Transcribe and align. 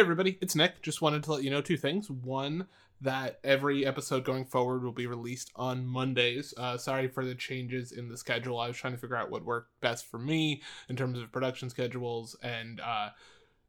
everybody, 0.00 0.38
it's 0.40 0.56
Nick. 0.56 0.80
Just 0.80 1.02
wanted 1.02 1.22
to 1.24 1.32
let 1.32 1.44
you 1.44 1.50
know 1.50 1.60
two 1.60 1.76
things. 1.76 2.10
One, 2.10 2.66
that 3.02 3.38
every 3.44 3.84
episode 3.84 4.24
going 4.24 4.46
forward 4.46 4.82
will 4.82 4.92
be 4.92 5.06
released 5.06 5.50
on 5.54 5.86
Mondays. 5.86 6.54
Uh, 6.56 6.78
sorry 6.78 7.06
for 7.06 7.22
the 7.22 7.34
changes 7.34 7.92
in 7.92 8.08
the 8.08 8.16
schedule. 8.16 8.58
I 8.58 8.68
was 8.68 8.78
trying 8.78 8.94
to 8.94 8.98
figure 8.98 9.16
out 9.16 9.30
what 9.30 9.44
worked 9.44 9.78
best 9.82 10.06
for 10.06 10.16
me 10.18 10.62
in 10.88 10.96
terms 10.96 11.18
of 11.18 11.30
production 11.30 11.68
schedules 11.68 12.34
and 12.42 12.80
uh, 12.80 13.10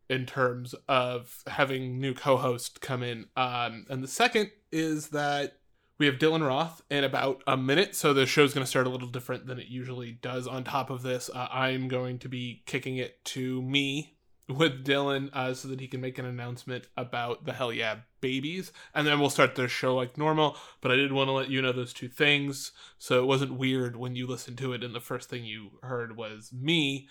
in 0.09 0.25
terms 0.25 0.73
of 0.87 1.43
having 1.47 1.99
new 1.99 2.13
co-host 2.13 2.79
come 2.79 3.03
in. 3.03 3.25
Um, 3.35 3.85
and 3.89 4.01
the 4.01 4.07
second 4.07 4.51
is 4.71 5.09
that 5.09 5.57
we 5.97 6.05
have 6.05 6.15
Dylan 6.15 6.47
Roth 6.47 6.81
in 6.89 7.03
about 7.03 7.43
a 7.45 7.57
minute, 7.57 7.93
so 7.93 8.13
the 8.13 8.25
show's 8.25 8.53
going 8.53 8.63
to 8.63 8.69
start 8.69 8.87
a 8.87 8.89
little 8.89 9.09
different 9.09 9.47
than 9.47 9.59
it 9.59 9.67
usually 9.67 10.13
does. 10.13 10.47
On 10.47 10.63
top 10.63 10.89
of 10.89 11.01
this, 11.01 11.29
uh, 11.33 11.49
I'm 11.51 11.89
going 11.89 12.19
to 12.19 12.29
be 12.29 12.63
kicking 12.65 12.95
it 12.95 13.23
to 13.25 13.61
me 13.61 14.15
with 14.57 14.85
Dylan 14.85 15.29
uh, 15.33 15.53
so 15.53 15.67
that 15.67 15.79
he 15.79 15.87
can 15.87 16.01
make 16.01 16.17
an 16.17 16.25
announcement 16.25 16.87
about 16.97 17.45
the 17.45 17.53
Hell 17.53 17.73
Yeah 17.73 17.97
babies, 18.21 18.71
and 18.93 19.05
then 19.07 19.19
we'll 19.19 19.29
start 19.29 19.55
the 19.55 19.67
show 19.67 19.95
like 19.95 20.17
normal. 20.17 20.55
But 20.79 20.91
I 20.91 20.95
did 20.95 21.11
want 21.11 21.27
to 21.27 21.33
let 21.33 21.49
you 21.49 21.61
know 21.61 21.71
those 21.71 21.93
two 21.93 22.07
things, 22.07 22.71
so 22.97 23.21
it 23.21 23.27
wasn't 23.27 23.57
weird 23.57 23.95
when 23.95 24.15
you 24.15 24.27
listened 24.27 24.57
to 24.59 24.73
it 24.73 24.83
and 24.83 24.93
the 24.93 24.99
first 24.99 25.29
thing 25.29 25.43
you 25.43 25.79
heard 25.83 26.15
was 26.15 26.51
me 26.53 27.07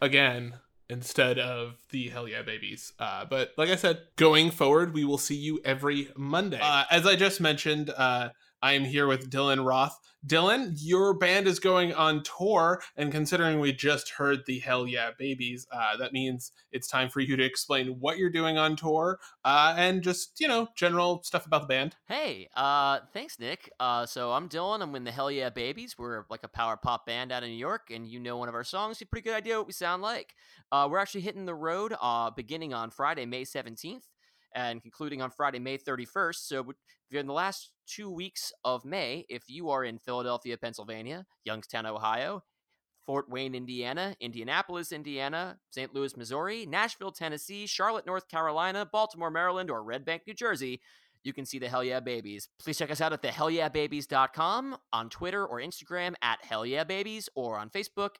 again 0.00 0.54
instead 0.88 1.38
of 1.38 1.76
the 1.90 2.08
Hell 2.08 2.28
Yeah 2.28 2.42
Babies. 2.42 2.92
Uh, 2.98 3.24
but 3.24 3.52
like 3.56 3.70
I 3.70 3.76
said, 3.76 4.00
going 4.16 4.50
forward, 4.50 4.92
we 4.92 5.04
will 5.04 5.18
see 5.18 5.36
you 5.36 5.60
every 5.64 6.08
Monday. 6.16 6.58
Uh, 6.60 6.84
as 6.90 7.06
I 7.06 7.16
just 7.16 7.40
mentioned, 7.40 7.90
uh, 7.90 8.30
I 8.62 8.74
am 8.74 8.84
here 8.84 9.08
with 9.08 9.28
Dylan 9.28 9.66
Roth. 9.66 9.98
Dylan, 10.24 10.74
your 10.76 11.14
band 11.14 11.48
is 11.48 11.58
going 11.58 11.92
on 11.94 12.22
tour, 12.22 12.80
and 12.96 13.10
considering 13.10 13.58
we 13.58 13.72
just 13.72 14.10
heard 14.10 14.46
the 14.46 14.60
Hell 14.60 14.86
Yeah 14.86 15.10
Babies, 15.18 15.66
uh, 15.72 15.96
that 15.96 16.12
means 16.12 16.52
it's 16.70 16.86
time 16.86 17.08
for 17.08 17.18
you 17.18 17.36
to 17.36 17.42
explain 17.42 17.98
what 17.98 18.18
you're 18.18 18.30
doing 18.30 18.56
on 18.56 18.76
tour 18.76 19.18
uh, 19.44 19.74
and 19.76 20.00
just, 20.00 20.38
you 20.38 20.46
know, 20.46 20.68
general 20.76 21.24
stuff 21.24 21.44
about 21.44 21.62
the 21.62 21.66
band. 21.66 21.96
Hey, 22.06 22.48
uh, 22.54 23.00
thanks, 23.12 23.40
Nick. 23.40 23.68
Uh, 23.80 24.06
so 24.06 24.30
I'm 24.30 24.48
Dylan. 24.48 24.80
I'm 24.80 24.94
in 24.94 25.02
the 25.02 25.10
Hell 25.10 25.30
Yeah 25.30 25.50
Babies. 25.50 25.98
We're 25.98 26.24
like 26.30 26.44
a 26.44 26.48
power 26.48 26.76
pop 26.76 27.04
band 27.04 27.32
out 27.32 27.42
of 27.42 27.48
New 27.48 27.56
York, 27.56 27.90
and 27.92 28.06
you 28.06 28.20
know 28.20 28.36
one 28.36 28.48
of 28.48 28.54
our 28.54 28.62
songs. 28.62 29.00
You 29.00 29.06
have 29.06 29.08
a 29.08 29.10
pretty 29.10 29.28
good 29.28 29.36
idea 29.36 29.58
what 29.58 29.66
we 29.66 29.72
sound 29.72 30.02
like. 30.02 30.36
Uh, 30.70 30.86
we're 30.88 30.98
actually 30.98 31.22
hitting 31.22 31.46
the 31.46 31.54
road 31.54 31.94
uh, 32.00 32.30
beginning 32.30 32.72
on 32.72 32.90
Friday, 32.90 33.26
May 33.26 33.44
17th 33.44 34.02
and 34.54 34.82
concluding 34.82 35.22
on 35.22 35.30
Friday, 35.30 35.58
May 35.58 35.78
31st. 35.78 36.36
So, 36.36 36.72
in 37.10 37.26
the 37.26 37.32
last 37.32 37.70
two 37.86 38.10
weeks 38.10 38.52
of 38.64 38.84
May, 38.84 39.26
if 39.28 39.44
you 39.48 39.70
are 39.70 39.84
in 39.84 39.98
Philadelphia, 39.98 40.56
Pennsylvania, 40.56 41.26
Youngstown, 41.44 41.86
Ohio, 41.86 42.42
Fort 43.04 43.28
Wayne, 43.28 43.54
Indiana, 43.54 44.16
Indianapolis, 44.20 44.92
Indiana, 44.92 45.58
St. 45.70 45.92
Louis, 45.94 46.16
Missouri, 46.16 46.66
Nashville, 46.66 47.12
Tennessee, 47.12 47.66
Charlotte, 47.66 48.06
North 48.06 48.28
Carolina, 48.28 48.88
Baltimore, 48.90 49.30
Maryland, 49.30 49.70
or 49.70 49.82
Red 49.82 50.04
Bank, 50.04 50.22
New 50.26 50.34
Jersey, 50.34 50.80
you 51.24 51.32
can 51.32 51.44
see 51.44 51.58
the 51.58 51.68
Hell 51.68 51.84
Yeah 51.84 52.00
Babies. 52.00 52.48
Please 52.58 52.78
check 52.78 52.90
us 52.90 53.00
out 53.00 53.12
at 53.12 53.22
the 53.22 53.28
thehellyeahbabies.com, 53.28 54.76
on 54.92 55.08
Twitter 55.08 55.46
or 55.46 55.60
Instagram 55.60 56.14
at 56.22 56.44
Hell 56.44 56.66
Yeah 56.66 56.84
Babies, 56.84 57.28
or 57.34 57.58
on 57.58 57.70
Facebook. 57.70 58.16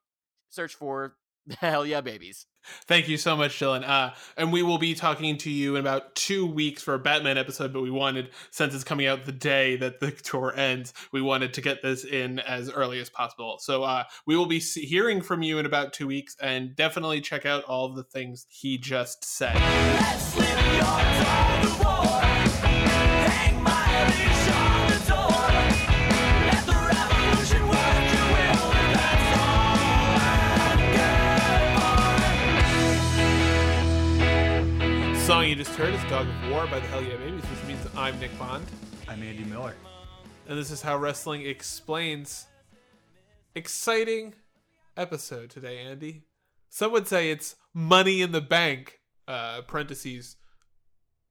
Search 0.51 0.75
for 0.75 1.17
Hell 1.59 1.85
yeah, 1.85 2.01
babies. 2.01 2.47
Thank 2.87 3.09
you 3.09 3.17
so 3.17 3.37
much, 3.37 3.59
Dylan. 3.59 3.89
Uh, 3.89 4.15
and 4.37 4.53
we 4.53 4.63
will 4.63 4.79
be 4.79 4.95
talking 4.95 5.37
to 5.39 5.51
you 5.51 5.75
in 5.75 5.81
about 5.81 6.15
two 6.15 6.47
weeks 6.47 6.83
for 6.83 6.95
a 6.95 6.99
Batman 6.99 7.37
episode, 7.37 7.73
but 7.73 7.83
we 7.83 7.91
wanted, 7.91 8.31
since 8.51 8.75
it's 8.75 8.85
coming 8.85 9.07
out 9.07 9.25
the 9.25 9.33
day 9.33 9.77
that 9.77 9.99
the 9.99 10.13
tour 10.13 10.55
ends, 10.57 10.95
we 11.13 11.21
wanted 11.21 11.55
to 11.55 11.61
get 11.61 11.83
this 11.83 12.05
in 12.05 12.39
as 12.39 12.71
early 12.71 13.01
as 13.01 13.11
possible. 13.11 13.57
So 13.61 13.83
uh, 13.83 14.05
we 14.27 14.37
will 14.37 14.47
be 14.47 14.61
hearing 14.61 15.23
from 15.23 15.43
you 15.43 15.59
in 15.59 15.67
about 15.67 15.93
two 15.93 16.07
weeks, 16.07 16.37
and 16.41 16.77
definitely 16.77 17.21
check 17.21 17.45
out 17.47 17.65
all 17.65 17.87
of 17.87 17.97
the 17.97 18.05
things 18.05 18.47
he 18.49 18.79
just 18.79 19.25
said. 19.25 19.57
Just 35.65 35.79
heard 35.79 35.95
is 35.95 36.03
Dog 36.11 36.27
of 36.27 36.51
War 36.51 36.67
by 36.67 36.81
the 36.81 36.87
Hell 36.89 37.05
Yeah 37.05 37.17
Babies, 37.19 37.45
which 37.45 37.65
means 37.69 37.87
I'm 37.97 38.19
Nick 38.19 38.37
Bond. 38.37 38.67
I'm 39.07 39.23
Andy 39.23 39.45
Miller. 39.45 39.77
And 40.49 40.59
this 40.59 40.73
is 40.73 40.83
how 40.83 40.97
wrestling 40.97 41.47
explains. 41.47 42.49
Exciting 43.55 44.35
episode 44.97 45.51
today, 45.51 45.79
Andy. 45.79 46.25
Some 46.69 46.91
would 46.91 47.07
say 47.07 47.31
it's 47.31 47.55
money 47.73 48.23
in 48.23 48.33
the 48.33 48.41
bank, 48.41 48.99
uh, 49.29 49.61
parentheses, 49.63 50.35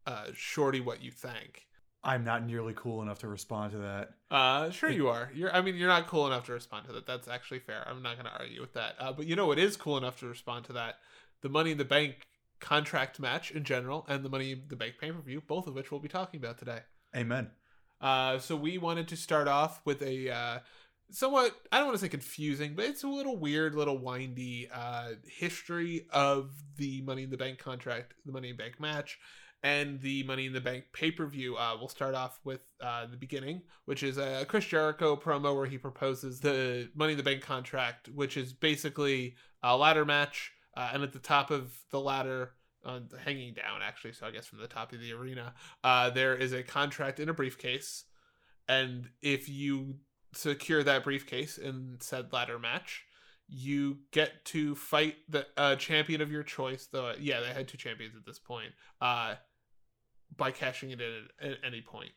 uh, 0.07 0.27
shorty 0.33 0.79
what 0.79 1.03
you 1.03 1.11
think. 1.11 1.65
I'm 2.01 2.23
not 2.23 2.45
nearly 2.45 2.73
cool 2.73 3.01
enough 3.01 3.19
to 3.19 3.27
respond 3.27 3.73
to 3.73 3.79
that. 3.79 4.11
Uh, 4.33 4.69
sure 4.69 4.89
you 4.89 5.09
are. 5.09 5.29
You're. 5.35 5.53
I 5.53 5.59
mean, 5.59 5.75
you're 5.75 5.89
not 5.89 6.07
cool 6.07 6.25
enough 6.25 6.45
to 6.45 6.53
respond 6.53 6.87
to 6.87 6.93
that. 6.93 7.05
That's 7.05 7.27
actually 7.27 7.59
fair. 7.59 7.85
I'm 7.85 8.01
not 8.01 8.15
going 8.15 8.27
to 8.27 8.39
argue 8.39 8.61
with 8.61 8.75
that. 8.75 8.95
Uh, 8.97 9.11
but 9.11 9.27
you 9.27 9.35
know 9.35 9.47
what 9.47 9.59
is 9.59 9.75
cool 9.75 9.97
enough 9.97 10.21
to 10.21 10.27
respond 10.27 10.63
to 10.67 10.73
that? 10.73 10.99
The 11.41 11.49
Money 11.49 11.71
in 11.71 11.77
the 11.77 11.83
Bank 11.83 12.27
contract 12.61 13.19
match 13.19 13.51
in 13.51 13.63
general 13.63 14.05
and 14.07 14.23
the 14.23 14.29
Money 14.29 14.53
in 14.53 14.61
the 14.69 14.75
Bank 14.75 14.95
pay 14.99 15.11
per 15.11 15.19
view, 15.19 15.41
both 15.45 15.67
of 15.67 15.75
which 15.75 15.91
we'll 15.91 15.99
be 15.99 16.07
talking 16.07 16.39
about 16.39 16.57
today. 16.57 16.79
Amen. 17.15 17.51
Uh, 17.99 18.39
so 18.39 18.55
we 18.55 18.77
wanted 18.77 19.07
to 19.09 19.17
start 19.17 19.47
off 19.47 19.81
with 19.85 20.01
a 20.01 20.29
uh, 20.29 20.59
somewhat 21.11 21.55
I 21.71 21.77
don't 21.77 21.87
want 21.87 21.99
to 21.99 22.05
say 22.05 22.09
confusing, 22.09 22.73
but 22.75 22.85
it's 22.85 23.03
a 23.03 23.07
little 23.07 23.37
weird, 23.37 23.75
little 23.75 23.97
windy 23.97 24.69
uh, 24.73 25.09
history 25.25 26.07
of 26.11 26.51
the 26.77 27.01
Money 27.01 27.23
in 27.23 27.29
the 27.29 27.37
Bank 27.37 27.59
contract, 27.59 28.13
the 28.25 28.31
Money 28.31 28.49
in 28.49 28.55
Bank 28.55 28.79
match, 28.79 29.19
and 29.63 29.99
the 30.01 30.23
Money 30.23 30.47
in 30.47 30.53
the 30.53 30.61
Bank 30.61 30.85
pay 30.93 31.11
per 31.11 31.25
view. 31.25 31.57
Uh, 31.57 31.75
we'll 31.77 31.89
start 31.89 32.15
off 32.15 32.39
with 32.43 32.61
uh, 32.81 33.05
the 33.05 33.17
beginning, 33.17 33.61
which 33.85 34.03
is 34.03 34.17
a 34.17 34.45
Chris 34.47 34.65
Jericho 34.65 35.15
promo 35.15 35.55
where 35.55 35.67
he 35.67 35.77
proposes 35.77 36.39
the 36.39 36.89
Money 36.95 37.13
in 37.13 37.17
the 37.17 37.23
Bank 37.23 37.41
contract, 37.41 38.09
which 38.09 38.37
is 38.37 38.53
basically 38.53 39.35
a 39.61 39.75
ladder 39.77 40.05
match 40.05 40.53
uh, 40.75 40.91
and 40.93 41.03
at 41.03 41.13
the 41.13 41.19
top 41.19 41.51
of 41.51 41.73
the 41.91 41.99
ladder, 41.99 42.51
uh, 42.85 42.99
hanging 43.23 43.53
down 43.53 43.81
actually, 43.83 44.13
so 44.13 44.25
I 44.25 44.31
guess 44.31 44.47
from 44.47 44.59
the 44.59 44.67
top 44.67 44.93
of 44.93 44.99
the 44.99 45.13
arena, 45.13 45.53
uh, 45.83 46.09
there 46.09 46.35
is 46.35 46.53
a 46.53 46.63
contract 46.63 47.19
in 47.19 47.29
a 47.29 47.33
briefcase, 47.33 48.05
and 48.67 49.09
if 49.21 49.49
you 49.49 49.97
secure 50.33 50.83
that 50.83 51.03
briefcase 51.03 51.57
in 51.57 51.97
said 51.99 52.31
ladder 52.31 52.57
match, 52.57 53.03
you 53.47 53.99
get 54.11 54.45
to 54.45 54.75
fight 54.75 55.15
the 55.27 55.45
uh, 55.57 55.75
champion 55.75 56.21
of 56.21 56.31
your 56.31 56.43
choice. 56.43 56.87
Though, 56.91 57.13
yeah, 57.19 57.41
they 57.41 57.47
had 57.47 57.67
two 57.67 57.77
champions 57.77 58.15
at 58.15 58.25
this 58.25 58.39
point. 58.39 58.71
Uh, 59.01 59.35
by 60.37 60.51
cashing 60.51 60.91
it 60.91 61.01
in 61.01 61.27
at, 61.41 61.51
at 61.51 61.57
any 61.65 61.81
point, 61.81 62.11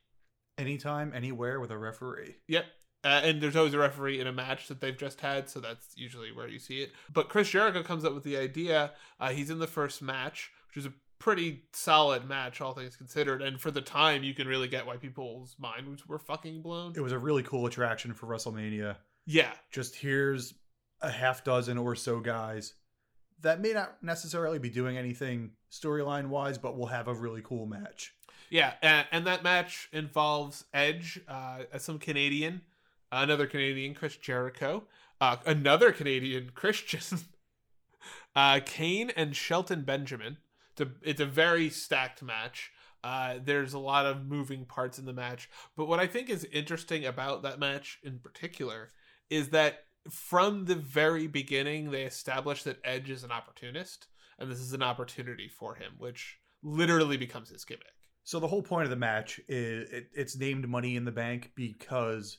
anytime, 0.59 1.13
anywhere 1.15 1.59
with 1.61 1.71
a 1.71 1.79
referee. 1.79 2.37
Yep, 2.47 2.65
uh, 3.05 3.21
and 3.23 3.41
there's 3.41 3.57
always 3.57 3.75
a 3.75 3.79
referee 3.79 4.21
in 4.21 4.27
a 4.27 4.33
match 4.33 4.69
that 4.69 4.81
they've 4.81 4.97
just 4.97 5.21
had, 5.21 5.49
so 5.49 5.61
that's 5.61 5.97
usually 5.97 6.33
where 6.33 6.49
you 6.49 6.59
see 6.59 6.83
it. 6.83 6.93
But 7.13 7.29
Chris 7.29 7.51
Jericho 7.51 7.83
comes 7.83 8.05
up 8.05 8.15
with 8.15 8.25
the 8.25 8.37
idea. 8.37 8.93
Uh, 9.21 9.31
he's 9.31 9.51
in 9.51 9.59
the 9.59 9.67
first 9.67 10.03
match, 10.03 10.51
which 10.69 10.77
is 10.77 10.87
a 10.87 10.93
pretty 11.19 11.63
solid 11.73 12.29
match, 12.29 12.61
all 12.61 12.75
things 12.75 12.97
considered. 12.97 13.43
And 13.43 13.61
for 13.61 13.71
the 13.71 13.81
time, 13.81 14.25
you 14.25 14.35
can 14.35 14.49
really 14.49 14.69
get 14.69 14.87
why 14.87 14.97
people's 14.97 15.57
minds 15.59 16.07
were 16.07 16.19
fucking 16.19 16.63
blown. 16.63 16.95
It 16.97 17.01
was 17.01 17.13
a 17.13 17.19
really 17.19 17.43
cool 17.43 17.67
attraction 17.67 18.15
for 18.15 18.27
WrestleMania. 18.27 18.97
Yeah. 19.27 19.53
Just 19.71 19.97
here's 19.97 20.55
a 21.01 21.11
half 21.11 21.45
dozen 21.45 21.79
or 21.79 21.95
so 21.95 22.21
guys 22.21 22.75
that 23.45 23.61
may 23.61 23.73
not 23.73 24.03
necessarily 24.03 24.59
be 24.59 24.71
doing 24.71 24.99
anything 24.99 25.53
storyline 25.71 26.29
wise, 26.29 26.59
but 26.59 26.77
will 26.77 26.87
have 26.87 27.09
a 27.09 27.15
really 27.15 27.43
cool 27.43 27.67
match. 27.67 28.15
Yeah, 28.51 28.75
and, 28.83 29.07
and 29.13 29.27
that 29.27 29.43
match 29.43 29.89
involves 29.93 30.65
Edge, 30.73 31.21
uh, 31.29 31.61
some 31.79 31.99
Canadian 31.99 32.63
another 33.23 33.47
Canadian, 33.47 33.95
Chris 33.95 34.17
Jericho, 34.17 34.85
uh, 35.21 35.37
another 35.47 35.93
Canadian, 35.93 36.51
Christian, 36.55 37.21
uh, 38.37 38.61
Kane, 38.65 39.11
and 39.17 39.37
Shelton 39.37 39.83
Benjamin. 39.83 40.39
It's 40.73 40.81
a, 40.81 40.93
it's 41.03 41.21
a 41.21 41.27
very 41.27 41.71
stacked 41.71 42.23
match. 42.23 42.73
Uh, 43.03 43.35
there's 43.43 43.75
a 43.75 43.79
lot 43.79 44.07
of 44.07 44.27
moving 44.27 44.65
parts 44.65 44.99
in 44.99 45.05
the 45.05 45.13
match. 45.13 45.51
But 45.77 45.87
what 45.87 46.01
I 46.01 46.07
think 46.07 46.31
is 46.31 46.45
interesting 46.53 47.05
about 47.05 47.43
that 47.43 47.61
match 47.61 47.99
in 48.03 48.19
particular 48.19 48.91
is 49.31 49.51
that 49.51 49.85
from 50.11 50.65
the 50.65 50.75
very 50.75 51.27
beginning, 51.27 51.91
they 51.91 52.03
established 52.03 52.65
that 52.65 52.81
Edge 52.85 53.11
is 53.11 53.25
an 53.25 53.31
opportunist, 53.31 54.07
and 54.39 54.51
this 54.51 54.59
is 54.59 54.73
an 54.73 54.83
opportunity 54.83 55.49
for 55.49 55.75
him, 55.75 55.93
which 55.99 56.39
literally 56.63 57.17
becomes 57.17 57.51
his 57.51 57.65
gimmick. 57.65 57.85
So 58.25 58.41
the 58.41 58.49
whole 58.49 58.63
point 58.63 58.85
of 58.85 58.91
the 58.91 58.97
match 58.97 59.39
is 59.49 59.91
it, 59.91 60.09
it's 60.15 60.37
named 60.37 60.67
Money 60.67 60.97
in 60.97 61.05
the 61.05 61.13
Bank 61.13 61.53
because 61.55 62.39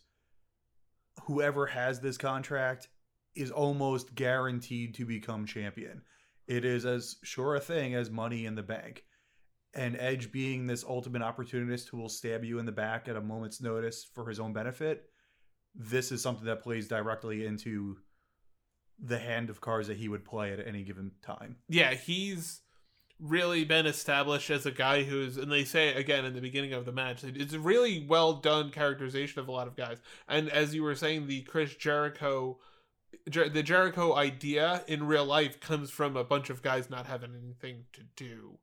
whoever 1.24 1.66
has 1.66 2.00
this 2.00 2.18
contract 2.18 2.90
is 3.36 3.52
almost 3.52 4.16
guaranteed 4.16 4.96
to 4.96 5.06
become 5.06 5.46
champion. 5.46 6.02
It 6.48 6.64
is 6.64 6.86
as 6.86 7.18
sure 7.24 7.56
a 7.56 7.60
thing 7.60 7.96
as 7.96 8.10
money 8.10 8.46
in 8.46 8.56
the 8.56 8.64
bank. 8.64 9.04
And 9.74 9.98
Edge 10.00 10.32
being 10.32 10.68
this 10.68 10.86
ultimate 10.88 11.22
opportunist 11.22 11.90
who 11.90 11.98
will 11.98 12.10
stab 12.10 12.46
you 12.46 12.60
in 12.60 12.66
the 12.66 12.72
back 12.72 13.10
at 13.10 13.18
a 13.18 13.22
moment's 13.22 13.62
notice 13.62 14.08
for 14.14 14.30
his 14.30 14.40
own 14.40 14.54
benefit, 14.54 15.10
this 15.74 16.12
is 16.12 16.22
something 16.22 16.46
that 16.46 16.64
plays 16.64 16.88
directly 16.88 17.46
into 17.46 17.98
the 19.04 19.20
hand 19.20 19.50
of 19.50 19.60
cards 19.60 19.90
that 19.90 19.98
he 19.98 20.08
would 20.08 20.24
play 20.24 20.54
at 20.54 20.66
any 20.66 20.84
given 20.84 21.12
time. 21.22 21.58
Yeah, 21.68 21.94
he's 21.94 22.62
really 23.20 23.64
been 23.64 23.86
established 23.86 24.50
as 24.50 24.66
a 24.66 24.72
guy 24.72 25.04
who's 25.04 25.38
and 25.38 25.52
they 25.52 25.64
say 25.64 25.94
again 25.94 26.26
in 26.26 26.34
the 26.34 26.42
beginning 26.42 26.74
of 26.74 26.86
the 26.86 26.92
match 26.92 27.24
it's 27.24 27.54
a 27.54 27.60
really 27.60 28.06
well 28.08 28.34
done 28.34 28.70
characterization 28.70 29.40
of 29.40 29.48
a 29.48 29.52
lot 29.52 29.68
of 29.68 29.76
guys. 29.76 30.00
And 30.28 30.50
as 30.50 30.76
you 30.76 30.84
were 30.84 30.96
saying 30.96 31.28
the 31.28 31.42
chris 31.44 31.76
jericho 31.76 32.58
Jer- 33.30 33.50
the 33.50 33.64
jericho 33.64 34.16
idea 34.16 34.84
in 34.88 35.08
real 35.08 35.26
life 35.26 35.60
comes 35.62 35.90
from 35.90 36.18
a 36.18 36.24
bunch 36.26 36.50
of 36.50 36.62
guys 36.62 36.90
not 36.90 37.06
having 37.06 37.32
anything 37.42 37.86
to 37.94 38.02
do 38.18 38.58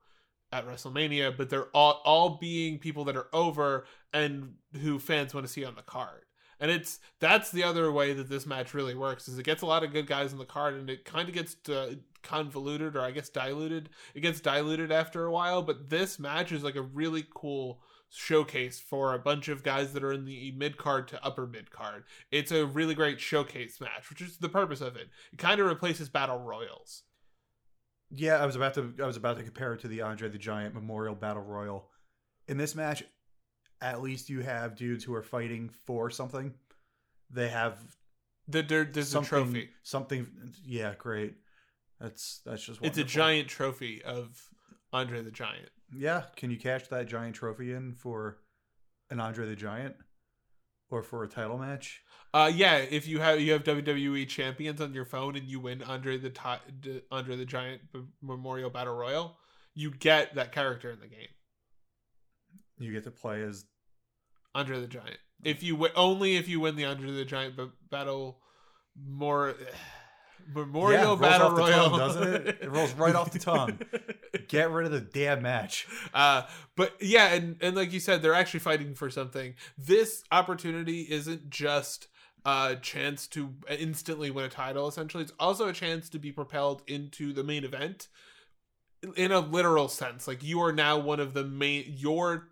at 0.53 0.67
wrestlemania 0.67 1.35
but 1.35 1.49
they're 1.49 1.75
all 1.75 2.03
all 2.05 2.37
being 2.37 2.79
people 2.79 3.05
that 3.05 3.17
are 3.17 3.29
over 3.33 3.87
and 4.13 4.57
who 4.83 4.99
fans 4.99 5.33
want 5.33 5.47
to 5.47 5.53
see 5.53 5.65
on 5.65 5.77
the 5.77 5.83
card 5.83 6.25
and 6.63 6.71
it's 6.71 7.01
that's 7.19 7.51
the 7.51 7.65
other 7.65 7.91
way 7.91 8.15
that 8.15 8.31
this 8.31 8.47
match 8.47 8.73
really 8.73 8.95
works 8.95 9.27
is 9.27 9.37
it 9.37 9.45
gets 9.45 9.63
a 9.63 9.67
lot 9.67 9.83
of 9.83 9.93
good 9.93 10.07
guys 10.07 10.33
in 10.33 10.39
the 10.39 10.45
card 10.45 10.75
and 10.75 10.89
it 10.89 11.05
kind 11.05 11.29
of 11.29 11.35
gets 11.35 11.57
to, 11.65 11.99
convoluted 12.23 12.95
or 12.95 13.01
I 13.01 13.11
guess 13.11 13.29
diluted. 13.29 13.91
It 14.15 14.21
gets 14.21 14.41
diluted 14.41 14.93
after 14.93 15.25
a 15.25 15.33
while, 15.33 15.63
but 15.63 15.91
this 15.91 16.21
match 16.21 16.53
is 16.53 16.63
like 16.63 16.77
a 16.77 16.83
really 16.83 17.27
cool 17.35 17.83
showcase 18.11 18.79
for 18.79 19.13
a 19.13 19.19
bunch 19.19 19.49
of 19.49 19.65
guys 19.65 19.93
that 19.93 20.05
are 20.05 20.13
in 20.13 20.25
the 20.25 20.53
mid 20.53 20.77
card 20.77 21.09
to 21.09 21.25
upper 21.25 21.49
mid 21.49 21.73
card. 21.73 22.05
It's 22.31 22.53
a 22.53 22.65
really 22.65 22.95
great 22.95 23.19
showcase 23.19 23.81
match, 23.81 24.09
which 24.09 24.21
is 24.23 24.37
the 24.37 24.49
purpose 24.49 24.81
of 24.81 24.95
it. 24.95 25.09
It 25.33 25.39
kind 25.41 25.61
of 25.61 25.67
replaces 25.67 26.09
battle 26.09 26.39
royals. 26.39 27.03
Yeah, 28.09 28.37
I 28.37 28.47
was 28.47 28.55
about 28.55 28.75
to 28.75 28.95
I 29.03 29.07
was 29.07 29.17
about 29.17 29.37
to 29.39 29.43
compare 29.43 29.75
it 29.75 29.81
to 29.81 29.89
the 29.89 30.03
Andre 30.03 30.29
the 30.29 30.39
Giant 30.39 30.75
Memorial 30.75 31.17
Battle 31.17 31.43
Royal. 31.43 31.89
In 32.47 32.57
this 32.57 32.77
match, 32.77 33.03
at 33.83 34.01
least 34.01 34.31
you 34.31 34.41
have 34.41 34.77
dudes 34.77 35.05
who 35.05 35.13
are 35.15 35.23
fighting 35.23 35.71
for 35.85 36.09
something. 36.09 36.55
They 37.31 37.49
have 37.49 37.79
the, 38.49 38.63
there, 38.63 38.85
there's 38.85 39.15
a 39.15 39.23
trophy. 39.23 39.71
Something, 39.83 40.27
yeah, 40.65 40.95
great. 40.97 41.35
That's 42.01 42.41
that's 42.45 42.63
just. 42.63 42.81
Wonderful. 42.81 43.03
It's 43.03 43.13
a 43.13 43.15
giant 43.15 43.49
trophy 43.49 44.03
of 44.03 44.41
Andre 44.93 45.23
the 45.23 45.31
Giant. 45.31 45.71
Yeah, 45.95 46.23
can 46.37 46.51
you 46.51 46.57
cash 46.57 46.89
that 46.89 47.07
giant 47.07 47.35
trophy 47.35 47.73
in 47.73 47.93
for 47.93 48.39
an 49.11 49.21
Andre 49.21 49.47
the 49.47 49.57
Giant, 49.57 49.95
or 50.91 51.03
for 51.03 51.23
a 51.23 51.29
title 51.29 51.59
match? 51.59 52.03
Uh, 52.35 52.51
yeah. 52.53 52.77
If 52.77 53.07
you 53.07 53.21
have 53.21 53.41
you 53.41 53.53
have 53.53 53.63
WWE 53.63 54.27
champions 54.29 54.81
on 54.81 54.95
your 54.95 55.05
phone 55.05 55.37
and 55.37 55.49
you 55.49 55.61
win 55.61 55.83
Andre 55.83 56.19
the 56.19 56.31
ti- 56.31 57.03
Andre 57.11 57.37
the 57.37 57.45
Giant 57.45 57.83
Memorial 58.21 58.71
Battle 58.71 58.95
Royal, 58.95 59.37
you 59.75 59.91
get 59.91 60.35
that 60.35 60.53
character 60.53 60.91
in 60.91 60.99
the 60.99 61.09
game. 61.09 61.29
You 62.79 62.93
get 62.93 63.05
to 63.05 63.11
play 63.13 63.43
as 63.43 63.65
Andre 64.55 64.81
the 64.81 64.87
Giant. 64.87 65.19
If 65.45 65.63
you 65.63 65.75
w- 65.75 65.93
only 65.97 66.37
if 66.37 66.49
you 66.49 66.61
win 66.61 66.77
the 66.77 66.85
Under 66.85 67.11
the 67.11 67.25
Giant 67.25 67.57
b- 67.57 67.71
battle 67.91 68.39
more 68.97 69.55
Memorial 70.55 71.15
yeah, 71.15 71.21
Battle 71.21 71.51
Royal, 71.53 71.91
tongue, 71.91 71.99
doesn't 71.99 72.35
it? 72.35 72.59
It 72.63 72.71
rolls 72.71 72.93
right 72.95 73.15
off 73.15 73.33
the 73.33 73.39
tongue. 73.39 73.79
Get 74.49 74.71
rid 74.71 74.87
of 74.87 74.93
the 74.93 75.01
damn 75.01 75.43
match. 75.43 75.87
Uh, 76.13 76.43
but 76.77 76.95
yeah, 77.01 77.33
and 77.33 77.57
and 77.61 77.77
like 77.77 77.93
you 77.93 78.01
said, 78.01 78.23
they're 78.23 78.35
actually 78.35 78.61
fighting 78.61 78.95
for 78.95 79.09
something. 79.09 79.55
This 79.79 80.25
opportunity 80.33 81.07
isn't 81.09 81.49
just 81.49 82.09
a 82.45 82.77
chance 82.81 83.29
to 83.29 83.55
instantly 83.69 84.31
win 84.31 84.45
a 84.45 84.49
title. 84.49 84.89
Essentially, 84.89 85.23
it's 85.23 85.33
also 85.39 85.69
a 85.69 85.73
chance 85.73 86.09
to 86.09 86.19
be 86.19 86.33
propelled 86.33 86.83
into 86.89 87.33
the 87.33 87.45
main 87.45 87.65
event 87.65 88.09
in 89.17 89.33
a 89.33 89.41
literal 89.41 89.89
sense. 89.89 90.27
Like 90.27 90.43
you 90.43 90.61
are 90.61 90.73
now 90.73 90.99
one 90.99 91.21
of 91.21 91.35
the 91.35 91.45
main. 91.45 91.85
You're 91.97 92.49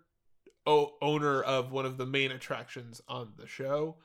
o- 0.65 0.93
owner 1.01 1.41
of 1.41 1.71
one 1.71 1.85
of 1.85 1.97
the 1.97 2.05
main 2.05 2.31
attractions 2.31 3.01
on 3.07 3.33
the 3.37 3.47
show, 3.47 3.97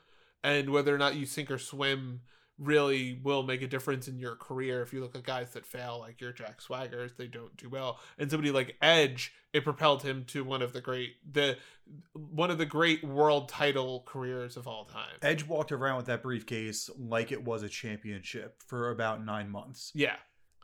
and 0.43 0.71
whether 0.71 0.95
or 0.95 0.99
not 0.99 1.17
you 1.17 1.27
sink 1.27 1.51
or 1.51 1.59
swim 1.59 2.21
really 2.59 3.21
will 3.23 3.43
make 3.43 3.63
a 3.63 3.67
difference 3.67 4.09
in 4.09 4.19
your 4.19 4.35
career. 4.35 4.83
If 4.83 4.93
you 4.93 5.01
look 5.01 5.15
at 5.15 5.25
guys 5.25 5.51
that 5.53 5.67
fail, 5.67 5.99
like 6.01 6.21
your 6.21 6.33
Jack 6.33 6.61
Swaggers, 6.61 7.17
they 7.17 7.27
don't 7.27 7.55
do 7.57 7.69
well. 7.69 8.01
And 8.19 8.31
somebody 8.31 8.51
like 8.51 8.77
Edge, 8.81 9.33
it 9.53 9.65
propelled 9.65 10.03
him 10.03 10.25
to 10.29 10.43
one 10.45 10.63
of 10.63 10.73
the 10.73 10.81
great 10.81 11.17
the 11.31 11.57
one 12.15 12.51
of 12.51 12.59
the 12.59 12.67
great 12.67 13.05
world 13.05 13.49
title 13.49 14.05
careers 14.07 14.57
of 14.57 14.67
all 14.67 14.85
time. 14.85 15.17
Edge 15.23 15.47
walked 15.47 15.73
around 15.73 15.99
with 15.99 16.07
that 16.07 16.23
briefcase 16.23 16.91
like 16.99 17.31
it 17.31 17.45
was 17.45 17.63
a 17.63 17.69
championship 17.69 18.63
for 18.67 18.91
about 18.91 19.25
nine 19.25 19.51
months. 19.51 19.93
Yeah. 19.95 20.17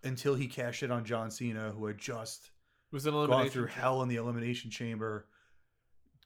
Until 0.04 0.34
he 0.34 0.48
cashed 0.48 0.82
it 0.82 0.90
on 0.90 1.04
John 1.04 1.30
Cena, 1.30 1.70
who 1.70 1.86
had 1.86 1.98
just 1.98 2.50
was 2.90 3.06
an 3.06 3.12
gone 3.12 3.48
through 3.48 3.66
hell 3.66 4.02
in 4.02 4.08
the 4.08 4.16
elimination 4.16 4.70
chamber, 4.70 5.26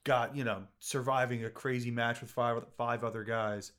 got, 0.07 0.35
you 0.35 0.43
know, 0.43 0.63
surviving 0.79 1.45
a 1.45 1.49
crazy 1.49 1.91
match 1.91 2.21
with 2.21 2.31
five 2.31 2.63
five 2.77 3.03
other 3.03 3.23
guys 3.23 3.73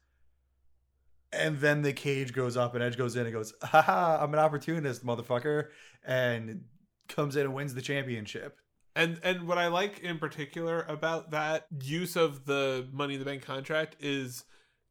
and 1.33 1.59
then 1.59 1.83
the 1.83 1.93
cage 1.93 2.33
goes 2.33 2.57
up 2.57 2.75
and 2.75 2.83
Edge 2.83 2.97
goes 2.97 3.17
in 3.17 3.27
and 3.27 3.33
goes, 3.33 3.53
haha, 3.63 4.23
I'm 4.23 4.33
an 4.33 4.41
opportunist, 4.41 5.05
motherfucker. 5.05 5.69
And 6.05 6.65
comes 7.09 7.37
in 7.37 7.43
and 7.43 7.55
wins 7.55 7.75
the 7.75 7.83
championship. 7.83 8.59
And 8.95 9.21
and 9.23 9.47
what 9.47 9.59
I 9.59 9.69
like 9.69 10.01
in 10.01 10.19
particular 10.19 10.85
about 10.89 11.31
that 11.31 11.67
use 11.83 12.17
of 12.17 12.47
the 12.47 12.89
Money 12.93 13.15
in 13.15 13.21
the 13.21 13.27
Bank 13.27 13.43
contract 13.43 13.97
is 14.01 14.45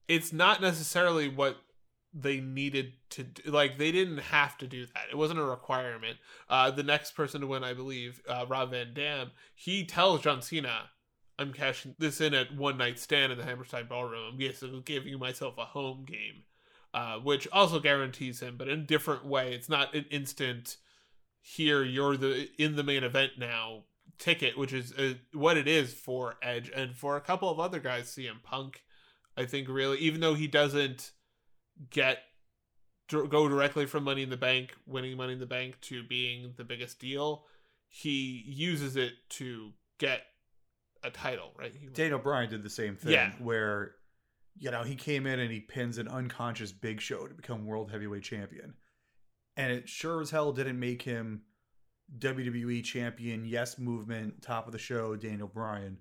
it's 0.07 0.31
not 0.31 0.61
necessarily 0.61 1.27
what 1.27 1.57
they 2.13 2.39
needed 2.39 2.93
to 3.09 3.23
do. 3.23 3.51
like 3.51 3.77
they 3.77 3.91
didn't 3.91 4.17
have 4.17 4.57
to 4.57 4.65
do 4.65 4.85
that 4.85 5.03
it 5.11 5.15
wasn't 5.17 5.37
a 5.37 5.43
requirement 5.43 6.17
uh 6.49 6.71
the 6.71 6.81
next 6.81 7.11
person 7.11 7.41
to 7.41 7.47
win 7.47 7.65
i 7.65 7.73
believe 7.73 8.21
uh 8.29 8.45
rob 8.47 8.71
van 8.71 8.93
dam 8.93 9.29
he 9.53 9.83
tells 9.85 10.21
john 10.21 10.41
cena 10.41 10.89
I'm 11.39 11.53
cashing 11.53 11.95
this 11.99 12.19
in 12.19 12.33
at 12.33 12.55
one 12.55 12.77
night 12.77 12.99
stand 12.99 13.31
in 13.31 13.37
the 13.37 13.43
Hammerstein 13.43 13.87
Ballroom. 13.87 14.31
I'm 14.31 14.37
basically 14.37 14.81
giving 14.81 15.19
myself 15.19 15.57
a 15.57 15.65
home 15.65 16.05
game, 16.05 16.43
uh, 16.93 17.17
which 17.19 17.47
also 17.51 17.79
guarantees 17.79 18.39
him, 18.39 18.55
but 18.57 18.67
in 18.67 18.79
a 18.79 18.83
different 18.83 19.25
way. 19.25 19.53
It's 19.53 19.69
not 19.69 19.93
an 19.93 20.05
instant. 20.09 20.77
Here, 21.41 21.83
you're 21.83 22.17
the 22.17 22.49
in 22.57 22.75
the 22.75 22.83
main 22.83 23.03
event 23.03 23.33
now 23.37 23.83
ticket, 24.17 24.57
which 24.57 24.73
is 24.73 24.93
uh, 24.93 25.13
what 25.33 25.57
it 25.57 25.67
is 25.67 25.93
for 25.93 26.35
Edge 26.41 26.71
and 26.75 26.95
for 26.95 27.15
a 27.15 27.21
couple 27.21 27.49
of 27.49 27.59
other 27.59 27.79
guys. 27.79 28.07
CM 28.07 28.41
Punk, 28.43 28.83
I 29.37 29.45
think, 29.45 29.69
really, 29.69 29.99
even 29.99 30.21
though 30.21 30.33
he 30.33 30.47
doesn't 30.47 31.11
get 31.89 32.19
go 33.09 33.47
directly 33.47 33.85
from 33.85 34.03
Money 34.03 34.23
in 34.23 34.29
the 34.29 34.37
Bank, 34.37 34.75
winning 34.85 35.15
Money 35.15 35.33
in 35.33 35.39
the 35.39 35.45
Bank, 35.45 35.79
to 35.81 36.03
being 36.03 36.53
the 36.57 36.63
biggest 36.63 36.99
deal, 36.99 37.45
he 37.87 38.43
uses 38.45 38.95
it 38.95 39.13
to 39.29 39.71
get 39.97 40.23
a 41.03 41.09
title, 41.09 41.51
right? 41.57 41.73
He, 41.73 41.87
Daniel 41.87 42.19
Bryan 42.19 42.49
did 42.49 42.63
the 42.63 42.69
same 42.69 42.95
thing. 42.95 43.13
Yeah. 43.13 43.31
Where, 43.39 43.95
you 44.57 44.71
know, 44.71 44.83
he 44.83 44.95
came 44.95 45.27
in 45.27 45.39
and 45.39 45.51
he 45.51 45.59
pins 45.59 45.97
an 45.97 46.07
unconscious 46.07 46.71
Big 46.71 47.01
Show 47.01 47.27
to 47.27 47.33
become 47.33 47.65
world 47.65 47.91
heavyweight 47.91 48.23
champion, 48.23 48.73
and 49.55 49.71
it 49.71 49.87
sure 49.89 50.21
as 50.21 50.31
hell 50.31 50.51
didn't 50.51 50.79
make 50.79 51.01
him 51.01 51.41
WWE 52.17 52.83
champion. 52.83 53.45
Yes, 53.45 53.77
movement 53.77 54.41
top 54.41 54.65
of 54.65 54.71
the 54.71 54.79
show, 54.79 55.15
Daniel 55.15 55.47
Bryan. 55.47 55.97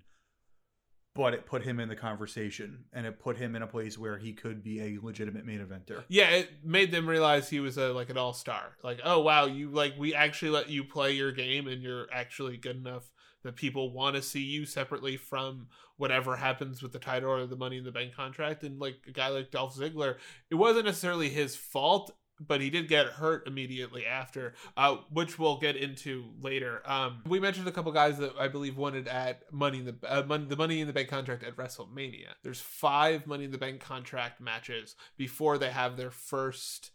But 1.13 1.33
it 1.33 1.47
put 1.47 1.63
him 1.63 1.79
in 1.79 1.89
the 1.89 1.95
conversation, 1.95 2.85
and 2.93 3.07
it 3.07 3.19
put 3.19 3.37
him 3.37 3.55
in 3.55 3.63
a 3.63 3.67
place 3.67 3.97
where 3.97 4.19
he 4.19 4.33
could 4.33 4.63
be 4.63 4.79
a 4.81 4.99
legitimate 5.01 5.47
main 5.47 5.59
eventer. 5.59 6.03
Yeah, 6.09 6.29
it 6.29 6.63
made 6.63 6.91
them 6.91 7.09
realize 7.09 7.49
he 7.49 7.59
was 7.59 7.75
a 7.77 7.91
like 7.91 8.11
an 8.11 8.19
all 8.19 8.33
star. 8.33 8.73
Like, 8.83 8.99
oh 9.03 9.21
wow, 9.21 9.45
you 9.45 9.71
like 9.71 9.95
we 9.97 10.13
actually 10.13 10.51
let 10.51 10.69
you 10.69 10.83
play 10.83 11.13
your 11.13 11.31
game, 11.31 11.67
and 11.67 11.81
you're 11.81 12.05
actually 12.13 12.57
good 12.57 12.75
enough 12.75 13.11
that 13.47 13.55
people 13.55 13.91
want 13.91 14.15
to 14.15 14.21
see 14.21 14.43
you 14.43 14.65
separately 14.65 15.17
from 15.17 15.67
whatever 15.97 16.35
happens 16.35 16.83
with 16.83 16.91
the 16.91 16.99
title 16.99 17.31
or 17.31 17.47
the 17.47 17.55
money 17.55 17.77
in 17.77 17.83
the 17.83 17.91
bank 17.91 18.13
contract 18.15 18.63
and 18.63 18.79
like 18.79 18.97
a 19.07 19.11
guy 19.11 19.29
like 19.29 19.51
Dolph 19.51 19.75
Ziggler 19.75 20.17
it 20.49 20.55
wasn't 20.55 20.85
necessarily 20.85 21.29
his 21.29 21.55
fault 21.55 22.11
but 22.39 22.61
he 22.61 22.69
did 22.69 22.87
get 22.87 23.07
hurt 23.07 23.47
immediately 23.47 24.05
after, 24.05 24.53
uh, 24.75 24.97
which 25.11 25.39
we'll 25.39 25.57
get 25.57 25.75
into 25.75 26.25
later. 26.41 26.81
Um, 26.85 27.21
we 27.25 27.39
mentioned 27.39 27.67
a 27.67 27.71
couple 27.71 27.91
guys 27.91 28.17
that 28.19 28.33
I 28.39 28.47
believe 28.47 28.77
wanted 28.77 29.07
at 29.07 29.51
Money 29.51 29.79
in 29.79 29.85
the 29.85 29.95
uh, 30.03 30.21
the 30.21 30.55
Money 30.55 30.81
in 30.81 30.87
the 30.87 30.93
Bank 30.93 31.09
contract 31.09 31.43
at 31.43 31.55
WrestleMania. 31.55 32.29
There's 32.43 32.61
five 32.61 33.25
Money 33.27 33.45
in 33.45 33.51
the 33.51 33.57
Bank 33.57 33.79
contract 33.79 34.39
matches 34.39 34.95
before 35.17 35.57
they 35.57 35.71
have 35.71 35.97
their 35.97 36.11
first 36.11 36.91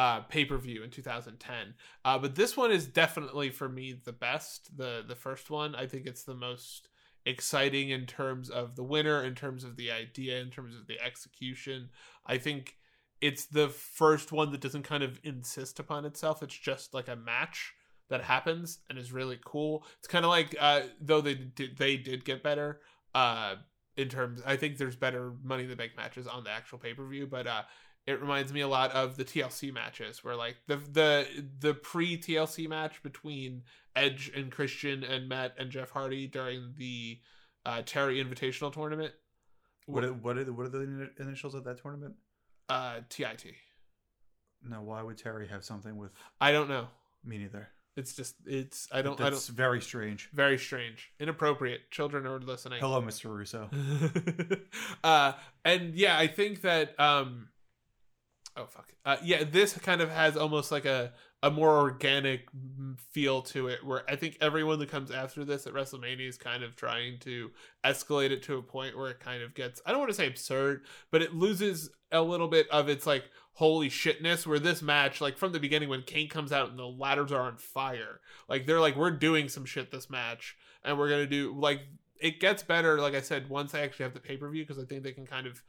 uh, 0.00 0.20
pay 0.20 0.46
per 0.46 0.56
view 0.56 0.82
in 0.82 0.88
2010. 0.88 1.74
Uh, 2.06 2.18
but 2.18 2.34
this 2.34 2.56
one 2.56 2.72
is 2.72 2.86
definitely 2.86 3.50
for 3.50 3.68
me 3.68 3.92
the 3.92 4.14
best. 4.14 4.74
The 4.74 5.04
the 5.06 5.14
first 5.14 5.50
one, 5.50 5.74
I 5.74 5.86
think 5.86 6.06
it's 6.06 6.22
the 6.22 6.34
most 6.34 6.88
exciting 7.26 7.90
in 7.90 8.06
terms 8.06 8.48
of 8.48 8.76
the 8.76 8.82
winner, 8.82 9.22
in 9.22 9.34
terms 9.34 9.62
of 9.62 9.76
the 9.76 9.90
idea, 9.90 10.40
in 10.40 10.48
terms 10.48 10.74
of 10.74 10.86
the 10.86 10.98
execution. 11.04 11.90
I 12.24 12.38
think 12.38 12.78
it's 13.20 13.44
the 13.44 13.68
first 13.68 14.32
one 14.32 14.52
that 14.52 14.62
doesn't 14.62 14.84
kind 14.84 15.02
of 15.02 15.20
insist 15.22 15.78
upon 15.78 16.06
itself. 16.06 16.42
It's 16.42 16.56
just 16.56 16.94
like 16.94 17.08
a 17.08 17.16
match 17.16 17.74
that 18.08 18.22
happens 18.22 18.78
and 18.88 18.98
is 18.98 19.12
really 19.12 19.38
cool. 19.44 19.84
It's 19.98 20.08
kind 20.08 20.24
of 20.24 20.30
like 20.30 20.56
uh, 20.58 20.80
though 20.98 21.20
they 21.20 21.34
did 21.34 21.76
they 21.76 21.98
did 21.98 22.24
get 22.24 22.42
better 22.42 22.80
uh, 23.14 23.56
in 23.98 24.08
terms. 24.08 24.40
I 24.46 24.56
think 24.56 24.78
there's 24.78 24.96
better 24.96 25.34
Money 25.42 25.64
in 25.64 25.68
the 25.68 25.76
Bank 25.76 25.92
matches 25.94 26.26
on 26.26 26.44
the 26.44 26.50
actual 26.50 26.78
pay 26.78 26.94
per 26.94 27.06
view, 27.06 27.26
but 27.26 27.46
uh, 27.46 27.64
it 28.10 28.20
reminds 28.20 28.52
me 28.52 28.60
a 28.60 28.68
lot 28.68 28.92
of 28.92 29.16
the 29.16 29.24
TLC 29.24 29.72
matches 29.72 30.22
where 30.24 30.36
like 30.36 30.56
the 30.66 30.76
the 30.76 31.26
the 31.60 31.74
pre 31.74 32.18
TLC 32.18 32.68
match 32.68 33.02
between 33.02 33.62
Edge 33.96 34.30
and 34.34 34.50
Christian 34.50 35.02
and 35.04 35.28
Matt 35.28 35.54
and 35.58 35.70
Jeff 35.70 35.90
Hardy 35.90 36.26
during 36.26 36.74
the 36.76 37.18
uh, 37.66 37.82
Terry 37.84 38.22
Invitational 38.22 38.72
tournament. 38.72 39.12
What 39.86 40.04
are, 40.04 40.12
what 40.12 40.36
are 40.36 40.44
the, 40.44 40.52
what 40.52 40.66
are 40.66 40.70
the 40.70 41.10
initials 41.18 41.54
of 41.54 41.64
that 41.64 41.82
tournament? 41.82 42.14
Uh, 42.68 43.00
TIT. 43.08 43.44
No, 44.62 44.82
why 44.82 45.02
would 45.02 45.18
Terry 45.18 45.48
have 45.48 45.64
something 45.64 45.96
with? 45.96 46.12
I 46.40 46.52
don't 46.52 46.68
know. 46.68 46.88
Me 47.24 47.38
neither. 47.38 47.68
It's 47.96 48.14
just 48.14 48.36
it's 48.46 48.88
I 48.92 49.02
don't 49.02 49.20
I 49.20 49.30
That's 49.30 49.48
don't 49.48 49.56
very 49.56 49.80
strange. 49.80 50.30
very 50.32 50.58
strange, 50.58 51.10
inappropriate. 51.18 51.90
Children 51.90 52.26
are 52.26 52.38
listening. 52.38 52.80
Hello, 52.80 53.02
Mr. 53.02 53.34
Russo. 53.34 53.68
uh, 55.04 55.32
and 55.64 55.94
yeah, 55.94 56.16
I 56.16 56.28
think 56.28 56.62
that 56.62 56.98
um, 57.00 57.48
oh 58.60 58.66
fuck, 58.66 58.92
uh, 59.04 59.16
yeah, 59.22 59.44
this 59.44 59.76
kind 59.78 60.00
of 60.00 60.10
has 60.10 60.36
almost 60.36 60.70
like 60.70 60.84
a 60.84 61.12
a 61.42 61.50
more 61.50 61.78
organic 61.78 62.48
feel 63.12 63.40
to 63.40 63.68
it, 63.68 63.84
where 63.84 64.08
I 64.08 64.16
think 64.16 64.36
everyone 64.40 64.78
that 64.80 64.90
comes 64.90 65.10
after 65.10 65.44
this 65.44 65.66
at 65.66 65.72
WrestleMania 65.72 66.28
is 66.28 66.36
kind 66.36 66.62
of 66.62 66.76
trying 66.76 67.18
to 67.20 67.50
escalate 67.82 68.30
it 68.30 68.42
to 68.44 68.58
a 68.58 68.62
point 68.62 68.96
where 68.96 69.10
it 69.10 69.20
kind 69.20 69.42
of 69.42 69.54
gets 69.54 69.80
I 69.86 69.90
don't 69.90 70.00
want 70.00 70.10
to 70.10 70.16
say 70.16 70.26
absurd, 70.26 70.84
but 71.10 71.22
it 71.22 71.34
loses 71.34 71.90
a 72.12 72.20
little 72.20 72.48
bit 72.48 72.68
of 72.70 72.88
its 72.88 73.06
like 73.06 73.24
holy 73.54 73.88
shitness. 73.88 74.46
Where 74.46 74.58
this 74.58 74.82
match, 74.82 75.20
like 75.20 75.38
from 75.38 75.52
the 75.52 75.60
beginning, 75.60 75.88
when 75.88 76.02
Kane 76.02 76.28
comes 76.28 76.52
out 76.52 76.70
and 76.70 76.78
the 76.78 76.86
ladders 76.86 77.32
are 77.32 77.42
on 77.42 77.56
fire, 77.56 78.20
like 78.48 78.66
they're 78.66 78.80
like 78.80 78.96
we're 78.96 79.10
doing 79.10 79.48
some 79.48 79.64
shit 79.64 79.90
this 79.90 80.10
match, 80.10 80.56
and 80.84 80.98
we're 80.98 81.08
gonna 81.08 81.26
do 81.26 81.54
like 81.58 81.80
it 82.20 82.38
gets 82.38 82.62
better, 82.62 83.00
like 83.00 83.14
I 83.14 83.22
said, 83.22 83.48
once 83.48 83.74
I 83.74 83.80
actually 83.80 84.04
have 84.04 84.14
the 84.14 84.20
pay 84.20 84.36
per 84.36 84.50
view 84.50 84.64
because 84.66 84.82
I 84.82 84.86
think 84.86 85.02
they 85.02 85.12
can 85.12 85.26
kind 85.26 85.46
of 85.46 85.62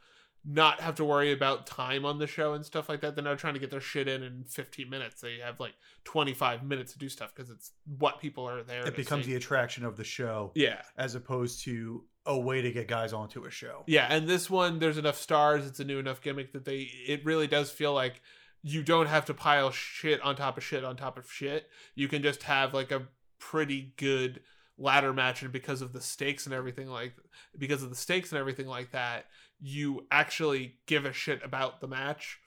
not 0.44 0.80
have 0.80 0.96
to 0.96 1.04
worry 1.04 1.32
about 1.32 1.66
time 1.66 2.04
on 2.04 2.18
the 2.18 2.26
show 2.26 2.54
and 2.54 2.64
stuff 2.64 2.88
like 2.88 3.00
that. 3.00 3.14
They're 3.14 3.24
not 3.24 3.38
trying 3.38 3.54
to 3.54 3.60
get 3.60 3.70
their 3.70 3.80
shit 3.80 4.08
in 4.08 4.22
in 4.22 4.44
15 4.44 4.90
minutes. 4.90 5.20
They 5.20 5.38
have 5.38 5.60
like 5.60 5.74
25 6.04 6.64
minutes 6.64 6.92
to 6.92 6.98
do 6.98 7.08
stuff 7.08 7.32
because 7.34 7.50
it's 7.50 7.72
what 7.98 8.20
people 8.20 8.48
are 8.48 8.62
there. 8.62 8.86
It 8.86 8.96
becomes 8.96 9.26
the 9.26 9.36
attraction 9.36 9.84
of 9.84 9.96
the 9.96 10.04
show 10.04 10.50
yeah. 10.54 10.82
as 10.96 11.14
opposed 11.14 11.62
to 11.64 12.04
a 12.26 12.38
way 12.38 12.62
to 12.62 12.72
get 12.72 12.88
guys 12.88 13.12
onto 13.12 13.44
a 13.44 13.50
show. 13.50 13.84
Yeah, 13.86 14.06
and 14.10 14.28
this 14.28 14.50
one 14.50 14.78
there's 14.78 14.98
enough 14.98 15.16
stars, 15.16 15.66
it's 15.66 15.80
a 15.80 15.84
new 15.84 15.98
enough 15.98 16.20
gimmick 16.20 16.52
that 16.52 16.64
they 16.64 16.88
it 17.06 17.24
really 17.24 17.46
does 17.46 17.70
feel 17.70 17.94
like 17.94 18.20
you 18.62 18.82
don't 18.82 19.06
have 19.06 19.24
to 19.26 19.34
pile 19.34 19.70
shit 19.70 20.20
on 20.22 20.36
top 20.36 20.56
of 20.56 20.64
shit 20.64 20.84
on 20.84 20.96
top 20.96 21.18
of 21.18 21.30
shit. 21.30 21.68
You 21.94 22.08
can 22.08 22.22
just 22.22 22.44
have 22.44 22.74
like 22.74 22.90
a 22.90 23.02
pretty 23.38 23.92
good 23.96 24.40
ladder 24.78 25.12
match 25.12 25.42
and 25.42 25.52
because 25.52 25.82
of 25.82 25.92
the 25.92 26.00
stakes 26.00 26.46
and 26.46 26.54
everything 26.54 26.88
like 26.88 27.14
because 27.58 27.82
of 27.82 27.90
the 27.90 27.96
stakes 27.96 28.32
and 28.32 28.38
everything 28.38 28.66
like 28.66 28.92
that, 28.92 29.26
you 29.62 30.06
actually 30.10 30.74
give 30.86 31.04
a 31.04 31.12
shit 31.12 31.40
about 31.44 31.80
the 31.80 31.86
match. 31.86 32.40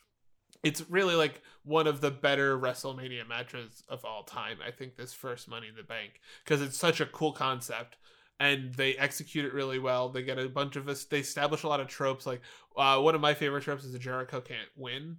It's 0.63 0.83
really 0.89 1.15
like 1.15 1.41
one 1.63 1.87
of 1.87 2.01
the 2.01 2.11
better 2.11 2.57
WrestleMania 2.57 3.27
matches 3.27 3.83
of 3.87 4.03
all 4.03 4.23
time. 4.23 4.57
I 4.65 4.71
think 4.71 4.95
this 4.95 5.13
first 5.13 5.47
Money 5.47 5.67
in 5.67 5.75
the 5.75 5.83
Bank 5.83 6.19
because 6.43 6.61
it's 6.61 6.77
such 6.77 6.99
a 6.99 7.05
cool 7.05 7.31
concept 7.31 7.97
and 8.39 8.73
they 8.73 8.95
execute 8.95 9.45
it 9.45 9.53
really 9.53 9.79
well. 9.79 10.09
They 10.09 10.23
get 10.23 10.37
a 10.37 10.49
bunch 10.49 10.75
of 10.75 10.89
us. 10.89 11.05
They 11.05 11.19
establish 11.19 11.63
a 11.63 11.67
lot 11.67 11.79
of 11.79 11.87
tropes. 11.87 12.25
Like 12.25 12.41
uh, 12.75 12.99
one 12.99 13.15
of 13.15 13.21
my 13.21 13.33
favorite 13.33 13.63
tropes 13.63 13.85
is 13.85 13.93
the 13.93 13.99
Jericho 13.99 14.41
can't 14.41 14.69
win 14.75 15.17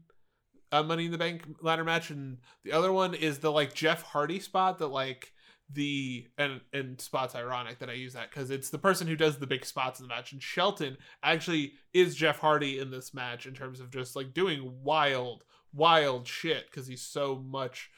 a 0.72 0.82
Money 0.82 1.06
in 1.06 1.12
the 1.12 1.18
Bank 1.18 1.42
ladder 1.62 1.84
match, 1.84 2.10
and 2.10 2.38
the 2.64 2.72
other 2.72 2.92
one 2.92 3.14
is 3.14 3.38
the 3.38 3.52
like 3.52 3.74
Jeff 3.74 4.02
Hardy 4.02 4.40
spot 4.40 4.78
that 4.78 4.88
like 4.88 5.32
the 5.72 6.26
and 6.38 6.60
and 6.72 7.00
spots 7.00 7.34
ironic 7.34 7.80
that 7.80 7.90
I 7.90 7.94
use 7.94 8.12
that 8.12 8.30
because 8.30 8.50
it's 8.50 8.70
the 8.70 8.78
person 8.78 9.06
who 9.06 9.16
does 9.16 9.38
the 9.38 9.46
big 9.46 9.64
spots 9.64 9.98
in 9.98 10.06
the 10.06 10.14
match, 10.14 10.32
and 10.32 10.42
Shelton 10.42 10.96
actually 11.22 11.74
is 11.92 12.14
Jeff 12.14 12.38
Hardy 12.38 12.78
in 12.78 12.90
this 12.90 13.12
match 13.12 13.46
in 13.46 13.54
terms 13.54 13.80
of 13.80 13.90
just 13.90 14.14
like 14.14 14.32
doing 14.32 14.72
wild, 14.82 15.44
wild 15.72 16.26
shit 16.26 16.66
because 16.70 16.86
he's 16.86 17.02
so 17.02 17.36
much 17.36 17.90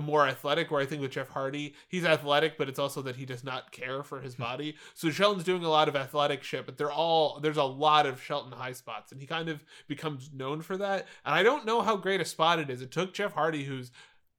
more 0.00 0.26
athletic 0.26 0.70
where 0.70 0.80
I 0.80 0.86
think 0.86 1.00
with 1.00 1.12
Jeff 1.12 1.28
Hardy, 1.28 1.74
he's 1.88 2.04
athletic, 2.04 2.58
but 2.58 2.68
it's 2.68 2.78
also 2.78 3.02
that 3.02 3.14
he 3.14 3.24
does 3.24 3.44
not 3.44 3.70
care 3.70 4.02
for 4.02 4.20
his 4.20 4.34
hmm. 4.34 4.42
body. 4.42 4.76
so 4.94 5.10
Shelton's 5.10 5.44
doing 5.44 5.64
a 5.64 5.70
lot 5.70 5.88
of 5.88 5.94
athletic 5.94 6.42
shit, 6.42 6.66
but 6.66 6.76
they're 6.76 6.90
all 6.90 7.38
there's 7.40 7.56
a 7.56 7.64
lot 7.64 8.06
of 8.06 8.22
Shelton 8.22 8.52
high 8.52 8.72
spots, 8.72 9.12
and 9.12 9.20
he 9.20 9.28
kind 9.28 9.48
of 9.48 9.64
becomes 9.86 10.30
known 10.32 10.60
for 10.60 10.76
that. 10.76 11.06
And 11.24 11.34
I 11.34 11.42
don't 11.42 11.66
know 11.66 11.82
how 11.82 11.96
great 11.96 12.20
a 12.20 12.24
spot 12.24 12.58
it 12.58 12.68
is. 12.68 12.82
It 12.82 12.90
took 12.90 13.14
Jeff 13.14 13.34
Hardy, 13.34 13.64
who's 13.64 13.92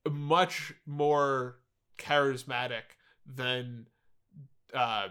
much 0.10 0.74
more 0.86 1.61
charismatic 2.02 2.98
than 3.26 3.88
uh 4.74 5.10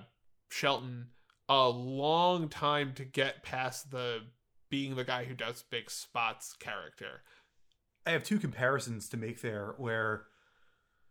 Shelton, 0.50 1.08
a 1.48 1.68
long 1.68 2.48
time 2.48 2.92
to 2.94 3.04
get 3.04 3.42
past 3.42 3.90
the 3.90 4.20
being 4.68 4.94
the 4.96 5.04
guy 5.04 5.24
who 5.24 5.34
does 5.34 5.62
big 5.70 5.90
spots 5.90 6.52
character. 6.54 7.22
I 8.06 8.10
have 8.10 8.24
two 8.24 8.38
comparisons 8.38 9.08
to 9.10 9.16
make 9.16 9.40
there 9.40 9.74
where 9.78 10.26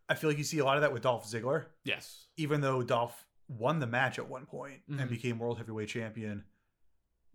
I 0.09 0.15
feel 0.15 0.29
like 0.29 0.37
you 0.37 0.43
see 0.43 0.59
a 0.59 0.65
lot 0.65 0.75
of 0.77 0.81
that 0.81 0.91
with 0.91 1.03
Dolph 1.03 1.25
Ziggler. 1.29 1.65
Yes. 1.83 2.27
Even 2.35 2.61
though 2.61 2.81
Dolph 2.81 3.25
won 3.47 3.79
the 3.79 3.87
match 3.87 4.17
at 4.19 4.27
one 4.27 4.45
point 4.45 4.81
Mhm. 4.89 4.99
and 5.01 5.09
became 5.09 5.39
world 5.39 5.57
heavyweight 5.57 5.89
champion, 5.89 6.45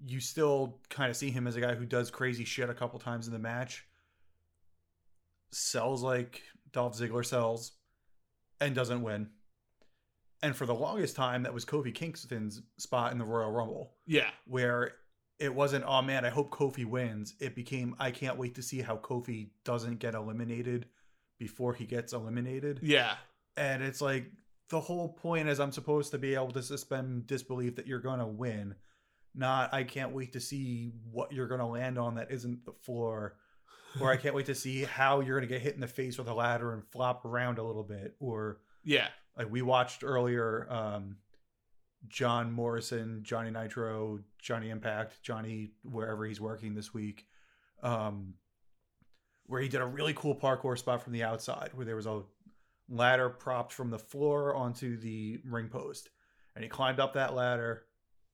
you 0.05 0.19
still 0.21 0.81
kind 0.91 1.09
of 1.11 1.17
see 1.17 1.31
him 1.31 1.47
as 1.47 1.57
a 1.57 1.61
guy 1.61 1.75
who 1.75 1.87
does 1.87 2.11
crazy 2.11 2.45
shit 2.45 2.69
a 2.69 2.75
couple 2.75 2.99
times 2.99 3.27
in 3.29 3.33
the 3.33 3.39
match, 3.39 3.87
sells 5.53 6.03
like 6.03 6.43
Dolph 6.73 6.99
Ziggler 6.99 7.25
sells, 7.25 7.73
and 8.61 8.75
doesn't 8.75 9.03
win. 9.03 9.29
And 10.43 10.55
for 10.55 10.67
the 10.67 10.75
longest 10.75 11.17
time, 11.17 11.45
that 11.45 11.55
was 11.55 11.65
Kofi 11.65 11.95
Kingston's 11.95 12.61
spot 12.79 13.13
in 13.13 13.19
the 13.19 13.25
Royal 13.25 13.51
Rumble 13.51 13.93
Yeah. 14.07 14.31
where 14.47 14.93
it 15.41 15.53
wasn't 15.53 15.85
oh 15.85 16.01
man 16.01 16.25
i 16.25 16.29
hope 16.31 16.53
kofi 16.53 16.85
wins 16.87 17.35
it 17.41 17.57
became 17.57 17.97
i 17.99 18.13
can't 18.13 18.39
wait 18.39 18.55
to 18.55 18.63
see 18.63 18.81
how 18.81 18.97
kofi 18.97 19.49
doesn't 19.65 19.99
get 19.99 20.15
eliminated 20.15 20.87
before 21.41 21.75
he 21.75 21.85
gets 21.87 22.13
eliminated 22.13 22.79
Yeah. 22.85 23.17
and 23.57 23.83
it's 23.83 24.01
like 24.01 24.31
the 24.71 24.79
whole 24.79 25.09
point 25.09 25.49
is 25.49 25.59
i'm 25.59 25.73
supposed 25.73 26.13
to 26.13 26.19
be 26.19 26.37
able 26.37 26.53
to 26.53 26.63
suspend 26.63 27.27
disbelief 27.27 27.75
that 27.75 27.89
you're 27.89 27.99
gonna 27.99 28.29
win 28.29 28.77
not 29.35 29.75
i 29.75 29.83
can't 29.83 30.13
wait 30.13 30.35
to 30.35 30.41
see 30.41 30.93
what 31.11 31.33
you're 31.33 31.49
gonna 31.49 31.69
land 31.69 31.99
on 31.99 32.15
that 32.15 32.31
isn't 32.31 32.65
the 32.65 32.73
floor 32.85 33.35
or 34.01 34.11
i 34.11 34.17
can't 34.17 34.35
wait 34.35 34.47
to 34.47 34.55
see 34.55 34.85
how 34.85 35.21
you're 35.21 35.39
gonna 35.39 35.47
get 35.47 35.61
hit 35.63 35.75
in 35.75 35.81
the 35.81 35.87
face 35.87 36.19
with 36.19 36.29
a 36.29 36.35
ladder 36.35 36.73
and 36.73 36.83
flop 36.91 37.25
around 37.25 37.59
a 37.59 37.63
little 37.63 37.83
bit 37.85 38.15
or 38.21 38.59
Yeah. 38.85 39.09
like 39.37 39.51
we 39.51 39.63
watched 39.63 40.03
earlier 40.05 40.67
um 40.71 41.17
John 42.07 42.53
Morrison, 42.53 43.21
Johnny 43.23 43.51
Nitro, 43.51 44.19
Johnny 44.39 44.69
Impact, 44.69 45.23
Johnny 45.23 45.71
wherever 45.85 46.27
he's 46.27 46.39
working 46.39 46.75
this 46.75 46.93
week, 46.93 47.25
um, 47.83 48.35
where 49.47 49.63
he 49.63 49.69
did 49.71 49.81
a 49.81 49.87
really 49.87 50.13
cool 50.13 50.35
parkour 50.35 50.77
spot 50.77 51.03
from 51.03 51.15
the 51.15 51.23
outside, 51.23 51.71
where 51.73 51.87
there 51.87 51.97
was 51.97 52.05
a 52.05 52.21
ladder 52.91 53.31
propped 53.31 53.73
from 53.73 53.89
the 53.89 53.99
floor 53.99 54.55
onto 54.55 54.99
the 54.99 55.41
ring 55.47 55.69
post, 55.69 56.11
and 56.55 56.63
he 56.63 56.69
climbed 56.69 57.01
up 57.01 57.15
that 57.15 57.35
ladder 57.35 57.85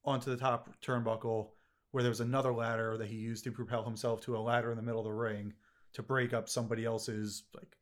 onto 0.05 0.31
the 0.31 0.37
top 0.37 0.69
turnbuckle, 0.83 1.51
where 1.91 2.03
there 2.03 2.11
was 2.11 2.21
another 2.21 2.53
ladder 2.53 2.97
that 2.99 3.09
he 3.09 3.17
used 3.17 3.45
to 3.45 3.53
propel 3.53 3.85
himself 3.85 4.21
to 4.23 4.37
a 4.37 4.39
ladder 4.39 4.71
in 4.71 4.77
the 4.77 4.83
middle 4.83 5.01
of 5.01 5.07
the 5.07 5.13
ring 5.13 5.53
to 5.93 6.03
break 6.03 6.33
up 6.33 6.49
somebody 6.49 6.85
else's 6.85 7.45
like 7.55 7.77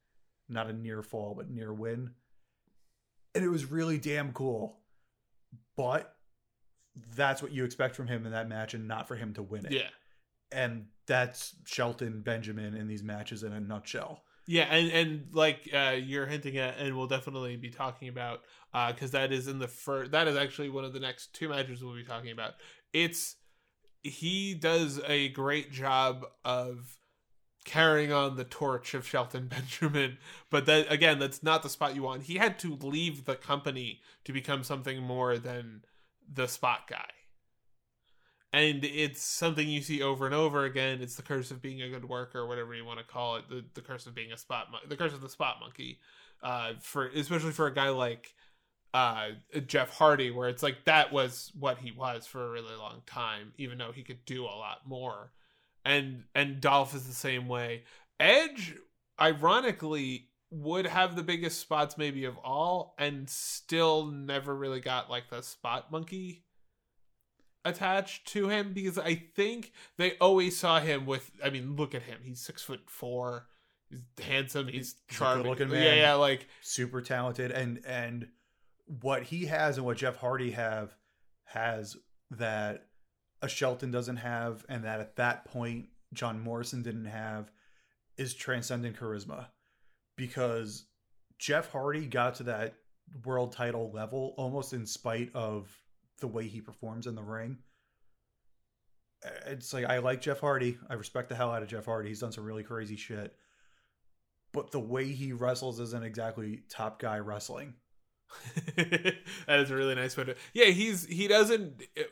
not 0.49 0.69
a 0.69 0.73
near 0.73 1.03
fall 1.03 1.35
but 1.37 1.51
near 1.51 1.73
win, 1.73 2.11
and 3.35 3.45
it 3.45 3.49
was 3.49 3.71
really 3.71 3.99
damn 3.99 4.33
cool 4.33 4.79
but 5.77 6.17
that's 7.15 7.43
what 7.43 7.53
you 7.53 7.65
expect 7.65 7.95
from 7.95 8.09
him 8.09 8.27
in 8.27 8.33
that 8.33 8.49
match 8.49 8.75
and 8.75 8.89
not 8.89 9.07
for 9.07 9.17
him 9.17 9.33
to 9.35 9.43
win 9.43 9.67
it. 9.67 9.73
Yeah. 9.73 9.89
And 10.51 10.87
that's 11.07 11.55
Shelton 11.65 12.23
Benjamin 12.23 12.75
in 12.75 12.89
these 12.89 13.03
matches 13.03 13.43
in 13.43 13.53
a 13.53 13.61
nutshell. 13.61 14.23
Yeah, 14.47 14.65
and 14.65 14.91
and 14.91 15.27
like 15.33 15.69
uh, 15.75 15.97
you're 16.03 16.25
hinting 16.25 16.57
at, 16.57 16.79
and 16.79 16.97
we'll 16.97 17.07
definitely 17.07 17.57
be 17.57 17.69
talking 17.69 18.09
about, 18.09 18.41
because 18.89 19.11
that 19.11 19.31
is 19.31 19.47
in 19.47 19.59
the 19.59 19.69
first. 19.69 20.13
That 20.13 20.27
is 20.27 20.39
actually 20.39 20.71
one 20.71 20.87
of 20.87 20.95
the 20.95 21.01
next 21.01 21.35
two 21.35 21.51
matches 21.51 21.85
we'll 21.85 21.95
be 21.95 22.03
talking 22.03 22.31
about. 22.31 22.55
It's 22.95 23.37
he 24.03 24.55
does 24.55 25.01
a 25.07 25.29
great 25.31 25.73
job 25.73 26.27
of 26.45 26.99
carrying 27.65 28.13
on 28.13 28.37
the 28.37 28.45
torch 28.45 28.95
of 28.95 29.07
Shelton 29.07 29.47
Benjamin, 29.49 30.19
but 30.51 30.67
that 30.67 30.91
again, 30.91 31.19
that's 31.19 31.43
not 31.43 31.63
the 31.63 31.69
spot 31.69 31.95
you 31.95 32.03
want. 32.03 32.25
He 32.25 32.37
had 32.37 32.59
to 32.61 32.75
leave 32.75 33.25
the 33.25 33.37
company 33.37 34.01
to 34.25 34.33
become 34.33 34.65
something 34.65 35.03
more 35.03 35.39
than 35.39 35.83
the 36.33 36.49
spot 36.49 36.89
guy. 36.89 37.11
And 38.51 38.83
it's 38.83 39.23
something 39.23 39.69
you 39.69 39.83
see 39.83 40.01
over 40.01 40.25
and 40.25 40.35
over 40.35 40.65
again. 40.65 41.03
It's 41.03 41.17
the 41.17 41.23
curse 41.23 41.51
of 41.51 41.61
being 41.61 41.83
a 41.83 41.91
good 41.91 42.09
worker, 42.09 42.47
whatever 42.47 42.75
you 42.75 42.85
want 42.85 42.99
to 42.99 43.05
call 43.05 43.37
it. 43.37 43.45
The, 43.51 43.63
the 43.75 43.83
curse 43.83 44.07
of 44.07 44.15
being 44.15 44.33
a 44.33 44.39
spot, 44.39 44.69
mon- 44.73 44.81
the 44.89 44.97
curse 44.97 45.13
of 45.13 45.21
the 45.21 45.29
spot 45.29 45.57
monkey. 45.61 45.99
Uh, 46.43 46.73
for 46.81 47.09
especially 47.09 47.51
for 47.51 47.67
a 47.67 47.75
guy 47.75 47.91
like 47.91 48.35
uh 48.95 49.29
Jeff 49.67 49.91
Hardy, 49.91 50.31
where 50.31 50.49
it's 50.49 50.63
like 50.63 50.85
that 50.85 51.13
was 51.13 51.53
what 51.59 51.79
he 51.79 51.93
was 51.93 52.27
for 52.27 52.47
a 52.47 52.51
really 52.51 52.75
long 52.77 53.03
time, 53.07 53.53
even 53.59 53.79
though 53.79 53.93
he 53.93 54.03
could 54.03 54.25
do 54.25 54.45
a 54.45 54.47
lot 54.47 54.87
more. 54.87 55.33
And 55.85 56.25
and 56.35 56.61
Dolph 56.61 56.95
is 56.95 57.07
the 57.07 57.15
same 57.15 57.49
way. 57.49 57.85
Edge, 58.21 58.75
ironically, 59.21 60.29
would 60.51 60.87
have 60.87 61.15
the 61.17 61.23
biggest 61.23 61.61
spots 61.61 61.97
maybe 61.99 62.25
of 62.25 62.37
all, 62.39 62.95
and 62.99 63.29
still 63.29 64.07
never 64.07 64.55
really 64.55 64.81
got 64.81 65.11
like 65.11 65.31
the 65.31 65.43
spot 65.43 65.93
monkey 65.93 66.45
attached 67.65 68.27
to 68.29 68.49
him 68.49 68.73
because 68.73 68.99
I 68.99 69.15
think 69.37 69.73
they 69.97 70.17
always 70.19 70.57
saw 70.57 70.81
him 70.81 71.07
with. 71.07 71.31
I 71.45 71.51
mean, 71.51 71.77
look 71.77 71.95
at 71.95 72.03
him; 72.03 72.19
he's 72.23 72.41
six 72.41 72.63
foot 72.63 72.81
four. 72.87 73.47
He's 73.91 74.03
handsome. 74.23 74.67
He's 74.67 74.97
He's 75.09 75.17
charming. 75.17 75.45
good-looking 75.45 75.71
Yeah, 75.71 75.95
yeah. 75.95 76.15
Like 76.15 76.47
Super 76.61 77.01
talented 77.01 77.51
and 77.51 77.81
and 77.87 78.29
what 78.89 79.23
he 79.23 79.47
has 79.47 79.77
and 79.77 79.87
what 79.87 79.99
Jeff 79.99 80.17
Hardy 80.17 80.53
have 80.53 80.97
has 81.45 81.97
that 82.31 82.87
a 83.43 83.49
Shelton 83.49 83.91
doesn't 83.91 84.17
have 84.17 84.65
and 84.69 84.85
that 84.85 85.01
at 85.01 85.17
that 85.17 85.45
point 85.45 85.87
John 86.13 86.41
Morrison 86.41 86.83
didn't 86.83 87.05
have 87.05 87.51
is 88.17 88.35
transcendent 88.35 88.99
charisma 88.99 89.47
because 90.17 90.87
Jeff 91.39 91.71
Hardy 91.71 92.07
got 92.07 92.37
to 92.37 92.45
that 92.45 92.75
world 93.25 93.53
title 93.53 93.91
level 93.93 94.35
almost 94.37 94.73
in 94.73 94.87
spite 94.87 95.31
of 95.35 95.71
the 96.21 96.27
way 96.27 96.49
he 96.49 96.61
performs 96.61 97.07
in 97.07 97.15
the 97.15 97.23
ring. 97.23 97.59
It's 99.47 99.73
like 99.73 99.85
I 99.85 99.99
like 99.99 100.21
Jeff 100.21 100.41
Hardy. 100.41 100.79
I 100.89 100.95
respect 100.95 101.29
the 101.29 101.35
hell 101.35 101.51
out 101.51 101.63
of 101.63 101.69
Jeff 101.69 101.85
Hardy. 101.85 102.09
He's 102.09 102.21
done 102.21 102.33
some 102.33 102.45
really 102.45 102.63
crazy 102.63 102.97
shit. 102.97 103.35
But 104.53 104.71
the 104.71 104.81
way 104.81 105.07
he 105.07 105.33
wrestles 105.33 105.79
isn't 105.79 106.05
exactly 106.05 106.63
top 106.69 106.99
guy 106.99 107.19
wrestling. 107.19 107.75
that 108.77 109.61
is 109.61 109.71
a 109.71 109.77
really 109.77 109.95
nice 109.95 110.17
way 110.17 110.25
to. 110.25 110.37
Yeah, 110.53 110.67
he's 110.67 111.07
he 111.07 111.29
doesn't 111.29 111.83
eh, 111.97 112.05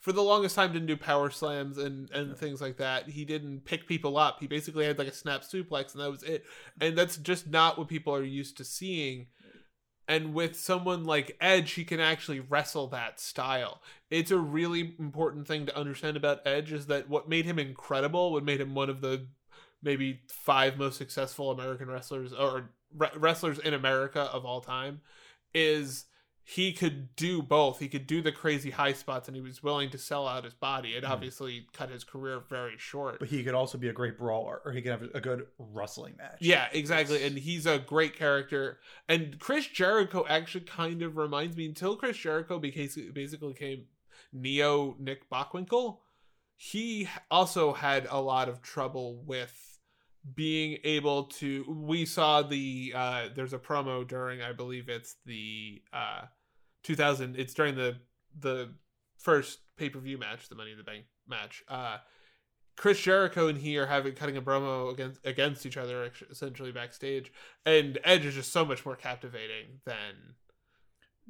for 0.00 0.12
the 0.12 0.22
longest 0.22 0.54
time 0.54 0.72
didn't 0.72 0.88
do 0.88 0.96
power 0.96 1.30
slams 1.30 1.78
and 1.78 2.10
and 2.10 2.36
things 2.36 2.60
like 2.60 2.78
that. 2.78 3.08
He 3.08 3.24
didn't 3.24 3.64
pick 3.64 3.86
people 3.86 4.16
up. 4.16 4.38
He 4.40 4.46
basically 4.46 4.86
had 4.86 4.98
like 4.98 5.08
a 5.08 5.14
snap 5.14 5.42
suplex 5.42 5.92
and 5.92 6.02
that 6.02 6.10
was 6.10 6.22
it. 6.22 6.44
And 6.80 6.96
that's 6.96 7.16
just 7.16 7.48
not 7.48 7.78
what 7.78 7.88
people 7.88 8.14
are 8.14 8.22
used 8.22 8.56
to 8.58 8.64
seeing. 8.64 9.26
And 10.08 10.34
with 10.34 10.56
someone 10.56 11.04
like 11.04 11.36
Edge, 11.40 11.72
he 11.72 11.84
can 11.84 12.00
actually 12.00 12.40
wrestle 12.40 12.88
that 12.88 13.20
style. 13.20 13.80
It's 14.10 14.32
a 14.32 14.38
really 14.38 14.94
important 14.98 15.46
thing 15.46 15.66
to 15.66 15.78
understand 15.78 16.16
about 16.16 16.44
Edge 16.44 16.72
is 16.72 16.86
that 16.86 17.08
what 17.08 17.28
made 17.28 17.44
him 17.44 17.60
incredible, 17.60 18.32
what 18.32 18.44
made 18.44 18.60
him 18.60 18.74
one 18.74 18.90
of 18.90 19.02
the 19.02 19.28
maybe 19.82 20.20
five 20.28 20.76
most 20.76 20.98
successful 20.98 21.52
American 21.52 21.88
wrestlers 21.88 22.32
or 22.32 22.70
re- 22.96 23.08
wrestlers 23.16 23.58
in 23.60 23.72
America 23.72 24.22
of 24.22 24.44
all 24.44 24.60
time 24.60 25.00
is 25.54 26.06
he 26.42 26.72
could 26.72 27.14
do 27.14 27.42
both. 27.42 27.78
He 27.78 27.86
could 27.88 28.06
do 28.08 28.20
the 28.22 28.32
crazy 28.32 28.70
high 28.70 28.92
spots 28.94 29.28
and 29.28 29.36
he 29.36 29.40
was 29.42 29.62
willing 29.62 29.90
to 29.90 29.98
sell 29.98 30.26
out 30.26 30.42
his 30.42 30.54
body. 30.54 30.96
It 30.96 31.04
Mhm. 31.04 31.10
obviously 31.10 31.68
cut 31.72 31.90
his 31.90 32.02
career 32.02 32.40
very 32.40 32.76
short. 32.76 33.20
But 33.20 33.28
he 33.28 33.44
could 33.44 33.54
also 33.54 33.78
be 33.78 33.88
a 33.88 33.92
great 33.92 34.18
brawler, 34.18 34.60
or 34.64 34.72
he 34.72 34.82
could 34.82 34.90
have 34.90 35.02
a 35.14 35.20
good 35.20 35.46
wrestling 35.58 36.16
match. 36.16 36.38
Yeah, 36.40 36.68
exactly. 36.72 37.22
And 37.22 37.38
he's 37.38 37.66
a 37.66 37.78
great 37.78 38.16
character. 38.16 38.80
And 39.08 39.38
Chris 39.38 39.66
Jericho 39.68 40.26
actually 40.28 40.64
kind 40.64 41.02
of 41.02 41.16
reminds 41.16 41.56
me 41.56 41.66
until 41.66 41.94
Chris 41.96 42.16
Jericho 42.16 42.58
became, 42.58 43.12
basically 43.12 43.52
became 43.52 43.86
Neo 44.32 44.96
Nick 44.98 45.30
Bockwinkel, 45.30 46.00
he 46.56 47.08
also 47.30 47.74
had 47.74 48.06
a 48.10 48.20
lot 48.20 48.48
of 48.48 48.60
trouble 48.60 49.22
with 49.24 49.69
being 50.34 50.78
able 50.84 51.24
to 51.24 51.64
we 51.68 52.04
saw 52.04 52.42
the 52.42 52.92
uh 52.94 53.28
there's 53.34 53.52
a 53.54 53.58
promo 53.58 54.06
during 54.06 54.42
I 54.42 54.52
believe 54.52 54.88
it's 54.88 55.16
the 55.24 55.82
uh 55.92 56.22
2000 56.82 57.36
it's 57.36 57.54
during 57.54 57.74
the 57.74 57.96
the 58.38 58.70
first 59.16 59.58
pay-per-view 59.76 60.18
match, 60.18 60.48
the 60.48 60.54
Money 60.54 60.72
in 60.72 60.78
the 60.78 60.84
Bank 60.84 61.04
match. 61.26 61.62
Uh 61.68 61.98
Chris 62.76 62.98
Jericho 63.00 63.48
and 63.48 63.58
he 63.58 63.76
are 63.76 63.86
having 63.86 64.14
cutting 64.14 64.36
a 64.36 64.42
promo 64.42 64.90
against 64.92 65.20
against 65.26 65.66
each 65.66 65.76
other 65.76 66.10
essentially 66.30 66.72
backstage, 66.72 67.32
and 67.66 67.98
Edge 68.04 68.24
is 68.24 68.34
just 68.34 68.52
so 68.52 68.64
much 68.64 68.86
more 68.86 68.96
captivating 68.96 69.80
than 69.84 70.34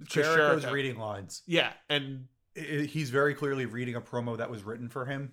Chris 0.09 0.26
Jericho's 0.26 0.62
Jericho. 0.62 0.73
reading 0.73 0.97
lines. 0.97 1.42
Yeah, 1.47 1.73
and 1.88 2.26
he's 2.54 3.11
very 3.11 3.35
clearly 3.35 3.66
reading 3.66 3.97
a 3.97 4.00
promo 4.00 4.37
that 4.38 4.49
was 4.50 4.62
written 4.62 4.88
for 4.88 5.06
him, 5.06 5.32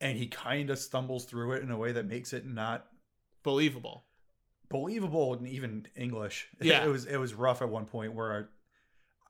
and 0.00 0.16
he 0.16 0.26
kind 0.26 0.70
of 0.70 0.78
stumbles 0.78 1.24
through 1.24 1.52
it 1.52 1.62
in 1.62 1.70
a 1.70 1.76
way 1.78 1.92
that 1.92 2.06
makes 2.06 2.32
it 2.32 2.46
not 2.46 2.86
believable. 3.42 4.04
believable 4.68 5.34
in 5.34 5.46
even 5.46 5.86
English. 5.96 6.48
Yeah. 6.60 6.84
it 6.84 6.88
was 6.88 7.04
it 7.06 7.16
was 7.16 7.34
rough 7.34 7.62
at 7.62 7.68
one 7.68 7.86
point 7.86 8.14
where 8.14 8.50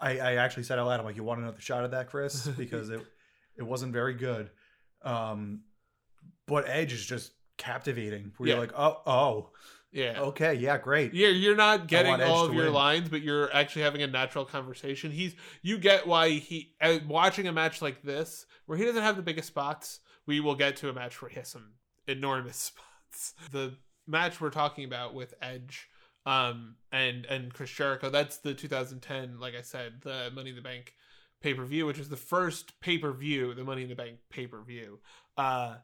I 0.00 0.18
I 0.18 0.34
actually 0.36 0.62
said 0.64 0.78
out 0.78 0.86
loud, 0.86 1.00
I'm 1.00 1.06
like, 1.06 1.16
"You 1.16 1.24
want 1.24 1.40
another 1.40 1.60
shot 1.60 1.84
of 1.84 1.90
that, 1.92 2.08
Chris?" 2.08 2.46
Because 2.56 2.90
it 2.90 3.00
it 3.56 3.62
wasn't 3.62 3.92
very 3.92 4.14
good. 4.14 4.50
Um, 5.02 5.62
but 6.46 6.68
Edge 6.68 6.92
is 6.92 7.04
just 7.04 7.32
captivating. 7.56 8.32
Where 8.36 8.48
Yeah. 8.48 8.54
you're 8.54 8.60
like, 8.62 8.72
"Oh, 8.76 9.02
oh, 9.06 9.50
Yeah. 9.92 10.20
okay, 10.20 10.54
yeah, 10.54 10.78
great." 10.78 11.14
You're 11.14 11.30
you're 11.30 11.56
not 11.56 11.86
getting 11.88 12.20
all 12.22 12.46
of 12.46 12.54
your 12.54 12.64
win. 12.66 12.72
lines, 12.74 13.08
but 13.08 13.22
you're 13.22 13.52
actually 13.54 13.82
having 13.82 14.02
a 14.02 14.06
natural 14.06 14.44
conversation. 14.44 15.10
He's 15.10 15.34
you 15.62 15.78
get 15.78 16.06
why 16.06 16.30
he 16.30 16.74
watching 17.06 17.46
a 17.48 17.52
match 17.52 17.80
like 17.82 18.02
this 18.02 18.46
where 18.66 18.78
he 18.78 18.84
doesn't 18.84 19.02
have 19.02 19.16
the 19.16 19.22
biggest 19.22 19.48
spots. 19.48 20.00
We 20.28 20.38
will 20.38 20.54
get 20.54 20.76
to 20.76 20.88
a 20.88 20.92
match 20.92 21.20
where 21.20 21.28
he 21.28 21.34
has 21.36 21.48
some 21.48 21.72
enormous 22.06 22.56
spots. 23.10 23.34
The 23.50 23.74
match 24.06 24.40
we're 24.40 24.50
talking 24.50 24.84
about 24.84 25.14
with 25.14 25.34
Edge 25.42 25.88
um 26.26 26.76
and 26.92 27.26
and 27.26 27.54
Chris 27.54 27.70
Jericho 27.70 28.10
that's 28.10 28.38
the 28.38 28.52
2010 28.52 29.38
like 29.38 29.54
I 29.54 29.62
said 29.62 30.00
the 30.02 30.30
Money 30.34 30.50
in 30.50 30.56
the 30.56 30.62
Bank 30.62 30.94
pay-per-view 31.40 31.86
which 31.86 31.98
is 31.98 32.08
the 32.08 32.16
first 32.16 32.80
pay-per-view 32.80 33.54
the 33.54 33.62
Money 33.62 33.82
in 33.84 33.88
the 33.88 33.94
Bank 33.94 34.18
pay-per-view 34.28 34.98
uh 35.36 35.76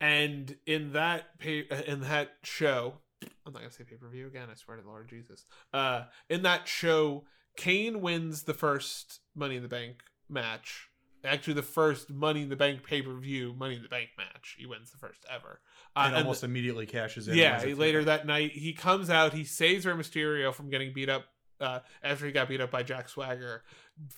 and 0.00 0.56
in 0.66 0.94
that 0.94 1.38
pay 1.38 1.64
in 1.86 2.00
that 2.00 2.32
show 2.42 2.94
I'm 3.22 3.52
not 3.52 3.60
gonna 3.60 3.70
say 3.70 3.84
pay 3.84 3.96
per 3.96 4.08
view 4.08 4.26
again. 4.26 4.48
I 4.50 4.54
swear 4.54 4.76
to 4.76 4.82
the 4.82 4.88
Lord 4.88 5.08
Jesus. 5.08 5.44
Uh, 5.72 6.04
in 6.28 6.42
that 6.42 6.68
show, 6.68 7.24
Kane 7.56 8.00
wins 8.00 8.44
the 8.44 8.54
first 8.54 9.20
Money 9.34 9.56
in 9.56 9.62
the 9.62 9.68
Bank 9.68 10.02
match. 10.28 10.88
Actually, 11.24 11.54
the 11.54 11.62
first 11.62 12.10
Money 12.10 12.42
in 12.42 12.48
the 12.48 12.56
Bank 12.56 12.82
pay 12.84 13.02
per 13.02 13.12
view 13.14 13.54
Money 13.58 13.76
in 13.76 13.82
the 13.82 13.88
Bank 13.88 14.10
match. 14.16 14.56
He 14.58 14.66
wins 14.66 14.90
the 14.90 14.98
first 14.98 15.24
ever. 15.32 15.60
Uh, 15.96 16.04
and 16.06 16.16
almost 16.16 16.44
immediately 16.44 16.86
cashes 16.86 17.26
in. 17.28 17.36
yeah. 17.36 17.62
Later 17.76 18.04
that 18.04 18.26
night, 18.26 18.52
he 18.52 18.72
comes 18.72 19.10
out. 19.10 19.32
He 19.32 19.44
saves 19.44 19.84
Rey 19.84 19.94
Mysterio 19.94 20.54
from 20.54 20.70
getting 20.70 20.92
beat 20.92 21.08
up 21.08 21.24
uh, 21.60 21.80
after 22.02 22.26
he 22.26 22.32
got 22.32 22.48
beat 22.48 22.60
up 22.60 22.70
by 22.70 22.82
Jack 22.82 23.08
Swagger. 23.08 23.62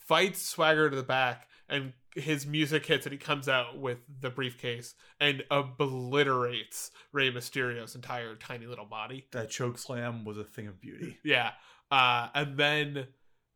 Fights 0.06 0.42
Swagger 0.42 0.90
to 0.90 0.96
the 0.96 1.02
back, 1.02 1.48
and 1.68 1.94
his 2.14 2.44
music 2.46 2.84
hits, 2.84 3.06
and 3.06 3.12
he 3.12 3.18
comes 3.18 3.48
out 3.48 3.78
with 3.78 3.98
the 4.20 4.28
briefcase 4.28 4.94
and 5.20 5.42
obliterates 5.50 6.90
Rey 7.12 7.30
Mysterio's 7.30 7.94
entire 7.94 8.34
tiny 8.34 8.66
little 8.66 8.84
body. 8.84 9.26
that 9.32 9.50
choke 9.50 9.78
slam 9.78 10.24
was 10.24 10.36
a 10.38 10.44
thing 10.44 10.66
of 10.66 10.80
beauty. 10.80 11.18
Yeah. 11.24 11.52
Uh, 11.90 12.28
and 12.34 12.56
then 12.56 13.06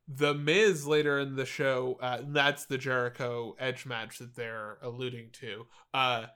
the 0.06 0.34
Miz 0.34 0.86
later 0.86 1.18
in 1.18 1.36
the 1.36 1.46
show, 1.46 1.98
uh, 2.00 2.18
that's 2.26 2.66
the 2.66 2.78
Jericho 2.78 3.56
Edge 3.58 3.86
match 3.86 4.18
that 4.18 4.36
they're 4.36 4.78
alluding 4.82 5.30
to, 5.40 5.66
uh, 5.92 6.26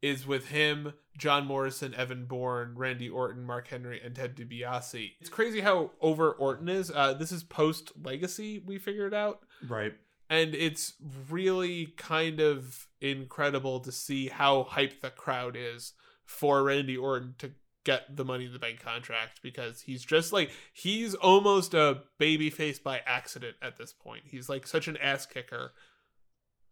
is 0.00 0.26
with 0.26 0.48
him, 0.48 0.92
John 1.16 1.44
Morrison, 1.46 1.92
Evan 1.94 2.26
Bourne, 2.26 2.74
Randy 2.76 3.08
Orton, 3.08 3.44
Mark 3.44 3.68
Henry, 3.68 4.00
and 4.02 4.14
Ted 4.14 4.36
DiBiase. 4.36 5.12
It's 5.20 5.28
crazy 5.28 5.60
how 5.60 5.90
over 6.00 6.30
Orton 6.32 6.68
is. 6.68 6.90
Uh, 6.94 7.14
this 7.14 7.32
is 7.32 7.42
post 7.42 7.92
Legacy, 8.02 8.60
we 8.64 8.78
figured 8.78 9.12
out 9.12 9.40
Right. 9.66 9.94
and 10.30 10.54
it's 10.54 10.94
really 11.28 11.86
kind 11.96 12.40
of 12.40 12.86
incredible 13.00 13.80
to 13.80 13.90
see 13.92 14.28
how 14.28 14.64
hyped 14.70 15.00
the 15.00 15.10
crowd 15.10 15.56
is 15.56 15.94
for 16.24 16.62
Randy 16.62 16.96
Orton 16.96 17.34
to 17.38 17.52
get 17.84 18.16
the 18.16 18.24
Money 18.24 18.46
in 18.46 18.52
the 18.52 18.58
Bank 18.58 18.80
contract 18.80 19.40
because 19.42 19.80
he's 19.82 20.04
just 20.04 20.32
like 20.32 20.50
he's 20.72 21.14
almost 21.14 21.74
a 21.74 22.02
baby 22.18 22.50
face 22.50 22.78
by 22.78 23.00
accident 23.06 23.56
at 23.62 23.78
this 23.78 23.92
point. 23.92 24.24
He's 24.26 24.48
like 24.48 24.66
such 24.66 24.88
an 24.88 24.96
ass 24.98 25.26
kicker. 25.26 25.72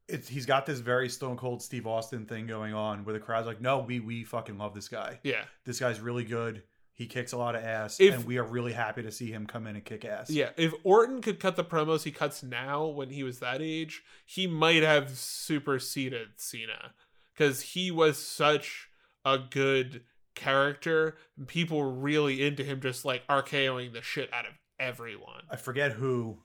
It's 0.09 0.29
he's 0.29 0.47
got 0.47 0.67
this 0.67 0.79
very 0.81 1.09
stone 1.09 1.37
cold 1.37 1.63
Steve 1.63 1.87
Austin 1.87 2.27
thing 2.27 2.47
going 2.47 2.75
on 2.75 3.05
where 3.05 3.13
the 3.13 3.19
crowd's 3.21 3.47
like, 3.47 3.61
no, 3.61 3.79
we 3.81 3.99
we 4.01 4.25
fucking 4.25 4.57
love 4.59 4.75
this 4.75 4.89
guy. 4.89 5.19
Yeah, 5.25 5.45
This 5.65 5.81
guy's 5.81 6.01
really 6.01 6.25
good. 6.25 6.63
He 6.93 7.07
kicks 7.07 7.33
a 7.33 7.37
lot 7.37 7.55
of 7.57 7.63
ass, 7.63 8.01
If- 8.01 8.15
and 8.15 8.25
we 8.25 8.39
are 8.39 8.45
really 8.45 8.73
happy 8.73 9.03
to 9.03 9.11
see 9.13 9.31
him 9.31 9.47
come 9.47 9.67
in 9.67 9.77
and 9.77 9.85
kick 9.85 10.05
ass. 10.07 10.31
yeah. 10.31 10.51
If 10.57 10.73
Orton 10.83 11.21
could 11.21 11.41
cut 11.41 11.57
the 11.57 11.65
promos 11.65 12.05
he 12.05 12.11
cuts 12.11 12.43
now 12.43 12.87
when 12.87 13.11
he 13.11 13.23
was 13.23 13.41
that 13.41 13.61
age, 13.61 14.03
he 14.25 14.47
might 14.47 14.83
have 14.83 15.11
superseded 15.11 16.29
Cena 16.37 16.93
because 17.35 17.61
he 17.61 17.91
was 17.91 18.17
such 18.17 18.89
a 19.27 19.39
good 19.39 20.05
character. 20.37 21.17
People 21.49 21.79
were 21.79 21.91
really 21.91 22.47
into 22.47 22.63
him, 22.63 22.81
just 22.81 23.05
like 23.05 23.27
RKOing 23.27 23.93
the 23.93 24.03
shit 24.03 24.33
out 24.33 24.47
of 24.47 24.53
everyone. 24.79 25.43
I 25.51 25.57
forget 25.57 25.93
who 25.93 26.39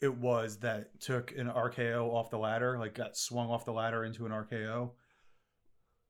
it 0.00 0.16
was 0.16 0.58
that 0.58 1.00
took 1.00 1.32
an 1.36 1.48
RKO 1.48 2.12
off 2.12 2.30
the 2.30 2.38
ladder, 2.38 2.78
like 2.78 2.94
got 2.94 3.16
swung 3.16 3.50
off 3.50 3.66
the 3.66 3.72
ladder 3.72 4.04
into 4.04 4.24
an 4.24 4.32
RKO. 4.32 4.92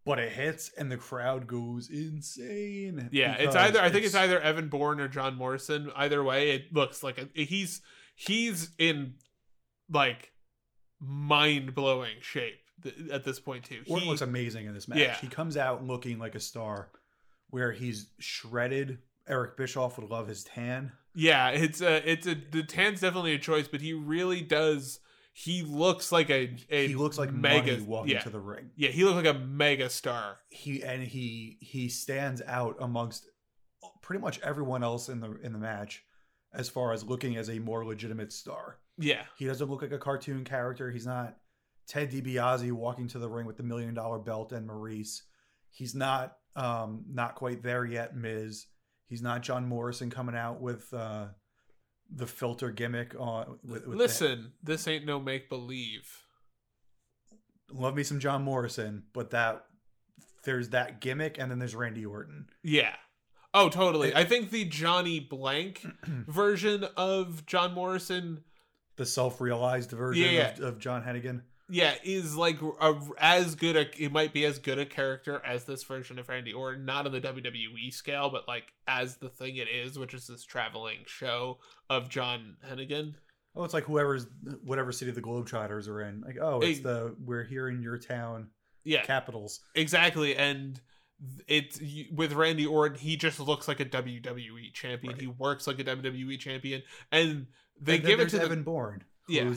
But 0.04 0.18
it 0.18 0.32
hits 0.32 0.70
and 0.76 0.92
the 0.92 0.98
crowd 0.98 1.46
goes 1.46 1.88
insane. 1.88 3.08
Yeah, 3.10 3.36
it's 3.36 3.56
either 3.56 3.80
I 3.80 3.88
think 3.88 4.04
it's 4.04 4.14
either 4.14 4.38
Evan 4.38 4.68
Bourne 4.68 5.00
or 5.00 5.08
John 5.08 5.34
Morrison. 5.34 5.90
Either 5.96 6.22
way, 6.22 6.50
it 6.50 6.74
looks 6.74 7.02
like 7.02 7.16
a, 7.18 7.28
he's 7.42 7.80
he's 8.14 8.70
in 8.78 9.14
like 9.90 10.32
mind 11.00 11.74
blowing 11.74 12.16
shape 12.20 12.63
th- 12.82 12.94
at 13.12 13.24
this 13.24 13.40
point 13.40 13.64
too. 13.64 13.82
Orton 13.88 14.04
He- 14.04 14.08
looks 14.10 14.20
amazing 14.22 14.66
in 14.66 14.74
this 14.74 14.88
match. 14.88 14.98
Yeah. 14.98 15.14
He 15.16 15.26
comes 15.28 15.56
out 15.56 15.84
looking 15.84 16.18
like 16.18 16.34
a 16.34 16.40
star, 16.40 16.90
where 17.50 17.72
he's 17.72 18.08
shredded. 18.18 18.98
Eric 19.26 19.56
Bischoff 19.56 19.96
would 19.98 20.10
love 20.10 20.28
his 20.28 20.44
tan. 20.44 20.92
yeah, 21.14 21.48
it's 21.50 21.80
a 21.80 22.10
it's 22.10 22.26
a 22.26 22.34
the 22.34 22.62
tan's 22.62 23.00
definitely 23.00 23.32
a 23.34 23.38
choice, 23.38 23.68
but 23.68 23.80
he 23.80 23.92
really 23.94 24.40
does. 24.42 25.00
He 25.32 25.62
looks 25.62 26.12
like 26.12 26.30
a, 26.30 26.54
a 26.70 26.86
he 26.88 26.94
looks 26.94 27.18
like 27.18 27.32
mega 27.32 27.82
walking 27.84 28.12
yeah 28.12 28.20
to 28.20 28.30
the 28.30 28.38
ring. 28.38 28.70
yeah 28.76 28.90
he 28.90 29.02
looks 29.02 29.16
like 29.16 29.34
a 29.34 29.38
mega 29.38 29.88
star. 29.88 30.36
He 30.50 30.82
and 30.84 31.02
he 31.02 31.56
he 31.60 31.88
stands 31.88 32.40
out 32.46 32.76
amongst 32.80 33.26
pretty 34.02 34.20
much 34.22 34.38
everyone 34.40 34.84
else 34.84 35.08
in 35.08 35.20
the 35.20 35.32
in 35.42 35.52
the 35.52 35.58
match 35.58 36.04
as 36.52 36.68
far 36.68 36.92
as 36.92 37.02
looking 37.02 37.36
as 37.36 37.48
a 37.50 37.58
more 37.58 37.84
legitimate 37.84 38.32
star. 38.32 38.78
Yeah, 38.96 39.22
He 39.38 39.44
doesn't 39.46 39.68
look 39.68 39.82
like 39.82 39.90
a 39.90 39.98
cartoon 39.98 40.44
character. 40.44 40.90
He's 40.92 41.06
not 41.06 41.36
Ted 41.86 42.10
DiBiase 42.10 42.72
walking 42.72 43.08
to 43.08 43.18
the 43.18 43.28
ring 43.28 43.46
with 43.46 43.56
the 43.56 43.62
million 43.62 43.94
dollar 43.94 44.18
belt 44.18 44.52
and 44.52 44.68
Maryse. 44.68 45.22
He's 45.70 45.94
not 45.94 46.36
um 46.56 47.04
not 47.10 47.34
quite 47.34 47.62
there 47.62 47.84
yet, 47.84 48.16
Miz. 48.16 48.66
He's 49.06 49.22
not 49.22 49.42
John 49.42 49.66
Morrison 49.66 50.08
coming 50.10 50.34
out 50.34 50.60
with 50.60 50.92
uh, 50.94 51.26
the 52.10 52.26
filter 52.26 52.70
gimmick 52.70 53.14
on. 53.18 53.58
With, 53.62 53.86
with 53.86 53.98
Listen, 53.98 54.52
this 54.62 54.88
ain't 54.88 55.04
no 55.04 55.20
make 55.20 55.48
believe. 55.48 56.08
love 57.70 57.94
me 57.94 58.02
some 58.02 58.18
John 58.20 58.42
Morrison, 58.42 59.04
but 59.12 59.30
that 59.30 59.64
there's 60.44 60.70
that 60.70 61.00
gimmick, 61.00 61.38
and 61.38 61.50
then 61.50 61.58
there's 61.58 61.74
Randy 61.74 62.04
Orton. 62.06 62.46
Yeah. 62.62 62.94
Oh, 63.52 63.68
totally. 63.68 64.14
I 64.14 64.24
think 64.24 64.50
the 64.50 64.64
Johnny 64.64 65.20
Blank 65.20 65.86
version 66.06 66.84
of 66.96 67.46
John 67.46 67.72
Morrison, 67.72 68.42
the 68.96 69.06
self-realized 69.06 69.90
version 69.92 70.34
Yeah, 70.34 70.50
Of, 70.54 70.60
of 70.60 70.78
John 70.80 71.02
Hennigan. 71.04 71.42
Yeah, 71.68 71.94
is 72.04 72.36
like 72.36 72.60
a, 72.62 72.94
as 73.18 73.54
good 73.54 73.76
a 73.76 74.02
it 74.02 74.12
might 74.12 74.32
be 74.32 74.44
as 74.44 74.58
good 74.58 74.78
a 74.78 74.86
character 74.86 75.40
as 75.44 75.64
this 75.64 75.82
version 75.84 76.18
of 76.18 76.28
Randy 76.28 76.52
Orton, 76.52 76.84
not 76.84 77.06
on 77.06 77.12
the 77.12 77.20
WWE 77.20 77.92
scale, 77.92 78.30
but 78.30 78.46
like 78.46 78.72
as 78.86 79.16
the 79.16 79.28
thing 79.30 79.56
it 79.56 79.68
is, 79.68 79.98
which 79.98 80.14
is 80.14 80.26
this 80.26 80.44
traveling 80.44 80.98
show 81.06 81.58
of 81.88 82.08
John 82.08 82.56
Hennigan. 82.68 83.14
Oh, 83.56 83.64
it's 83.64 83.72
like 83.74 83.84
whoever's 83.84 84.26
whatever 84.62 84.90
city 84.92 85.10
the 85.12 85.22
Globetrotters 85.22 85.88
are 85.88 86.02
in. 86.02 86.20
Like, 86.22 86.38
oh, 86.40 86.60
it's 86.60 86.78
Hey. 86.78 86.82
the 86.84 87.16
we're 87.24 87.44
here 87.44 87.68
in 87.68 87.80
your 87.82 87.98
town 87.98 88.48
Yeah, 88.82 89.02
capitals. 89.02 89.60
exactly. 89.74 90.34
And 90.36 90.80
it's 91.46 91.80
with 92.12 92.32
Randy 92.32 92.66
Orton, 92.66 92.98
he 92.98 93.16
just 93.16 93.38
looks 93.38 93.68
like 93.68 93.78
a 93.80 93.84
WWE 93.84 94.72
champion. 94.72 95.12
Right. 95.12 95.20
He 95.22 95.28
works 95.28 95.66
like 95.68 95.78
a 95.78 95.84
WWE 95.84 96.38
champion, 96.38 96.82
and 97.12 97.46
they 97.80 97.96
And 97.96 98.04
give 98.04 98.18
it 98.20 98.28
to 98.30 98.42
Evan 98.42 98.64
Bourne, 98.64 99.04
Yeah. 99.28 99.54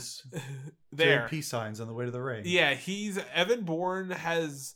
there 0.92 1.28
peace 1.30 1.48
signs 1.48 1.80
on 1.80 1.88
the 1.88 1.94
way 1.94 2.06
to 2.06 2.12
the 2.12 2.22
ring. 2.22 2.44
Yeah, 2.46 2.74
he's 2.74 3.20
Evan 3.34 3.64
Bourne 3.64 4.12
has 4.12 4.76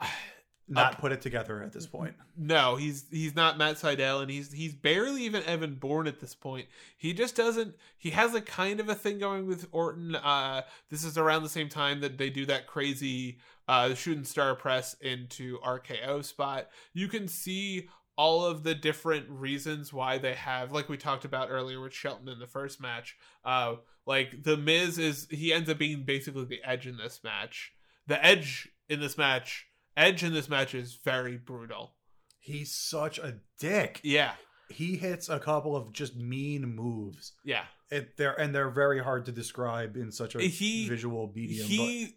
not 0.68 0.98
put 0.98 1.10
it 1.12 1.20
together 1.20 1.62
at 1.62 1.72
this 1.72 1.86
point. 1.86 2.14
no, 2.36 2.76
he's 2.76 3.04
he's 3.10 3.34
not 3.34 3.58
Matt 3.58 3.76
Sydal, 3.76 4.22
and 4.22 4.30
he's 4.30 4.52
he's 4.52 4.74
barely 4.74 5.24
even 5.24 5.42
Evan 5.44 5.74
Bourne 5.74 6.06
at 6.06 6.20
this 6.20 6.34
point. 6.34 6.66
He 6.96 7.12
just 7.12 7.34
doesn't. 7.34 7.74
He 7.98 8.10
has 8.10 8.34
a 8.34 8.40
kind 8.40 8.78
of 8.80 8.88
a 8.88 8.94
thing 8.94 9.18
going 9.18 9.46
with 9.46 9.66
Orton. 9.72 10.14
Uh, 10.14 10.62
this 10.90 11.04
is 11.04 11.18
around 11.18 11.42
the 11.42 11.48
same 11.48 11.68
time 11.68 12.00
that 12.00 12.18
they 12.18 12.30
do 12.30 12.46
that 12.46 12.66
crazy 12.66 13.38
uh 13.68 13.94
shooting 13.94 14.24
star 14.24 14.54
press 14.54 14.94
into 15.00 15.58
RKO 15.58 16.24
spot. 16.24 16.68
You 16.92 17.08
can 17.08 17.28
see 17.28 17.88
all 18.16 18.44
of 18.44 18.62
the 18.64 18.74
different 18.74 19.28
reasons 19.30 19.92
why 19.92 20.18
they 20.18 20.34
have 20.34 20.72
like 20.72 20.88
we 20.88 20.96
talked 20.96 21.24
about 21.24 21.50
earlier 21.50 21.80
with 21.80 21.92
Shelton 21.94 22.28
in 22.28 22.38
the 22.38 22.46
first 22.46 22.80
match. 22.80 23.16
Uh 23.44 23.76
like 24.06 24.42
the 24.42 24.56
Miz 24.56 24.98
is 24.98 25.26
he 25.30 25.52
ends 25.52 25.70
up 25.70 25.78
being 25.78 26.04
basically 26.04 26.44
the 26.44 26.60
edge 26.64 26.86
in 26.86 26.96
this 26.96 27.20
match. 27.24 27.72
The 28.06 28.22
edge 28.24 28.68
in 28.88 29.00
this 29.00 29.16
match 29.18 29.66
Edge 29.96 30.22
in 30.22 30.32
this 30.32 30.48
match 30.48 30.74
is 30.74 30.94
very 31.04 31.36
brutal. 31.36 31.94
He's 32.38 32.72
such 32.72 33.18
a 33.18 33.40
dick. 33.58 34.00
Yeah, 34.02 34.32
He 34.68 34.96
hits 34.96 35.28
a 35.28 35.38
couple 35.40 35.76
of 35.76 35.92
just 35.92 36.16
mean 36.16 36.62
moves. 36.74 37.32
yeah. 37.44 37.64
It, 37.90 38.16
they're 38.16 38.38
and 38.40 38.54
they're 38.54 38.70
very 38.70 39.02
hard 39.02 39.26
to 39.26 39.32
describe 39.32 39.96
in 39.96 40.12
such 40.12 40.36
a 40.36 40.40
He- 40.42 40.88
visual 40.88 41.32
medium. 41.34 41.66
he 41.66 42.14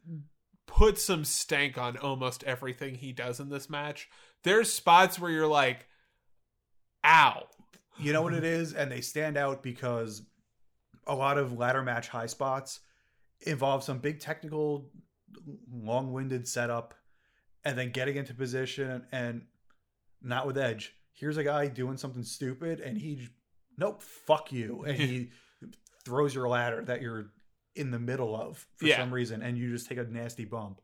puts 0.68 1.04
some 1.04 1.26
stank 1.26 1.78
on 1.80 1.98
almost 1.98 2.44
everything 2.44 2.96
he 2.96 3.12
does 3.12 3.40
in 3.40 3.50
this 3.50 3.70
match. 3.70 4.08
There's 4.44 4.72
spots 4.72 5.20
where 5.20 5.32
you're 5.32 5.48
like, 5.48 5.88
"Ow!" 7.06 7.48
you 8.00 8.12
know 8.14 8.22
what 8.22 8.34
it 8.34 8.44
is, 8.44 8.74
and 8.74 8.92
they 8.92 9.02
stand 9.02 9.38
out 9.38 9.62
because 9.64 10.24
a 11.06 11.16
lot 11.16 11.38
of 11.38 11.54
ladder 11.58 11.82
match 11.84 12.08
high 12.08 12.26
spots 12.26 12.80
involve 13.42 13.84
some 13.84 14.00
big 14.00 14.20
technical, 14.20 14.90
long-winded 15.72 16.48
setup, 16.48 16.94
and 17.64 17.78
then 17.78 17.92
getting 17.92 18.16
into 18.16 18.34
position 18.34 19.06
and 19.12 19.44
not 20.22 20.48
with 20.48 20.58
Edge. 20.58 20.94
Here's 21.14 21.38
a 21.38 21.44
guy 21.44 21.68
doing 21.68 21.98
something 21.98 22.24
stupid, 22.24 22.80
and 22.80 22.98
he, 22.98 23.28
nope, 23.78 24.02
fuck 24.02 24.52
you, 24.52 24.84
and 24.86 24.98
he 24.98 25.30
throws 26.06 26.34
your 26.34 26.48
ladder 26.48 26.84
that 26.86 27.02
you're 27.02 27.28
in 27.76 27.92
the 27.92 28.00
middle 28.00 28.36
of 28.36 28.66
for 28.78 28.86
Yeah. 28.88 28.98
some 28.98 29.14
reason, 29.14 29.42
and 29.42 29.58
you 29.58 29.72
just 29.72 29.88
take 29.88 29.98
a 29.98 30.04
nasty 30.04 30.46
bump. 30.46 30.82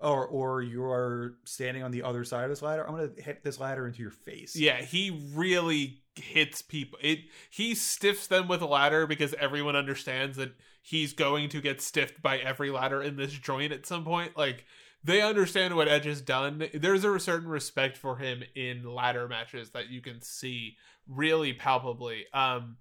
Or, 0.00 0.26
or 0.26 0.60
you're 0.60 1.34
standing 1.44 1.82
on 1.82 1.90
the 1.90 2.02
other 2.02 2.24
side 2.24 2.44
of 2.44 2.50
this 2.50 2.60
ladder. 2.60 2.86
I'm 2.86 2.94
gonna 2.94 3.10
hit 3.16 3.42
this 3.42 3.58
ladder 3.58 3.86
into 3.86 4.02
your 4.02 4.10
face. 4.10 4.54
Yeah, 4.54 4.82
he 4.82 5.30
really 5.34 6.02
hits 6.16 6.62
people. 6.62 6.98
It 7.02 7.20
he 7.50 7.74
stiffs 7.74 8.26
them 8.26 8.48
with 8.48 8.60
a 8.60 8.66
ladder 8.66 9.06
because 9.06 9.34
everyone 9.34 9.76
understands 9.76 10.36
that 10.36 10.52
he's 10.82 11.12
going 11.12 11.48
to 11.48 11.60
get 11.60 11.80
stiffed 11.80 12.20
by 12.22 12.38
every 12.38 12.70
ladder 12.70 13.02
in 13.02 13.16
this 13.16 13.32
joint 13.32 13.72
at 13.72 13.86
some 13.86 14.04
point. 14.04 14.36
Like 14.36 14.64
they 15.02 15.22
understand 15.22 15.76
what 15.76 15.88
Edge 15.88 16.04
has 16.04 16.20
done. 16.20 16.68
There's 16.72 17.04
a 17.04 17.18
certain 17.18 17.48
respect 17.48 17.96
for 17.96 18.16
him 18.16 18.42
in 18.54 18.84
ladder 18.84 19.26
matches 19.28 19.70
that 19.70 19.88
you 19.88 20.00
can 20.00 20.20
see 20.20 20.76
really 21.08 21.52
palpably. 21.52 22.26
Um 22.32 22.76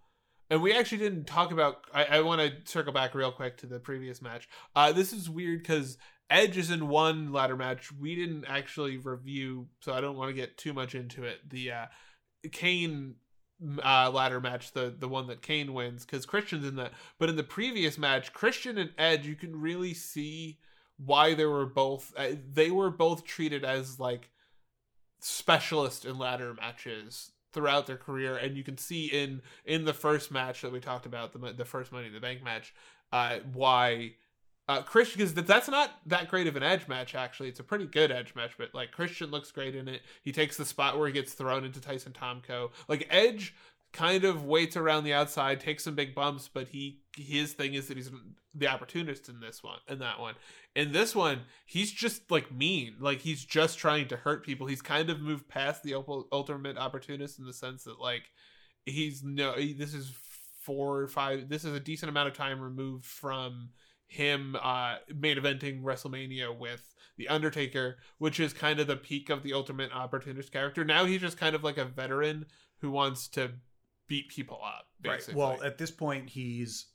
and 0.50 0.62
we 0.62 0.74
actually 0.74 1.00
didn't 1.00 1.26
talk 1.26 1.52
about 1.52 1.86
I, 1.94 2.06
I 2.06 2.22
want 2.22 2.42
to 2.42 2.72
circle 2.72 2.94
back 2.94 3.16
real 3.16 3.32
quick 3.32 3.58
to 3.58 3.66
the 3.66 3.80
previous 3.80 4.22
match. 4.22 4.48
Uh 4.76 4.92
this 4.92 5.14
is 5.14 5.30
weird 5.30 5.64
because 5.64 5.98
Edge 6.34 6.58
is 6.58 6.72
in 6.72 6.88
one 6.88 7.32
ladder 7.32 7.56
match. 7.56 7.92
We 7.92 8.16
didn't 8.16 8.46
actually 8.46 8.98
review, 8.98 9.68
so 9.82 9.94
I 9.94 10.02
don't 10.02 10.18
want 10.18 10.30
to 10.30 10.34
get 10.34 10.58
too 10.58 10.74
much 10.74 10.96
into 10.96 11.24
it. 11.24 11.48
The 11.48 11.72
uh 11.72 11.86
Kane 12.52 13.16
uh 13.86 14.10
ladder 14.12 14.42
match, 14.42 14.72
the 14.72 14.94
the 14.98 15.08
one 15.08 15.28
that 15.28 15.44
Kane 15.44 15.74
wins, 15.74 16.06
because 16.06 16.26
Christian's 16.26 16.68
in 16.68 16.76
that. 16.78 16.94
But 17.20 17.30
in 17.30 17.36
the 17.36 17.44
previous 17.44 18.00
match, 18.00 18.34
Christian 18.34 18.80
and 18.80 18.90
Edge, 18.98 19.28
you 19.28 19.36
can 19.36 19.62
really 19.62 19.94
see 19.94 20.58
why 20.98 21.36
they 21.36 21.46
were 21.46 21.68
both 21.68 22.12
uh, 22.18 22.30
they 22.52 22.72
were 22.72 22.90
both 22.90 23.26
treated 23.26 23.64
as 23.64 24.00
like 24.00 24.30
specialist 25.20 26.04
in 26.04 26.18
ladder 26.18 26.56
matches 26.56 27.32
throughout 27.54 27.86
their 27.86 27.98
career 27.98 28.36
and 28.36 28.58
you 28.58 28.64
can 28.64 28.78
see 28.78 29.06
in 29.06 29.42
in 29.66 29.86
the 29.86 29.94
first 29.94 30.32
match 30.32 30.62
that 30.62 30.72
we 30.72 30.80
talked 30.80 31.06
about 31.06 31.32
the 31.32 31.54
the 31.54 31.66
first 31.66 31.92
money 31.92 32.08
in 32.08 32.14
the 32.14 32.20
bank 32.20 32.44
match 32.44 32.74
uh 33.12 33.38
why 33.54 34.14
uh 34.68 34.82
christian 34.82 35.20
because 35.20 35.34
that's 35.34 35.68
not 35.68 35.92
that 36.06 36.30
great 36.30 36.48
of 36.48 36.56
an 36.56 36.64
edge 36.64 36.88
match 36.88 37.16
actually. 37.16 37.50
It's 37.50 37.60
a 37.60 37.64
pretty 37.64 37.86
good 37.86 38.12
edge 38.12 38.36
match 38.36 38.52
but 38.58 38.74
like 38.74 38.92
christian 38.92 39.32
looks 39.32 39.52
great 39.52 39.76
in 39.76 39.88
it. 39.88 40.02
He 40.22 40.32
takes 40.32 40.58
the 40.58 40.66
spot 40.66 40.98
where 40.98 41.08
he 41.08 41.14
gets 41.14 41.34
thrown 41.34 41.66
into 41.66 41.82
tyson 41.82 42.14
tomko. 42.14 42.72
Like 42.88 43.08
edge 43.10 43.56
kind 43.92 44.24
of 44.24 44.46
waits 44.46 44.76
around 44.76 45.04
the 45.04 45.14
outside 45.14 45.60
takes 45.60 45.84
some 45.84 45.94
big 45.94 46.16
bumps 46.16 46.50
but 46.52 46.68
he 46.70 47.02
his 47.16 47.54
thing 47.54 47.76
is 47.76 47.88
that 47.88 47.98
he's 47.98 48.10
the 48.56 48.68
opportunist 48.68 49.30
in 49.30 49.40
this 49.40 49.64
one 49.64 49.80
in 49.88 50.00
that 50.00 50.20
one. 50.20 50.36
In 50.76 50.92
this 50.92 51.16
one 51.16 51.42
he's 51.66 51.92
just 51.92 52.32
like 52.32 52.52
mean. 52.52 52.96
Like 53.00 53.20
he's 53.20 53.44
just 53.44 53.78
trying 53.78 54.08
to 54.08 54.18
hurt 54.18 54.46
people. 54.46 54.68
He's 54.68 54.82
kind 54.82 55.10
of 55.10 55.20
moved 55.20 55.48
past 55.48 55.84
the 55.84 55.96
ultimate 56.32 56.78
opportunist 56.78 57.40
in 57.40 57.46
the 57.46 57.54
sense 57.54 57.84
that 57.84 58.00
like 58.00 58.24
he's 58.86 59.24
no 59.24 59.56
this 59.56 59.94
is 59.94 60.12
four 60.62 61.00
or 61.02 61.08
five 61.08 61.50
this 61.50 61.66
is 61.66 61.76
a 61.76 61.80
decent 61.80 62.10
amount 62.10 62.30
of 62.30 62.34
time 62.34 62.60
removed 62.60 63.06
from 63.06 63.70
him 64.14 64.56
uh 64.62 64.96
main 65.16 65.38
eventing 65.38 65.82
wrestlemania 65.82 66.56
with 66.56 66.94
the 67.18 67.28
undertaker 67.28 67.98
which 68.18 68.40
is 68.40 68.54
kind 68.54 68.80
of 68.80 68.88
the 68.88 68.96
peak 68.96 69.30
of 69.30 69.44
the 69.44 69.54
ultimate 69.54 69.92
opportunist 69.94 70.52
character 70.52 70.84
now 70.84 71.06
he's 71.06 71.22
just 71.22 71.38
kind 71.38 71.56
of 71.56 71.64
like 71.64 71.78
a 71.78 71.86
veteran 71.86 72.46
who 72.80 72.92
wants 72.92 73.28
to 73.28 73.52
beat 74.08 74.28
people 74.30 74.60
up 74.64 74.88
basically 75.02 75.40
Right. 75.40 75.60
Well, 75.60 75.64
at 75.64 75.78
this 75.78 75.92
point, 75.92 76.30
he's 76.30 76.88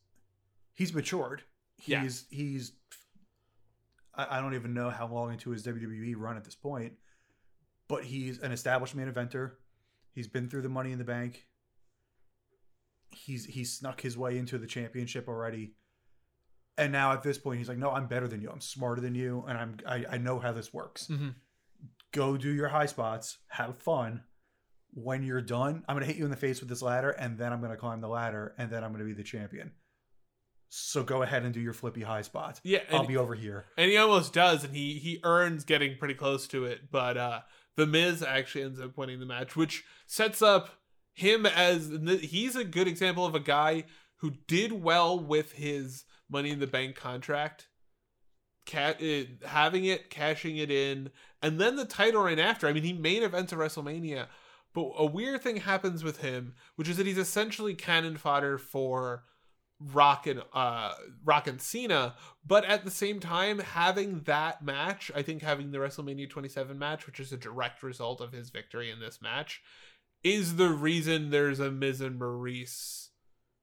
he's 0.74 0.94
matured. 0.94 1.42
Yeah. 1.84 2.02
He's 2.02 2.24
he's. 2.30 2.72
I, 4.14 4.38
I 4.38 4.40
don't 4.40 4.54
even 4.54 4.74
know 4.74 4.90
how 4.90 5.06
long 5.06 5.32
into 5.32 5.50
his 5.50 5.64
WWE 5.64 6.14
run 6.16 6.36
at 6.36 6.44
this 6.44 6.54
point, 6.54 6.94
but 7.86 8.04
he's 8.04 8.38
an 8.38 8.52
established 8.52 8.94
main 8.94 9.10
eventer. 9.12 9.52
He's 10.12 10.28
been 10.28 10.48
through 10.48 10.62
the 10.62 10.68
Money 10.68 10.92
in 10.92 10.98
the 10.98 11.04
Bank. 11.04 11.46
He's 13.10 13.44
he's 13.44 13.72
snuck 13.72 14.00
his 14.00 14.16
way 14.16 14.38
into 14.38 14.58
the 14.58 14.66
championship 14.66 15.28
already, 15.28 15.74
and 16.78 16.90
now 16.92 17.12
at 17.12 17.22
this 17.22 17.36
point, 17.36 17.58
he's 17.58 17.68
like, 17.68 17.76
"No, 17.78 17.90
I'm 17.90 18.06
better 18.06 18.26
than 18.28 18.40
you. 18.40 18.48
I'm 18.50 18.60
smarter 18.62 19.00
than 19.02 19.14
you, 19.14 19.44
and 19.48 19.58
I'm 19.58 19.76
I, 19.86 20.04
I 20.12 20.18
know 20.18 20.38
how 20.38 20.52
this 20.52 20.72
works. 20.72 21.08
Mhm. 21.08 21.34
Go 22.12 22.36
do 22.38 22.50
your 22.50 22.68
high 22.68 22.86
spots, 22.86 23.38
have 23.48 23.78
fun." 23.82 24.22
When 24.94 25.22
you're 25.22 25.42
done, 25.42 25.84
I'm 25.86 25.94
gonna 25.96 26.06
hit 26.06 26.16
you 26.16 26.24
in 26.24 26.30
the 26.30 26.36
face 26.36 26.60
with 26.60 26.68
this 26.70 26.80
ladder, 26.80 27.10
and 27.10 27.36
then 27.38 27.52
I'm 27.52 27.60
gonna 27.60 27.76
climb 27.76 28.00
the 28.00 28.08
ladder, 28.08 28.54
and 28.56 28.70
then 28.70 28.82
I'm 28.82 28.90
gonna 28.92 29.04
be 29.04 29.12
the 29.12 29.22
champion. 29.22 29.72
So 30.70 31.02
go 31.02 31.22
ahead 31.22 31.44
and 31.44 31.52
do 31.54 31.60
your 31.60 31.72
flippy 31.72 32.02
high 32.02 32.22
spots. 32.22 32.60
yeah 32.62 32.80
I'll 32.90 33.06
be 33.06 33.16
over 33.16 33.34
here. 33.34 33.66
and 33.76 33.90
he 33.90 33.96
almost 33.96 34.32
does 34.32 34.64
and 34.64 34.74
he 34.74 34.94
he 34.98 35.18
earns 35.24 35.64
getting 35.64 35.96
pretty 35.98 36.14
close 36.14 36.46
to 36.48 36.64
it 36.64 36.90
but 36.90 37.16
uh 37.16 37.40
the 37.76 37.86
miz 37.86 38.22
actually 38.22 38.64
ends 38.64 38.80
up 38.80 38.96
winning 38.96 39.18
the 39.20 39.24
match 39.26 39.56
which 39.56 39.84
sets 40.06 40.42
up 40.42 40.68
him 41.14 41.46
as 41.46 41.90
he's 42.20 42.54
a 42.54 42.64
good 42.64 42.86
example 42.86 43.24
of 43.24 43.34
a 43.34 43.40
guy 43.40 43.84
who 44.16 44.32
did 44.46 44.72
well 44.72 45.18
with 45.18 45.52
his 45.52 46.04
money 46.30 46.50
in 46.50 46.60
the 46.60 46.66
bank 46.66 46.96
contract 46.96 47.68
ca- 48.66 48.96
uh, 49.00 49.46
having 49.46 49.84
it 49.84 50.10
cashing 50.10 50.56
it 50.56 50.70
in 50.70 51.10
and 51.42 51.60
then 51.60 51.76
the 51.76 51.84
title 51.84 52.22
reign 52.22 52.38
after 52.38 52.66
i 52.66 52.72
mean 52.72 52.82
he 52.82 52.92
main 52.92 53.22
events 53.22 53.52
at 53.52 53.58
wrestlemania 53.58 54.26
but 54.74 54.92
a 54.98 55.06
weird 55.06 55.42
thing 55.42 55.56
happens 55.56 56.04
with 56.04 56.20
him 56.20 56.54
which 56.76 56.88
is 56.88 56.96
that 56.96 57.06
he's 57.06 57.18
essentially 57.18 57.74
cannon 57.74 58.16
fodder 58.16 58.58
for 58.58 59.24
rock 59.80 60.26
and 60.26 60.42
uh 60.52 60.92
rock 61.24 61.46
and 61.46 61.62
cena 61.62 62.14
but 62.44 62.64
at 62.64 62.84
the 62.84 62.90
same 62.90 63.20
time 63.20 63.60
having 63.60 64.20
that 64.22 64.62
match 64.62 65.10
i 65.14 65.22
think 65.22 65.40
having 65.40 65.70
the 65.70 65.78
wrestlemania 65.78 66.28
27 66.28 66.76
match 66.76 67.06
which 67.06 67.20
is 67.20 67.32
a 67.32 67.36
direct 67.36 67.82
result 67.82 68.20
of 68.20 68.32
his 68.32 68.50
victory 68.50 68.90
in 68.90 68.98
this 68.98 69.22
match 69.22 69.62
is 70.22 70.56
the 70.56 70.68
reason 70.68 71.30
there's 71.30 71.60
a 71.60 71.70
Miz 71.70 72.00
and 72.00 72.20
Maryse 72.20 73.08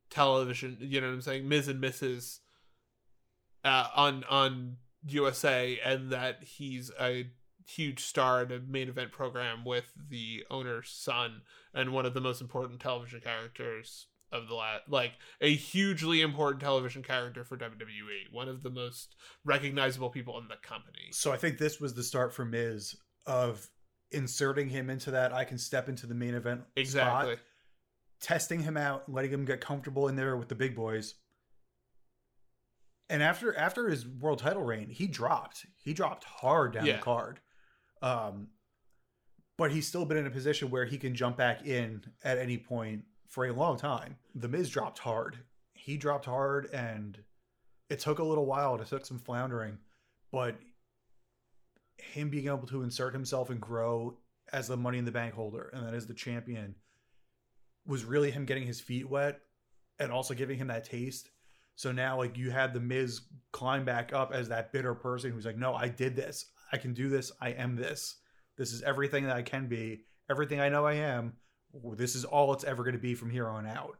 television. 0.09 0.77
You 0.79 1.01
know 1.01 1.07
what 1.07 1.13
I'm 1.13 1.21
saying? 1.21 1.47
Miz 1.47 1.67
and 1.67 1.81
Mrs. 1.83 2.39
Uh, 3.65 3.87
on 3.95 4.23
on 4.29 4.77
USA, 5.07 5.79
and 5.83 6.11
that 6.11 6.43
he's 6.43 6.91
a 7.01 7.25
huge 7.67 7.99
star 7.99 8.43
in 8.43 8.51
a 8.51 8.59
main 8.59 8.87
event 8.89 9.11
program 9.11 9.65
with 9.65 9.85
the 10.09 10.43
owner's 10.51 10.89
son 10.89 11.41
and 11.73 11.91
one 11.91 12.05
of 12.05 12.13
the 12.13 12.21
most 12.21 12.39
important 12.39 12.79
television 12.79 13.19
characters 13.19 14.05
of 14.31 14.47
the 14.47 14.53
last 14.53 14.81
like 14.87 15.13
a 15.41 15.53
hugely 15.55 16.21
important 16.21 16.61
television 16.61 17.01
character 17.01 17.43
for 17.43 17.57
WWE, 17.57 18.31
one 18.31 18.47
of 18.47 18.63
the 18.63 18.69
most 18.69 19.15
recognizable 19.43 20.09
people 20.09 20.37
in 20.37 20.47
the 20.47 20.57
company. 20.61 21.09
So 21.11 21.31
I 21.31 21.37
think 21.37 21.57
this 21.57 21.79
was 21.79 21.93
the 21.93 22.03
start 22.03 22.33
for 22.33 22.45
Miz 22.45 22.95
of 23.25 23.67
inserting 24.11 24.69
him 24.69 24.89
into 24.89 25.11
that 25.11 25.33
I 25.33 25.43
can 25.43 25.57
step 25.57 25.89
into 25.89 26.07
the 26.07 26.15
main 26.15 26.35
event 26.35 26.61
Exactly. 26.75 27.33
spot, 27.33 27.43
testing 28.21 28.61
him 28.61 28.77
out, 28.77 29.11
letting 29.11 29.31
him 29.31 29.45
get 29.45 29.61
comfortable 29.61 30.07
in 30.07 30.15
there 30.15 30.37
with 30.37 30.49
the 30.49 30.55
big 30.55 30.75
boys. 30.75 31.15
And 33.09 33.21
after 33.21 33.55
after 33.55 33.89
his 33.89 34.07
world 34.07 34.39
title 34.39 34.63
reign, 34.63 34.89
he 34.89 35.07
dropped. 35.07 35.65
He 35.83 35.93
dropped 35.93 36.23
hard 36.23 36.73
down 36.73 36.85
Yeah. 36.85 36.97
the 36.97 37.01
card. 37.03 37.39
Um 38.01 38.49
but 39.57 39.71
he's 39.71 39.87
still 39.87 40.05
been 40.05 40.17
in 40.17 40.27
a 40.27 40.31
position 40.31 40.69
where 40.69 40.83
he 40.85 40.97
can 40.97 41.15
jump 41.15 41.37
back 41.37 41.65
in 41.65 42.03
at 42.23 42.37
any 42.37 42.57
point 42.57 43.05
for 43.29 43.45
a 43.45 43.53
long 43.53 43.77
time. 43.77 44.17
The 44.33 44.49
Miz 44.49 44.69
dropped 44.69 44.99
hard. 44.99 45.37
He 45.73 45.95
dropped 45.97 46.25
hard 46.25 46.65
and 46.73 47.17
it 47.89 47.99
took 47.99 48.19
a 48.19 48.23
little 48.23 48.45
while. 48.45 48.75
It 48.81 48.85
took 48.87 49.05
some 49.05 49.19
floundering, 49.19 49.77
but 50.31 50.55
him 51.97 52.29
being 52.29 52.47
able 52.47 52.67
to 52.67 52.83
insert 52.83 53.13
himself 53.13 53.49
and 53.49 53.61
grow 53.61 54.17
as 54.51 54.67
the 54.67 54.75
money 54.77 54.97
in 54.97 55.05
the 55.05 55.11
bank 55.11 55.33
holder 55.33 55.69
and 55.73 55.85
then 55.87 55.93
as 55.93 56.05
the 56.05 56.13
champion 56.13 56.75
was 57.85 58.03
really 58.03 58.31
him 58.31 58.45
getting 58.45 58.65
his 58.67 58.81
feet 58.81 59.09
wet 59.09 59.39
and 59.99 60.11
also 60.11 60.33
giving 60.33 60.57
him 60.57 60.67
that 60.67 60.83
taste. 60.83 61.29
So 61.75 61.91
now 61.91 62.17
like 62.17 62.37
you 62.37 62.51
had 62.51 62.73
the 62.73 62.79
Miz 62.79 63.21
climb 63.51 63.85
back 63.85 64.13
up 64.13 64.31
as 64.33 64.49
that 64.49 64.71
bitter 64.71 64.93
person 64.93 65.31
who's 65.31 65.45
like, 65.45 65.57
no, 65.57 65.73
I 65.73 65.89
did 65.89 66.15
this. 66.15 66.45
I 66.71 66.77
can 66.77 66.93
do 66.93 67.09
this. 67.09 67.31
I 67.41 67.49
am 67.49 67.75
this. 67.75 68.17
This 68.57 68.71
is 68.71 68.81
everything 68.81 69.25
that 69.25 69.35
I 69.35 69.41
can 69.41 69.67
be. 69.67 70.01
Everything 70.29 70.59
I 70.59 70.69
know 70.69 70.85
I 70.85 70.93
am. 70.93 71.33
This 71.95 72.15
is 72.15 72.25
all 72.25 72.53
it's 72.53 72.63
ever 72.63 72.83
going 72.83 72.95
to 72.95 73.01
be 73.01 73.15
from 73.15 73.29
here 73.29 73.47
on 73.47 73.67
out. 73.67 73.97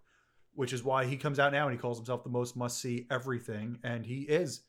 Which 0.54 0.72
is 0.72 0.84
why 0.84 1.06
he 1.06 1.18
comes 1.18 1.38
out 1.38 1.52
now 1.52 1.68
and 1.68 1.76
he 1.76 1.82
calls 1.82 1.98
himself 1.98 2.24
the 2.24 2.30
most 2.30 2.56
must 2.56 2.80
see 2.80 3.06
everything. 3.12 3.80
And 3.84 4.06
he 4.06 4.22
is. 4.22 4.62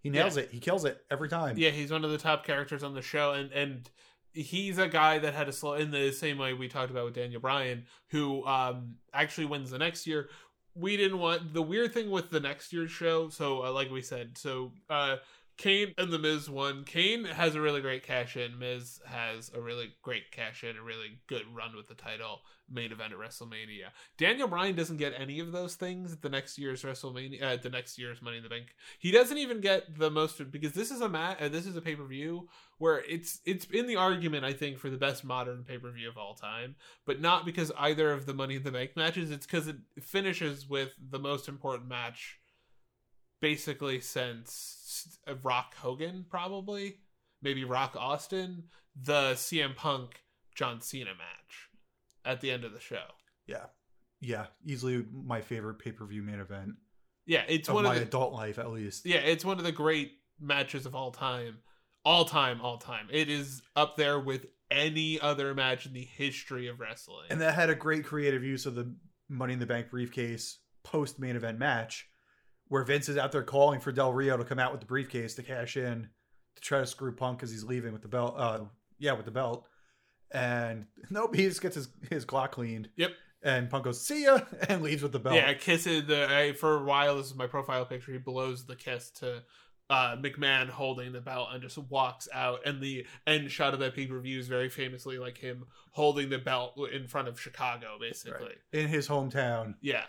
He 0.00 0.10
nails 0.10 0.36
it. 0.36 0.50
He 0.50 0.60
kills 0.60 0.84
it 0.84 1.00
every 1.10 1.28
time. 1.28 1.58
Yeah, 1.58 1.70
he's 1.70 1.90
one 1.90 2.04
of 2.04 2.12
the 2.12 2.18
top 2.18 2.46
characters 2.46 2.84
on 2.84 2.94
the 2.94 3.02
show, 3.02 3.32
and 3.32 3.50
and 3.50 3.90
he's 4.32 4.78
a 4.78 4.86
guy 4.86 5.18
that 5.18 5.34
had 5.34 5.48
a 5.48 5.52
slow 5.52 5.74
in 5.74 5.90
the 5.90 6.12
same 6.12 6.38
way 6.38 6.52
we 6.52 6.68
talked 6.68 6.92
about 6.92 7.06
with 7.06 7.14
Daniel 7.14 7.40
Bryan, 7.40 7.86
who 8.10 8.46
um 8.46 8.96
actually 9.12 9.46
wins 9.46 9.70
the 9.70 9.78
next 9.78 10.06
year. 10.06 10.28
We 10.78 10.96
didn't 10.96 11.18
want 11.18 11.54
the 11.54 11.62
weird 11.62 11.94
thing 11.94 12.10
with 12.10 12.30
the 12.30 12.40
next 12.40 12.72
year's 12.72 12.90
show. 12.90 13.28
So, 13.30 13.64
uh, 13.64 13.72
like 13.72 13.90
we 13.90 14.02
said, 14.02 14.36
so 14.36 14.72
uh 14.90 15.16
Kane 15.56 15.94
and 15.96 16.12
the 16.12 16.18
Miz 16.18 16.50
won. 16.50 16.84
Kane 16.84 17.24
has 17.24 17.54
a 17.54 17.60
really 17.60 17.80
great 17.80 18.02
cash 18.02 18.36
in. 18.36 18.58
Miz 18.58 19.00
has 19.06 19.50
a 19.54 19.60
really 19.60 19.94
great 20.02 20.30
cash 20.30 20.62
in, 20.62 20.76
a 20.76 20.82
really 20.82 21.18
good 21.26 21.44
run 21.54 21.74
with 21.74 21.88
the 21.88 21.94
title 21.94 22.40
main 22.68 22.92
event 22.92 23.12
at 23.12 23.18
WrestleMania. 23.18 23.88
Daniel 24.18 24.48
Bryan 24.48 24.74
doesn't 24.74 24.98
get 24.98 25.14
any 25.16 25.40
of 25.40 25.52
those 25.52 25.74
things 25.74 26.12
at 26.12 26.20
the 26.20 26.28
next 26.28 26.58
year's 26.58 26.82
WrestleMania, 26.82 27.42
uh, 27.42 27.56
the 27.56 27.70
next 27.70 27.98
year's 27.98 28.20
Money 28.20 28.38
in 28.38 28.42
the 28.42 28.48
Bank. 28.48 28.74
He 28.98 29.10
doesn't 29.10 29.38
even 29.38 29.60
get 29.60 29.98
the 29.98 30.10
most 30.10 30.50
because 30.50 30.72
this 30.72 30.90
is 30.90 31.00
a 31.00 31.08
mat, 31.08 31.38
uh, 31.40 31.48
this 31.48 31.66
is 31.66 31.76
a 31.76 31.80
pay 31.80 31.94
per 31.94 32.04
view 32.04 32.48
where 32.78 33.02
it's 33.08 33.40
it's 33.46 33.64
in 33.66 33.86
the 33.86 33.96
argument 33.96 34.44
I 34.44 34.52
think 34.52 34.78
for 34.78 34.90
the 34.90 34.98
best 34.98 35.24
modern 35.24 35.64
pay 35.64 35.78
per 35.78 35.90
view 35.90 36.08
of 36.08 36.18
all 36.18 36.34
time, 36.34 36.76
but 37.06 37.20
not 37.20 37.46
because 37.46 37.72
either 37.78 38.12
of 38.12 38.26
the 38.26 38.34
Money 38.34 38.56
in 38.56 38.62
the 38.62 38.72
Bank 38.72 38.90
matches. 38.96 39.30
It's 39.30 39.46
because 39.46 39.68
it 39.68 39.76
finishes 40.00 40.68
with 40.68 40.92
the 41.00 41.18
most 41.18 41.48
important 41.48 41.88
match, 41.88 42.40
basically 43.40 44.00
since 44.00 44.75
Uh, 45.26 45.34
Rock 45.42 45.74
Hogan, 45.76 46.24
probably 46.28 46.96
maybe 47.42 47.64
Rock 47.64 47.96
Austin, 47.98 48.64
the 49.00 49.32
CM 49.34 49.74
Punk 49.76 50.22
John 50.54 50.80
Cena 50.80 51.10
match 51.10 51.68
at 52.24 52.40
the 52.40 52.50
end 52.50 52.64
of 52.64 52.72
the 52.72 52.80
show. 52.80 53.04
Yeah. 53.46 53.66
Yeah. 54.20 54.46
Easily 54.64 55.04
my 55.12 55.40
favorite 55.40 55.78
pay 55.78 55.92
per 55.92 56.06
view 56.06 56.22
main 56.22 56.40
event 56.40 56.72
Yeah, 57.26 57.42
it's 57.48 57.68
of 57.68 57.74
one 57.74 57.84
my 57.84 57.94
of 57.94 58.00
the 58.00 58.06
adult 58.06 58.32
life, 58.32 58.58
at 58.58 58.70
least. 58.70 59.04
yeah, 59.06 59.18
it's 59.18 59.44
one 59.44 59.58
of 59.58 59.64
the 59.64 59.72
great 59.72 60.12
matches 60.40 60.86
of 60.86 60.94
all 60.94 61.10
time, 61.12 61.58
all 62.04 62.24
time, 62.24 62.60
all 62.60 62.78
time. 62.78 63.08
It 63.10 63.28
is 63.28 63.62
up 63.76 63.96
there 63.96 64.18
with 64.18 64.46
any 64.70 65.20
other 65.20 65.54
match 65.54 65.86
in 65.86 65.92
the 65.92 66.02
history 66.04 66.66
of 66.68 66.80
wrestling. 66.80 67.26
And 67.30 67.40
that 67.40 67.54
had 67.54 67.70
a 67.70 67.74
great 67.74 68.04
creative 68.04 68.42
use 68.42 68.66
of 68.66 68.74
the 68.74 68.94
Money 69.28 69.52
in 69.52 69.58
the 69.58 69.66
Bank 69.66 69.90
briefcase 69.90 70.58
post 70.84 71.18
main 71.18 71.36
event 71.36 71.58
match, 71.58 72.08
where 72.68 72.82
Vince 72.84 73.08
is 73.08 73.16
out 73.16 73.32
there 73.32 73.42
calling 73.42 73.80
for 73.80 73.92
Del 73.92 74.12
Rio 74.12 74.36
to 74.36 74.44
come 74.44 74.58
out 74.58 74.72
with 74.72 74.80
the 74.80 74.86
briefcase 74.86 75.34
to 75.34 75.42
cash 75.42 75.76
in 75.76 76.08
to 76.56 76.62
try 76.62 76.80
to 76.80 76.86
screw 76.86 77.14
Punk 77.14 77.38
because 77.38 77.50
he's 77.50 77.64
leaving 77.64 77.92
with 77.92 78.02
the 78.02 78.08
belt. 78.08 78.34
Uh, 78.36 78.60
yeah, 78.98 79.12
with 79.12 79.24
the 79.24 79.30
belt. 79.30 79.66
And 80.32 80.86
nope, 81.10 81.34
he 81.34 81.44
just 81.44 81.62
gets 81.62 81.76
his, 81.76 81.88
his 82.10 82.24
clock 82.24 82.52
cleaned. 82.52 82.88
Yep. 82.96 83.10
And 83.42 83.70
Punk 83.70 83.84
goes, 83.84 84.04
see 84.04 84.24
ya, 84.24 84.40
and 84.68 84.82
leaves 84.82 85.02
with 85.02 85.12
the 85.12 85.20
belt. 85.20 85.36
yeah, 85.36 85.52
kisses 85.54 86.06
the 86.06 86.26
I, 86.28 86.52
for 86.54 86.78
a 86.78 86.82
while. 86.82 87.16
This 87.16 87.26
is 87.26 87.34
my 87.36 87.46
profile 87.46 87.84
picture. 87.84 88.10
He 88.12 88.18
blows 88.18 88.64
the 88.66 88.74
kiss 88.74 89.10
to 89.20 89.42
uh, 89.88 90.16
McMahon 90.16 90.68
holding 90.68 91.12
the 91.12 91.20
belt 91.20 91.50
and 91.52 91.62
just 91.62 91.78
walks 91.78 92.28
out. 92.34 92.60
And 92.66 92.82
the 92.82 93.06
end 93.26 93.48
shot 93.52 93.72
of 93.72 93.78
that 93.80 93.94
pay 93.94 94.06
per 94.08 94.18
view 94.18 94.40
is 94.40 94.48
very 94.48 94.68
famously 94.68 95.18
like 95.18 95.38
him 95.38 95.66
holding 95.92 96.28
the 96.28 96.38
belt 96.38 96.76
in 96.92 97.06
front 97.06 97.28
of 97.28 97.40
Chicago, 97.40 97.96
basically. 98.00 98.46
Right. 98.46 98.58
In 98.80 98.88
his 98.88 99.06
hometown, 99.06 99.74
Yeah, 99.80 100.04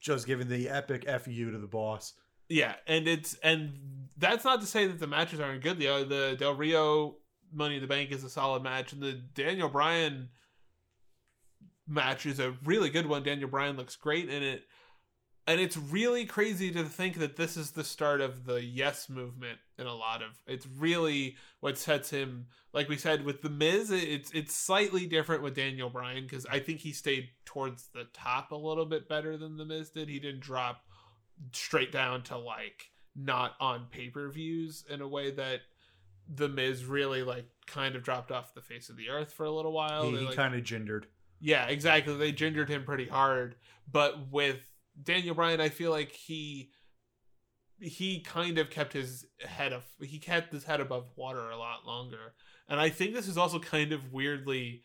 just 0.00 0.26
giving 0.26 0.48
the 0.48 0.68
epic 0.68 1.08
FU 1.08 1.50
to 1.50 1.58
the 1.58 1.66
boss. 1.66 2.14
Yeah, 2.48 2.74
and 2.86 3.06
it's 3.06 3.34
and 3.44 4.08
that's 4.16 4.44
not 4.44 4.60
to 4.60 4.66
say 4.66 4.86
that 4.86 4.98
the 4.98 5.06
matches 5.06 5.38
aren't 5.38 5.62
good. 5.62 5.78
The 5.78 5.88
uh, 5.88 6.04
the 6.04 6.36
Del 6.38 6.54
Rio 6.54 7.16
Money 7.52 7.76
in 7.76 7.80
the 7.80 7.86
Bank 7.86 8.10
is 8.10 8.24
a 8.24 8.30
solid 8.30 8.62
match, 8.62 8.92
and 8.92 9.02
the 9.02 9.12
Daniel 9.12 9.68
Bryan 9.68 10.30
match 11.86 12.26
is 12.26 12.40
a 12.40 12.56
really 12.64 12.90
good 12.90 13.06
one. 13.06 13.22
Daniel 13.22 13.48
Bryan 13.48 13.76
looks 13.76 13.96
great 13.96 14.28
in 14.28 14.42
it, 14.42 14.64
and 15.46 15.60
it's 15.60 15.76
really 15.76 16.24
crazy 16.26 16.70
to 16.72 16.84
think 16.84 17.18
that 17.18 17.36
this 17.36 17.56
is 17.56 17.72
the 17.72 17.84
start 17.84 18.20
of 18.20 18.44
the 18.44 18.62
Yes 18.64 19.08
movement 19.08 19.58
in 19.78 19.86
a 19.86 19.94
lot 19.94 20.22
of. 20.22 20.30
It's 20.46 20.66
really 20.78 21.36
what 21.60 21.78
sets 21.78 22.10
him. 22.10 22.46
Like 22.72 22.88
we 22.88 22.96
said 22.96 23.24
with 23.24 23.42
the 23.42 23.50
Miz, 23.50 23.90
it's 23.90 24.30
it's 24.32 24.54
slightly 24.54 25.06
different 25.06 25.42
with 25.42 25.54
Daniel 25.56 25.90
Bryan 25.90 26.24
because 26.24 26.46
I 26.46 26.58
think 26.60 26.80
he 26.80 26.92
stayed 26.92 27.30
towards 27.44 27.88
the 27.94 28.06
top 28.12 28.52
a 28.52 28.56
little 28.56 28.86
bit 28.86 29.08
better 29.08 29.36
than 29.36 29.56
the 29.56 29.64
Miz 29.64 29.90
did. 29.90 30.08
He 30.08 30.20
didn't 30.20 30.40
drop 30.40 30.84
straight 31.52 31.90
down 31.90 32.22
to 32.24 32.36
like 32.38 32.90
not 33.16 33.54
on 33.60 33.86
pay 33.90 34.08
per 34.08 34.28
views 34.28 34.84
in 34.88 35.00
a 35.00 35.08
way 35.08 35.30
that 35.32 35.60
the 36.32 36.48
Miz 36.48 36.84
really 36.84 37.22
like 37.24 37.46
kind 37.66 37.96
of 37.96 38.04
dropped 38.04 38.30
off 38.30 38.54
the 38.54 38.60
face 38.60 38.88
of 38.88 38.96
the 38.96 39.08
earth 39.08 39.32
for 39.32 39.44
a 39.46 39.50
little 39.50 39.72
while. 39.72 40.04
he 40.04 40.16
he 40.18 40.26
like- 40.26 40.36
kind 40.36 40.54
of 40.54 40.62
gingered. 40.62 41.06
yeah, 41.40 41.66
exactly. 41.66 42.14
They 42.16 42.30
gingered 42.30 42.68
him 42.68 42.84
pretty 42.84 43.06
hard, 43.08 43.56
but 43.90 44.30
with 44.30 44.58
Daniel 45.02 45.34
Bryan, 45.34 45.60
I 45.60 45.68
feel 45.68 45.90
like 45.90 46.12
he 46.12 46.70
he 47.80 48.20
kind 48.20 48.58
of 48.58 48.68
kept 48.68 48.92
his 48.92 49.24
head 49.40 49.72
of 49.72 49.84
he 50.00 50.18
kept 50.18 50.52
his 50.52 50.64
head 50.64 50.80
above 50.80 51.06
water 51.16 51.50
a 51.50 51.56
lot 51.56 51.86
longer, 51.86 52.34
and 52.68 52.80
I 52.80 52.88
think 52.90 53.14
this 53.14 53.28
is 53.28 53.38
also 53.38 53.58
kind 53.58 53.92
of 53.92 54.12
weirdly 54.12 54.82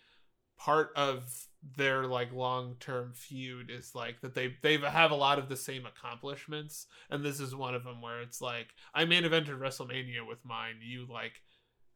part 0.57 0.91
of 0.95 1.47
their 1.75 2.05
like 2.05 2.31
long 2.31 2.75
term 2.79 3.13
feud 3.13 3.69
is 3.69 3.93
like 3.95 4.21
that 4.21 4.35
they 4.35 4.55
they 4.61 4.77
have 4.77 5.11
a 5.11 5.15
lot 5.15 5.39
of 5.39 5.49
the 5.49 5.57
same 5.57 5.85
accomplishments, 5.85 6.87
and 7.09 7.23
this 7.23 7.39
is 7.39 7.55
one 7.55 7.75
of 7.75 7.83
them 7.83 8.01
where 8.01 8.21
it's 8.21 8.41
like 8.41 8.67
I 8.93 9.05
main 9.05 9.23
evented 9.23 9.59
WrestleMania 9.59 10.27
with 10.27 10.45
mine, 10.45 10.75
you 10.81 11.07
like 11.11 11.41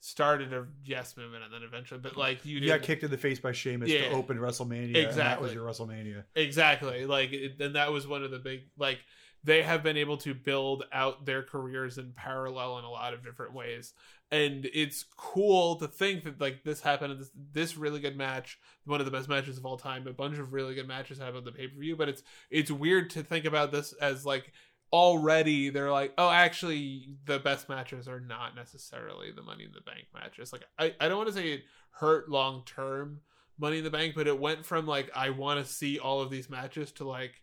started 0.02 0.54
a 0.54 0.66
yes 0.86 1.18
movement 1.18 1.44
and 1.44 1.54
then 1.54 1.62
eventually 1.62 2.00
but 2.00 2.16
like 2.16 2.46
you 2.46 2.60
You 2.60 2.68
got 2.68 2.82
kicked 2.84 3.04
in 3.04 3.12
the 3.12 3.18
face 3.18 3.40
by 3.40 3.52
Sheamus 3.52 3.90
Yeah. 3.90 4.10
to 4.10 4.12
open 4.16 4.38
WrestleMania. 4.38 4.86
And 4.86 4.96
that 4.96 5.06
Exactly. 5.08 5.44
was 5.46 5.54
your 5.54 5.66
WrestleMania. 5.68 6.24
Exactly. 6.36 7.06
Like, 7.06 7.34
and 7.60 7.76
that 7.76 7.92
was 7.92 8.08
one 8.08 8.24
of 8.24 8.32
the 8.32 8.40
big, 8.40 8.62
like, 8.78 9.00
they 9.44 9.62
have 9.62 9.84
been 9.84 9.96
able 9.98 10.18
to 10.18 10.34
build 10.34 10.84
out 10.92 11.26
their 11.26 11.44
careers 11.44 11.98
in 11.98 12.12
parallel 12.14 12.78
in 12.80 12.86
a 12.86 12.90
lot 12.90 13.14
of 13.14 13.24
different 13.24 13.54
ways. 13.54 13.94
And 14.32 14.70
it's 14.74 15.04
cool 15.18 15.76
to 15.78 15.88
think 15.88 16.24
that, 16.26 16.40
like, 16.40 16.64
this 16.64 16.82
happened 16.82 17.14
in 17.14 17.20
this, 17.20 17.32
this 17.54 17.78
really 17.78 18.00
good 18.00 18.16
match, 18.18 18.60
one 18.86 19.00
of 19.00 19.06
the 19.06 19.12
best 19.12 19.28
matches 19.30 19.58
of 19.58 19.66
all 19.66 19.78
time. 19.78 20.06
A 20.08 20.14
bunch 20.14 20.38
of 20.38 20.54
really 20.54 20.76
good 20.76 20.88
matches 20.88 21.18
happened 21.20 21.38
on 21.38 21.44
the 21.46 21.52
pay 21.52 21.68
per 21.68 21.80
view, 21.80 21.96
but 21.96 22.10
it's, 22.10 22.22
it's 22.52 22.70
weird 22.70 23.10
to 23.12 23.24
think 23.24 23.46
about 23.46 23.72
this 23.72 23.94
as, 23.94 24.26
like, 24.26 24.52
already 24.92 25.70
they're 25.70 25.92
like, 25.92 26.14
oh, 26.18 26.30
actually, 26.30 27.16
the 27.26 27.40
best 27.40 27.70
matches 27.70 28.08
are 28.08 28.20
not 28.20 28.56
necessarily 28.56 29.32
the 29.32 29.44
Money 29.44 29.66
in 29.66 29.72
the 29.72 29.82
Bank 29.82 30.08
matches. 30.14 30.52
Like, 30.52 30.66
I, 30.78 30.94
I 31.00 31.08
don't 31.08 31.18
want 31.18 31.30
to 31.30 31.36
say 31.36 31.54
it 31.54 31.64
hurt 31.92 32.30
long 32.30 32.64
term 32.66 33.22
Money 33.58 33.80
in 33.80 33.84
the 33.84 33.90
Bank, 33.90 34.16
but 34.16 34.28
it 34.28 34.40
went 34.40 34.66
from 34.66 34.88
like 34.88 35.10
I 35.16 35.30
want 35.32 35.64
to 35.66 35.72
see 35.72 36.00
all 36.00 36.22
of 36.22 36.30
these 36.30 36.50
matches 36.50 36.92
to 36.94 37.08
like 37.08 37.42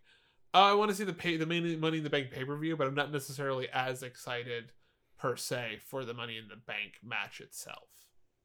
oh, 0.55 0.63
I 0.63 0.73
want 0.75 0.91
to 0.91 0.97
see 0.97 1.05
the 1.05 1.13
pay 1.13 1.37
the 1.37 1.47
main 1.47 1.79
Money 1.79 1.99
in 1.99 2.05
the 2.05 2.11
Bank 2.11 2.31
pay 2.31 2.45
per 2.45 2.57
view, 2.57 2.77
but 2.77 2.87
I'm 2.87 2.95
not 2.95 3.13
necessarily 3.13 3.69
as 3.73 4.03
excited 4.03 4.73
per 5.19 5.37
se 5.37 5.81
for 5.87 6.05
the 6.05 6.15
Money 6.15 6.39
in 6.39 6.49
the 6.49 6.57
Bank 6.57 6.95
match 7.05 7.41
itself. 7.41 7.89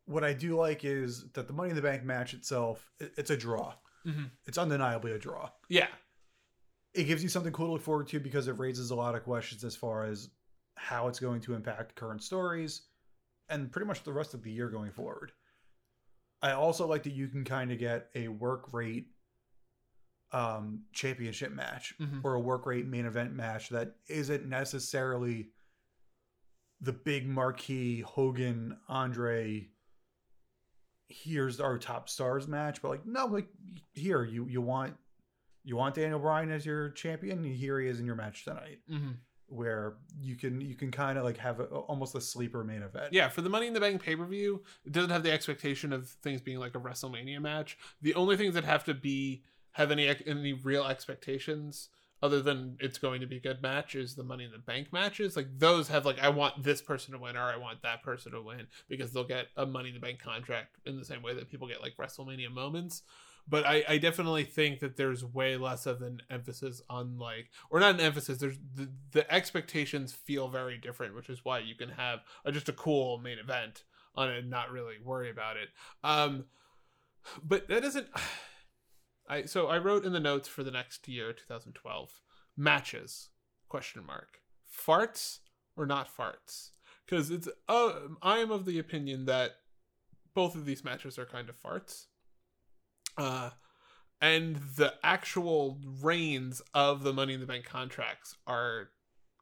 What 0.06 0.24
I 0.24 0.34
do 0.34 0.56
like 0.58 0.84
is 0.84 1.32
that 1.34 1.48
the 1.48 1.54
Money 1.54 1.70
in 1.70 1.76
the 1.76 1.82
Bank 1.82 2.04
match 2.04 2.34
itself, 2.34 2.92
it's 3.00 3.30
a 3.30 3.38
draw. 3.38 3.76
Mhm. 4.06 4.32
It's 4.46 4.58
undeniably 4.58 5.12
a 5.12 5.20
draw. 5.20 5.52
Yeah. 5.70 5.88
It 6.94 7.06
gives 7.06 7.24
you 7.24 7.30
something 7.30 7.54
cool 7.54 7.68
to 7.68 7.72
look 7.74 7.82
forward 7.82 8.08
to 8.10 8.20
because 8.20 8.48
it 8.48 8.58
raises 8.60 8.92
a 8.92 8.96
lot 8.96 9.16
of 9.16 9.24
questions 9.24 9.64
as 9.64 9.76
far 9.76 10.04
as 10.06 10.30
how 10.76 11.08
it's 11.08 11.20
going 11.20 11.40
to 11.42 11.54
impact 11.54 11.96
current 11.96 12.22
stories 12.24 12.82
and 13.50 13.72
pretty 13.72 13.86
much 13.88 14.04
the 14.04 14.12
rest 14.14 14.34
of 14.34 14.44
the 14.44 14.52
year 14.52 14.70
going 14.70 14.92
forward. 14.92 15.32
I 16.42 16.52
also 16.52 16.88
like 16.88 17.04
that 17.04 17.14
you 17.14 17.28
can 17.28 17.44
kind 17.44 17.72
of 17.72 17.78
get 17.78 18.10
a 18.16 18.28
work 18.28 18.74
rate 18.74 19.08
um, 20.34 20.84
championship 20.94 21.52
match 21.52 21.94
Mhm. 22.00 22.22
or 22.24 22.36
a 22.36 22.40
work 22.40 22.66
rate 22.66 22.86
main 22.88 23.06
event 23.06 23.34
match 23.34 23.70
that 23.70 23.96
isn't 24.08 24.48
necessarily 24.48 25.50
the 26.80 26.94
big 26.94 27.28
marquee 27.28 28.00
Hogan 28.02 28.78
Andre 28.88 29.70
here's 31.10 31.60
our 31.60 31.78
top 31.78 32.08
stars 32.08 32.48
match 32.48 32.82
but 32.82 32.88
like 32.88 33.06
no 33.06 33.26
like 33.26 33.50
here 33.92 34.24
you 34.24 34.48
you 34.48 34.62
want 34.62 34.96
you 35.64 35.76
want 35.76 35.96
Daniel 35.96 36.20
Bryan 36.20 36.52
as 36.52 36.66
your 36.66 36.90
champion 36.90 37.44
here 37.44 37.80
he 37.80 37.88
is 37.88 38.00
in 38.00 38.06
your 38.06 38.16
match 38.16 38.46
tonight 38.46 38.80
hmm 38.90 39.12
where 39.52 39.96
you 40.18 40.36
can 40.38 40.62
you 40.62 40.76
can 40.76 40.92
kind 40.92 41.18
of 41.18 41.26
like 41.26 41.36
have 41.36 41.60
a, 41.60 41.66
almost 41.66 42.16
a 42.16 42.22
sleeper 42.22 42.64
main 42.64 42.82
event 42.82 43.12
Yeah, 43.12 43.28
for 43.28 43.42
the 43.42 43.50
Money 43.50 43.68
in 43.68 43.74
the 43.74 43.82
Bank 43.82 44.02
pay 44.02 44.16
per 44.16 44.26
view, 44.26 44.64
it 44.86 44.94
doesn't 44.94 45.10
have 45.10 45.24
the 45.24 45.32
expectation 45.32 45.92
of 45.92 46.08
things 46.08 46.40
being 46.42 46.58
like 46.58 46.74
a 46.74 46.80
WrestleMania 46.80 47.42
match. 47.42 47.78
The 48.02 48.16
only 48.16 48.38
things 48.38 48.54
that 48.54 48.64
have 48.64 48.86
to 48.86 48.94
be 48.94 49.44
have 49.72 49.92
any 49.92 50.08
any 50.26 50.54
real 50.54 50.86
expectations 50.86 51.90
other 52.24 52.42
than 52.42 52.78
it's 52.80 52.98
going 52.98 53.20
to 53.20 53.28
be 53.28 53.38
a 53.38 53.42
good 53.42 53.62
match 53.62 53.94
is 53.96 54.16
the 54.16 54.24
Money 54.24 54.46
in 54.46 54.52
the 54.52 54.60
Bank 54.60 54.94
matches. 54.94 55.36
Like 55.36 55.48
those 55.58 55.90
have 55.90 56.06
like 56.06 56.20
I 56.20 56.30
want 56.30 56.64
this 56.64 56.82
person 56.82 57.14
to 57.14 57.20
win 57.20 57.36
or 57.36 57.42
I 57.42 57.58
want 57.58 57.82
that 57.82 58.04
person 58.04 58.32
to 58.32 58.42
win 58.42 58.68
because 58.88 59.12
they'll 59.12 59.26
get 59.26 59.48
a 59.58 59.66
Money 59.66 59.90
in 59.90 59.96
the 59.96 60.00
Bank 60.00 60.20
contract 60.22 60.78
in 60.86 60.98
the 60.98 61.06
same 61.06 61.22
way 61.22 61.34
that 61.34 61.50
people 61.50 61.68
get 61.68 61.82
like 61.82 61.98
WrestleMania 61.98 62.52
moments. 62.52 63.04
But 63.48 63.66
I, 63.66 63.84
I 63.88 63.98
definitely 63.98 64.44
think 64.44 64.80
that 64.80 64.96
there's 64.96 65.26
way 65.26 65.58
less 65.58 65.86
of 65.86 66.02
an 66.02 66.22
emphasis 66.30 66.82
on 66.90 67.18
like 67.18 67.50
or 67.70 67.80
not 67.80 67.96
an 67.96 68.02
emphasis. 68.02 68.38
There's 68.38 68.58
the, 68.76 68.90
the 69.12 69.32
expectations 69.32 70.14
feel 70.14 70.48
very 70.48 70.78
different, 70.78 71.16
which 71.16 71.30
is 71.30 71.44
why 71.44 71.60
you 71.60 71.76
can 71.76 71.90
have 71.90 72.20
a, 72.46 72.52
just 72.52 72.70
a 72.70 72.74
cool 72.74 73.18
main 73.18 73.40
event 73.40 73.84
on 74.16 74.30
it 74.30 74.40
and 74.40 74.50
not 74.50 74.72
really 74.72 74.96
worry 75.04 75.30
about 75.30 75.58
it. 75.58 75.70
Um, 76.04 76.46
but 77.44 77.68
that 77.68 77.84
doesn't. 77.84 78.08
I 79.30 79.46
so 79.46 79.68
I 79.68 79.78
wrote 79.78 80.06
in 80.06 80.14
the 80.14 80.20
notes 80.20 80.48
for 80.48 80.64
the 80.64 80.72
next 80.72 81.08
year, 81.08 81.32
2012, 81.32 82.22
matches 82.58 83.30
question 83.70 84.06
mark 84.06 84.42
farts 84.70 85.40
or 85.78 85.86
not 85.86 86.10
farts 86.14 86.72
because 87.06 87.32
it's 87.32 87.48
uh, 87.68 87.92
I 88.22 88.40
am 88.40 88.52
of 88.52 88.66
the 88.66 88.80
opinion 88.80 89.26
that 89.26 89.52
both 90.34 90.56
of 90.56 90.66
these 90.66 90.84
matches 90.84 91.18
are 91.18 91.26
kind 91.26 91.50
of 91.50 91.62
farts. 91.62 92.06
Uh, 93.18 93.52
and 94.22 94.58
the 94.76 94.94
actual 95.04 95.80
reigns 96.02 96.62
of 96.74 97.04
the 97.04 97.14
Money 97.14 97.34
in 97.34 97.40
the 97.40 97.46
Bank 97.46 97.66
contracts 97.66 98.36
are 98.46 98.90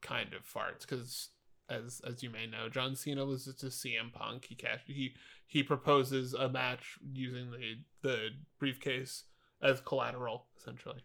kind 0.01 0.33
of 0.33 0.43
farts 0.43 0.81
because, 0.81 1.29
as 1.69 2.01
as 2.07 2.23
you 2.23 2.29
may 2.29 2.47
know, 2.47 2.69
John 2.69 2.95
Cena 2.95 3.23
loses 3.23 3.55
to 3.55 3.67
CM 3.67 4.13
Punk. 4.13 4.45
He 4.45 4.55
cash 4.55 4.81
he 4.85 5.13
he 5.45 5.63
proposes 5.63 6.33
a 6.33 6.47
match 6.47 6.97
using 7.11 7.51
the 7.51 7.75
the 8.01 8.29
briefcase 8.57 9.25
as 9.61 9.81
collateral, 9.81 10.45
essentially. 10.57 11.03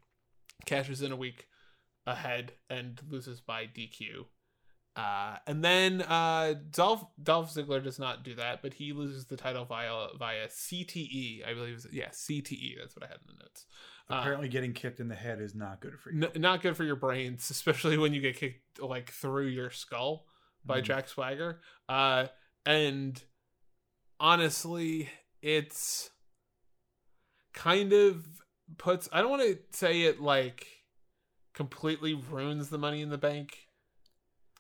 Cashes 0.67 1.03
in 1.03 1.13
a 1.13 1.17
week 1.17 1.49
ahead 2.07 2.53
and 2.71 3.01
loses 3.09 3.41
by 3.41 3.65
DQ. 3.65 4.27
Uh, 4.97 5.37
and 5.49 5.65
then 5.65 6.03
uh, 6.03 6.55
Dolph 6.71 7.05
Dolph 7.21 7.53
Ziggler 7.53 7.83
does 7.83 7.99
not 7.99 8.23
do 8.23 8.37
that, 8.37 8.63
but 8.63 8.73
he 8.75 8.93
loses 8.93 9.27
the 9.27 9.37
title 9.37 9.65
via 9.65 10.07
via 10.19 10.47
CTE, 10.47 11.47
I 11.49 11.53
believe. 11.55 11.77
Is, 11.77 11.87
yeah, 11.93 12.11
CTE. 12.11 12.79
That's 12.79 12.95
what 12.95 13.03
I 13.05 13.09
had 13.09 13.17
in 13.29 13.37
the 13.37 13.43
notes. 13.43 13.67
Uh, 14.09 14.17
apparently 14.21 14.49
getting 14.49 14.73
kicked 14.73 15.01
in 15.01 15.09
the 15.09 15.15
head 15.15 15.41
is 15.41 15.55
not 15.55 15.81
good 15.81 15.99
for 15.99 16.13
you 16.13 16.25
n- 16.35 16.41
not 16.41 16.63
good 16.63 16.77
for 16.77 16.85
your 16.85 16.95
brains, 16.97 17.51
especially 17.51 17.99
when 17.99 18.13
you 18.15 18.21
get 18.21 18.37
kicked 18.37 18.81
like 18.81 19.11
through 19.11 19.47
your 19.49 19.71
skull 19.71 20.27
by 20.65 20.81
Mhm. 20.81 20.85
Jack 20.85 21.09
Swagger. 21.09 21.61
Uh, 21.89 22.27
and 22.65 23.21
honestly, 24.21 25.09
it's 25.43 26.11
kind 27.53 27.93
of 27.93 28.27
puts. 28.79 29.09
I 29.13 29.21
don't 29.21 29.31
want 29.31 29.43
to 29.43 29.59
say 29.77 30.03
it 30.03 30.21
like 30.21 30.67
completely 31.53 32.15
ruins 32.15 32.69
the 32.69 32.79
Money 32.79 33.01
in 33.03 33.11
the 33.11 33.19
Bank 33.19 33.59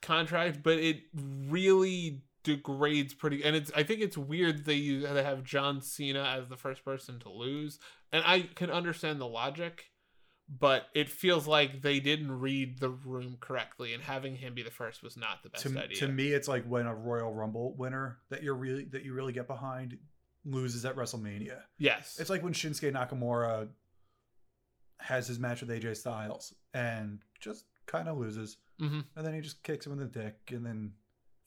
contract, 0.05 0.62
but 0.62 0.79
it 0.79 1.03
really 1.14 2.23
degrades 2.43 3.14
pretty. 3.14 3.43
And 3.45 3.57
it's. 3.57 3.73
I 3.75 3.83
think 3.83 4.01
it's 4.01 4.17
weird 4.17 4.64
they 4.64 4.75
use, 4.75 5.09
they 5.12 5.23
have 5.25 5.43
John 5.43 5.81
Cena 5.81 6.23
as 6.23 6.49
the 6.49 6.57
first 6.57 6.85
person 6.85 7.19
to 7.21 7.31
lose, 7.31 7.79
and 8.12 8.23
I 8.27 8.49
can 8.55 8.71
understand 8.71 9.21
the 9.21 9.27
logic 9.27 9.90
but 10.49 10.88
it 10.95 11.09
feels 11.09 11.47
like 11.47 11.81
they 11.81 12.01
didn't 12.01 12.38
read 12.38 12.79
the 12.79 12.90
room 12.90 13.37
correctly, 13.40 13.95
and 13.95 14.03
having 14.03 14.37
him 14.37 14.55
be 14.55 14.62
the 14.62 14.71
first 14.71 15.03
was 15.03 15.17
not 15.17 15.43
the 15.43 15.49
best 15.49 15.64
to, 15.64 15.79
idea. 15.79 15.97
to 15.97 16.09
me 16.09 16.29
it's 16.29 16.49
like 16.49 16.64
when 16.64 16.87
a 16.87 16.95
royal 16.95 17.33
rumble 17.33 17.75
winner 17.77 18.19
that 18.29 18.43
you're 18.43 18.55
really 18.55 18.85
that 18.85 19.05
you 19.05 19.14
really 19.14 19.33
get 19.33 19.47
behind 19.47 19.97
loses 20.45 20.85
at 20.85 20.95
wrestlemania 20.95 21.61
yes, 21.79 22.19
it's 22.21 22.29
like 22.29 22.43
when 22.43 22.53
shinsuke 22.53 22.93
nakamura 22.93 23.69
has 24.99 25.27
his 25.27 25.38
match 25.38 25.62
with 25.62 25.71
aj 25.71 25.97
styles 25.97 26.55
and 26.75 27.21
just 27.40 27.64
kind 27.87 28.09
of 28.09 28.18
loses 28.18 28.57
hmm 28.79 29.01
and 29.16 29.25
then 29.27 29.35
he 29.35 29.40
just 29.40 29.62
kicks 29.62 29.87
him 29.87 29.92
in 29.92 29.99
the 29.99 30.07
dick 30.07 30.37
and 30.51 30.64
then 30.66 30.92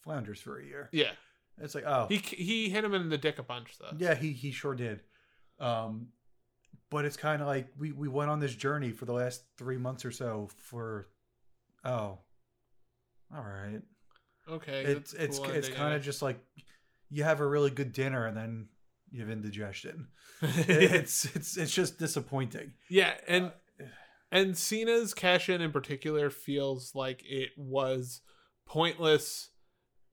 flounders 0.02 0.40
for 0.40 0.60
a 0.60 0.64
year. 0.66 0.88
Yeah. 0.92 1.12
it's 1.62 1.76
like 1.76 1.84
oh. 1.86 2.06
He 2.10 2.18
he 2.18 2.70
hit 2.70 2.84
him 2.84 2.94
in 2.94 3.10
the 3.10 3.18
dick 3.18 3.40
a 3.40 3.44
bunch 3.44 3.78
though. 3.80 3.96
yeah 3.98 4.16
he 4.16 4.32
he 4.32 4.52
sure 4.52 4.76
did. 4.76 5.02
Um 5.60 6.08
but 6.90 7.04
it's 7.04 7.18
kind 7.18 7.42
of 7.42 7.48
like 7.48 7.68
we 7.78 7.92
we 7.92 8.08
went 8.08 8.30
on 8.30 8.40
this 8.40 8.56
journey 8.56 8.92
for 8.92 9.06
the 9.06 9.14
last 9.14 9.44
three 9.58 9.78
months 9.78 10.06
or 10.06 10.12
so 10.12 10.50
for 10.58 11.10
oh 11.84 12.20
all 13.36 13.44
right. 13.44 13.82
Okay. 14.50 14.84
it's 14.86 15.14
it's 15.14 15.38
cool 15.40 15.50
it's 15.50 15.68
ending, 15.68 15.82
kind 15.82 15.94
of 15.96 16.02
just 16.02 16.22
like 16.22 16.40
you 17.10 17.24
have 17.26 17.42
a 17.42 17.46
really 17.46 17.70
good 17.72 17.92
dinner 17.92 18.26
and 18.26 18.38
then 18.38 18.68
you 19.12 19.20
have 19.22 19.30
indigestion. 19.30 20.08
It's 20.42 21.26
it's 21.36 21.58
it's 21.58 21.74
just 21.74 21.98
disappointing. 21.98 22.74
Yeah, 22.90 23.14
and 23.28 23.46
Uh, 23.48 23.50
and 24.32 24.58
Cena's 24.58 25.14
cash 25.14 25.50
in 25.50 25.62
in 25.62 25.72
particular 25.72 26.30
feels 26.30 26.94
like 26.96 27.24
it 27.26 27.50
was 27.58 28.22
pointless. 28.66 29.50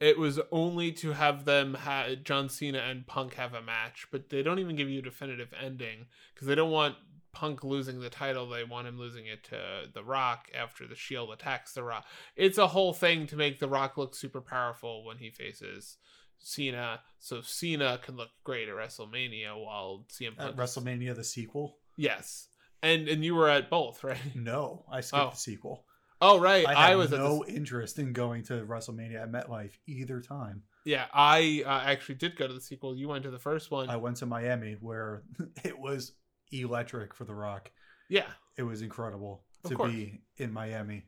It 0.01 0.19
was 0.19 0.41
only 0.51 0.93
to 0.93 1.13
have 1.13 1.45
them 1.45 1.75
ha- 1.75 2.15
John 2.23 2.49
Cena 2.49 2.79
and 2.79 3.07
Punk 3.07 3.35
have 3.35 3.55
a 3.55 3.63
match, 3.63 4.07
but 4.11 4.29
they 4.31 4.43
don't 4.43 4.59
even 4.59 4.77
give 4.77 4.89
you 4.91 4.99
a 4.99 5.03
definitive 5.03 5.53
ending 5.61 6.07
because 6.35 6.47
they 6.49 6.55
don't 6.55 6.71
want 6.71 6.97
Punk 7.33 7.65
losing 7.65 8.01
the 8.01 8.11
title. 8.11 8.49
They 8.49 8.65
want 8.65 8.87
him 8.87 8.99
losing 8.99 9.27
it 9.27 9.45
to 9.45 9.89
The 9.93 10.05
Rock 10.05 10.49
after 10.55 10.87
the 10.87 10.95
Shield 10.95 11.33
attacks 11.33 11.73
The 11.73 11.83
Rock. 11.83 12.07
It's 12.37 12.59
a 12.59 12.69
whole 12.69 12.93
thing 12.93 13.27
to 13.29 13.37
make 13.37 13.59
The 13.59 13.69
Rock 13.69 13.97
look 13.97 14.15
super 14.15 14.41
powerful 14.41 15.05
when 15.05 15.19
he 15.19 15.31
faces 15.31 15.97
Cena, 16.39 17.01
so 17.19 17.41
Cena 17.41 17.99
can 18.03 18.17
look 18.17 18.31
great 18.45 18.69
at 18.69 18.75
WrestleMania 18.75 19.57
while 19.57 20.05
CM 20.11 20.37
Punk. 20.37 20.51
at 20.51 20.57
wrestlemania 20.57 21.15
the 21.15 21.25
sequel 21.25 21.79
Yes, 21.97 22.49
and 22.85 23.09
and 23.09 23.25
you 23.25 23.35
were 23.35 23.49
at 23.49 23.69
both, 23.71 24.05
right? 24.11 24.19
no 24.35 24.85
i 24.91 25.01
skipped 25.01 25.23
Oh. 25.23 25.31
the 25.31 25.37
sequel 25.37 25.85
Oh, 26.21 26.39
right. 26.39 26.67
i, 26.67 26.73
I, 26.73 26.89
had 26.91 26.97
was 26.97 27.13
at 27.13 27.19
no 27.19 27.45
the, 27.45 27.53
interest 27.53 27.99
in 27.99 28.13
going 28.13 28.45
to 28.45 28.65
wrestlemania 28.65 29.23
at 29.23 29.31
metlife 29.33 29.73
either 29.87 30.21
time 30.21 30.63
yeah. 30.87 31.07
I 31.15 31.63
uh, 31.65 31.81
actually 31.87 32.17
did 32.17 32.37
go 32.37 32.47
to 32.47 32.53
the 32.53 32.61
sequel. 32.61 32.95
You 32.95 33.09
went 33.09 33.23
to 33.25 33.31
the 33.31 33.39
first 33.39 33.71
one. 33.71 33.89
i 33.91 33.97
went 33.97 34.17
to 34.19 34.27
miami 34.27 34.77
where 34.81 35.23
it 35.65 35.79
was 35.79 36.13
electric 36.53 37.15
for 37.15 37.25
the 37.25 37.35
rock 37.35 37.71
yeah, 38.09 38.27
it 38.59 38.63
was 38.63 38.83
incredible 38.83 39.45
Of 39.65 39.71
to 39.71 39.77
course. 39.77 39.93
be 39.93 40.21
in 40.37 40.53
miami 40.53 41.07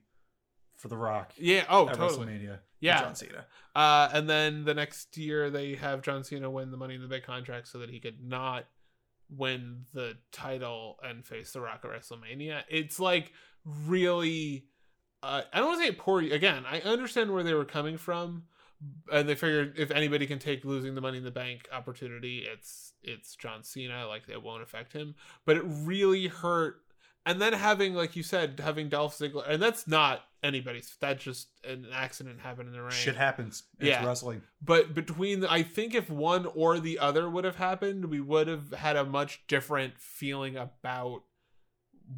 for 0.77 0.89
the 0.89 0.97
rock 0.97 1.33
yeah. 1.39 1.65
Oh, 1.69 1.89
at 1.89 1.95
totally. 1.97 2.27
wrestlemania 2.27 2.59
Yeah. 2.81 3.01
john 3.01 3.15
cena 3.15 3.47
Uh, 3.75 4.09
and 4.13 4.29
then 4.29 4.65
the 4.65 4.75
next 4.75 5.17
year 5.17 5.51
they 5.51 5.75
have 5.77 6.01
John 6.03 6.25
Cena 6.25 6.51
win 6.51 6.71
the 6.71 6.77
Money 6.79 6.95
in 6.95 7.03
the 7.03 7.09
Bank 7.09 7.25
contract 7.25 7.69
so 7.69 7.79
that 7.79 7.91
he 7.91 8.01
could 8.01 8.21
not 8.25 8.65
win 9.29 9.85
the 9.93 10.17
title 10.33 10.99
and 11.03 11.25
face 11.25 11.53
The 11.53 11.61
Rock 11.61 11.85
at 11.85 11.91
WrestleMania. 11.91 12.63
It's 12.69 13.01
like 13.01 13.33
really, 13.65 14.67
uh, 15.23 15.43
I 15.53 15.59
don't 15.59 15.69
want 15.69 15.81
to 15.81 15.87
say 15.87 15.93
poor. 15.93 16.21
Again, 16.21 16.65
I 16.67 16.81
understand 16.81 17.33
where 17.33 17.43
they 17.43 17.55
were 17.55 17.65
coming 17.65 17.97
from, 17.97 18.45
and 19.13 19.29
they 19.29 19.35
figured 19.35 19.75
if 19.79 19.91
anybody 19.91 20.27
can 20.27 20.39
take 20.39 20.65
losing 20.65 20.95
the 20.95 21.01
Money 21.01 21.19
in 21.19 21.25
the 21.25 21.31
Bank 21.31 21.69
opportunity, 21.73 22.47
it's 22.51 22.93
it's 23.03 23.37
John 23.37 23.63
Cena. 23.63 24.07
Like 24.07 24.29
it 24.29 24.43
won't 24.43 24.63
affect 24.63 24.93
him, 24.93 25.15
but 25.45 25.57
it 25.57 25.65
really 25.65 26.27
hurt. 26.29 26.77
And 27.27 27.43
then 27.43 27.53
having, 27.53 27.95
like 27.95 28.15
you 28.15 28.23
said, 28.23 28.61
having 28.63 28.89
Dolph 28.89 29.19
Ziggler, 29.19 29.49
and 29.49 29.61
that's 29.61 29.89
not 29.89 30.23
anybody's. 30.45 30.97
That's 31.01 31.23
just 31.23 31.49
an 31.65 31.89
accident 31.93 32.41
happened 32.41 32.69
in 32.69 32.75
the 32.75 32.81
ring. 32.81 32.93
shit 32.93 33.17
happens 33.17 33.65
it's 33.81 33.89
Yeah. 33.89 34.07
wrestling 34.07 34.43
But 34.63 34.95
between, 34.95 35.41
the, 35.41 35.51
I 35.51 35.65
think 35.65 35.93
if 35.95 36.09
one 36.09 36.47
or 36.47 36.79
the 36.79 37.01
other 37.01 37.29
would 37.29 37.45
have 37.45 37.57
happened, 37.57 38.07
we 38.07 38.21
would 38.21 38.47
have 38.47 38.73
had 38.73 38.95
a 38.97 39.05
much 39.05 39.45
different 39.49 39.99
feeling 39.99 40.57
about 40.57 41.25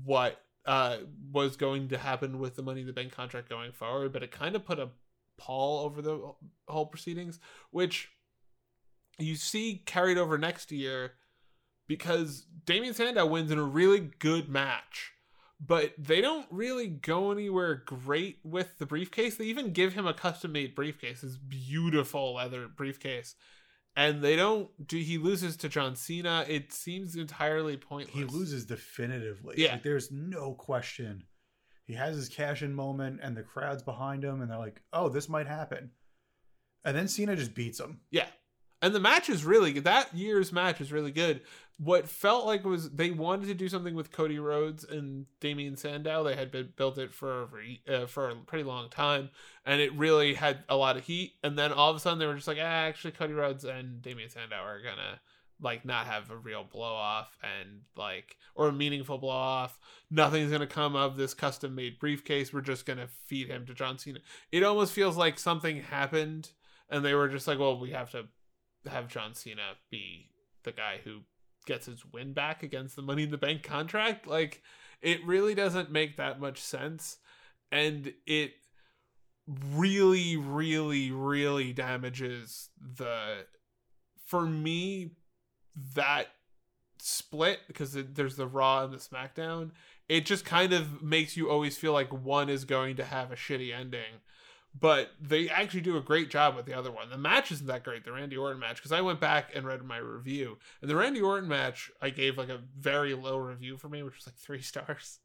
what 0.04 0.44
uh, 0.66 0.98
was 1.32 1.56
going 1.56 1.88
to 1.88 1.96
happen 1.96 2.38
with 2.38 2.56
the 2.56 2.62
Money 2.62 2.82
in 2.82 2.86
the 2.86 2.92
Bank 2.92 3.10
contract 3.12 3.48
going 3.48 3.72
forward. 3.72 4.12
But 4.12 4.22
it 4.22 4.30
kind 4.30 4.54
of 4.54 4.66
put 4.66 4.78
a 4.78 4.90
pall 5.38 5.86
over 5.86 6.02
the 6.02 6.34
whole 6.68 6.84
proceedings, 6.86 7.40
which 7.70 8.10
you 9.18 9.36
see 9.36 9.82
carried 9.86 10.18
over 10.18 10.36
next 10.36 10.70
year. 10.70 11.14
Because 11.88 12.46
Damien 12.64 12.94
Sandow 12.94 13.26
wins 13.26 13.50
in 13.50 13.58
a 13.58 13.64
really 13.64 14.10
good 14.20 14.48
match, 14.48 15.12
but 15.58 15.92
they 15.98 16.20
don't 16.20 16.46
really 16.50 16.86
go 16.86 17.32
anywhere 17.32 17.82
great 17.84 18.38
with 18.44 18.78
the 18.78 18.86
briefcase. 18.86 19.36
They 19.36 19.46
even 19.46 19.72
give 19.72 19.94
him 19.94 20.06
a 20.06 20.14
custom 20.14 20.52
made 20.52 20.76
briefcase, 20.76 21.22
this 21.22 21.36
beautiful 21.36 22.34
leather 22.34 22.68
briefcase. 22.68 23.34
And 23.96 24.22
they 24.22 24.36
don't 24.36 24.68
do 24.86 24.96
he 24.98 25.18
loses 25.18 25.56
to 25.56 25.68
John 25.68 25.96
Cena. 25.96 26.44
It 26.46 26.72
seems 26.72 27.16
entirely 27.16 27.76
pointless. 27.76 28.14
He 28.14 28.22
loses 28.22 28.64
definitively. 28.64 29.56
Yeah. 29.58 29.72
Like, 29.72 29.82
there's 29.82 30.12
no 30.12 30.52
question. 30.52 31.24
He 31.84 31.94
has 31.94 32.14
his 32.14 32.28
cash 32.28 32.62
in 32.62 32.74
moment, 32.74 33.18
and 33.22 33.36
the 33.36 33.42
crowd's 33.42 33.82
behind 33.82 34.22
him, 34.22 34.40
and 34.40 34.50
they're 34.50 34.58
like, 34.58 34.82
oh, 34.92 35.08
this 35.08 35.28
might 35.28 35.48
happen. 35.48 35.90
And 36.84 36.96
then 36.96 37.08
Cena 37.08 37.34
just 37.34 37.54
beats 37.54 37.80
him. 37.80 38.00
Yeah. 38.10 38.26
And 38.80 38.94
the 38.94 39.00
match 39.00 39.28
is 39.28 39.44
really 39.44 39.72
good. 39.72 39.84
That 39.84 40.14
year's 40.14 40.52
match 40.52 40.80
is 40.80 40.92
really 40.92 41.10
good. 41.10 41.40
What 41.78 42.08
felt 42.08 42.46
like 42.46 42.64
was 42.64 42.90
they 42.90 43.10
wanted 43.10 43.46
to 43.46 43.54
do 43.54 43.68
something 43.68 43.94
with 43.94 44.10
Cody 44.10 44.38
Rhodes 44.38 44.84
and 44.84 45.26
Damien 45.40 45.76
Sandow. 45.76 46.24
They 46.24 46.34
had 46.34 46.50
been 46.50 46.72
built 46.76 46.98
it 46.98 47.12
for 47.12 47.48
uh, 47.88 48.06
for 48.06 48.30
a 48.30 48.36
pretty 48.36 48.64
long 48.64 48.90
time, 48.90 49.30
and 49.64 49.80
it 49.80 49.92
really 49.94 50.34
had 50.34 50.64
a 50.68 50.76
lot 50.76 50.96
of 50.96 51.04
heat. 51.04 51.34
And 51.44 51.56
then 51.56 51.72
all 51.72 51.90
of 51.90 51.96
a 51.96 52.00
sudden 52.00 52.18
they 52.18 52.26
were 52.26 52.34
just 52.34 52.48
like, 52.48 52.58
ah, 52.60 52.62
actually, 52.62 53.12
Cody 53.12 53.32
Rhodes 53.32 53.64
and 53.64 54.02
Damien 54.02 54.28
Sandow 54.28 54.56
are 54.56 54.82
gonna 54.82 55.20
like 55.60 55.84
not 55.84 56.06
have 56.06 56.30
a 56.30 56.36
real 56.36 56.64
blow 56.64 56.94
off 56.94 57.36
and 57.42 57.80
like 57.96 58.36
or 58.54 58.68
a 58.68 58.72
meaningful 58.72 59.18
blow 59.18 59.30
off. 59.30 59.78
Nothing's 60.10 60.50
gonna 60.50 60.66
come 60.66 60.96
of 60.96 61.16
this 61.16 61.34
custom 61.34 61.74
made 61.74 61.98
briefcase. 61.98 62.52
We're 62.52 62.60
just 62.60 62.86
gonna 62.86 63.08
feed 63.26 63.48
him 63.48 63.66
to 63.66 63.74
John 63.74 63.98
Cena. 63.98 64.20
It 64.52 64.62
almost 64.62 64.92
feels 64.92 65.16
like 65.16 65.38
something 65.38 65.82
happened 65.82 66.50
and 66.90 67.04
they 67.04 67.14
were 67.14 67.28
just 67.28 67.46
like, 67.46 67.58
well, 67.58 67.78
we 67.78 67.90
have 67.90 68.10
to 68.12 68.26
have 68.86 69.08
John 69.08 69.34
Cena 69.34 69.74
be 69.90 70.30
the 70.64 70.72
guy 70.72 71.00
who 71.04 71.20
gets 71.66 71.86
his 71.86 72.04
win 72.04 72.32
back 72.32 72.62
against 72.62 72.96
the 72.96 73.02
Money 73.02 73.24
in 73.24 73.30
the 73.30 73.38
Bank 73.38 73.62
contract. 73.62 74.26
Like, 74.26 74.62
it 75.02 75.24
really 75.24 75.54
doesn't 75.54 75.90
make 75.90 76.16
that 76.16 76.40
much 76.40 76.60
sense. 76.60 77.18
And 77.70 78.14
it 78.26 78.52
really, 79.72 80.36
really, 80.36 81.10
really 81.10 81.72
damages 81.72 82.70
the. 82.80 83.46
For 84.26 84.46
me, 84.46 85.12
that 85.94 86.28
split, 87.00 87.60
because 87.66 87.92
there's 87.92 88.36
the 88.36 88.46
Raw 88.46 88.84
and 88.84 88.92
the 88.92 88.98
SmackDown, 88.98 89.70
it 90.08 90.26
just 90.26 90.44
kind 90.44 90.72
of 90.72 91.02
makes 91.02 91.36
you 91.36 91.50
always 91.50 91.78
feel 91.78 91.92
like 91.92 92.12
one 92.12 92.48
is 92.48 92.64
going 92.64 92.96
to 92.96 93.04
have 93.04 93.30
a 93.30 93.36
shitty 93.36 93.74
ending 93.74 94.20
but 94.78 95.10
they 95.20 95.48
actually 95.48 95.80
do 95.80 95.96
a 95.96 96.02
great 96.02 96.30
job 96.30 96.56
with 96.56 96.66
the 96.66 96.74
other 96.74 96.90
one. 96.90 97.10
The 97.10 97.18
match 97.18 97.50
isn't 97.52 97.66
that 97.66 97.84
great, 97.84 98.04
the 98.04 98.12
Randy 98.12 98.36
Orton 98.36 98.60
match, 98.60 98.76
because 98.76 98.92
I 98.92 99.00
went 99.00 99.20
back 99.20 99.50
and 99.54 99.66
read 99.66 99.82
my 99.82 99.98
review, 99.98 100.58
and 100.80 100.90
the 100.90 100.96
Randy 100.96 101.20
Orton 101.20 101.48
match 101.48 101.90
I 102.00 102.10
gave 102.10 102.38
like 102.38 102.48
a 102.48 102.60
very 102.78 103.14
low 103.14 103.38
review 103.38 103.76
for 103.76 103.88
me, 103.88 104.02
which 104.02 104.16
was 104.16 104.26
like 104.26 104.36
three 104.36 104.62
stars. 104.62 105.18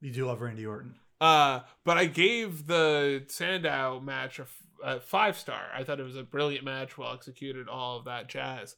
You 0.00 0.12
do 0.12 0.26
love 0.26 0.40
Randy 0.40 0.66
Orton. 0.66 0.96
Uh, 1.20 1.60
but 1.84 1.96
I 1.96 2.06
gave 2.06 2.66
the 2.66 3.24
Sandow 3.28 4.00
match 4.00 4.38
a, 4.38 4.46
a 4.82 5.00
five 5.00 5.38
star. 5.38 5.62
I 5.74 5.84
thought 5.84 6.00
it 6.00 6.04
was 6.04 6.16
a 6.16 6.22
brilliant 6.22 6.64
match, 6.64 6.98
well 6.98 7.14
executed, 7.14 7.68
all 7.68 7.98
of 7.98 8.04
that 8.04 8.28
jazz. 8.28 8.76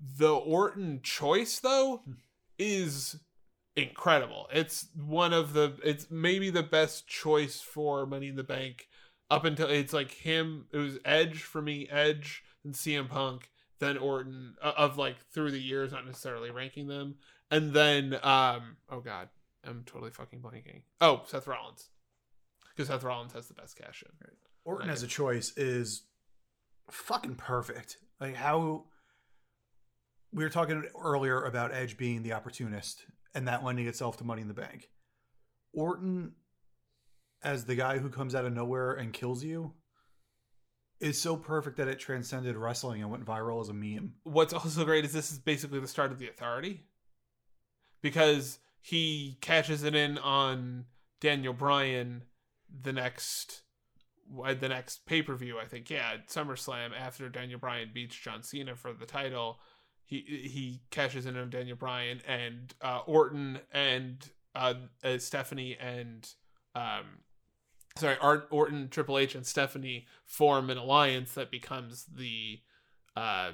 The 0.00 0.34
Orton 0.34 1.00
choice, 1.02 1.60
though, 1.60 2.02
is 2.58 3.16
incredible. 3.76 4.48
It's 4.52 4.88
one 4.96 5.32
of 5.32 5.52
the, 5.52 5.74
it's 5.84 6.10
maybe 6.10 6.50
the 6.50 6.62
best 6.62 7.06
choice 7.06 7.60
for 7.60 8.06
Money 8.06 8.28
in 8.28 8.36
the 8.36 8.42
Bank 8.42 8.88
up 9.30 9.44
until 9.44 9.68
it's 9.68 9.92
like 9.92 10.12
him. 10.12 10.66
It 10.72 10.78
was 10.78 10.98
Edge 11.04 11.42
for 11.42 11.62
me, 11.62 11.88
Edge 11.90 12.42
and 12.64 12.74
CM 12.74 13.08
Punk, 13.08 13.50
then 13.80 13.98
Orton 13.98 14.54
uh, 14.62 14.72
of 14.76 14.98
like 14.98 15.16
through 15.32 15.50
the 15.50 15.60
years, 15.62 15.92
not 15.92 16.06
necessarily 16.06 16.50
ranking 16.50 16.88
them, 16.88 17.16
and 17.50 17.72
then 17.72 18.18
um 18.22 18.76
oh 18.90 19.00
god, 19.00 19.28
I'm 19.64 19.84
totally 19.84 20.10
fucking 20.10 20.40
blanking. 20.40 20.82
Oh, 21.00 21.22
Seth 21.26 21.46
Rollins, 21.46 21.88
because 22.70 22.88
Seth 22.88 23.04
Rollins 23.04 23.32
has 23.32 23.48
the 23.48 23.54
best 23.54 23.76
cash 23.76 24.02
in. 24.02 24.12
Right? 24.20 24.36
Orton 24.64 24.90
as 24.90 25.02
a 25.02 25.06
choice 25.06 25.52
is 25.56 26.02
fucking 26.90 27.36
perfect. 27.36 27.98
Like 28.20 28.36
how 28.36 28.84
we 30.32 30.42
were 30.42 30.50
talking 30.50 30.84
earlier 31.00 31.42
about 31.42 31.72
Edge 31.72 31.96
being 31.96 32.22
the 32.22 32.32
opportunist 32.32 33.06
and 33.34 33.48
that 33.48 33.64
lending 33.64 33.86
itself 33.86 34.16
to 34.18 34.24
Money 34.24 34.42
in 34.42 34.48
the 34.48 34.54
Bank. 34.54 34.88
Orton 35.72 36.32
as 37.44 37.66
the 37.66 37.76
guy 37.76 37.98
who 37.98 38.08
comes 38.08 38.34
out 38.34 38.44
of 38.44 38.52
nowhere 38.52 38.92
and 38.92 39.12
kills 39.12 39.44
you 39.44 39.74
is 41.00 41.20
so 41.20 41.36
perfect 41.36 41.76
that 41.76 41.88
it 41.88 41.98
transcended 41.98 42.56
wrestling 42.56 43.02
and 43.02 43.10
went 43.10 43.24
viral 43.24 43.60
as 43.60 43.68
a 43.68 43.74
meme. 43.74 44.14
What's 44.22 44.54
also 44.54 44.84
great 44.84 45.04
is 45.04 45.12
this 45.12 45.30
is 45.30 45.38
basically 45.38 45.80
the 45.80 45.86
start 45.86 46.10
of 46.10 46.18
the 46.18 46.28
Authority, 46.28 46.84
because 48.00 48.58
he 48.80 49.38
catches 49.40 49.82
it 49.82 49.94
in 49.94 50.18
on 50.18 50.86
Daniel 51.20 51.52
Bryan 51.52 52.22
the 52.82 52.92
next 52.92 53.62
uh, 54.42 54.54
the 54.54 54.68
next 54.68 55.06
pay 55.06 55.22
per 55.22 55.34
view. 55.34 55.58
I 55.58 55.66
think 55.66 55.90
yeah, 55.90 56.16
SummerSlam 56.28 56.90
after 56.98 57.28
Daniel 57.28 57.58
Bryan 57.58 57.90
beats 57.92 58.16
John 58.16 58.42
Cena 58.42 58.74
for 58.74 58.92
the 58.92 59.06
title. 59.06 59.58
He 60.06 60.18
he 60.20 60.82
catches 60.90 61.26
in 61.26 61.36
on 61.36 61.50
Daniel 61.50 61.76
Bryan 61.76 62.20
and 62.26 62.74
uh, 62.80 63.00
Orton 63.06 63.58
and 63.72 64.24
uh, 64.54 64.74
uh, 65.02 65.18
Stephanie 65.18 65.76
and 65.80 66.28
um, 66.74 67.23
sorry, 67.96 68.16
Art, 68.20 68.48
Orton, 68.50 68.88
Triple 68.88 69.18
H, 69.18 69.34
and 69.34 69.46
Stephanie 69.46 70.06
form 70.26 70.70
an 70.70 70.78
alliance 70.78 71.34
that 71.34 71.50
becomes 71.50 72.04
the 72.04 72.60
uh, 73.16 73.52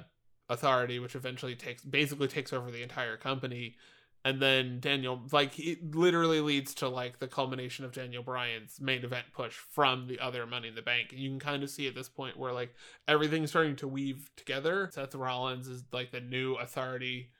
Authority, 0.49 0.99
which 0.99 1.15
eventually 1.15 1.55
takes 1.55 1.83
basically 1.83 2.27
takes 2.27 2.51
over 2.51 2.71
the 2.71 2.83
entire 2.83 3.17
company. 3.17 3.75
And 4.23 4.41
then 4.41 4.79
Daniel, 4.79 5.19
like, 5.31 5.57
it 5.57 5.95
literally 5.95 6.41
leads 6.41 6.75
to 6.75 6.87
like 6.87 7.19
the 7.19 7.27
culmination 7.27 7.85
of 7.85 7.91
Daniel 7.91 8.21
Bryan's 8.21 8.79
main 8.79 9.03
event 9.03 9.27
push 9.33 9.53
from 9.53 10.07
the 10.07 10.19
other 10.19 10.45
Money 10.45 10.67
in 10.67 10.75
the 10.75 10.81
Bank. 10.81 11.11
And 11.11 11.19
you 11.19 11.29
can 11.29 11.39
kind 11.39 11.63
of 11.63 11.69
see 11.69 11.87
at 11.87 11.95
this 11.95 12.09
point 12.09 12.37
where 12.37 12.51
like 12.51 12.75
everything's 13.07 13.49
starting 13.49 13.75
to 13.77 13.87
weave 13.87 14.29
together. 14.35 14.89
Seth 14.93 15.15
Rollins 15.15 15.67
is 15.67 15.83
like 15.91 16.11
the 16.11 16.19
new 16.19 16.55
Authority. 16.55 17.31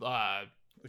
Uh, 0.00 0.42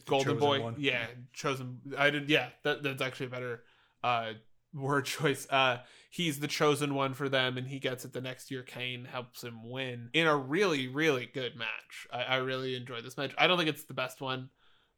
Golden 0.06 0.38
Boy, 0.38 0.62
one. 0.62 0.76
yeah, 0.78 1.08
chosen. 1.34 1.80
I 1.98 2.10
did, 2.10 2.30
yeah. 2.30 2.50
That 2.64 2.84
that's 2.84 3.02
actually 3.02 3.26
a 3.28 3.30
better 3.30 3.64
uh 4.04 4.34
word 4.74 5.06
choice. 5.06 5.48
Uh, 5.50 5.78
he's 6.10 6.40
the 6.40 6.48
chosen 6.48 6.96
one 6.96 7.14
for 7.14 7.30
them, 7.30 7.58
and 7.58 7.68
he 7.68 7.80
gets 7.80 8.06
it 8.06 8.14
the 8.14 8.22
next 8.22 8.52
year. 8.52 8.64
Kane 8.64 9.06
helps 9.06 9.44
him 9.44 9.70
win 9.70 10.10
in 10.14 10.28
a 10.28 10.36
really, 10.36 10.88
really 10.88 11.26
good 11.34 11.56
match. 11.56 12.08
I, 12.12 12.24
I 12.24 12.36
really 12.38 12.76
enjoyed 12.76 13.04
this 13.04 13.18
match. 13.18 13.34
I 13.38 13.48
don't 13.48 13.58
think 13.58 13.70
it's 13.70 13.86
the 13.86 13.94
best 13.94 14.22
one, 14.22 14.50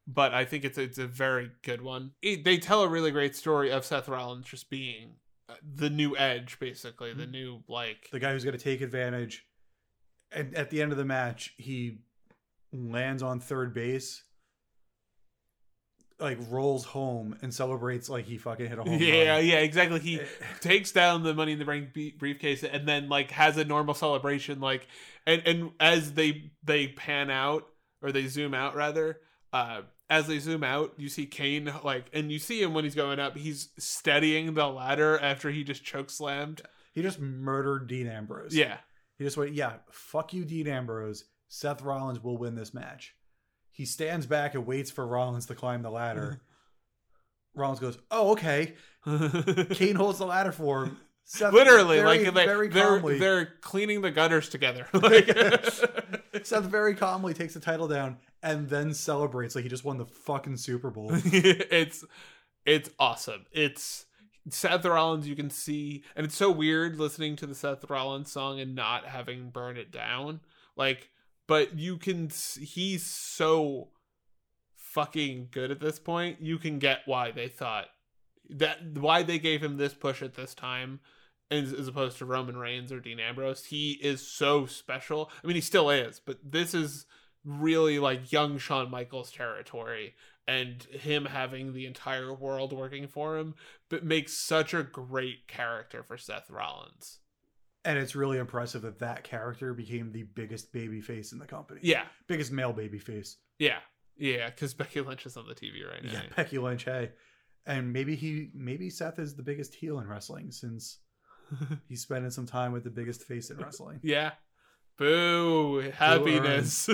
but 0.07 0.33
I 0.33 0.45
think 0.45 0.63
it's 0.65 0.77
it's 0.77 0.97
a 0.97 1.07
very 1.07 1.51
good 1.63 1.81
one. 1.81 2.11
It, 2.21 2.43
they 2.43 2.57
tell 2.57 2.83
a 2.83 2.87
really 2.89 3.11
great 3.11 3.35
story 3.35 3.71
of 3.71 3.85
Seth 3.85 4.07
Rollins 4.07 4.45
just 4.47 4.69
being 4.69 5.15
uh, 5.49 5.53
the 5.75 5.89
new 5.89 6.17
Edge, 6.17 6.57
basically 6.59 7.13
the 7.13 7.25
Mhm. 7.25 7.31
new 7.31 7.63
like 7.67 8.09
the 8.11 8.19
guy 8.19 8.31
who's 8.33 8.43
going 8.43 8.57
to 8.57 8.63
take 8.63 8.81
advantage. 8.81 9.45
And 10.31 10.55
at 10.55 10.69
the 10.69 10.81
end 10.81 10.91
of 10.91 10.97
the 10.97 11.05
match, 11.05 11.53
he 11.57 11.99
lands 12.73 13.23
on 13.23 13.39
third 13.39 13.73
base, 13.73 14.23
like 16.19 16.37
rolls 16.49 16.85
home 16.85 17.35
and 17.41 17.53
celebrates 17.53 18.09
like 18.09 18.25
he 18.25 18.37
fucking 18.37 18.67
hit 18.67 18.79
a 18.79 18.83
home 18.83 18.99
yeah, 19.01 19.35
run. 19.35 19.45
yeah, 19.45 19.55
exactly. 19.57 19.99
He 19.99 20.19
Eh, 20.21 20.25
takes 20.61 20.91
down 20.91 21.23
the 21.23 21.33
money 21.33 21.51
in 21.53 21.59
the 21.59 21.65
bank 21.65 21.89
briefcase 22.17 22.63
and 22.63 22.87
then 22.87 23.09
like 23.09 23.31
has 23.31 23.57
a 23.57 23.65
normal 23.65 23.93
celebration 23.93 24.59
like 24.61 24.87
and 25.27 25.41
and 25.45 25.71
as 25.79 26.13
they 26.13 26.51
they 26.63 26.87
pan 26.87 27.29
out 27.29 27.67
or 28.01 28.11
they 28.11 28.27
zoom 28.27 28.53
out 28.53 28.75
rather 28.75 29.19
uh 29.53 29.81
as 30.09 30.27
they 30.27 30.39
zoom 30.39 30.63
out 30.63 30.93
you 30.97 31.09
see 31.09 31.25
Kane 31.25 31.71
like 31.83 32.05
and 32.13 32.31
you 32.31 32.39
see 32.39 32.61
him 32.61 32.73
when 32.73 32.83
he's 32.83 32.95
going 32.95 33.19
up 33.19 33.35
he's 33.35 33.69
steadying 33.77 34.53
the 34.53 34.67
ladder 34.67 35.19
after 35.19 35.49
he 35.51 35.63
just 35.63 35.83
choke 35.83 36.09
slammed 36.09 36.61
He 36.93 37.01
just 37.01 37.19
murdered 37.19 37.87
Dean 37.87 38.07
Ambrose. 38.07 38.55
yeah 38.55 38.77
He 39.17 39.23
just 39.25 39.35
went, 39.37 39.53
yeah, 39.53 39.73
fuck 39.89 40.33
you, 40.33 40.45
Dean 40.45 40.67
Ambrose. 40.67 41.25
Seth 41.47 41.81
Rollins 41.81 42.21
will 42.23 42.37
win 42.37 42.55
this 42.55 42.73
match. 42.73 43.15
He 43.75 43.85
stands 43.85 44.25
back 44.25 44.55
and 44.55 44.65
waits 44.65 44.89
for 44.89 45.05
Rollins 45.05 45.45
to 45.47 45.55
climb 45.55 45.81
the 45.81 45.91
ladder. 45.91 46.41
Rollins 47.55 47.79
goes, 47.79 47.97
oh, 48.09 48.31
okay. 48.31 48.73
Kane 49.71 49.95
holds 49.95 50.19
the 50.19 50.25
ladder 50.25 50.51
for 50.51 50.85
him. 50.85 50.97
Seth 51.27 51.53
literally 51.53 51.97
very, 51.97 52.29
like 52.29 52.45
very 52.45 52.67
they're 52.67 52.99
calmly. 52.99 53.17
they're 53.17 53.45
cleaning 53.61 54.01
the 54.01 54.11
gutters 54.11 54.47
together 54.47 54.85
like 54.93 55.27
Seth 56.43 56.65
very 56.65 56.93
calmly 56.93 57.33
takes 57.33 57.55
the 57.55 57.59
title 57.59 57.87
down 57.87 58.17
and 58.43 58.69
then 58.69 58.93
celebrates 58.93 59.55
like 59.55 59.63
he 59.63 59.69
just 59.69 59.83
won 59.83 59.97
the 59.97 60.05
fucking 60.05 60.57
Super 60.57 60.91
Bowl. 60.91 61.09
it's 61.11 62.05
it's 62.65 62.89
awesome. 62.99 63.45
It's 63.51 64.05
Seth 64.49 64.85
Rollins. 64.85 65.27
You 65.27 65.35
can 65.35 65.49
see, 65.49 66.03
and 66.15 66.25
it's 66.25 66.35
so 66.35 66.51
weird 66.51 66.97
listening 66.99 67.35
to 67.37 67.45
the 67.45 67.55
Seth 67.55 67.89
Rollins 67.89 68.31
song 68.31 68.59
and 68.59 68.75
not 68.75 69.05
having 69.05 69.49
burn 69.49 69.77
it 69.77 69.91
down. 69.91 70.41
Like, 70.75 71.09
but 71.47 71.77
you 71.77 71.97
can 71.97 72.29
he's 72.59 73.05
so 73.05 73.89
fucking 74.75 75.49
good 75.51 75.71
at 75.71 75.79
this 75.79 75.99
point. 75.99 76.41
You 76.41 76.57
can 76.57 76.79
get 76.79 76.99
why 77.05 77.31
they 77.31 77.47
thought 77.47 77.87
that 78.49 78.97
why 78.97 79.23
they 79.23 79.39
gave 79.39 79.63
him 79.63 79.77
this 79.77 79.93
push 79.93 80.21
at 80.21 80.35
this 80.35 80.53
time. 80.53 80.99
As, 81.51 81.71
as 81.73 81.87
opposed 81.87 82.17
to 82.17 82.25
Roman 82.25 82.57
Reigns 82.57 82.91
or 82.91 82.99
Dean 82.99 83.19
Ambrose, 83.19 83.65
he 83.65 83.99
is 84.01 84.27
so 84.27 84.65
special. 84.65 85.29
I 85.43 85.45
mean, 85.45 85.53
he 85.53 85.61
still 85.61 85.91
is, 85.91 86.19
but 86.19 86.39
this 86.43 86.73
is 86.73 87.05
really 87.43 87.99
like 87.99 88.31
young 88.31 88.57
Shawn 88.57 88.89
Michaels 88.89 89.31
territory 89.31 90.15
and 90.47 90.83
him 90.85 91.25
having 91.25 91.73
the 91.73 91.85
entire 91.85 92.33
world 92.33 92.73
working 92.73 93.07
for 93.07 93.37
him, 93.37 93.55
but 93.89 94.03
makes 94.03 94.33
such 94.33 94.73
a 94.73 94.83
great 94.83 95.47
character 95.47 96.03
for 96.03 96.17
Seth 96.17 96.49
Rollins. 96.49 97.19
And 97.85 97.97
it's 97.99 98.15
really 98.15 98.39
impressive 98.39 98.81
that 98.81 98.99
that 98.99 99.23
character 99.23 99.73
became 99.73 100.11
the 100.11 100.23
biggest 100.23 100.73
baby 100.73 100.99
face 101.01 101.31
in 101.31 101.39
the 101.39 101.45
company. 101.45 101.79
Yeah, 101.83 102.03
Biggest 102.27 102.51
male 102.51 102.73
baby 102.73 102.97
face. 102.99 103.37
yeah, 103.59 103.77
yeah. 104.17 104.49
Because 104.49 104.73
Becky 104.73 105.01
Lynch 105.01 105.25
is 105.25 105.37
on 105.37 105.47
the 105.47 105.53
TV 105.55 105.87
right 105.89 106.03
now. 106.03 106.11
Yeah, 106.13 106.21
Becky 106.35 106.57
Lynch, 106.57 106.83
hey. 106.83 107.11
And 107.67 107.93
maybe 107.93 108.15
he 108.15 108.49
maybe 108.53 108.89
Seth 108.89 109.19
is 109.19 109.35
the 109.35 109.43
biggest 109.43 109.73
heel 109.75 109.99
in 109.99 110.07
wrestling 110.07 110.51
since 110.51 110.99
he's 111.87 112.01
spending 112.01 112.31
some 112.31 112.45
time 112.45 112.71
with 112.71 112.83
the 112.83 112.89
biggest 112.89 113.23
face 113.23 113.49
in 113.49 113.57
wrestling. 113.57 113.99
yeah. 114.03 114.31
Boo! 114.97 115.91
Happiness. 115.93 116.87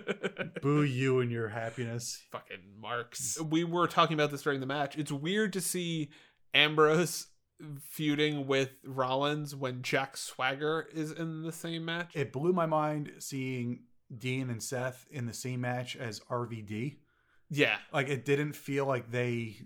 Boo 0.62 0.82
you 0.82 1.20
and 1.20 1.30
your 1.30 1.48
happiness. 1.48 2.22
Fucking 2.30 2.58
marks. 2.78 3.40
We 3.40 3.64
were 3.64 3.86
talking 3.86 4.14
about 4.14 4.30
this 4.30 4.42
during 4.42 4.60
the 4.60 4.66
match. 4.66 4.98
It's 4.98 5.10
weird 5.10 5.54
to 5.54 5.60
see 5.62 6.10
Ambrose 6.52 7.26
feuding 7.80 8.46
with 8.46 8.70
Rollins 8.84 9.54
when 9.54 9.82
Jack 9.82 10.16
Swagger 10.16 10.88
is 10.92 11.10
in 11.12 11.42
the 11.42 11.52
same 11.52 11.84
match. 11.84 12.12
It 12.14 12.32
blew 12.32 12.52
my 12.52 12.66
mind 12.66 13.12
seeing 13.18 13.80
Dean 14.16 14.48
and 14.50 14.62
Seth 14.62 15.06
in 15.10 15.26
the 15.26 15.34
same 15.34 15.60
match 15.60 15.96
as 15.96 16.20
RVD. 16.30 16.96
yeah. 17.50 17.76
Like 17.92 18.08
it 18.08 18.24
didn't 18.24 18.54
feel 18.54 18.86
like 18.86 19.10
they 19.10 19.56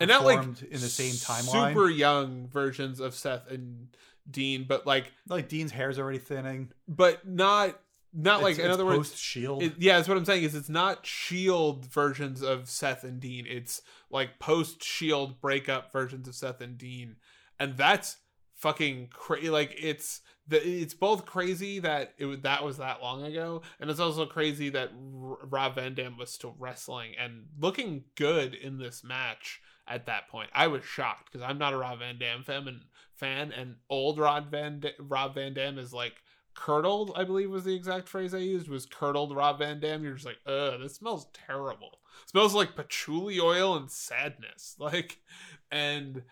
And 0.00 0.08
not 0.08 0.24
like 0.24 0.42
in 0.42 0.54
the 0.72 0.78
same 0.78 1.12
timeline. 1.12 1.68
Super 1.68 1.88
young 1.88 2.48
versions 2.48 3.00
of 3.00 3.14
Seth 3.14 3.50
and 3.50 3.88
Dean, 4.30 4.64
but 4.66 4.86
like, 4.86 5.12
like 5.28 5.48
Dean's 5.48 5.70
hair's 5.72 5.98
already 5.98 6.18
thinning. 6.18 6.70
but 6.88 7.28
not, 7.28 7.78
not 8.16 8.42
like, 8.42 8.58
in 8.58 8.70
other 8.70 8.84
words, 8.86 9.16
Shield. 9.18 9.62
It, 9.62 9.74
yeah, 9.78 9.96
that's 9.96 10.08
what 10.08 10.16
I'm 10.16 10.24
saying. 10.24 10.44
Is 10.44 10.54
it's 10.54 10.68
not 10.68 11.04
Shield 11.04 11.84
versions 11.86 12.42
of 12.42 12.68
Seth 12.68 13.02
and 13.04 13.20
Dean. 13.20 13.44
It's 13.48 13.82
like 14.08 14.38
post 14.38 14.82
Shield 14.84 15.40
breakup 15.40 15.92
versions 15.92 16.28
of 16.28 16.34
Seth 16.36 16.60
and 16.60 16.78
Dean, 16.78 17.16
and 17.58 17.76
that's 17.76 18.16
fucking 18.54 19.08
crazy. 19.12 19.50
Like 19.50 19.74
it's 19.78 20.20
the 20.46 20.56
it's 20.66 20.94
both 20.94 21.24
crazy 21.26 21.78
that 21.80 22.14
it 22.18 22.42
that 22.42 22.64
was 22.64 22.78
that 22.78 23.02
long 23.02 23.24
ago, 23.24 23.62
and 23.80 23.90
it's 23.90 24.00
also 24.00 24.26
crazy 24.26 24.70
that 24.70 24.90
R- 24.90 25.38
Rob 25.48 25.76
Van 25.76 25.94
Dam 25.94 26.16
was 26.16 26.30
still 26.30 26.54
wrestling 26.58 27.12
and 27.18 27.46
looking 27.58 28.04
good 28.16 28.54
in 28.54 28.78
this 28.78 29.02
match 29.04 29.60
at 29.86 30.06
that 30.06 30.28
point. 30.28 30.50
I 30.54 30.66
was 30.66 30.84
shocked 30.84 31.30
because 31.30 31.42
I'm 31.46 31.58
not 31.58 31.72
a 31.72 31.76
Rob 31.76 31.98
Van 31.98 32.18
Dam 32.18 32.42
fan 32.42 32.68
and 32.68 32.80
fan, 33.14 33.52
and 33.52 33.76
old 33.88 34.18
Rob 34.18 34.50
Van 34.50 34.82
Rob 34.98 35.34
Van 35.34 35.54
Dam 35.54 35.78
is 35.78 35.92
like 35.92 36.14
curdled, 36.54 37.12
I 37.16 37.24
believe 37.24 37.50
was 37.50 37.64
the 37.64 37.74
exact 37.74 38.08
phrase 38.08 38.34
I 38.34 38.38
used, 38.38 38.68
was 38.68 38.86
curdled 38.86 39.34
Rob 39.34 39.58
Van 39.58 39.80
Dam. 39.80 40.02
You're 40.02 40.14
just 40.14 40.26
like, 40.26 40.38
ugh, 40.46 40.80
this 40.80 40.96
smells 40.96 41.26
terrible. 41.32 41.98
smells 42.26 42.54
like 42.54 42.76
patchouli 42.76 43.40
oil 43.40 43.76
and 43.76 43.90
sadness. 43.90 44.76
Like, 44.84 45.18
and 45.70 46.22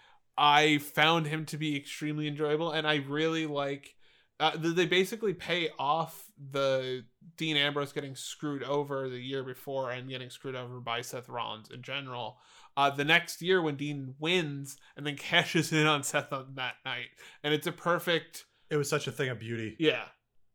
I 0.42 0.78
found 0.78 1.28
him 1.28 1.46
to 1.46 1.56
be 1.56 1.76
extremely 1.76 2.26
enjoyable, 2.26 2.72
and 2.72 2.84
I 2.84 2.96
really 2.96 3.46
like. 3.46 3.94
Uh, 4.40 4.56
they 4.56 4.86
basically 4.86 5.34
pay 5.34 5.68
off 5.78 6.24
the 6.50 7.04
Dean 7.36 7.56
Ambrose 7.56 7.92
getting 7.92 8.16
screwed 8.16 8.64
over 8.64 9.08
the 9.08 9.20
year 9.20 9.44
before 9.44 9.92
and 9.92 10.08
getting 10.08 10.30
screwed 10.30 10.56
over 10.56 10.80
by 10.80 11.00
Seth 11.00 11.28
Rollins 11.28 11.70
in 11.70 11.80
general. 11.82 12.38
Uh, 12.76 12.90
the 12.90 13.04
next 13.04 13.40
year 13.40 13.62
when 13.62 13.76
Dean 13.76 14.16
wins 14.18 14.78
and 14.96 15.06
then 15.06 15.16
cashes 15.16 15.72
in 15.72 15.86
on 15.86 16.02
Seth 16.02 16.32
on 16.32 16.54
that 16.56 16.74
night, 16.84 17.10
and 17.44 17.54
it's 17.54 17.68
a 17.68 17.72
perfect 17.72 18.44
it 18.68 18.76
was 18.76 18.88
such 18.88 19.06
a 19.06 19.12
thing 19.12 19.28
of 19.28 19.38
beauty. 19.38 19.76
yeah 19.78 20.06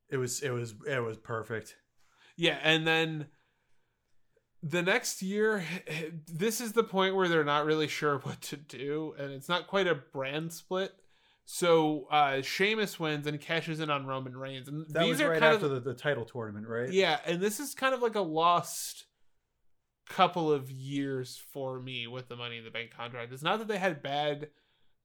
It 0.09 0.17
was 0.17 0.41
it 0.41 0.49
was 0.49 0.75
it 0.85 0.99
was 0.99 1.17
perfect. 1.17 1.77
Yeah, 2.35 2.59
and 2.61 2.85
then 2.85 3.27
the 4.69 4.81
next 4.81 5.21
year, 5.21 5.63
this 6.27 6.61
is 6.61 6.73
the 6.73 6.83
point 6.83 7.15
where 7.15 7.27
they're 7.27 7.43
not 7.43 7.65
really 7.65 7.87
sure 7.87 8.17
what 8.23 8.41
to 8.43 8.57
do, 8.57 9.15
and 9.17 9.31
it's 9.31 9.49
not 9.49 9.67
quite 9.67 9.87
a 9.87 9.95
brand 9.95 10.53
split. 10.53 10.93
So 11.49 12.07
uh 12.11 12.41
Sheamus 12.41 12.99
wins 12.99 13.25
and 13.25 13.39
cashes 13.39 13.79
in 13.79 13.89
on 13.89 14.05
Roman 14.05 14.35
Reigns, 14.35 14.67
and 14.67 14.85
That 14.89 15.03
these 15.03 15.11
was 15.11 15.21
are 15.21 15.29
right 15.29 15.39
kind 15.39 15.55
after 15.55 15.67
of 15.67 15.71
the, 15.71 15.79
the 15.79 15.93
title 15.93 16.25
tournament, 16.25 16.67
right? 16.67 16.91
yeah, 16.91 17.19
and 17.25 17.39
this 17.39 17.59
is 17.61 17.73
kind 17.73 17.93
of 17.93 18.01
like 18.01 18.15
a 18.15 18.21
lost 18.21 19.05
couple 20.09 20.51
of 20.51 20.69
years 20.69 21.41
for 21.51 21.79
me 21.79 22.07
with 22.07 22.27
the 22.27 22.35
Money 22.35 22.57
in 22.57 22.63
the 22.65 22.71
Bank 22.71 22.91
contract. 22.95 23.31
It's 23.31 23.43
not 23.43 23.59
that 23.59 23.67
they 23.67 23.77
had 23.77 24.01
bad 24.03 24.49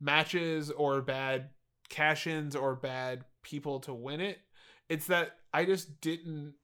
matches 0.01 0.71
or 0.71 1.01
bad 1.01 1.51
cash-ins 1.89 2.57
or 2.57 2.75
bad 2.75 3.25
people 3.43 3.81
to 3.81 3.95
win 3.95 4.21
it. 4.21 4.39
It's 4.89 5.07
that 5.07 5.37
I 5.53 5.65
just 5.65 6.01
didn't. 6.01 6.55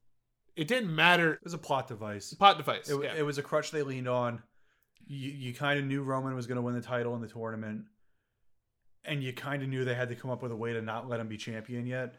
It 0.59 0.67
didn't 0.67 0.93
matter. 0.93 1.35
It 1.35 1.45
was 1.45 1.55
a 1.55 1.59
plot 1.59 1.87
device. 1.87 2.35
Plot 2.35 2.59
device. 2.59 2.91
It, 2.91 3.01
yeah. 3.01 3.15
it 3.17 3.23
was 3.23 3.39
a 3.39 3.43
crutch 3.43 3.71
they 3.71 3.85
leaned 3.85 4.09
on. 4.09 4.43
You 5.07 5.31
you 5.31 5.55
kind 5.55 5.79
of 5.79 5.85
knew 5.85 6.03
Roman 6.03 6.35
was 6.35 6.49
going 6.49 6.57
to 6.57 6.63
win 6.63 6.75
the 6.75 6.83
title 6.83 7.15
in 7.15 7.21
the 7.21 7.29
tournament, 7.29 7.85
and 9.05 9.23
you 9.23 9.33
kind 9.33 9.63
of 9.63 9.69
knew 9.69 9.85
they 9.85 9.95
had 9.95 10.09
to 10.09 10.17
come 10.17 10.33
up 10.33 10.43
with 10.43 10.51
a 10.51 10.57
way 10.57 10.73
to 10.73 10.83
not 10.83 11.09
let 11.09 11.21
him 11.21 11.29
be 11.29 11.37
champion 11.37 11.87
yet. 11.87 12.17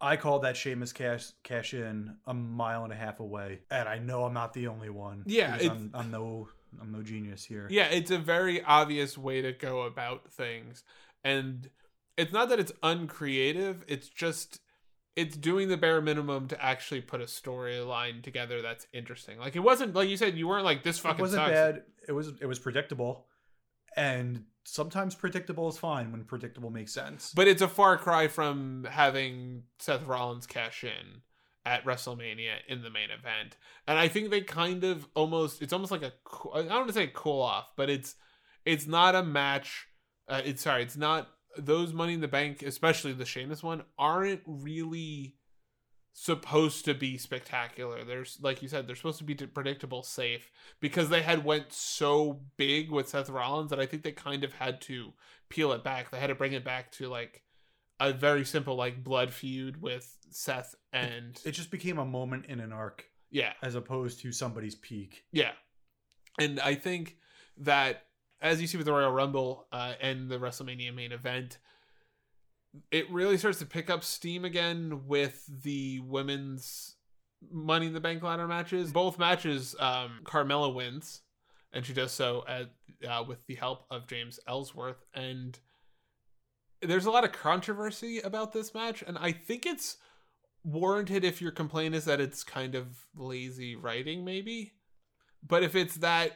I 0.00 0.16
called 0.16 0.42
that 0.42 0.56
Sheamus 0.56 0.92
cash 0.92 1.28
cash 1.44 1.74
in 1.74 2.16
a 2.26 2.34
mile 2.34 2.82
and 2.82 2.92
a 2.92 2.96
half 2.96 3.20
away, 3.20 3.60
and 3.70 3.88
I 3.88 3.98
know 3.98 4.24
I'm 4.24 4.34
not 4.34 4.52
the 4.52 4.66
only 4.66 4.90
one. 4.90 5.22
Yeah, 5.26 5.56
I'm, 5.60 5.92
I'm 5.94 6.10
no 6.10 6.48
I'm 6.80 6.90
no 6.90 7.02
genius 7.04 7.44
here. 7.44 7.68
yeah, 7.70 7.86
it's 7.86 8.10
a 8.10 8.18
very 8.18 8.64
obvious 8.64 9.16
way 9.16 9.42
to 9.42 9.52
go 9.52 9.82
about 9.82 10.32
things, 10.32 10.82
and 11.22 11.70
it's 12.16 12.32
not 12.32 12.48
that 12.48 12.58
it's 12.58 12.72
uncreative. 12.82 13.84
It's 13.86 14.08
just 14.08 14.60
it's 15.16 15.36
doing 15.36 15.68
the 15.68 15.78
bare 15.78 16.00
minimum 16.02 16.46
to 16.48 16.64
actually 16.64 17.00
put 17.00 17.20
a 17.20 17.24
storyline 17.24 18.22
together 18.22 18.60
that's 18.60 18.86
interesting. 18.92 19.38
Like 19.38 19.56
it 19.56 19.60
wasn't 19.60 19.94
like 19.94 20.08
you 20.08 20.16
said 20.16 20.36
you 20.36 20.46
weren't 20.46 20.64
like 20.64 20.82
this 20.82 20.98
fucking 20.98 21.18
it 21.18 21.22
wasn't 21.22 21.40
sucks. 21.40 21.52
bad. 21.52 21.82
It 22.06 22.12
was 22.12 22.32
it 22.40 22.46
was 22.46 22.58
predictable, 22.58 23.26
and 23.96 24.44
sometimes 24.64 25.14
predictable 25.14 25.68
is 25.68 25.78
fine 25.78 26.12
when 26.12 26.24
predictable 26.24 26.70
makes 26.70 26.92
sense. 26.92 27.32
But 27.34 27.48
it's 27.48 27.62
a 27.62 27.68
far 27.68 27.96
cry 27.96 28.28
from 28.28 28.86
having 28.90 29.62
Seth 29.78 30.06
Rollins 30.06 30.46
cash 30.46 30.84
in 30.84 31.22
at 31.64 31.84
WrestleMania 31.84 32.58
in 32.68 32.82
the 32.82 32.90
main 32.90 33.10
event. 33.10 33.56
And 33.88 33.98
I 33.98 34.06
think 34.06 34.30
they 34.30 34.42
kind 34.42 34.84
of 34.84 35.08
almost 35.14 35.62
it's 35.62 35.72
almost 35.72 35.90
like 35.90 36.02
a 36.02 36.12
I 36.54 36.62
don't 36.62 36.70
want 36.70 36.88
to 36.88 36.94
say 36.94 37.10
cool 37.12 37.40
off, 37.40 37.72
but 37.74 37.88
it's 37.88 38.16
it's 38.64 38.86
not 38.86 39.14
a 39.14 39.22
match 39.22 39.88
uh, 40.28 40.42
it's 40.44 40.62
sorry, 40.62 40.82
it's 40.82 40.96
not 40.96 41.28
those 41.58 41.92
money 41.92 42.14
in 42.14 42.20
the 42.20 42.28
bank, 42.28 42.62
especially 42.62 43.12
the 43.12 43.24
Sheamus 43.24 43.62
one, 43.62 43.82
aren't 43.98 44.42
really 44.46 45.36
supposed 46.12 46.84
to 46.86 46.94
be 46.94 47.18
spectacular. 47.18 48.02
There's 48.04 48.38
like 48.40 48.62
you 48.62 48.68
said, 48.68 48.86
they're 48.86 48.96
supposed 48.96 49.18
to 49.18 49.24
be 49.24 49.34
predictable, 49.34 50.02
safe 50.02 50.50
because 50.80 51.08
they 51.08 51.22
had 51.22 51.44
went 51.44 51.72
so 51.72 52.40
big 52.56 52.90
with 52.90 53.08
Seth 53.08 53.28
Rollins 53.28 53.70
that 53.70 53.80
I 53.80 53.86
think 53.86 54.02
they 54.02 54.12
kind 54.12 54.42
of 54.42 54.54
had 54.54 54.80
to 54.82 55.12
peel 55.48 55.72
it 55.72 55.84
back. 55.84 56.10
They 56.10 56.18
had 56.18 56.28
to 56.28 56.34
bring 56.34 56.52
it 56.52 56.64
back 56.64 56.90
to 56.92 57.08
like 57.08 57.42
a 58.00 58.12
very 58.12 58.44
simple 58.44 58.76
like 58.76 59.04
blood 59.04 59.30
feud 59.32 59.80
with 59.80 60.16
Seth 60.30 60.74
and 60.92 61.40
It 61.44 61.52
just 61.52 61.70
became 61.70 61.98
a 61.98 62.04
moment 62.04 62.46
in 62.46 62.60
an 62.60 62.72
arc 62.72 63.04
yeah, 63.30 63.52
as 63.62 63.74
opposed 63.74 64.20
to 64.20 64.32
somebody's 64.32 64.74
peak. 64.74 65.24
yeah. 65.32 65.52
And 66.38 66.60
I 66.60 66.74
think 66.74 67.16
that 67.58 68.04
as 68.40 68.60
you 68.60 68.66
see 68.66 68.76
with 68.76 68.86
the 68.86 68.92
Royal 68.92 69.12
Rumble 69.12 69.66
uh, 69.72 69.94
and 70.00 70.28
the 70.28 70.38
WrestleMania 70.38 70.94
main 70.94 71.12
event, 71.12 71.58
it 72.90 73.10
really 73.10 73.38
starts 73.38 73.58
to 73.60 73.66
pick 73.66 73.88
up 73.88 74.04
steam 74.04 74.44
again 74.44 75.06
with 75.06 75.44
the 75.62 76.00
women's 76.00 76.96
Money 77.50 77.86
in 77.86 77.92
the 77.92 78.00
Bank 78.00 78.22
ladder 78.22 78.46
matches. 78.46 78.92
Both 78.92 79.18
matches, 79.18 79.76
um, 79.78 80.20
Carmella 80.24 80.74
wins, 80.74 81.20
and 81.72 81.84
she 81.84 81.92
does 81.92 82.12
so 82.12 82.44
at 82.48 82.70
uh, 83.08 83.24
with 83.26 83.46
the 83.46 83.54
help 83.54 83.84
of 83.90 84.06
James 84.06 84.40
Ellsworth. 84.48 85.04
And 85.14 85.58
there's 86.82 87.06
a 87.06 87.10
lot 87.10 87.24
of 87.24 87.32
controversy 87.32 88.20
about 88.20 88.52
this 88.52 88.74
match, 88.74 89.02
and 89.06 89.18
I 89.18 89.32
think 89.32 89.66
it's 89.66 89.98
warranted 90.64 91.24
if 91.24 91.40
your 91.40 91.52
complaint 91.52 91.94
is 91.94 92.06
that 92.06 92.20
it's 92.20 92.42
kind 92.42 92.74
of 92.74 93.06
lazy 93.14 93.76
writing, 93.76 94.24
maybe. 94.24 94.72
But 95.46 95.62
if 95.62 95.76
it's 95.76 95.96
that 95.96 96.32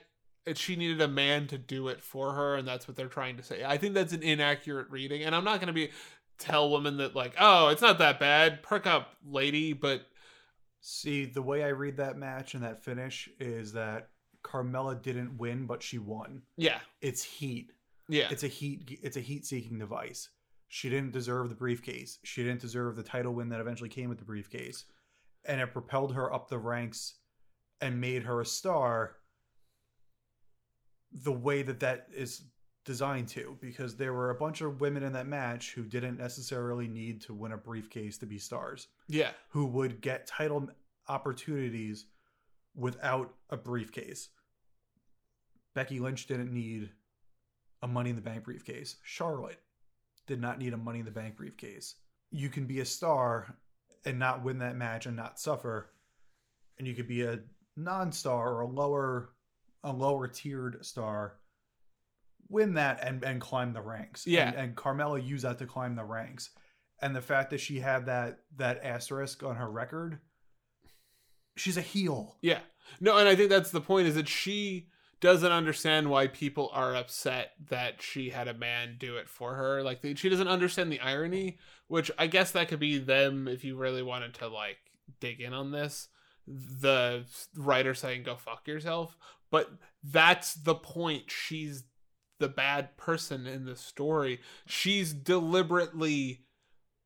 it, 0.46 0.56
she 0.58 0.76
needed 0.76 1.00
a 1.00 1.08
man 1.08 1.46
to 1.48 1.58
do 1.58 1.88
it 1.88 2.02
for 2.02 2.32
her, 2.34 2.56
and 2.56 2.66
that's 2.66 2.88
what 2.88 2.96
they're 2.96 3.08
trying 3.08 3.36
to 3.36 3.42
say, 3.42 3.64
I 3.64 3.76
think 3.76 3.94
that's 3.94 4.12
an 4.12 4.22
inaccurate 4.22 4.88
reading. 4.90 5.22
And 5.22 5.34
I'm 5.34 5.44
not 5.44 5.58
going 5.60 5.68
to 5.68 5.72
be 5.72 5.90
tell 6.38 6.70
women 6.70 6.96
that 6.98 7.14
like, 7.14 7.34
oh, 7.38 7.68
it's 7.68 7.82
not 7.82 7.98
that 7.98 8.18
bad, 8.18 8.62
perk 8.62 8.86
up, 8.86 9.14
lady. 9.26 9.72
But 9.74 10.06
See, 10.80 11.26
the 11.26 11.42
way 11.42 11.62
I 11.62 11.68
read 11.68 11.98
that 11.98 12.16
match 12.16 12.54
and 12.54 12.62
that 12.64 12.82
finish 12.82 13.28
is 13.38 13.72
that 13.74 14.08
Carmella 14.42 15.00
didn't 15.00 15.36
win, 15.36 15.66
but 15.66 15.82
she 15.82 15.98
won. 15.98 16.42
yeah, 16.56 16.78
It's 17.02 17.22
heat. 17.22 17.72
yeah, 18.08 18.28
It's 18.30 18.42
a 18.44 18.48
heat. 18.48 18.98
It's 19.02 19.18
a 19.18 19.20
heat-seeking 19.20 19.78
device. 19.78 20.30
She 20.68 20.88
didn't 20.88 21.12
deserve 21.12 21.50
the 21.50 21.54
briefcase. 21.54 22.18
She 22.24 22.42
didn't 22.42 22.62
deserve 22.62 22.96
the 22.96 23.02
title 23.02 23.34
win 23.34 23.50
that 23.50 23.60
eventually 23.60 23.90
came 23.90 24.08
with 24.08 24.18
the 24.18 24.24
briefcase, 24.24 24.84
and 25.44 25.60
it 25.60 25.72
propelled 25.74 26.14
her 26.14 26.32
up 26.32 26.48
the 26.48 26.58
ranks 26.58 27.16
and 27.82 28.00
made 28.00 28.22
her 28.22 28.40
a 28.40 28.46
star. 28.46 29.16
The 31.12 31.32
way 31.32 31.62
that 31.62 31.80
that 31.80 32.08
is 32.14 32.42
designed 32.84 33.28
to, 33.28 33.56
because 33.60 33.96
there 33.96 34.12
were 34.12 34.30
a 34.30 34.34
bunch 34.34 34.60
of 34.60 34.80
women 34.80 35.02
in 35.02 35.12
that 35.12 35.26
match 35.26 35.74
who 35.74 35.82
didn't 35.82 36.18
necessarily 36.18 36.88
need 36.88 37.20
to 37.22 37.34
win 37.34 37.52
a 37.52 37.56
briefcase 37.56 38.16
to 38.18 38.26
be 38.26 38.38
stars. 38.38 38.88
yeah, 39.08 39.30
who 39.50 39.66
would 39.66 40.00
get 40.00 40.26
title 40.26 40.68
opportunities 41.08 42.06
without 42.74 43.34
a 43.50 43.56
briefcase. 43.56 44.28
Becky 45.74 46.00
Lynch 46.00 46.26
didn't 46.26 46.52
need 46.52 46.90
a 47.82 47.88
Money 47.88 48.10
in 48.10 48.16
the 48.16 48.22
Bank 48.22 48.44
briefcase. 48.44 48.96
Charlotte 49.02 49.60
did 50.26 50.40
not 50.40 50.58
need 50.58 50.72
a 50.72 50.76
Money 50.76 51.00
in 51.00 51.04
the 51.04 51.10
Bank 51.10 51.36
briefcase. 51.36 51.96
You 52.30 52.48
can 52.48 52.66
be 52.66 52.80
a 52.80 52.84
star 52.84 53.56
and 54.04 54.18
not 54.18 54.42
win 54.44 54.58
that 54.58 54.76
match 54.76 55.06
and 55.06 55.16
not 55.16 55.38
suffer, 55.38 55.90
and 56.78 56.86
you 56.86 56.94
could 56.94 57.08
be 57.08 57.22
a 57.22 57.40
non-star 57.76 58.52
or 58.54 58.60
a 58.62 58.66
lower 58.68 59.30
a 59.84 59.92
lower 59.92 60.28
tiered 60.28 60.84
star 60.84 61.36
win 62.48 62.74
that 62.74 62.98
and, 63.04 63.22
and 63.22 63.40
climb 63.40 63.72
the 63.72 63.80
ranks 63.80 64.26
Yeah. 64.26 64.48
and, 64.48 64.56
and 64.56 64.76
carmella 64.76 65.24
used 65.24 65.44
that 65.44 65.58
to 65.58 65.66
climb 65.66 65.94
the 65.94 66.04
ranks 66.04 66.50
and 67.00 67.14
the 67.14 67.20
fact 67.22 67.50
that 67.50 67.60
she 67.60 67.78
had 67.80 68.06
that 68.06 68.40
that 68.56 68.82
asterisk 68.84 69.42
on 69.42 69.56
her 69.56 69.70
record 69.70 70.18
she's 71.56 71.76
a 71.76 71.82
heel 71.82 72.36
Yeah. 72.42 72.60
No, 73.00 73.16
and 73.18 73.28
I 73.28 73.36
think 73.36 73.50
that's 73.50 73.70
the 73.70 73.80
point 73.80 74.08
is 74.08 74.16
that 74.16 74.28
she 74.28 74.88
doesn't 75.20 75.52
understand 75.52 76.08
why 76.10 76.26
people 76.26 76.70
are 76.72 76.96
upset 76.96 77.52
that 77.68 78.02
she 78.02 78.30
had 78.30 78.48
a 78.48 78.54
man 78.54 78.96
do 78.98 79.16
it 79.16 79.28
for 79.28 79.54
her. 79.54 79.82
Like 79.82 80.00
she 80.16 80.28
doesn't 80.28 80.48
understand 80.48 80.90
the 80.90 80.98
irony, 81.00 81.58
which 81.88 82.10
I 82.18 82.26
guess 82.26 82.50
that 82.52 82.68
could 82.68 82.80
be 82.80 82.98
them 82.98 83.46
if 83.46 83.62
you 83.62 83.76
really 83.76 84.02
wanted 84.02 84.34
to 84.34 84.48
like 84.48 84.78
dig 85.20 85.40
in 85.40 85.52
on 85.52 85.70
this. 85.70 86.08
The 86.46 87.24
writer 87.56 87.94
saying 87.94 88.24
go 88.24 88.36
fuck 88.36 88.66
yourself, 88.66 89.16
but 89.50 89.70
that's 90.02 90.54
the 90.54 90.74
point. 90.74 91.30
She's 91.30 91.84
the 92.38 92.48
bad 92.48 92.96
person 92.96 93.46
in 93.46 93.64
the 93.64 93.76
story. 93.76 94.40
She's 94.66 95.12
deliberately 95.12 96.46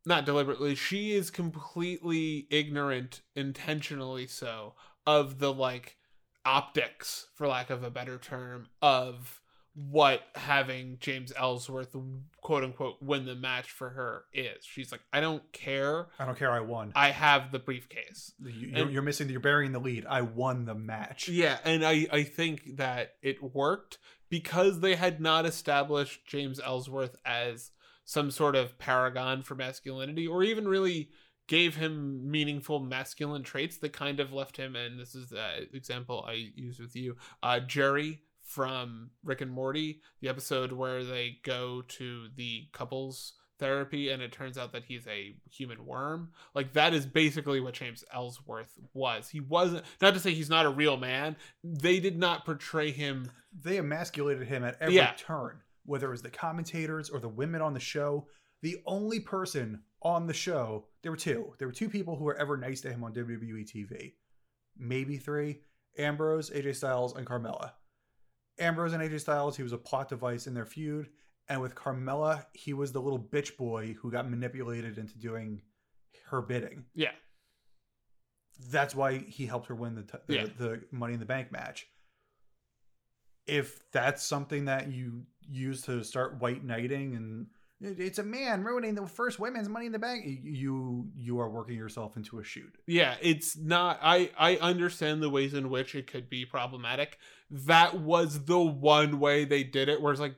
not 0.07 0.27
deliberately, 0.27 0.75
she 0.75 1.13
is 1.13 1.31
completely 1.31 2.47
ignorant, 2.51 3.23
intentionally 3.35 4.27
so, 4.27 4.75
of 5.07 5.39
the 5.39 5.53
like 5.53 5.97
optics, 6.45 7.29
for 7.35 7.49
lack 7.49 7.71
of 7.71 7.83
a 7.83 7.91
better 7.91 8.19
term, 8.19 8.69
of 8.83 9.41
what 9.75 10.21
having 10.37 10.99
James 11.01 11.33
Ellsworth 11.37 11.97
quote 12.41 12.63
unquote 12.63 12.97
win 13.03 13.25
the 13.27 13.35
match 13.35 13.71
for 13.71 13.91
her 13.91 14.25
is. 14.33 14.65
She's 14.65 14.93
like, 14.93 15.01
I 15.13 15.21
don't 15.21 15.43
care. 15.53 16.07
i 16.19 16.25
don't 16.25 16.39
care 16.39 16.51
i 16.53 16.61
won 16.61 16.93
I 16.95 17.11
have 17.11 17.51
the 17.51 17.59
briefcase. 17.59 18.33
You- 18.41 18.51
you're, 18.69 18.83
and- 18.85 18.93
you're 18.93 19.03
missing 19.03 19.29
you're 19.29 19.41
burying 19.41 19.73
the 19.73 19.81
lead 19.81 20.07
i 20.09 20.21
won 20.21 20.65
the 20.65 20.75
match 20.75 21.29
Yeah, 21.29 21.59
and 21.65 21.85
I 21.85 22.07
I 22.13 22.23
think 22.23 22.77
that 22.77 23.15
it 23.23 23.43
worked 23.43 23.99
because 24.31 24.81
they 24.81 24.95
had 24.95 25.21
not 25.21 25.45
established 25.47 26.25
James 26.27 26.61
Ellsworth 26.61 27.17
as 27.25 27.71
some 28.05 28.31
sort 28.31 28.55
of 28.57 28.79
paragon 28.79 29.43
for 29.43 29.55
masculinity 29.55 30.27
or 30.27 30.43
even 30.43 30.69
really 30.69 31.09
gave 31.47 31.77
him 31.77 32.31
meaningful 32.31 32.81
masculine 32.81 33.43
traits 33.43 33.79
that 33.79 33.93
kind 33.93 34.21
of 34.21 34.33
left 34.33 34.57
him 34.57 34.77
and 34.77 34.99
this 35.01 35.15
is 35.15 35.31
the 35.31 35.69
example 35.75 36.25
I 36.29 36.51
use 36.55 36.79
with 36.79 36.95
you 36.95 37.17
uh 37.43 37.61
Jerry 37.61 38.21
from 38.55 39.11
Rick 39.25 39.41
and 39.41 39.51
Morty 39.51 40.01
the 40.21 40.29
episode 40.29 40.73
where 40.73 41.03
they 41.05 41.39
go 41.45 41.83
to 41.89 42.29
the 42.37 42.69
couples 42.73 43.35
therapy 43.59 44.11
and 44.11 44.21
it 44.21 44.33
turns 44.33 44.59
out 44.59 44.73
that 44.73 44.85
he's 44.85 45.07
a 45.07 45.37
human 45.51 45.87
worm 45.87 46.31
like 46.55 46.73
that 46.73 46.93
is 46.93 47.07
basically 47.07 47.61
what 47.61 47.75
James 47.75 48.05
Ellsworth 48.13 48.79
was 48.93 49.29
he 49.29 49.41
wasn't 49.41 49.85
not 50.03 50.15
to 50.15 50.21
say 50.21 50.35
he's 50.35 50.51
not 50.51 50.67
a 50.67 50.71
real 50.71 50.97
man 50.97 51.37
they 51.63 52.01
did 52.01 52.19
not 52.19 52.45
portray 52.45 52.91
him 52.91 53.31
they 53.63 53.79
emasculated 53.79 54.47
him 54.49 54.65
at 54.65 54.77
every 54.81 54.97
Yeah. 54.97 55.13
turn, 55.17 55.61
whether 55.85 56.09
it 56.09 56.11
was 56.11 56.23
the 56.23 56.31
commentators 56.31 57.09
or 57.11 57.21
the 57.21 57.29
women 57.29 57.63
on 57.63 57.73
the 57.75 57.79
show. 57.81 58.27
The 58.63 58.79
only 58.87 59.21
person 59.21 59.83
on 60.03 60.27
the 60.27 60.33
show, 60.35 60.87
there 61.03 61.13
were 61.13 61.17
two. 61.17 61.55
There 61.59 61.69
were 61.69 61.73
two 61.73 61.89
people 61.89 62.17
who 62.17 62.25
were 62.25 62.37
ever 62.37 62.57
nice 62.57 62.81
to 62.81 62.91
him 62.91 63.05
on 63.05 63.13
WWE 63.15 63.63
TV. 63.65 64.15
Maybe 64.77 65.19
three 65.19 65.61
Ambrose, 65.99 66.51
AJ 66.51 66.75
Styles, 66.77 67.15
and 67.15 67.25
Carmella. 67.27 67.73
Ambrose 68.59 68.93
and 68.93 69.03
AJ 69.03 69.21
Styles, 69.21 69.57
he 69.57 69.63
was 69.63 69.73
a 69.73 69.79
plot 69.79 70.09
device 70.09 70.47
in 70.47 70.55
their 70.55 70.67
feud. 70.67 71.09
And 71.49 71.61
with 71.61 71.75
Carmella, 71.75 72.47
he 72.55 72.73
was 72.73 72.93
the 72.93 73.01
little 73.03 73.19
bitch 73.19 73.57
boy 73.57 73.95
who 74.01 74.11
got 74.11 74.31
manipulated 74.31 74.97
into 74.97 75.19
doing 75.19 75.61
her 76.31 76.41
bidding. 76.41 76.85
yeah 76.95 77.11
That's 78.71 78.95
why 78.95 79.19
he 79.19 79.45
helped 79.47 79.67
her 79.67 79.75
win 79.75 79.95
the, 79.95 80.03
t- 80.03 80.19
the, 80.27 80.35
Yeah. 80.35 80.47
the 80.57 80.81
Money 80.91 81.15
in 81.15 81.21
the 81.21 81.27
Bank 81.27 81.53
match. 81.53 81.87
If 83.47 83.83
that's 83.93 84.23
something 84.23 84.65
that 84.67 84.91
you 84.91 85.25
use 85.47 85.83
to 85.83 86.03
start 86.03 86.41
white 86.41 86.65
knighting 86.65 87.15
and 87.15 87.49
it's 87.81 88.19
a 88.19 88.23
man 88.23 88.65
ruining 88.65 88.95
the 88.95 89.07
first 89.07 89.39
women's 89.39 89.69
Money 89.69 89.87
in 89.87 89.93
the 89.93 89.99
Bank, 89.99 90.25
you 90.27 91.09
you 91.17 91.39
are 91.41 91.51
working 91.51 91.77
yourself 91.77 92.17
into 92.17 92.39
a 92.39 92.45
shoot. 92.45 92.75
yeah 92.87 93.17
it's 93.21 93.57
not 93.57 93.99
i 94.03 94.31
i 94.39 94.57
understand 94.57 95.23
the 95.23 95.31
ways 95.31 95.55
in 95.55 95.71
which 95.71 95.95
it 95.95 96.07
could 96.07 96.29
be 96.31 96.45
problematic. 96.45 97.19
That 97.51 98.01
was 98.01 98.45
the 98.45 98.61
one 98.61 99.21
way 99.21 99.45
they 99.45 99.65
did 99.65 99.89
it 99.89 100.01
where 100.01 100.13
it's 100.13 100.21
like 100.21 100.37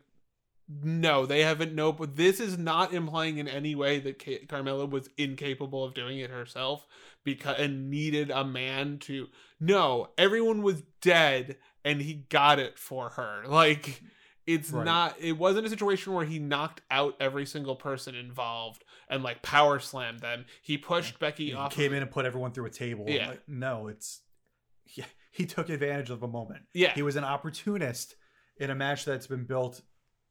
no 0.83 1.27
they 1.27 1.43
haven't 1.43 1.73
no 1.75 1.93
but 1.93 2.17
this 2.17 2.41
is 2.41 2.59
not 2.59 2.93
implying 2.93 3.39
in 3.39 3.47
any 3.47 3.77
way 3.77 4.01
that 4.01 4.21
Ca- 4.21 4.45
carmella 4.47 4.91
was 4.91 5.09
incapable 5.17 5.85
of 5.85 5.95
doing 5.95 6.19
it 6.19 6.29
herself 6.31 6.85
because 7.23 7.57
and 7.61 7.89
needed 7.89 8.33
a 8.33 8.45
man 8.45 8.99
to 8.99 9.29
no 9.61 10.09
everyone 10.19 10.63
was 10.63 10.83
dead 11.01 11.57
and 11.85 12.03
he 12.03 12.15
got 12.15 12.59
it 12.59 12.79
for 12.81 13.11
her. 13.11 13.45
Like 13.47 14.03
it's 14.47 14.71
Right. 14.71 14.85
not 14.85 15.17
it 15.21 15.33
wasn't 15.33 15.67
a 15.67 15.71
situation 15.71 16.13
where 16.13 16.25
he 16.25 16.39
knocked 16.39 16.81
out 16.91 17.17
every 17.21 17.47
single 17.47 17.75
person 17.77 18.15
involved 18.15 18.85
and 19.09 19.23
like 19.23 19.43
power 19.43 19.79
slammed 19.81 20.21
them 20.21 20.45
he 20.63 20.79
pushed 20.79 21.19
becky 21.19 21.47
He 21.47 21.55
off 21.55 21.73
came 21.73 21.93
in 21.93 22.03
and 22.03 22.11
put 22.11 22.25
everyone 22.27 22.53
through 22.53 22.67
a 22.67 22.71
table. 22.71 23.05
Yeah. 23.09 23.31
Like, 23.31 23.43
no, 23.49 23.89
it's 23.89 24.23
he, 24.85 25.05
he 25.33 25.47
took 25.47 25.69
advantage 25.69 26.11
of 26.11 26.23
a 26.23 26.29
moment. 26.29 26.63
yeah 26.73 26.93
He 26.95 27.03
was 27.03 27.17
an 27.17 27.25
opportunist 27.25 28.15
in 28.59 28.71
a 28.71 28.75
match 28.75 29.05
that's 29.05 29.27
been 29.27 29.45
built 29.45 29.83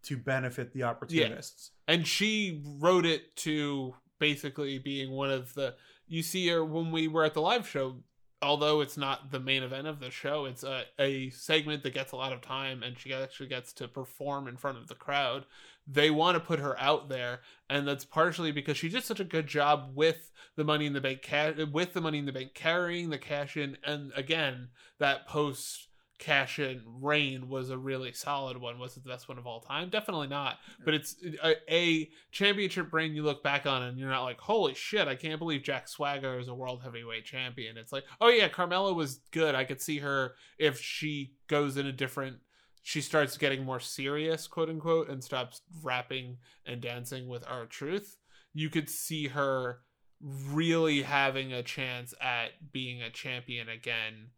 to 0.03 0.18
benefit 0.18 0.72
the 0.74 0.84
opportunists. 0.84 1.72
Yeah. 1.88 1.95
and 1.95 2.07
she 2.07 2.61
wrote 2.80 3.05
it 3.05 3.36
to 3.38 3.95
basically 4.20 4.78
being 4.80 5.11
one 5.11 5.30
of 5.32 5.53
the 5.55 5.76
you 6.07 6.22
see 6.24 6.47
her 6.47 6.63
when 6.63 6.91
we 6.91 7.07
were 7.07 7.24
at 7.26 7.34
the 7.34 7.41
live 7.41 7.68
show 7.68 7.97
although 8.41 8.81
it's 8.81 8.97
not 8.97 9.31
the 9.31 9.39
main 9.39 9.63
event 9.63 9.88
of 9.88 9.99
the 9.99 10.11
show 10.11 10.45
it's 10.45 10.63
a, 10.63 10.83
a 10.99 11.29
segment 11.29 11.83
that 11.83 11.93
gets 11.93 12.11
a 12.11 12.15
lot 12.15 12.33
of 12.33 12.41
time 12.41 12.83
and 12.83 12.97
she 12.97 13.13
actually 13.13 13.47
gets 13.47 13.73
to 13.73 13.88
perform 13.88 14.47
in 14.47 14.57
front 14.57 14.77
of 14.77 14.88
the 14.88 14.95
crowd. 14.95 15.45
They 15.88 16.09
want 16.09 16.36
to 16.36 16.39
put 16.39 16.59
her 16.59 16.79
out 16.79 17.09
there 17.09 17.41
and 17.69 17.88
that's 17.88 18.05
partially 18.05 18.51
because 18.51 18.77
she 18.77 18.89
did 18.89 19.03
such 19.03 19.19
a 19.19 19.25
good 19.25 19.47
job 19.47 19.91
with 19.93 20.31
the 20.55 20.63
money 20.63 20.86
in 20.86 20.93
the 20.93 21.01
bank 21.01 21.21
ca- 21.23 21.65
with 21.71 21.93
the 21.93 22.01
money 22.01 22.19
in 22.19 22.25
the 22.25 22.31
bank 22.31 22.53
carrying 22.53 23.09
the 23.09 23.17
cash 23.17 23.57
in 23.57 23.77
and 23.83 24.11
again 24.15 24.69
that 24.99 25.27
post 25.27 25.84
cash 26.18 26.59
in 26.59 26.82
reign 27.01 27.49
was 27.49 27.70
a 27.70 27.78
really 27.78 28.13
solid 28.13 28.57
one 28.57 28.80
was 28.80 28.95
it 28.95 29.03
the 29.03 29.09
best 29.09 29.28
one 29.28 29.38
of 29.38 29.45
all 29.45 29.59
time? 29.59 29.89
Definitely 29.89 30.28
not 30.28 30.57
but 30.84 30.93
it's 30.93 31.16
a, 31.43 31.55
a 31.74 32.09
championship 32.32 32.93
reign 32.93 33.13
you 33.13 33.24
look 33.24 33.43
back 33.43 33.66
on 33.66 33.84
and 33.84 33.97
you're 33.97 34.09
not 34.09 34.24
like 34.24 34.39
holy 34.39 34.74
shit 34.74 35.07
i 35.07 35.16
can't 35.16 35.39
believe 35.39 35.63
jack 35.63 35.88
swagger 35.88 36.39
is 36.39 36.47
a 36.47 36.53
world 36.53 36.82
heavyweight 36.84 37.26
champion. 37.26 37.78
It's 37.78 37.91
like 37.91 38.03
oh 38.22 38.30
yeah 38.30 38.47
carmella 38.47 38.95
was 38.95 39.20
good. 39.32 39.55
I 39.55 39.63
could 39.63 39.82
see 39.82 39.99
her 39.99 40.36
if 40.57 40.80
she 40.80 41.34
goes 41.47 41.78
in 41.78 41.86
a 41.86 41.91
different 41.91 42.38
she 42.82 43.01
starts 43.01 43.38
getting 43.38 43.63
more 43.63 43.80
serious 43.80 44.47
quote 44.47 44.70
unquote 44.70 45.09
and 45.09 45.24
stops 45.24 45.61
rapping 45.84 46.38
and 46.66 46.82
dancing 46.82 47.28
with 47.28 47.43
R-Truth. 47.47 48.18
You 48.53 48.70
could 48.70 48.89
see 48.89 49.28
her 49.28 49.80
really 50.22 51.01
having 51.01 51.51
a 51.51 51.63
chance 51.63 52.13
at 52.22 52.72
being 52.72 53.01
a 53.01 53.09
champion 53.09 53.70
again 53.70 54.30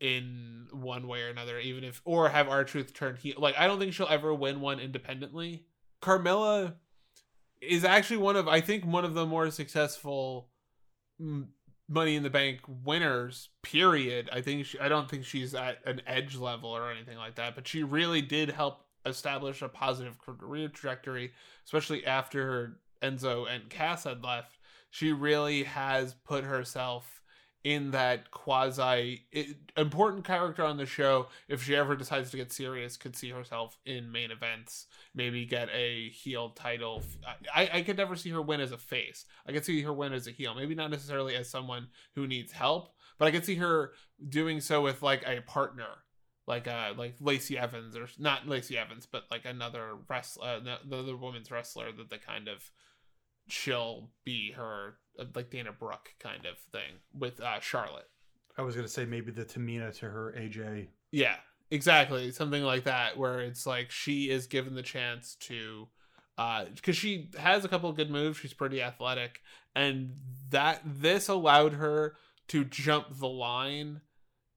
in 0.00 0.66
one 0.70 1.08
way 1.08 1.22
or 1.22 1.28
another 1.28 1.58
even 1.58 1.82
if 1.82 2.00
or 2.04 2.28
have 2.28 2.48
R-Truth 2.48 2.94
turn 2.94 3.16
heel 3.16 3.34
like 3.38 3.58
i 3.58 3.66
don't 3.66 3.78
think 3.78 3.92
she'll 3.92 4.06
ever 4.08 4.32
win 4.32 4.60
one 4.60 4.80
independently. 4.80 5.64
Carmella 6.00 6.74
is 7.60 7.84
actually 7.84 8.18
one 8.18 8.36
of 8.36 8.46
i 8.46 8.60
think 8.60 8.84
one 8.84 9.04
of 9.04 9.14
the 9.14 9.26
more 9.26 9.50
successful 9.50 10.50
money 11.88 12.14
in 12.14 12.22
the 12.22 12.30
bank 12.30 12.60
winners 12.84 13.48
period. 13.62 14.28
I 14.32 14.40
think 14.40 14.66
she, 14.66 14.78
i 14.78 14.88
don't 14.88 15.10
think 15.10 15.24
she's 15.24 15.54
at 15.54 15.78
an 15.84 16.02
edge 16.06 16.36
level 16.36 16.70
or 16.70 16.90
anything 16.92 17.18
like 17.18 17.34
that 17.36 17.54
but 17.54 17.66
she 17.66 17.82
really 17.82 18.22
did 18.22 18.50
help 18.50 18.84
establish 19.04 19.62
a 19.62 19.68
positive 19.68 20.18
career 20.18 20.68
trajectory 20.68 21.32
especially 21.64 22.06
after 22.06 22.78
enzo 23.02 23.46
and 23.48 23.68
cass 23.68 24.04
had 24.04 24.22
left. 24.22 24.58
She 24.90 25.12
really 25.12 25.64
has 25.64 26.14
put 26.14 26.44
herself 26.44 27.22
in 27.64 27.90
that 27.90 28.30
quasi 28.30 29.26
important 29.76 30.24
character 30.24 30.64
on 30.64 30.76
the 30.76 30.86
show 30.86 31.26
if 31.48 31.62
she 31.62 31.74
ever 31.74 31.96
decides 31.96 32.30
to 32.30 32.36
get 32.36 32.52
serious 32.52 32.96
could 32.96 33.16
see 33.16 33.30
herself 33.30 33.76
in 33.84 34.12
main 34.12 34.30
events 34.30 34.86
maybe 35.14 35.44
get 35.44 35.68
a 35.70 36.08
heel 36.10 36.50
title 36.50 37.02
I, 37.54 37.68
I 37.74 37.82
could 37.82 37.96
never 37.96 38.14
see 38.14 38.30
her 38.30 38.40
win 38.40 38.60
as 38.60 38.72
a 38.72 38.78
face. 38.78 39.24
I 39.46 39.52
could 39.52 39.64
see 39.64 39.82
her 39.82 39.92
win 39.92 40.12
as 40.12 40.28
a 40.28 40.30
heel 40.30 40.54
maybe 40.54 40.74
not 40.74 40.90
necessarily 40.90 41.34
as 41.34 41.50
someone 41.50 41.88
who 42.14 42.26
needs 42.26 42.52
help 42.52 42.94
but 43.18 43.26
i 43.26 43.30
could 43.30 43.44
see 43.44 43.56
her 43.56 43.92
doing 44.28 44.60
so 44.60 44.80
with 44.82 45.02
like 45.02 45.24
a 45.26 45.40
partner 45.42 46.04
like 46.46 46.66
uh 46.68 46.92
like 46.96 47.14
lacey 47.20 47.58
evans 47.58 47.96
or 47.96 48.08
not 48.18 48.48
lacey 48.48 48.78
evans 48.78 49.06
but 49.10 49.24
like 49.30 49.44
another 49.44 49.96
wrestler 50.08 50.60
another 50.84 51.16
women's 51.16 51.50
wrestler 51.50 51.92
that 51.92 52.08
the 52.08 52.18
kind 52.18 52.48
of 52.48 52.70
she'll 53.48 54.10
be 54.24 54.52
her 54.52 54.98
like 55.34 55.50
Dana 55.50 55.72
Brooke 55.72 56.14
kind 56.18 56.46
of 56.46 56.58
thing 56.72 57.00
with 57.16 57.40
uh, 57.40 57.60
Charlotte. 57.60 58.08
I 58.56 58.62
was 58.62 58.74
gonna 58.74 58.88
say 58.88 59.04
maybe 59.04 59.30
the 59.30 59.44
Tamina 59.44 59.96
to 59.98 60.08
her 60.08 60.34
AJ. 60.36 60.88
Yeah, 61.12 61.36
exactly. 61.70 62.30
Something 62.32 62.64
like 62.64 62.84
that, 62.84 63.16
where 63.16 63.40
it's 63.40 63.66
like 63.66 63.90
she 63.90 64.30
is 64.30 64.46
given 64.46 64.74
the 64.74 64.82
chance 64.82 65.36
to, 65.40 65.88
because 66.74 66.96
she 66.96 67.30
has 67.38 67.64
a 67.64 67.68
couple 67.68 67.88
of 67.88 67.96
good 67.96 68.10
moves. 68.10 68.38
She's 68.38 68.52
pretty 68.52 68.82
athletic, 68.82 69.40
and 69.76 70.14
that 70.50 70.82
this 70.84 71.28
allowed 71.28 71.74
her 71.74 72.16
to 72.48 72.64
jump 72.64 73.18
the 73.18 73.28
line 73.28 74.00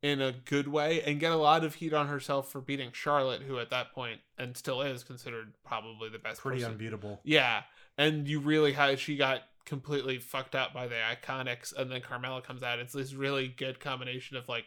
in 0.01 0.19
a 0.19 0.31
good 0.31 0.67
way 0.67 1.01
and 1.03 1.19
get 1.19 1.31
a 1.31 1.35
lot 1.37 1.63
of 1.63 1.75
heat 1.75 1.93
on 1.93 2.07
herself 2.07 2.51
for 2.51 2.59
beating 2.59 2.91
Charlotte, 2.91 3.43
who 3.43 3.59
at 3.59 3.69
that 3.69 3.93
point 3.93 4.19
and 4.37 4.57
still 4.57 4.81
is 4.81 5.03
considered 5.03 5.53
probably 5.63 6.09
the 6.09 6.17
best. 6.17 6.41
Pretty 6.41 6.59
person. 6.59 6.71
unbeatable. 6.71 7.19
Yeah, 7.23 7.63
and 7.97 8.27
you 8.27 8.39
really 8.39 8.73
had 8.73 8.99
she 8.99 9.15
got 9.15 9.41
completely 9.65 10.19
fucked 10.19 10.55
up 10.55 10.73
by 10.73 10.87
the 10.87 10.95
Iconics, 10.95 11.73
and 11.75 11.91
then 11.91 12.01
Carmella 12.01 12.43
comes 12.43 12.63
out. 12.63 12.79
It's 12.79 12.93
this 12.93 13.13
really 13.13 13.47
good 13.47 13.79
combination 13.79 14.37
of 14.37 14.47
like 14.49 14.65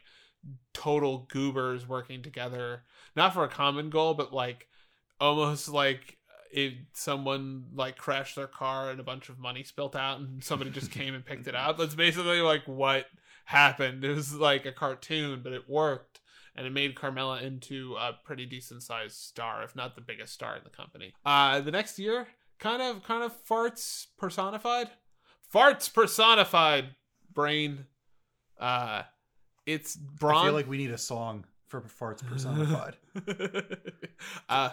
total 0.73 1.27
goobers 1.31 1.89
working 1.89 2.23
together, 2.23 2.83
not 3.17 3.35
for 3.35 3.45
a 3.45 3.49
common 3.49 3.91
goal, 3.91 4.15
but 4.15 4.33
like 4.33 4.69
almost 5.21 5.69
like 5.69 6.19
if 6.53 6.73
someone 6.93 7.65
like 7.75 7.97
crashed 7.97 8.37
their 8.37 8.47
car 8.47 8.91
and 8.91 9.01
a 9.01 9.05
bunch 9.05 9.29
of 9.29 9.39
money 9.39 9.65
spilt 9.65 9.97
out, 9.97 10.21
and 10.21 10.43
somebody 10.43 10.71
just 10.71 10.91
came 10.91 11.15
and 11.15 11.25
picked 11.25 11.49
it 11.49 11.55
up. 11.55 11.79
That's 11.79 11.95
basically 11.95 12.41
like 12.41 12.63
what 12.67 13.07
happened. 13.45 14.05
It 14.05 14.15
was 14.15 14.35
like 14.35 14.67
a 14.67 14.73
cartoon, 14.73 15.41
but 15.43 15.53
it 15.53 15.69
worked. 15.69 16.21
And 16.57 16.69
it 16.69 16.73
made 16.73 16.95
Carmella 16.95 17.43
into 17.43 17.97
a 17.97 18.13
pretty 18.25 18.47
decent 18.47 18.85
sized 18.85 19.17
star, 19.17 19.65
if 19.65 19.75
not 19.75 19.97
the 19.97 20.01
biggest 20.01 20.33
star 20.33 20.57
in 20.57 20.63
the 20.63 20.71
company. 20.71 21.13
Uh, 21.27 21.61
the 21.61 21.73
next 21.73 21.99
year, 21.99 22.29
kind 22.59 22.83
of 22.83 23.03
kind 23.05 23.23
of 23.23 23.33
farts 23.47 24.07
personified 24.19 24.89
farts 25.53 25.93
personified 25.93 26.95
brain 27.33 27.87
uh 28.59 29.03
it's 29.67 29.97
braun 29.97 30.37
I 30.37 30.45
feel 30.47 30.53
like 30.55 30.69
we 30.69 30.77
need 30.79 30.91
a 30.91 30.99
song 30.99 31.45
for 31.69 31.81
farts 31.83 32.25
personified. 32.27 32.97
uh 34.49 34.71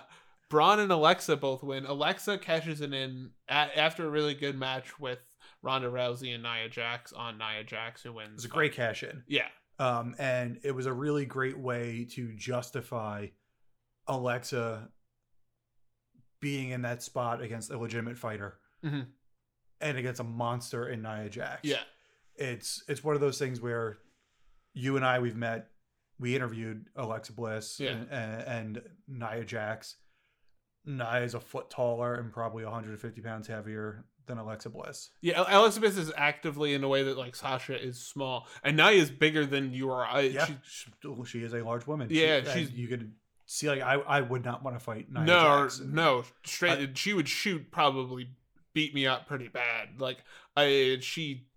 braun 0.49 0.79
and 0.79 0.91
alexa 0.91 1.36
both 1.38 1.63
win 1.63 1.86
alexa 1.86 2.38
cashes 2.38 2.82
it 2.82 2.93
in 2.93 3.32
a- 3.49 3.77
after 3.79 4.05
a 4.05 4.09
really 4.09 4.34
good 4.34 4.57
match 4.57 4.99
with 4.99 5.19
ronda 5.61 5.88
rousey 5.89 6.34
and 6.34 6.43
nia 6.43 6.69
jax 6.69 7.13
on 7.13 7.38
nia 7.38 7.63
jax 7.63 8.03
who 8.03 8.13
wins 8.13 8.29
It 8.29 8.36
was 8.36 8.45
a 8.45 8.49
great 8.49 8.73
cash 8.73 9.03
in. 9.03 9.23
yeah 9.27 9.47
Um, 9.79 10.15
and 10.19 10.59
it 10.63 10.71
was 10.73 10.86
a 10.86 10.93
really 10.93 11.25
great 11.25 11.57
way 11.57 12.05
to 12.11 12.32
justify 12.34 13.27
Alexa 14.07 14.89
being 16.41 16.69
in 16.71 16.81
that 16.81 17.01
spot 17.03 17.41
against 17.41 17.69
a 17.71 17.77
legitimate 17.77 18.17
fighter 18.17 18.59
Mhm. 18.83 19.07
and 19.79 19.97
against 19.97 20.19
a 20.19 20.23
monster 20.23 20.87
in 20.89 21.01
Nia 21.01 21.29
Jax. 21.29 21.61
yeah 21.63 21.83
It's 22.35 22.83
it's 22.87 23.03
one 23.03 23.15
of 23.15 23.21
those 23.21 23.37
things 23.39 23.61
where 23.61 23.99
you 24.73 24.95
and 24.95 25.05
I 25.05 25.19
we've 25.19 25.35
met, 25.35 25.69
we 26.19 26.35
interviewed 26.35 26.87
Alexa 26.95 27.33
Bliss 27.33 27.79
Yeah. 27.79 27.91
and, 27.91 28.09
and, 28.11 28.41
and 28.77 28.81
Nia 29.07 29.43
Jax. 29.45 29.97
Nia 30.85 31.21
is 31.21 31.33
a 31.35 31.39
foot 31.39 31.69
taller 31.69 32.15
and 32.15 32.31
probably 32.33 32.63
150 32.63 33.21
pounds 33.21 33.47
heavier 33.47 34.05
than 34.25 34.37
Alexa 34.37 34.69
Bliss. 34.69 35.09
yeah 35.21 35.43
Alexa 35.47 35.79
Bliss 35.79 35.97
is 35.97 36.11
actively 36.15 36.73
in 36.73 36.83
a 36.83 36.87
way 36.87 37.03
that 37.03 37.17
like 37.17 37.35
sasha 37.35 37.79
is 37.79 37.99
small 38.07 38.47
and 38.63 38.77
nia 38.77 38.91
is 38.91 39.11
bigger 39.11 39.45
than 39.45 39.73
you 39.73 39.91
are 39.91 40.05
I, 40.05 40.21
Yeah, 40.21 40.45
she- 40.45 40.57
she, 40.63 40.91
she 41.25 41.43
is 41.43 41.53
a 41.53 41.63
large 41.63 41.85
woman. 41.85 42.07
Yeah, 42.09 42.37
and 42.37 42.47
she's- 42.47 42.71
you 42.71 42.87
could 42.87 43.13
see 43.54 43.68
like 43.70 43.82
I 43.82 43.95
I 43.95 44.22
would 44.22 44.45
not 44.45 44.64
want 44.64 44.78
to 44.78 44.80
fight 44.84 45.12
Nia 45.12 45.24
no, 45.26 45.70
no, 45.86 46.24
straight. 46.45 46.97
she 46.97 47.14
would 47.14 47.28
shoot, 47.28 47.70
probably 47.72 48.30
beat 48.74 48.93
me 48.95 49.06
up 49.08 49.28
pretty 49.28 49.47
bad. 49.49 49.99
Like 49.99 50.18
I, 50.56 50.97
she, 51.02 51.47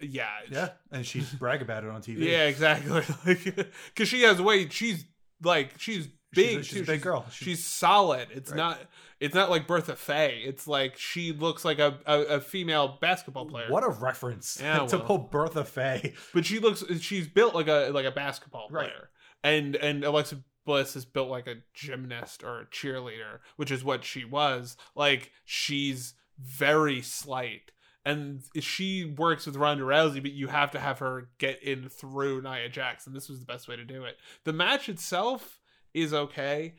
yeah, 0.00 0.28
Yeah, 0.50 0.70
and 0.90 1.06
she'd 1.06 1.26
brag 1.38 1.62
about 1.62 1.84
it 1.84 1.90
on 1.90 2.02
TV. 2.02 2.18
yeah, 2.20 2.44
exactly. 2.46 2.90
Like, 3.26 3.68
because 3.94 4.08
she 4.08 4.22
has 4.22 4.40
weight. 4.42 4.72
She's 4.72 5.04
like 5.42 5.74
she's 5.78 6.08
big. 6.32 6.64
she's, 6.64 6.72
a, 6.72 6.78
she's 6.78 6.80
a 6.82 6.92
big 6.92 7.02
girl. 7.02 7.24
She's 7.30 7.64
solid. 7.64 8.28
It's 8.32 8.50
Right. 8.50 8.56
not. 8.56 8.78
It's 9.20 9.34
not 9.34 9.48
like 9.48 9.66
Bertha 9.68 9.94
Faye. 9.96 10.42
It's 10.44 10.66
like 10.66 10.98
she 10.98 11.32
looks 11.32 11.64
like 11.64 11.78
a, 11.78 11.98
a, 12.04 12.20
a 12.22 12.40
female 12.40 12.98
basketball 13.00 13.46
player. 13.46 13.66
what 13.70 13.84
a 13.84 13.88
reference 13.88 14.58
Yeah, 14.60 14.78
to 14.86 14.96
well. 14.98 15.06
pull 15.06 15.18
Bertha 15.18 15.64
Faye. 15.64 16.12
But 16.34 16.44
she 16.44 16.58
looks. 16.58 16.82
She's 17.00 17.28
built 17.28 17.54
like 17.54 17.68
a 17.68 17.90
like 17.94 18.04
a 18.04 18.10
basketball 18.10 18.68
player. 18.68 18.82
Right. 18.82 18.90
player. 18.90 19.10
And 19.44 19.76
and 19.76 20.04
Alexa 20.04 20.38
Bliss 20.64 20.96
is 20.96 21.04
built 21.04 21.28
like 21.28 21.46
a 21.46 21.56
gymnast 21.74 22.42
or 22.42 22.60
a 22.60 22.66
cheerleader, 22.66 23.40
which 23.56 23.70
is 23.70 23.84
what 23.84 24.04
she 24.04 24.24
was. 24.24 24.76
Like 24.94 25.30
she's 25.44 26.14
very 26.38 27.02
slight. 27.02 27.70
And 28.06 28.42
she 28.60 29.04
works 29.06 29.46
with 29.46 29.56
Ronda 29.56 29.82
Rousey, 29.84 30.20
but 30.20 30.32
you 30.32 30.48
have 30.48 30.70
to 30.72 30.78
have 30.78 30.98
her 30.98 31.30
get 31.38 31.62
in 31.62 31.88
through 31.88 32.42
Nia 32.42 32.68
Jax, 32.68 33.06
and 33.06 33.16
this 33.16 33.30
was 33.30 33.40
the 33.40 33.46
best 33.46 33.66
way 33.66 33.76
to 33.76 33.84
do 33.84 34.04
it. 34.04 34.18
The 34.44 34.52
match 34.52 34.90
itself 34.90 35.58
is 35.94 36.12
okay, 36.12 36.74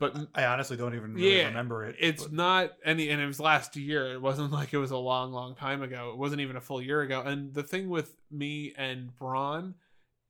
but 0.00 0.16
I 0.34 0.46
honestly 0.46 0.76
don't 0.76 0.96
even 0.96 1.14
really 1.14 1.36
Yeah, 1.38 1.46
remember 1.46 1.84
it. 1.84 1.94
it's 2.00 2.24
but- 2.24 2.32
not 2.32 2.72
any 2.84 3.10
and 3.10 3.20
it 3.22 3.26
was 3.26 3.38
last 3.38 3.76
year 3.76 4.12
it 4.12 4.20
wasn't 4.20 4.50
like 4.58 4.72
it 4.72 4.78
was 4.78 4.90
a 4.90 4.96
long 4.96 5.30
long 5.30 5.54
time 5.54 5.82
ago 5.82 6.10
it 6.10 6.16
wasn't 6.18 6.40
even 6.40 6.56
a 6.56 6.60
full 6.60 6.80
year 6.82 7.02
ago 7.02 7.20
and 7.24 7.52
the 7.54 7.62
thing 7.62 7.88
with 7.90 8.16
me 8.30 8.72
and 8.78 9.14
braun 9.16 9.74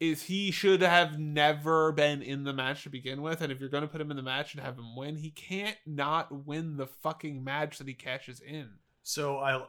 is 0.00 0.22
he 0.24 0.50
should 0.50 0.80
have 0.80 1.18
never 1.18 1.92
been 1.92 2.22
in 2.22 2.42
the 2.44 2.52
match 2.52 2.82
to 2.82 2.90
begin 2.90 3.20
with 3.22 3.40
and 3.42 3.52
if 3.52 3.60
you're 3.60 3.68
going 3.68 3.82
to 3.82 3.88
put 3.88 4.00
him 4.00 4.10
in 4.10 4.16
the 4.16 4.22
match 4.22 4.54
and 4.54 4.64
have 4.64 4.76
him 4.78 4.96
win 4.96 5.14
he 5.16 5.30
can't 5.30 5.76
not 5.86 6.46
win 6.46 6.76
the 6.76 6.86
fucking 6.86 7.44
match 7.44 7.78
that 7.78 7.86
he 7.86 7.94
cashes 7.94 8.40
in 8.40 8.68
so 9.02 9.38
I 9.38 9.64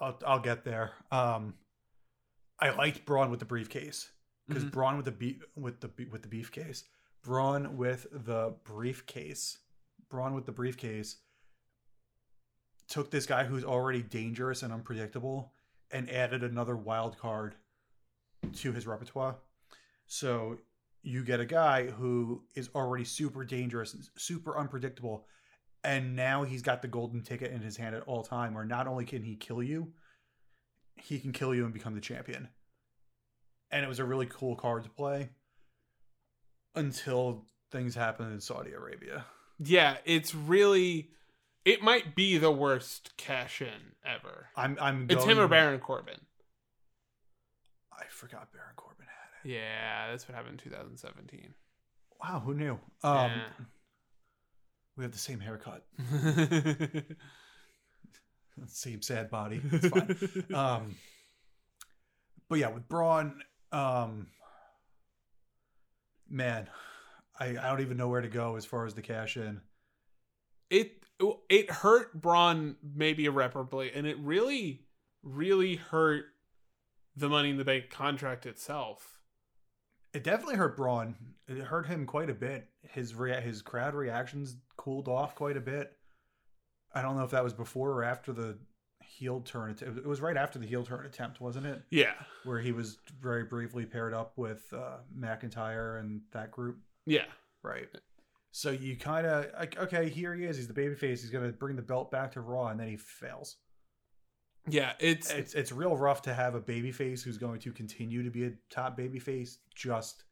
I'll, 0.00 0.18
I'll 0.26 0.40
get 0.40 0.64
there. 0.64 0.90
Um, 1.12 1.54
I 2.58 2.70
liked 2.70 3.04
Braun 3.06 3.30
with 3.30 3.38
the 3.38 3.46
briefcase 3.46 4.10
because 4.48 4.64
Mhm. 4.64 4.72
Braun 4.72 4.96
with 4.96 5.04
the 5.04 5.12
beef 5.12 5.42
with 5.54 5.80
the 5.80 5.86
be- 5.88 6.06
with 6.06 6.22
the 6.22 6.28
beefcase, 6.28 6.82
Braun 7.22 7.76
with 7.76 8.06
the 8.10 8.56
briefcase, 8.64 9.58
Braun 10.10 10.34
with 10.34 10.46
the 10.46 10.52
briefcase 10.52 11.18
took 12.88 13.10
this 13.10 13.24
guy 13.26 13.44
who's 13.44 13.64
already 13.64 14.02
dangerous 14.02 14.62
and 14.62 14.72
unpredictable 14.72 15.52
and 15.90 16.10
added 16.10 16.42
another 16.42 16.76
wild 16.76 17.16
card 17.18 17.54
to 18.54 18.72
his 18.72 18.86
repertoire. 18.86 19.38
So 20.06 20.58
you 21.02 21.24
get 21.24 21.40
a 21.40 21.46
guy 21.46 21.86
who 21.86 22.42
is 22.54 22.70
already 22.74 23.04
super 23.04 23.44
dangerous, 23.44 23.94
and 23.94 24.04
super 24.16 24.58
unpredictable, 24.58 25.26
and 25.82 26.16
now 26.16 26.44
he's 26.44 26.62
got 26.62 26.82
the 26.82 26.88
golden 26.88 27.22
ticket 27.22 27.52
in 27.52 27.60
his 27.60 27.76
hand 27.76 27.94
at 27.94 28.02
all 28.04 28.22
time 28.22 28.54
where 28.54 28.64
not 28.64 28.86
only 28.86 29.04
can 29.04 29.22
he 29.22 29.36
kill 29.36 29.62
you, 29.62 29.92
he 30.96 31.18
can 31.18 31.32
kill 31.32 31.54
you 31.54 31.64
and 31.64 31.74
become 31.74 31.94
the 31.94 32.00
champion. 32.00 32.48
And 33.70 33.84
it 33.84 33.88
was 33.88 33.98
a 33.98 34.04
really 34.04 34.26
cool 34.26 34.56
card 34.56 34.84
to 34.84 34.90
play 34.90 35.30
until 36.74 37.44
things 37.70 37.94
happened 37.94 38.32
in 38.32 38.40
Saudi 38.40 38.72
Arabia. 38.72 39.24
yeah 39.58 39.96
it's 40.04 40.34
really 40.34 41.10
it 41.64 41.82
might 41.82 42.14
be 42.14 42.38
the 42.38 42.50
worst 42.50 43.16
cash 43.16 43.60
in 43.60 43.94
ever 44.04 44.48
I'm 44.56 44.76
I'm 44.80 45.06
it's 45.08 45.24
him 45.24 45.38
or 45.38 45.48
baron 45.48 45.80
corbin 45.80 46.20
I 47.98 48.04
forgot 48.10 48.52
Baron 48.52 48.70
Corbin. 48.76 48.83
Yeah 49.44 50.10
that's 50.10 50.26
what 50.28 50.34
happened 50.34 50.60
in 50.60 50.70
2017 50.70 51.54
Wow, 52.22 52.40
who 52.44 52.54
knew? 52.54 52.72
Um 53.02 53.32
Yeah. 53.32 53.48
we 54.96 55.04
have 55.04 55.12
the 55.12 55.18
same 55.18 55.40
haircut. 55.40 55.84
Same 58.66 59.02
sad 59.02 59.30
body. 59.30 59.60
It's 59.72 59.88
fine. 59.88 60.16
um 60.54 60.94
but 62.48 62.58
yeah 62.60 62.68
with 62.68 62.88
braun 62.88 63.42
um 63.72 64.28
man 66.30 66.68
I, 67.38 67.46
I 67.46 67.68
don't 67.68 67.80
even 67.80 67.96
know 67.96 68.08
where 68.08 68.20
to 68.20 68.28
go 68.28 68.54
as 68.56 68.64
far 68.64 68.86
as 68.86 68.94
the 68.94 69.02
cash 69.02 69.36
in 69.36 69.60
it 70.70 71.04
it 71.48 71.70
hurt 71.70 72.20
Braun 72.20 72.76
maybe 72.82 73.26
irreparably, 73.26 73.92
and 73.92 74.06
it 74.06 74.18
really, 74.18 74.82
really 75.22 75.76
hurt 75.76 76.24
the 77.16 77.28
Money 77.28 77.50
in 77.50 77.56
the 77.56 77.64
Bank 77.64 77.90
contract 77.90 78.46
itself. 78.46 79.13
It 80.14 80.24
definitely 80.24 80.56
hurt 80.56 80.76
braun 80.76 81.14
it 81.48 81.58
hurt 81.58 81.86
him 81.86 82.06
quite 82.06 82.30
a 82.30 82.34
bit 82.34 82.68
his 82.82 83.14
rea- 83.14 83.40
his 83.40 83.60
crowd 83.62 83.94
reactions 83.94 84.56
cooled 84.76 85.08
off 85.08 85.34
quite 85.34 85.56
a 85.56 85.60
bit 85.60 85.92
i 86.94 87.02
don't 87.02 87.16
know 87.16 87.24
if 87.24 87.30
that 87.30 87.44
was 87.44 87.52
before 87.52 87.90
or 87.92 88.04
after 88.04 88.32
the 88.32 88.56
heel 89.02 89.40
turn 89.40 89.70
it 89.80 90.06
was 90.06 90.20
right 90.20 90.36
after 90.36 90.58
the 90.58 90.66
heel 90.66 90.84
turn 90.84 91.04
attempt 91.04 91.40
wasn't 91.40 91.64
it 91.66 91.82
Yeah, 91.90 92.14
where 92.44 92.58
he 92.58 92.72
was 92.72 92.98
very 93.20 93.44
briefly 93.44 93.84
paired 93.84 94.14
up 94.14 94.32
with 94.36 94.64
uh, 94.72 94.98
mcintyre 95.16 96.00
and 96.00 96.22
that 96.32 96.50
group 96.50 96.78
yeah, 97.06 97.26
Right. 97.62 97.88
So 98.50 98.70
you 98.70 98.96
kind 98.96 99.26
of 99.26 99.46
like, 99.58 99.76
okay, 99.78 100.08
here 100.08 100.34
he 100.34 100.44
is. 100.44 100.56
He's 100.56 100.68
the 100.68 100.74
babyface. 100.74 101.20
He's 101.20 101.30
gonna 101.30 101.50
bring 101.50 101.76
the 101.76 101.82
belt 101.82 102.10
back 102.10 102.32
to 102.32 102.40
Raw, 102.40 102.68
and 102.68 102.78
then 102.78 102.88
he 102.88 102.96
fails. 102.96 103.56
Yeah. 104.68 104.92
It's 104.98 105.30
It's 105.30 105.54
it's 105.54 105.72
real 105.72 105.96
rough 105.96 106.22
to 106.22 106.34
have 106.34 106.54
a 106.54 106.60
babyface 106.60 107.22
who's 107.22 107.38
going 107.38 107.60
to 107.60 107.72
continue 107.72 108.22
to 108.22 108.30
be 108.30 108.44
a 108.46 108.52
top 108.70 108.98
babyface 108.98 109.56
just 109.74 110.24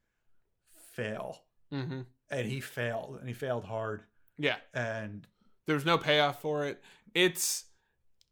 fail, 0.92 1.42
mhm. 1.72 2.06
and 2.30 2.48
he 2.48 2.60
failed, 2.60 3.16
and 3.18 3.28
he 3.28 3.34
failed 3.34 3.64
hard, 3.64 4.02
yeah. 4.38 4.56
and 4.74 5.26
There's 5.66 5.84
no 5.84 5.98
payoff 5.98 6.40
for 6.40 6.66
it. 6.66 6.82
It's 7.14 7.64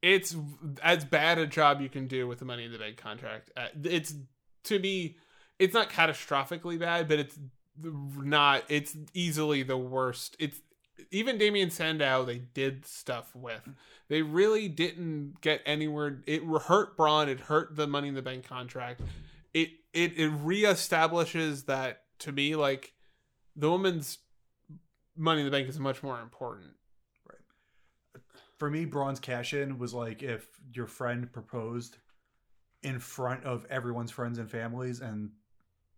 it's 0.03 0.35
as 0.83 1.05
bad 1.05 1.39
a 1.39 1.47
job 1.47 1.81
you 1.81 1.89
can 1.89 2.07
do 2.07 2.27
with 2.27 2.39
the 2.39 2.45
Money 2.45 2.65
in 2.65 2.73
the 2.73 2.79
Bank 2.79 2.97
contract. 2.97 3.51
Uh, 3.57 3.67
It's 3.85 4.15
to 4.65 4.79
me, 4.79 5.17
it's 5.59 5.75
not 5.75 5.91
catastrophically 5.91 6.79
bad, 6.79 7.09
but 7.09 7.19
it's 7.19 7.39
not. 7.83 8.65
It's 8.69 8.97
easily 9.15 9.63
the 9.63 9.77
worst. 9.79 10.37
It's 10.39 10.61
even 11.11 11.39
Damien 11.39 11.71
Sandow. 11.71 12.25
They 12.25 12.39
did 12.39 12.87
stuff 12.87 13.35
with. 13.35 13.63
They 14.09 14.23
really 14.23 14.69
didn't 14.69 15.41
get 15.41 15.63
anywhere. 15.65 16.23
It 16.27 16.43
hurt 16.43 16.97
Braun. 16.97 17.29
It 17.29 17.41
hurt 17.41 17.77
the 17.77 17.87
Money 17.87 18.09
in 18.09 18.15
the 18.15 18.23
Bank 18.23 18.47
contract. 18.47 19.03
It 19.55 19.71
it 19.93 20.19
it 20.19 20.33
reestablishes 20.45 21.67
that 21.67 22.03
to 22.21 22.33
me 22.33 22.57
like 22.57 22.93
the 23.57 23.71
woman's 23.71 24.19
Money 25.17 25.41
in 25.41 25.47
the 25.47 25.53
Bank 25.53 25.69
is 25.69 25.79
much 25.79 26.03
more 26.03 26.21
important. 26.21 26.73
Right. 27.29 28.23
For 28.59 28.71
me, 28.71 28.85
Braun's 28.85 29.21
cash 29.21 29.55
in 29.55 29.79
was 29.79 29.93
like 29.93 30.23
if 30.23 30.47
your 30.73 30.87
friend 30.87 31.31
proposed 31.33 31.99
in 32.83 32.99
front 32.99 33.45
of 33.45 33.67
everyone's 33.69 34.11
friends 34.11 34.39
and 34.39 34.51
families, 34.51 35.01
and 35.01 35.31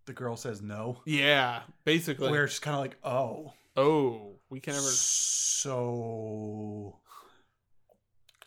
the 0.07 0.13
girl 0.13 0.37
says 0.37 0.63
no. 0.63 1.01
Yeah, 1.05 1.63
basically. 1.85 2.31
Where 2.31 2.45
it's 2.45 2.59
kind 2.59 2.75
of 2.75 2.81
like, 2.81 2.97
oh, 3.05 3.53
oh, 3.77 4.37
we 4.51 4.61
can 4.61 4.75
never. 4.75 4.87
So 4.87 7.01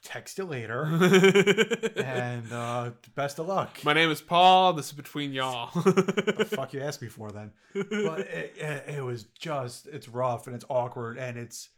text 0.06 0.38
you 0.38 0.46
later, 0.46 0.86
and 1.98 2.52
uh, 2.54 2.92
best 3.16 3.40
of 3.40 3.48
luck. 3.48 3.84
My 3.84 3.94
name 3.94 4.12
is 4.12 4.22
Paul. 4.22 4.74
This 4.74 4.88
is 4.88 4.92
between 4.94 5.34
y'all. 5.34 5.72
the 5.82 6.48
fuck 6.56 6.74
you 6.74 6.82
asked 6.82 7.02
me 7.02 7.08
for 7.08 7.32
then? 7.32 7.52
But 7.74 8.22
it, 8.22 8.54
it, 8.58 8.84
it 8.98 9.04
was 9.04 9.24
just, 9.24 9.88
it's 9.88 10.08
rough 10.08 10.48
and 10.48 10.56
it's 10.56 10.66
awkward, 10.70 11.18
and 11.18 11.38
it's 11.38 11.70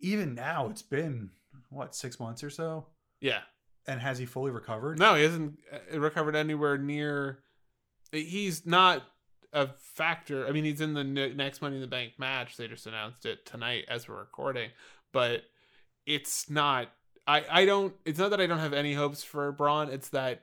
even 0.00 0.34
now. 0.34 0.68
It's 0.68 0.82
been 0.82 1.30
what 1.68 1.94
six 1.94 2.20
months 2.20 2.44
or 2.44 2.50
so, 2.50 2.86
yeah. 3.20 3.40
and 3.86 4.00
has 4.00 4.18
he 4.18 4.26
fully 4.26 4.52
recovered? 4.52 4.98
No, 4.98 5.16
he 5.16 5.24
hasn't 5.24 5.58
uh, 5.72 5.98
recovered 5.98 6.36
anywhere 6.36 6.78
near. 6.78 7.40
He's 8.12 8.64
not 8.64 9.02
a 9.52 9.68
factor. 9.78 10.46
I 10.46 10.52
mean, 10.52 10.64
he's 10.64 10.80
in 10.80 10.94
the 10.94 11.04
next 11.04 11.62
Money 11.62 11.76
in 11.76 11.80
the 11.80 11.86
Bank 11.86 12.14
match. 12.18 12.56
They 12.56 12.68
just 12.68 12.86
announced 12.86 13.26
it 13.26 13.46
tonight 13.46 13.84
as 13.88 14.08
we're 14.08 14.18
recording, 14.18 14.70
but 15.12 15.42
it's 16.06 16.48
not. 16.50 16.88
I 17.26 17.44
I 17.50 17.64
don't. 17.64 17.94
It's 18.04 18.18
not 18.18 18.30
that 18.30 18.40
I 18.40 18.46
don't 18.46 18.58
have 18.58 18.72
any 18.72 18.94
hopes 18.94 19.22
for 19.24 19.50
Braun. 19.52 19.88
It's 19.90 20.08
that 20.10 20.42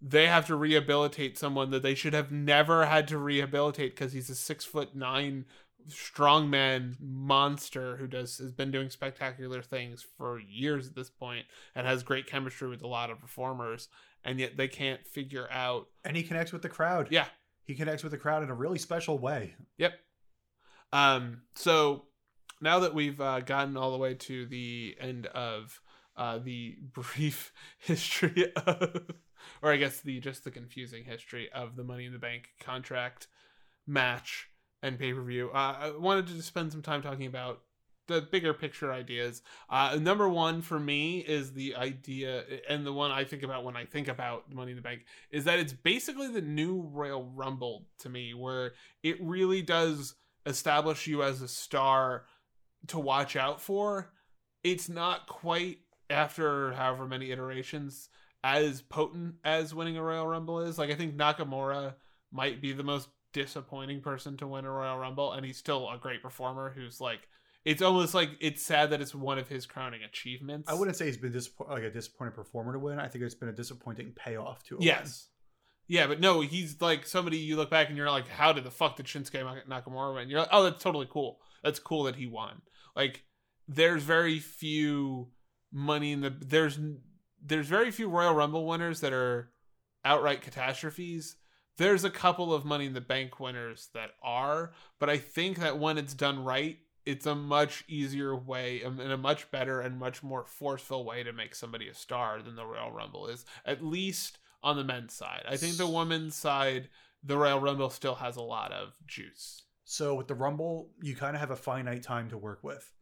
they 0.00 0.26
have 0.26 0.46
to 0.46 0.56
rehabilitate 0.56 1.36
someone 1.38 1.70
that 1.70 1.82
they 1.82 1.94
should 1.94 2.14
have 2.14 2.30
never 2.30 2.86
had 2.86 3.08
to 3.08 3.18
rehabilitate 3.18 3.94
because 3.96 4.12
he's 4.12 4.30
a 4.30 4.34
six 4.34 4.64
foot 4.64 4.94
nine 4.94 5.44
strongman 5.88 6.96
monster 7.00 7.96
who 7.96 8.06
does 8.06 8.38
has 8.38 8.52
been 8.52 8.70
doing 8.70 8.90
spectacular 8.90 9.62
things 9.62 10.04
for 10.16 10.38
years 10.38 10.86
at 10.86 10.94
this 10.94 11.10
point 11.10 11.46
and 11.74 11.86
has 11.86 12.02
great 12.02 12.26
chemistry 12.26 12.68
with 12.68 12.82
a 12.82 12.86
lot 12.86 13.10
of 13.10 13.18
performers 13.18 13.88
and 14.24 14.38
yet 14.38 14.56
they 14.56 14.68
can't 14.68 15.06
figure 15.06 15.48
out 15.50 15.88
And 16.04 16.16
he 16.16 16.22
connects 16.22 16.52
with 16.52 16.62
the 16.62 16.68
crowd. 16.68 17.08
yeah 17.10 17.26
He 17.68 17.74
connects 17.74 18.02
with 18.02 18.12
the 18.12 18.18
crowd 18.18 18.42
in 18.42 18.48
a 18.48 18.54
really 18.54 18.78
special 18.78 19.18
way. 19.18 19.54
Yep. 19.76 19.92
Um, 20.90 21.42
so 21.54 22.06
now 22.62 22.78
that 22.78 22.94
we've 22.94 23.20
uh, 23.20 23.40
gotten 23.40 23.76
all 23.76 23.92
the 23.92 23.98
way 23.98 24.14
to 24.14 24.46
the 24.46 24.96
end 24.98 25.26
of 25.26 25.78
uh, 26.16 26.38
the 26.38 26.78
brief 26.94 27.52
history 27.78 28.50
of, 28.56 29.02
or 29.62 29.70
I 29.70 29.76
guess 29.76 30.00
the 30.00 30.18
just 30.18 30.44
the 30.44 30.50
confusing 30.50 31.04
history 31.04 31.50
of 31.54 31.76
the 31.76 31.84
Money 31.84 32.06
in 32.06 32.14
the 32.14 32.18
Bank 32.18 32.48
contract 32.58 33.28
match 33.86 34.48
and 34.82 34.98
pay 34.98 35.12
per 35.12 35.22
view, 35.22 35.50
uh, 35.52 35.76
I 35.78 35.92
wanted 35.98 36.28
to 36.28 36.42
spend 36.42 36.72
some 36.72 36.80
time 36.80 37.02
talking 37.02 37.26
about 37.26 37.60
the 38.08 38.22
bigger 38.22 38.52
picture 38.52 38.92
ideas. 38.92 39.42
Uh, 39.70 39.98
number 40.00 40.28
one 40.28 40.62
for 40.62 40.80
me 40.80 41.18
is 41.20 41.52
the 41.52 41.76
idea, 41.76 42.42
and 42.68 42.84
the 42.84 42.92
one 42.92 43.10
I 43.10 43.24
think 43.24 43.42
about 43.42 43.64
when 43.64 43.76
I 43.76 43.84
think 43.84 44.08
about 44.08 44.52
Money 44.52 44.72
in 44.72 44.76
the 44.76 44.82
Bank, 44.82 45.04
is 45.30 45.44
that 45.44 45.58
it's 45.58 45.72
basically 45.72 46.28
the 46.28 46.42
new 46.42 46.82
Royal 46.92 47.24
Rumble 47.24 47.86
to 48.00 48.08
me, 48.08 48.34
where 48.34 48.72
it 49.02 49.16
really 49.20 49.62
does 49.62 50.14
establish 50.46 51.06
you 51.06 51.22
as 51.22 51.42
a 51.42 51.48
star 51.48 52.24
to 52.88 52.98
watch 52.98 53.36
out 53.36 53.60
for. 53.60 54.12
It's 54.64 54.88
not 54.88 55.28
quite 55.28 55.78
after 56.10 56.72
however 56.72 57.06
many 57.06 57.30
iterations 57.30 58.08
as 58.42 58.82
potent 58.82 59.34
as 59.44 59.74
winning 59.74 59.96
a 59.96 60.02
Royal 60.02 60.26
Rumble 60.26 60.60
is. 60.60 60.78
Like 60.78 60.90
I 60.90 60.94
think 60.94 61.16
Nakamura 61.16 61.94
might 62.32 62.60
be 62.60 62.72
the 62.72 62.82
most 62.82 63.08
disappointing 63.32 64.00
person 64.00 64.36
to 64.38 64.46
win 64.46 64.64
a 64.64 64.70
Royal 64.70 64.98
Rumble, 64.98 65.32
and 65.32 65.44
he's 65.44 65.58
still 65.58 65.88
a 65.88 65.98
great 65.98 66.22
performer 66.22 66.72
who's 66.74 67.00
like 67.00 67.28
it's 67.64 67.82
almost 67.82 68.14
like 68.14 68.30
it's 68.40 68.64
sad 68.64 68.90
that 68.90 69.00
it's 69.00 69.14
one 69.14 69.38
of 69.38 69.48
his 69.48 69.66
crowning 69.66 70.02
achievements. 70.02 70.70
I 70.70 70.74
wouldn't 70.74 70.96
say 70.96 71.06
he's 71.06 71.16
been 71.16 71.32
disappoint- 71.32 71.70
like 71.70 71.82
a 71.82 71.90
disappointing 71.90 72.34
performer 72.34 72.72
to 72.72 72.78
win. 72.78 72.98
I 72.98 73.08
think 73.08 73.24
it's 73.24 73.34
been 73.34 73.48
a 73.48 73.52
disappointing 73.52 74.12
payoff 74.14 74.62
to 74.64 74.76
a 74.76 74.80
Yes. 74.80 75.28
Yeah, 75.86 76.06
but 76.06 76.20
no, 76.20 76.42
he's 76.42 76.80
like 76.82 77.06
somebody 77.06 77.38
you 77.38 77.56
look 77.56 77.70
back 77.70 77.88
and 77.88 77.96
you're 77.96 78.10
like, 78.10 78.28
how 78.28 78.52
did 78.52 78.64
the 78.64 78.70
fuck 78.70 78.96
did 78.96 79.06
Shinsuke 79.06 79.66
Nakamura 79.66 80.14
win? 80.14 80.28
You're 80.28 80.40
like, 80.40 80.50
oh, 80.52 80.64
that's 80.64 80.82
totally 80.82 81.08
cool. 81.10 81.40
That's 81.64 81.78
cool 81.78 82.04
that 82.04 82.16
he 82.16 82.26
won. 82.26 82.60
Like, 82.94 83.24
there's 83.66 84.02
very 84.02 84.38
few 84.38 85.28
money 85.72 86.12
in 86.12 86.20
the 86.20 86.30
there's 86.30 86.78
there's 87.42 87.68
very 87.68 87.90
few 87.90 88.08
Royal 88.08 88.34
Rumble 88.34 88.66
winners 88.66 89.00
that 89.00 89.12
are 89.12 89.50
outright 90.04 90.42
catastrophes. 90.42 91.36
There's 91.76 92.04
a 92.04 92.10
couple 92.10 92.52
of 92.52 92.64
Money 92.64 92.86
in 92.86 92.92
the 92.92 93.00
Bank 93.00 93.38
winners 93.38 93.88
that 93.94 94.10
are, 94.22 94.72
but 94.98 95.08
I 95.08 95.18
think 95.18 95.58
that 95.60 95.78
when 95.78 95.96
it's 95.96 96.14
done 96.14 96.42
right, 96.42 96.78
it's 97.08 97.24
a 97.24 97.34
much 97.34 97.84
easier 97.88 98.36
way 98.36 98.84
um, 98.84 99.00
and 99.00 99.10
a 99.10 99.16
much 99.16 99.50
better 99.50 99.80
and 99.80 99.98
much 99.98 100.22
more 100.22 100.44
forceful 100.44 101.06
way 101.06 101.22
to 101.22 101.32
make 101.32 101.54
somebody 101.54 101.88
a 101.88 101.94
star 101.94 102.42
than 102.42 102.54
the 102.54 102.66
Royal 102.66 102.92
Rumble 102.92 103.28
is. 103.28 103.46
At 103.64 103.82
least 103.82 104.36
on 104.62 104.76
the 104.76 104.84
men's 104.84 105.14
side. 105.14 105.44
I 105.48 105.56
think 105.56 105.78
the 105.78 105.88
women's 105.88 106.36
side, 106.36 106.90
the 107.24 107.38
Royal 107.38 107.60
Rumble 107.60 107.88
still 107.88 108.16
has 108.16 108.36
a 108.36 108.42
lot 108.42 108.72
of 108.72 108.92
juice. 109.06 109.62
So 109.84 110.14
with 110.16 110.28
the 110.28 110.34
Rumble, 110.34 110.90
you 111.00 111.16
kind 111.16 111.34
of 111.34 111.40
have 111.40 111.50
a 111.50 111.56
finite 111.56 112.02
time 112.02 112.28
to 112.28 112.36
work 112.36 112.62
with. 112.62 112.92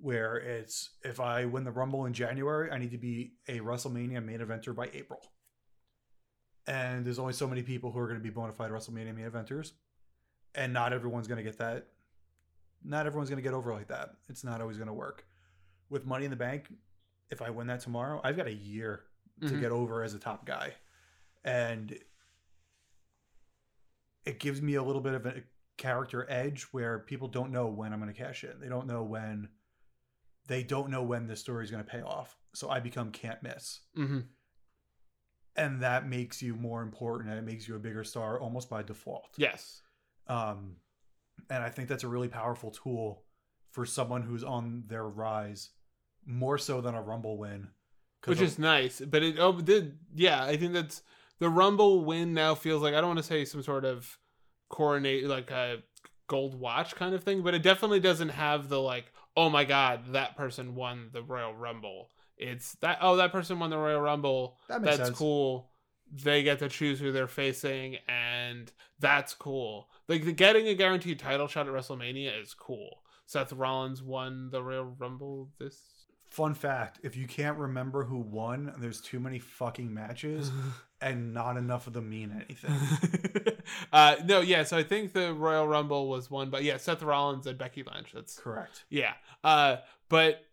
Where 0.00 0.36
it's 0.36 0.90
if 1.04 1.20
I 1.20 1.44
win 1.44 1.62
the 1.62 1.70
Rumble 1.70 2.06
in 2.06 2.14
January, 2.14 2.72
I 2.72 2.78
need 2.78 2.90
to 2.90 2.98
be 2.98 3.34
a 3.46 3.60
WrestleMania 3.60 4.24
main 4.24 4.40
eventer 4.40 4.74
by 4.74 4.90
April. 4.92 5.20
And 6.66 7.04
there's 7.04 7.20
only 7.20 7.34
so 7.34 7.46
many 7.46 7.62
people 7.62 7.92
who 7.92 8.00
are 8.00 8.08
going 8.08 8.18
to 8.18 8.22
be 8.22 8.30
bona 8.30 8.52
fide 8.52 8.72
WrestleMania 8.72 9.14
main 9.14 9.30
eventers. 9.30 9.72
And 10.56 10.72
not 10.72 10.92
everyone's 10.92 11.28
going 11.28 11.38
to 11.38 11.44
get 11.44 11.58
that. 11.58 11.86
Not 12.84 13.06
everyone's 13.06 13.28
going 13.30 13.42
to 13.42 13.42
get 13.48 13.54
over 13.54 13.72
like 13.72 13.88
that. 13.88 14.10
It's 14.28 14.44
not 14.44 14.60
always 14.60 14.76
going 14.76 14.86
to 14.88 14.94
work. 14.94 15.26
With 15.90 16.06
Money 16.06 16.24
in 16.24 16.30
the 16.30 16.36
Bank, 16.36 16.68
if 17.30 17.42
I 17.42 17.50
win 17.50 17.66
that 17.68 17.80
tomorrow, 17.80 18.20
I've 18.24 18.36
got 18.36 18.46
a 18.46 18.52
year 18.54 19.04
to 19.42 19.48
Mhm. 19.48 19.60
get 19.60 19.72
over 19.72 20.02
as 20.02 20.14
a 20.14 20.18
top 20.18 20.44
guy. 20.46 20.74
And 21.44 21.98
it 24.24 24.38
gives 24.40 24.60
me 24.60 24.74
a 24.74 24.82
little 24.82 25.00
bit 25.00 25.14
of 25.14 25.26
a 25.26 25.42
character 25.76 26.26
edge 26.30 26.64
where 26.72 26.98
people 27.00 27.28
don't 27.28 27.52
know 27.52 27.68
when 27.68 27.92
I'm 27.92 28.00
going 28.00 28.12
to 28.12 28.18
cash 28.18 28.44
in. 28.44 28.60
They 28.60 28.68
don't 28.68 28.86
know 28.86 29.02
when 29.02 29.48
they 30.46 30.62
don't 30.62 30.88
know 30.90 31.02
when 31.02 31.26
this 31.26 31.40
story 31.40 31.62
is 31.64 31.70
going 31.70 31.84
to 31.84 31.90
pay 31.90 32.00
off. 32.00 32.34
So 32.54 32.70
I 32.70 32.80
become 32.80 33.12
can't 33.12 33.42
miss. 33.42 33.80
Mm-hmm. 33.96 34.20
And 35.56 35.82
that 35.82 36.06
makes 36.08 36.40
you 36.40 36.54
more 36.54 36.82
important 36.82 37.28
and 37.28 37.38
it 37.38 37.42
makes 37.42 37.68
you 37.68 37.76
a 37.76 37.78
bigger 37.78 38.02
star 38.02 38.40
almost 38.40 38.70
by 38.70 38.82
default. 38.82 39.28
Yes. 39.36 39.82
Um, 40.26 40.76
and 41.50 41.62
I 41.62 41.70
think 41.70 41.88
that's 41.88 42.04
a 42.04 42.08
really 42.08 42.28
powerful 42.28 42.70
tool 42.70 43.24
for 43.70 43.84
someone 43.86 44.22
who's 44.22 44.44
on 44.44 44.84
their 44.86 45.06
rise, 45.06 45.70
more 46.26 46.58
so 46.58 46.80
than 46.80 46.94
a 46.94 47.02
Rumble 47.02 47.38
win. 47.38 47.68
Which 48.24 48.40
is 48.40 48.58
nice. 48.58 49.00
But 49.00 49.22
it 49.22 49.36
oh 49.38 49.60
did 49.60 49.98
yeah, 50.14 50.42
I 50.42 50.56
think 50.56 50.72
that's 50.72 51.02
the 51.38 51.48
Rumble 51.48 52.04
win 52.04 52.34
now 52.34 52.54
feels 52.54 52.82
like 52.82 52.94
I 52.94 53.00
don't 53.00 53.10
want 53.10 53.18
to 53.18 53.24
say 53.24 53.44
some 53.44 53.62
sort 53.62 53.84
of 53.84 54.18
coronate 54.68 55.26
like 55.26 55.50
a 55.50 55.78
gold 56.26 56.58
watch 56.58 56.94
kind 56.94 57.14
of 57.14 57.22
thing, 57.22 57.42
but 57.42 57.54
it 57.54 57.62
definitely 57.62 58.00
doesn't 58.00 58.30
have 58.30 58.68
the 58.68 58.80
like, 58.80 59.12
oh 59.36 59.48
my 59.48 59.64
god, 59.64 60.12
that 60.12 60.36
person 60.36 60.74
won 60.74 61.10
the 61.12 61.22
Royal 61.22 61.54
Rumble. 61.54 62.10
It's 62.36 62.74
that 62.76 62.98
oh 63.00 63.16
that 63.16 63.32
person 63.32 63.58
won 63.58 63.70
the 63.70 63.78
Royal 63.78 64.00
Rumble. 64.00 64.58
that 64.68 64.82
makes 64.82 64.96
that's 64.96 65.08
sense. 65.08 65.18
cool. 65.18 65.70
They 66.12 66.42
get 66.42 66.58
to 66.60 66.68
choose 66.68 66.98
who 67.00 67.12
they're 67.12 67.28
facing, 67.28 67.98
and 68.08 68.72
that's 68.98 69.34
cool. 69.34 69.88
Like 70.08 70.24
the 70.24 70.32
getting 70.32 70.66
a 70.68 70.74
guaranteed 70.74 71.18
title 71.18 71.48
shot 71.48 71.66
at 71.68 71.72
WrestleMania 71.72 72.40
is 72.40 72.54
cool. 72.54 73.02
Seth 73.26 73.52
Rollins 73.52 74.02
won 74.02 74.48
the 74.50 74.62
Royal 74.62 74.96
Rumble 74.98 75.50
this. 75.58 75.80
Fun 76.30 76.54
fact: 76.54 77.00
If 77.02 77.16
you 77.16 77.26
can't 77.26 77.58
remember 77.58 78.04
who 78.04 78.18
won, 78.18 78.74
there's 78.78 79.00
too 79.00 79.20
many 79.20 79.38
fucking 79.38 79.92
matches, 79.92 80.50
and 81.00 81.32
not 81.32 81.56
enough 81.56 81.86
of 81.86 81.92
them 81.92 82.08
mean 82.08 82.32
anything. 82.44 83.56
uh, 83.92 84.16
no, 84.24 84.40
yeah. 84.40 84.64
So 84.64 84.76
I 84.76 84.82
think 84.82 85.12
the 85.12 85.34
Royal 85.34 85.68
Rumble 85.68 86.08
was 86.08 86.30
won 86.30 86.50
but 86.50 86.62
yeah 86.64 86.76
Seth 86.78 87.02
Rollins 87.02 87.46
and 87.46 87.58
Becky 87.58 87.82
Lynch. 87.82 88.12
That's 88.14 88.38
Correct. 88.38 88.84
yeah. 88.88 89.14
Uh, 89.44 89.76
but 90.08 90.44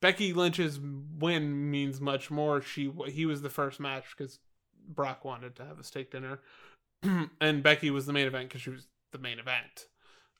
Becky 0.00 0.32
Lynch's 0.32 0.78
win 1.18 1.70
means 1.70 2.00
much 2.00 2.30
more. 2.30 2.60
She 2.60 2.92
he 3.08 3.26
was 3.26 3.42
the 3.42 3.50
first 3.50 3.80
match 3.80 4.04
because 4.16 4.38
Brock 4.88 5.24
wanted 5.24 5.56
to 5.56 5.64
have 5.64 5.78
a 5.78 5.84
steak 5.84 6.10
dinner, 6.10 6.40
and 7.40 7.62
Becky 7.62 7.90
was 7.90 8.06
the 8.06 8.12
main 8.12 8.26
event 8.26 8.48
because 8.48 8.62
she 8.62 8.70
was 8.70 8.86
the 9.12 9.18
main 9.18 9.38
event. 9.38 9.86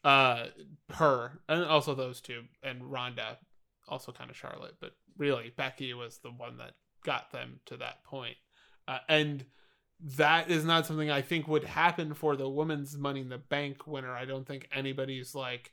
Uh, 0.04 0.46
her 0.94 1.40
and 1.48 1.64
also 1.64 1.94
those 1.94 2.20
two 2.20 2.42
and 2.62 2.90
Ronda, 2.90 3.38
also 3.88 4.12
kind 4.12 4.30
of 4.30 4.36
Charlotte, 4.36 4.76
but 4.80 4.92
really 5.16 5.52
Becky 5.56 5.92
was 5.94 6.18
the 6.18 6.30
one 6.30 6.56
that 6.58 6.72
got 7.04 7.32
them 7.32 7.60
to 7.66 7.76
that 7.76 8.04
point. 8.04 8.36
Uh, 8.86 8.98
and 9.08 9.44
that 10.00 10.50
is 10.50 10.64
not 10.64 10.86
something 10.86 11.10
I 11.10 11.22
think 11.22 11.48
would 11.48 11.64
happen 11.64 12.14
for 12.14 12.36
the 12.36 12.48
women's 12.48 12.96
Money 12.96 13.20
in 13.20 13.28
the 13.28 13.38
Bank 13.38 13.86
winner. 13.86 14.14
I 14.14 14.24
don't 14.24 14.46
think 14.46 14.68
anybody's 14.72 15.34
like. 15.34 15.72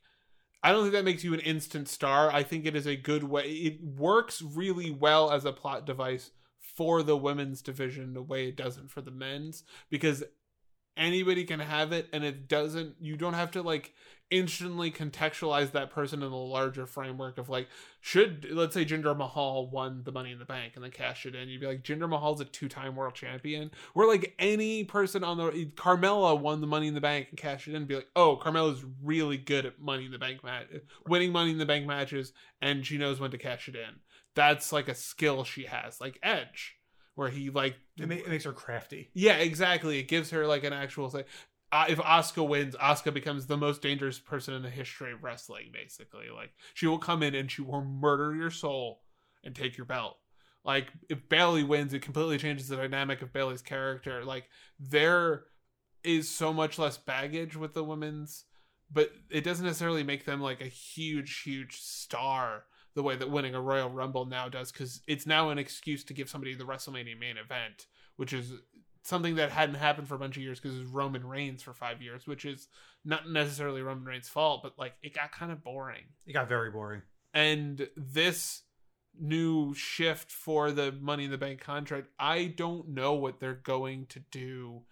I 0.63 0.71
don't 0.71 0.81
think 0.81 0.93
that 0.93 1.05
makes 1.05 1.23
you 1.23 1.35
an 1.35 1.41
instant 1.41 1.87
star. 1.87 2.31
I 2.31 2.41
think 2.41 2.65
it 2.65 2.75
is 2.75 2.87
a 2.87 2.95
good 2.95 3.23
way. 3.23 3.43
It 3.43 3.83
works 3.83 4.41
really 4.41 4.89
well 4.89 5.31
as 5.31 5.45
a 5.45 5.51
plot 5.51 5.85
device 5.85 6.31
for 6.73 7.03
the 7.03 7.17
women's 7.17 7.61
division 7.61 8.13
the 8.13 8.21
way 8.21 8.47
it 8.47 8.57
doesn't 8.57 8.89
for 8.89 9.01
the 9.01 9.11
men's 9.11 9.63
because 9.89 10.23
anybody 10.97 11.43
can 11.43 11.59
have 11.59 11.91
it 11.91 12.07
and 12.13 12.23
it 12.23 12.47
doesn't 12.47 12.95
you 12.99 13.17
don't 13.17 13.33
have 13.33 13.51
to 13.51 13.61
like 13.61 13.93
instantly 14.31 14.89
contextualize 14.89 15.71
that 15.71 15.91
person 15.91 16.23
in 16.23 16.31
a 16.31 16.35
larger 16.35 16.87
framework 16.87 17.37
of 17.37 17.47
like 17.47 17.67
should 18.01 18.47
let's 18.49 18.73
say 18.73 18.83
Jinder 18.83 19.15
Mahal 19.15 19.69
won 19.69 20.01
the 20.03 20.11
money 20.11 20.31
in 20.31 20.39
the 20.39 20.45
bank 20.45 20.73
and 20.75 20.83
then 20.83 20.89
cashed 20.89 21.27
it 21.27 21.35
in 21.35 21.47
you'd 21.47 21.61
be 21.61 21.67
like 21.67 21.83
Jinder 21.83 22.09
Mahal's 22.09 22.41
a 22.41 22.45
two-time 22.45 22.95
world 22.95 23.13
champion 23.13 23.69
where 23.93 24.07
like 24.07 24.33
any 24.39 24.83
person 24.83 25.23
on 25.23 25.37
the 25.37 25.71
Carmella 25.75 26.39
won 26.39 26.59
the 26.59 26.67
money 26.67 26.87
in 26.87 26.95
the 26.95 27.01
bank 27.01 27.27
and 27.29 27.37
cashed 27.37 27.67
it 27.67 27.75
in 27.75 27.85
be 27.85 27.95
like 27.95 28.09
oh 28.15 28.39
Carmella's 28.41 28.83
really 29.03 29.37
good 29.37 29.65
at 29.65 29.79
money 29.79 30.05
in 30.05 30.11
the 30.11 30.17
bank 30.17 30.43
match 30.43 30.67
winning 31.07 31.31
money 31.31 31.51
in 31.51 31.59
the 31.59 31.65
bank 31.65 31.85
matches 31.85 32.33
and 32.61 32.85
she 32.85 32.97
knows 32.97 33.19
when 33.19 33.31
to 33.31 33.37
cash 33.37 33.67
it 33.67 33.75
in 33.75 33.99
that's 34.35 34.71
like 34.71 34.87
a 34.89 34.95
skill 34.95 35.43
she 35.43 35.63
has 35.65 35.99
like 36.01 36.19
Edge 36.21 36.75
where 37.15 37.29
he 37.29 37.49
like 37.49 37.75
It, 37.97 38.07
ma- 38.09 38.15
it 38.15 38.27
makes 38.27 38.43
her 38.43 38.53
crafty. 38.53 39.09
yeah, 39.13 39.37
exactly. 39.37 39.99
It 39.99 40.07
gives 40.07 40.29
her 40.31 40.45
like 40.45 40.63
an 40.63 40.73
actual 40.73 41.09
say. 41.09 41.25
Uh, 41.71 41.85
if 41.89 41.97
Asuka 41.97 42.47
wins, 42.47 42.75
Asuka 42.75 43.13
becomes 43.13 43.47
the 43.47 43.57
most 43.57 43.81
dangerous 43.81 44.19
person 44.19 44.53
in 44.53 44.61
the 44.61 44.69
history 44.69 45.11
of 45.11 45.23
wrestling. 45.23 45.71
Basically, 45.73 46.29
like 46.33 46.51
she 46.73 46.87
will 46.87 46.99
come 46.99 47.23
in 47.23 47.33
and 47.35 47.49
she 47.49 47.61
will 47.61 47.81
murder 47.83 48.35
your 48.35 48.51
soul 48.51 49.01
and 49.43 49.55
take 49.55 49.77
your 49.77 49.85
belt. 49.85 50.17
Like 50.63 50.87
if 51.09 51.27
Bayley 51.29 51.63
wins, 51.63 51.93
it 51.93 52.01
completely 52.01 52.37
changes 52.37 52.67
the 52.67 52.75
dynamic 52.75 53.21
of 53.21 53.31
Bayley's 53.33 53.61
character. 53.61 54.23
Like 54.25 54.45
there 54.79 55.45
is 56.03 56.29
so 56.29 56.53
much 56.53 56.77
less 56.77 56.97
baggage 56.97 57.55
with 57.55 57.73
the 57.73 57.83
women's, 57.83 58.45
but 58.91 59.11
it 59.29 59.43
doesn't 59.43 59.65
necessarily 59.65 60.03
make 60.03 60.25
them 60.25 60.41
like 60.41 60.61
a 60.61 60.65
huge, 60.65 61.41
huge 61.41 61.77
star 61.81 62.63
the 62.95 63.03
way 63.03 63.15
that 63.15 63.29
winning 63.29 63.53
a 63.53 63.61
Royal 63.61 63.89
Rumble 63.89 64.25
now 64.25 64.49
does, 64.49 64.71
because 64.71 65.01
it's 65.05 65.27
now 65.27 65.49
an 65.49 65.59
excuse 65.59 66.03
to 66.05 66.13
give 66.13 66.29
somebody 66.29 66.55
the 66.55 66.63
WrestleMania 66.63 67.19
main 67.19 67.37
event, 67.37 67.87
which 68.15 68.33
is 68.33 68.53
something 69.03 69.35
that 69.35 69.51
hadn't 69.51 69.75
happened 69.75 70.07
for 70.07 70.15
a 70.15 70.19
bunch 70.19 70.35
of 70.35 70.43
years 70.43 70.59
because 70.59 70.77
it 70.77 70.81
was 70.81 70.89
Roman 70.89 71.27
Reigns 71.27 71.61
for 71.61 71.73
five 71.73 72.01
years, 72.01 72.25
which 72.25 72.45
is 72.45 72.67
not 73.03 73.29
necessarily 73.29 73.81
Roman 73.81 74.05
Reigns' 74.05 74.29
fault, 74.29 74.63
but 74.63 74.79
like 74.79 74.93
it 75.03 75.13
got 75.13 75.31
kind 75.31 75.51
of 75.51 75.63
boring. 75.63 76.05
It 76.25 76.33
got 76.33 76.49
very 76.49 76.71
boring. 76.71 77.03
And 77.33 77.87
this 77.95 78.63
new 79.19 79.73
shift 79.73 80.31
for 80.31 80.71
the 80.71 80.91
Money 80.91 81.25
in 81.25 81.31
the 81.31 81.37
Bank 81.37 81.59
contract, 81.59 82.07
I 82.17 82.45
don't 82.45 82.89
know 82.89 83.13
what 83.13 83.39
they're 83.39 83.53
going 83.53 84.07
to 84.07 84.19
do 84.31 84.83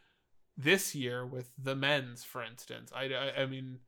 this 0.55 0.93
year 0.93 1.25
with 1.25 1.49
the 1.57 1.75
men's, 1.75 2.23
for 2.23 2.43
instance. 2.43 2.91
I, 2.95 3.05
I, 3.05 3.41
I 3.41 3.45
mean, 3.45 3.79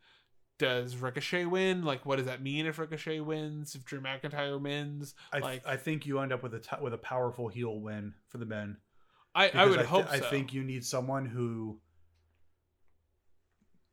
does 0.58 0.96
Ricochet 0.98 1.46
win? 1.46 1.84
Like, 1.84 2.06
what 2.06 2.16
does 2.18 2.26
that 2.28 2.42
mean 2.42 2.66
if 2.66 2.80
Ricochet 2.80 3.20
wins? 3.20 3.76
If 3.76 3.84
Drew 3.86 4.00
McIntyre 4.02 4.60
wins? 4.62 5.14
I, 5.32 5.38
th- 5.40 5.44
like, 5.44 5.68
I 5.68 5.76
think 5.78 6.06
you 6.06 6.20
end 6.20 6.32
up 6.32 6.44
with 6.44 6.54
a 6.54 6.60
t- 6.60 6.76
with 6.82 6.94
a 6.94 6.98
powerful 6.98 7.48
heel 7.48 7.80
win 7.80 8.14
for 8.30 8.38
the 8.38 8.46
men. 8.46 8.78
I, 9.34 9.50
I 9.54 9.66
would 9.66 9.76
th- 9.76 9.88
hope 9.88 10.10
I 10.10 10.20
think 10.20 10.54
you 10.54 10.64
need 10.64 10.86
someone 10.86 11.26
who. 11.26 11.80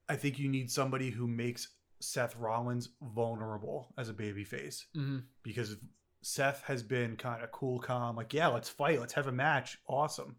I 0.09 0.17
think 0.17 0.39
you 0.39 0.49
need 0.49 0.71
somebody 0.71 1.11
who 1.11 1.27
makes 1.27 1.69
Seth 2.01 2.37
Rollins 2.37 2.91
vulnerable 3.01 3.93
as 3.97 4.09
a 4.09 4.15
babyface 4.15 4.85
Mhm. 4.97 5.23
because 5.43 5.77
Seth 6.21 6.63
has 6.65 6.83
been 6.83 7.17
kind 7.17 7.43
of 7.43 7.51
cool, 7.53 7.79
calm, 7.81 8.17
like 8.17 8.33
yeah, 8.35 8.49
let's 8.49 8.69
fight, 8.69 9.01
let's 9.01 9.15
have 9.15 9.27
a 9.27 9.33
match, 9.33 9.79
awesome. 9.89 10.37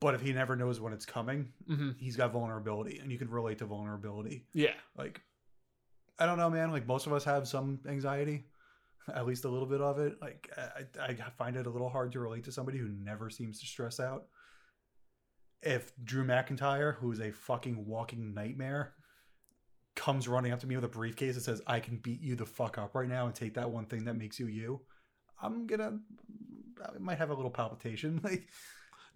But 0.00 0.14
if 0.14 0.20
he 0.20 0.32
never 0.32 0.56
knows 0.56 0.78
when 0.80 0.92
it's 0.92 1.06
coming, 1.06 1.52
Mhm. 1.68 1.96
he's 1.98 2.16
got 2.16 2.32
vulnerability, 2.32 2.98
and 2.98 3.10
you 3.10 3.18
can 3.18 3.30
relate 3.30 3.58
to 3.58 3.64
vulnerability. 3.66 4.46
Yeah. 4.52 4.74
Like, 4.96 5.22
I 6.18 6.26
don't 6.26 6.38
know, 6.38 6.50
man. 6.50 6.70
Like 6.70 6.86
most 6.86 7.06
of 7.06 7.12
us 7.12 7.24
have 7.24 7.48
some 7.48 7.80
anxiety, 7.86 8.44
at 9.12 9.24
least 9.26 9.44
a 9.44 9.48
little 9.48 9.68
bit 9.68 9.80
of 9.80 9.98
it. 9.98 10.20
Like 10.20 10.50
I, 10.56 10.86
I 11.00 11.30
find 11.38 11.56
it 11.56 11.66
a 11.66 11.70
little 11.70 11.88
hard 11.88 12.12
to 12.12 12.20
relate 12.20 12.44
to 12.44 12.52
somebody 12.52 12.78
who 12.78 12.88
never 12.88 13.30
seems 13.30 13.60
to 13.60 13.66
stress 13.66 13.98
out. 14.00 14.26
If 15.62 15.92
Drew 16.04 16.24
McIntyre, 16.24 16.94
who 16.96 17.10
is 17.12 17.20
a 17.20 17.30
fucking 17.32 17.86
walking 17.86 18.34
nightmare, 18.34 18.94
comes 19.94 20.28
running 20.28 20.52
up 20.52 20.60
to 20.60 20.66
me 20.66 20.76
with 20.76 20.84
a 20.84 20.88
briefcase 20.88 21.34
and 21.36 21.42
says, 21.44 21.62
"I 21.66 21.80
can 21.80 21.96
beat 21.96 22.20
you 22.20 22.36
the 22.36 22.44
fuck 22.46 22.76
up 22.78 22.94
right 22.94 23.08
now 23.08 23.26
and 23.26 23.34
take 23.34 23.54
that 23.54 23.70
one 23.70 23.86
thing 23.86 24.04
that 24.04 24.14
makes 24.14 24.38
you 24.38 24.46
you," 24.46 24.82
I'm 25.40 25.66
gonna, 25.66 25.98
I 26.84 26.98
might 26.98 27.18
have 27.18 27.30
a 27.30 27.34
little 27.34 27.50
palpitation. 27.50 28.20
Like, 28.24 28.48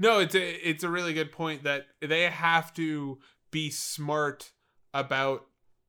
No, 0.00 0.18
it's 0.18 0.34
a 0.34 0.68
it's 0.68 0.82
a 0.82 0.88
really 0.88 1.12
good 1.12 1.30
point 1.30 1.62
that 1.64 1.86
they 2.00 2.22
have 2.22 2.72
to 2.74 3.18
be 3.50 3.70
smart 3.70 4.50
about 4.94 5.44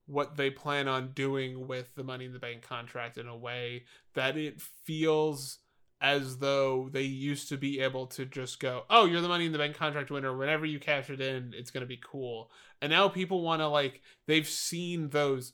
what 0.06 0.36
they 0.36 0.50
plan 0.50 0.90
on 0.90 1.14
doing 1.14 1.66
with 1.66 1.96
the 1.96 2.04
Money 2.04 2.26
in 2.26 2.34
the 2.34 2.40
Bank 2.40 2.62
contract 2.62 3.18
in 3.18 3.28
a 3.28 3.38
way 3.38 3.86
that 4.14 4.36
it 4.36 4.62
feels 4.62 5.60
as 6.02 6.40
though 6.40 6.90
they 6.92 7.04
used 7.04 7.48
to 7.48 7.58
be 7.58 7.80
able 7.80 8.06
to 8.08 8.26
just 8.26 8.60
go, 8.60 8.84
"Oh, 8.90 9.06
you're 9.06 9.22
the 9.22 9.30
Money 9.30 9.46
in 9.46 9.54
the 9.54 9.58
Bank 9.58 9.78
contract 9.78 10.12
winner. 10.12 10.36
Whenever 10.36 10.66
you 10.66 10.80
cash 10.80 11.10
it 11.10 11.22
in, 11.22 11.54
it's 11.56 11.72
going 11.72 11.82
to 11.82 11.88
be 11.88 12.02
cool." 12.04 12.52
And 12.82 12.92
now 12.92 13.08
people 13.08 13.42
want 13.42 13.62
to 13.62 13.68
like 13.68 14.02
they've 14.28 14.48
seen 14.48 15.10
those 15.10 15.54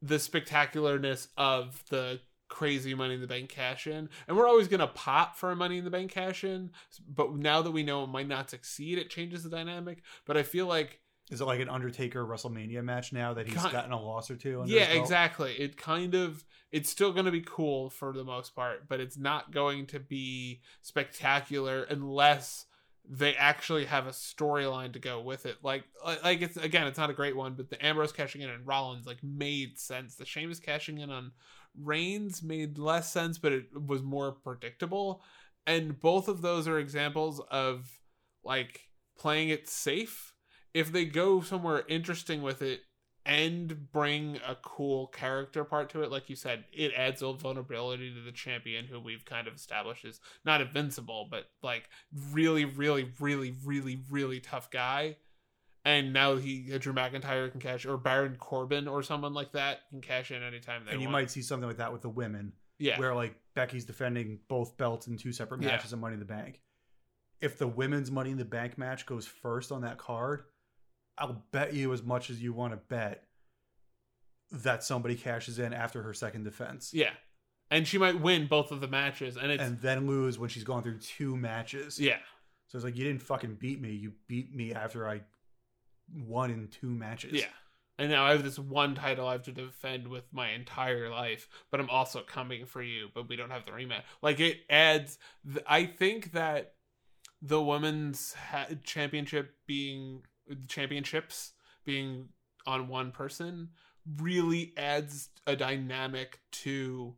the 0.00 0.16
spectacularness 0.16 1.28
of 1.36 1.84
the 1.88 2.20
crazy 2.52 2.94
money 2.94 3.14
in 3.14 3.20
the 3.20 3.26
bank 3.26 3.48
cash 3.48 3.86
in. 3.86 4.08
And 4.28 4.36
we're 4.36 4.46
always 4.46 4.68
going 4.68 4.80
to 4.80 4.86
pop 4.86 5.36
for 5.36 5.50
a 5.50 5.56
money 5.56 5.78
in 5.78 5.84
the 5.84 5.90
bank 5.90 6.10
cash 6.12 6.44
in 6.44 6.70
but 7.08 7.34
now 7.34 7.62
that 7.62 7.70
we 7.70 7.82
know 7.82 8.04
it 8.04 8.08
might 8.08 8.28
not 8.28 8.50
succeed 8.50 8.98
it 8.98 9.08
changes 9.10 9.42
the 9.42 9.50
dynamic. 9.50 10.02
But 10.26 10.36
i 10.36 10.42
feel 10.42 10.66
like 10.66 11.00
is 11.30 11.40
it 11.40 11.44
like 11.46 11.60
an 11.60 11.70
Undertaker 11.70 12.26
WrestleMania 12.26 12.84
match 12.84 13.10
now 13.12 13.32
that 13.34 13.46
he's 13.46 13.56
Kind- 13.56 13.72
gotten 13.72 13.92
a 13.92 13.98
loss 14.00 14.30
or 14.30 14.36
two? 14.36 14.64
yeah 14.66 14.84
exactly. 14.92 15.54
It 15.54 15.76
kind 15.78 16.14
of 16.14 16.44
it's 16.70 16.90
still 16.90 17.12
going 17.12 17.24
to 17.24 17.30
be 17.30 17.40
cool 17.40 17.88
for 17.90 18.12
the 18.12 18.24
most 18.24 18.54
part 18.54 18.86
but 18.88 19.00
it's 19.00 19.16
not 19.16 19.50
going 19.50 19.86
to 19.88 19.98
be 20.00 20.60
spectacular 20.82 21.84
unless 21.84 22.66
they 23.08 23.34
actually 23.34 23.84
have 23.86 24.06
a 24.06 24.10
storyline 24.10 24.92
to 24.92 24.98
go 24.98 25.20
with 25.20 25.44
it. 25.46 25.56
Like 25.62 25.84
like 26.22 26.42
it's 26.42 26.56
again 26.56 26.86
it's 26.86 26.98
not 26.98 27.10
a 27.10 27.14
great 27.14 27.36
one 27.36 27.54
but 27.54 27.68
the 27.70 27.84
ambrose 27.84 28.12
cashing 28.12 28.42
in 28.42 28.50
on 28.50 28.64
rollins 28.64 29.06
like 29.06 29.22
made 29.22 29.78
sense. 29.78 30.14
The 30.14 30.24
Sheamus 30.24 30.60
cashing 30.60 30.98
in 30.98 31.10
on 31.10 31.32
reigns 31.80 32.42
made 32.42 32.78
less 32.78 33.12
sense 33.12 33.38
but 33.38 33.52
it 33.52 33.66
was 33.86 34.02
more 34.02 34.32
predictable. 34.32 35.22
And 35.66 35.98
both 36.00 36.28
of 36.28 36.42
those 36.42 36.66
are 36.66 36.78
examples 36.78 37.40
of 37.50 38.00
like 38.44 38.88
playing 39.18 39.50
it 39.50 39.68
safe. 39.68 40.34
If 40.74 40.90
they 40.90 41.04
go 41.04 41.40
somewhere 41.40 41.84
interesting 41.88 42.42
with 42.42 42.62
it 42.62 42.80
and 43.24 43.92
bring 43.92 44.38
a 44.46 44.56
cool 44.56 45.06
character 45.08 45.62
part 45.62 45.88
to 45.90 46.02
it 46.02 46.10
like 46.10 46.28
you 46.28 46.34
said 46.34 46.64
it 46.72 46.92
adds 46.96 47.22
a 47.22 47.32
vulnerability 47.32 48.12
to 48.12 48.20
the 48.20 48.32
champion 48.32 48.84
who 48.84 48.98
we've 48.98 49.24
kind 49.24 49.46
of 49.46 49.54
established 49.54 50.04
is 50.04 50.20
not 50.44 50.60
invincible 50.60 51.28
but 51.30 51.44
like 51.62 51.88
really 52.32 52.64
really 52.64 53.12
really 53.20 53.54
really 53.64 54.00
really 54.10 54.40
tough 54.40 54.70
guy 54.70 55.16
and 55.84 56.12
now 56.12 56.36
he 56.36 56.70
uh, 56.72 56.78
drew 56.78 56.92
mcintyre 56.92 57.50
can 57.50 57.60
cash 57.60 57.84
or 57.86 57.96
baron 57.96 58.36
corbin 58.36 58.86
or 58.88 59.02
someone 59.02 59.34
like 59.34 59.52
that 59.52 59.80
can 59.90 60.00
cash 60.00 60.30
in 60.30 60.42
anytime 60.42 60.84
they 60.84 60.92
and 60.92 61.00
you 61.00 61.08
want 61.08 61.12
might 61.12 61.30
see 61.30 61.42
something 61.42 61.68
like 61.68 61.78
that 61.78 61.92
with 61.92 62.02
the 62.02 62.08
women, 62.08 62.52
yeah 62.78 62.98
where 62.98 63.14
like 63.14 63.34
Becky's 63.54 63.84
defending 63.84 64.38
both 64.48 64.76
belts 64.78 65.06
in 65.08 65.16
two 65.18 65.32
separate 65.32 65.60
Yeah. 65.62 65.68
matches 65.72 65.92
of 65.92 65.98
Money 65.98 66.14
in 66.14 66.20
the 66.20 66.24
Bank. 66.26 66.60
If 67.40 67.58
the 67.58 67.66
women's 67.68 68.10
Money 68.10 68.30
in 68.30 68.38
the 68.38 68.44
Bank 68.46 68.78
match 68.78 69.04
goes 69.04 69.26
first 69.26 69.70
on 69.72 69.82
that 69.82 69.98
card, 69.98 70.44
I'll 71.18 71.44
bet 71.52 71.74
you 71.74 71.92
as 71.92 72.02
much 72.02 72.30
as 72.30 72.40
you 72.42 72.52
want 72.54 72.72
to 72.72 72.78
bet 72.78 73.24
that 74.50 74.84
somebody 74.84 75.14
cashes 75.16 75.58
in 75.58 75.72
after 75.72 76.02
her 76.02 76.12
second 76.14 76.44
defense, 76.44 76.92
yeah 76.94 77.10
and 77.70 77.88
she 77.88 77.96
might 77.96 78.20
win 78.20 78.46
both 78.46 78.70
of 78.70 78.80
the 78.82 78.88
matches 78.88 79.36
and 79.38 79.50
it's 79.50 79.62
and 79.62 79.80
then 79.80 80.06
lose 80.06 80.38
when 80.38 80.48
she's 80.50 80.64
gone 80.64 80.82
through 80.82 80.98
two 80.98 81.36
matches. 81.36 81.98
yeah 81.98 82.18
So 82.68 82.76
it's 82.78 82.84
like 82.84 82.96
you 82.96 83.04
didn't 83.04 83.22
fucking 83.22 83.54
beat 83.56 83.80
me. 83.80 83.92
You 83.92 84.12
beat 84.28 84.54
me 84.54 84.72
after 84.74 85.08
I 85.08 85.22
won 86.14 86.50
in 86.50 86.68
two 86.68 86.88
matches. 86.90 87.32
Yeah. 87.34 87.46
And 87.98 88.10
now 88.10 88.24
I 88.24 88.30
have 88.32 88.42
this 88.42 88.58
one 88.58 88.94
title 88.94 89.28
I 89.28 89.32
have 89.32 89.42
to 89.44 89.52
defend 89.52 90.08
with 90.08 90.24
my 90.32 90.50
entire 90.50 91.08
life, 91.10 91.48
but 91.70 91.78
I'm 91.78 91.90
also 91.90 92.22
coming 92.22 92.64
for 92.64 92.82
you, 92.82 93.08
but 93.14 93.28
we 93.28 93.36
don't 93.36 93.50
have 93.50 93.64
the 93.66 93.70
rematch. 93.72 94.02
Like 94.22 94.40
it 94.40 94.58
adds 94.70 95.18
th- 95.46 95.64
I 95.68 95.84
think 95.84 96.32
that 96.32 96.74
the 97.42 97.62
women's 97.62 98.32
ha- 98.32 98.68
championship 98.82 99.54
being 99.66 100.22
championships 100.68 101.52
being 101.84 102.28
on 102.66 102.88
one 102.88 103.10
person 103.12 103.68
really 104.18 104.72
adds 104.76 105.28
a 105.46 105.54
dynamic 105.54 106.40
to 106.50 107.14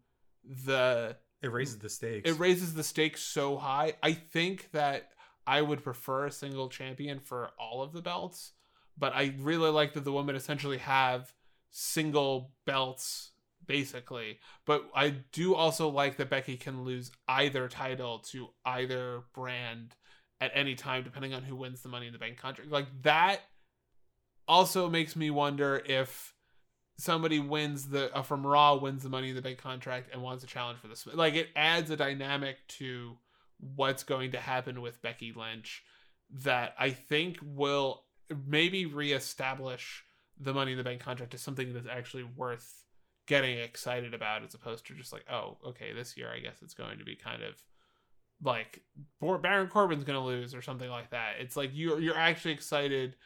the 0.64 1.16
It 1.42 1.52
raises 1.52 1.78
the 1.78 1.88
stakes. 1.88 2.28
it 2.30 2.38
raises 2.38 2.74
the 2.74 2.82
stakes 2.84 3.22
so 3.22 3.56
high. 3.56 3.94
I 4.02 4.12
think 4.12 4.70
that 4.72 5.10
I 5.46 5.62
would 5.62 5.82
prefer 5.84 6.26
a 6.26 6.30
single 6.30 6.68
champion 6.68 7.20
for 7.20 7.50
all 7.58 7.82
of 7.82 7.92
the 7.92 8.02
belts, 8.02 8.52
but 8.96 9.14
I 9.14 9.34
really 9.40 9.70
like 9.70 9.94
that 9.94 10.04
the 10.04 10.12
women 10.12 10.36
essentially 10.36 10.78
have 10.78 11.32
single 11.70 12.52
belts 12.66 13.32
basically. 13.66 14.38
But 14.66 14.84
I 14.94 15.10
do 15.32 15.54
also 15.54 15.88
like 15.88 16.16
that 16.16 16.30
Becky 16.30 16.56
can 16.56 16.84
lose 16.84 17.10
either 17.28 17.68
title 17.68 18.20
to 18.30 18.48
either 18.64 19.22
brand 19.34 19.96
at 20.40 20.50
any 20.54 20.74
time, 20.74 21.04
depending 21.04 21.34
on 21.34 21.42
who 21.42 21.56
wins 21.56 21.82
the 21.82 21.88
Money 21.88 22.06
in 22.06 22.12
the 22.12 22.18
Bank 22.18 22.38
contract. 22.38 22.70
Like 22.70 22.86
that 23.02 23.40
also 24.46 24.88
makes 24.88 25.16
me 25.16 25.30
wonder 25.30 25.82
if 25.86 26.34
somebody 26.98 27.40
wins 27.40 27.88
the 27.88 28.14
uh, 28.14 28.22
from 28.22 28.46
Raw 28.46 28.76
wins 28.76 29.02
the 29.02 29.08
Money 29.08 29.30
in 29.30 29.36
the 29.36 29.42
Bank 29.42 29.58
contract 29.58 30.10
and 30.12 30.22
wants 30.22 30.44
a 30.44 30.46
challenge 30.46 30.78
for 30.78 30.88
this. 30.88 31.06
Like 31.06 31.34
it 31.34 31.48
adds 31.56 31.90
a 31.90 31.96
dynamic 31.96 32.56
to 32.78 33.16
what's 33.58 34.02
going 34.02 34.32
to 34.32 34.40
happen 34.40 34.82
with 34.82 35.02
Becky 35.02 35.32
Lynch 35.34 35.82
that 36.42 36.74
I 36.78 36.90
think 36.90 37.38
will 37.42 38.03
maybe 38.46 38.86
reestablish 38.86 40.04
the 40.38 40.54
Money 40.54 40.72
in 40.72 40.78
the 40.78 40.84
Bank 40.84 41.00
contract 41.00 41.34
as 41.34 41.40
something 41.40 41.72
that's 41.72 41.88
actually 41.88 42.24
worth 42.24 42.84
getting 43.26 43.58
excited 43.58 44.14
about, 44.14 44.42
as 44.42 44.54
opposed 44.54 44.86
to 44.86 44.94
just 44.94 45.12
like, 45.12 45.24
oh, 45.30 45.58
okay, 45.66 45.92
this 45.92 46.16
year 46.16 46.28
I 46.34 46.40
guess 46.40 46.62
it's 46.62 46.74
going 46.74 46.98
to 46.98 47.04
be 47.04 47.16
kind 47.16 47.42
of 47.42 47.54
like 48.42 48.82
Baron 49.20 49.68
Corbin's 49.68 50.04
going 50.04 50.18
to 50.18 50.24
lose 50.24 50.54
or 50.54 50.62
something 50.62 50.90
like 50.90 51.10
that. 51.10 51.34
It's 51.40 51.56
like 51.56 51.70
you're 51.72 52.00
you're 52.00 52.16
actually 52.16 52.52
excited, 52.52 53.16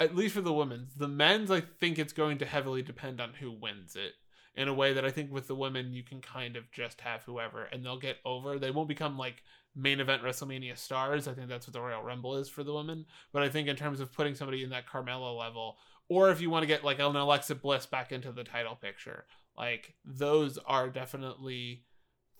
at 0.00 0.14
least 0.14 0.34
for 0.34 0.40
the 0.40 0.52
women's. 0.52 0.94
The 0.94 1.08
men's, 1.08 1.50
I 1.50 1.60
think 1.60 1.98
it's 1.98 2.12
going 2.12 2.38
to 2.38 2.46
heavily 2.46 2.82
depend 2.82 3.20
on 3.20 3.34
who 3.34 3.50
wins 3.52 3.96
it. 3.96 4.12
In 4.56 4.68
a 4.68 4.74
way 4.74 4.92
that 4.92 5.04
I 5.04 5.10
think 5.10 5.32
with 5.32 5.48
the 5.48 5.56
women 5.56 5.92
you 5.92 6.04
can 6.04 6.20
kind 6.20 6.56
of 6.56 6.70
just 6.70 7.00
have 7.00 7.24
whoever 7.24 7.64
and 7.64 7.84
they'll 7.84 7.98
get 7.98 8.18
over. 8.24 8.56
They 8.56 8.70
won't 8.70 8.88
become 8.88 9.18
like 9.18 9.42
main 9.76 10.00
event 10.00 10.22
WrestleMania 10.22 10.76
stars. 10.76 11.26
I 11.26 11.34
think 11.34 11.48
that's 11.48 11.66
what 11.66 11.74
the 11.74 11.80
Royal 11.80 12.02
Rumble 12.02 12.36
is 12.36 12.48
for 12.48 12.62
the 12.62 12.74
women. 12.74 13.06
But 13.32 13.42
I 13.42 13.48
think 13.48 13.68
in 13.68 13.76
terms 13.76 14.00
of 14.00 14.12
putting 14.12 14.34
somebody 14.34 14.62
in 14.62 14.70
that 14.70 14.86
Carmella 14.86 15.36
level, 15.36 15.78
or 16.08 16.30
if 16.30 16.40
you 16.40 16.50
want 16.50 16.62
to 16.62 16.68
get 16.68 16.84
like 16.84 16.98
an 16.98 17.16
Alexa 17.16 17.56
Bliss 17.56 17.86
back 17.86 18.12
into 18.12 18.32
the 18.32 18.44
title 18.44 18.76
picture, 18.76 19.24
like 19.56 19.94
those 20.04 20.58
are 20.66 20.88
definitely 20.88 21.84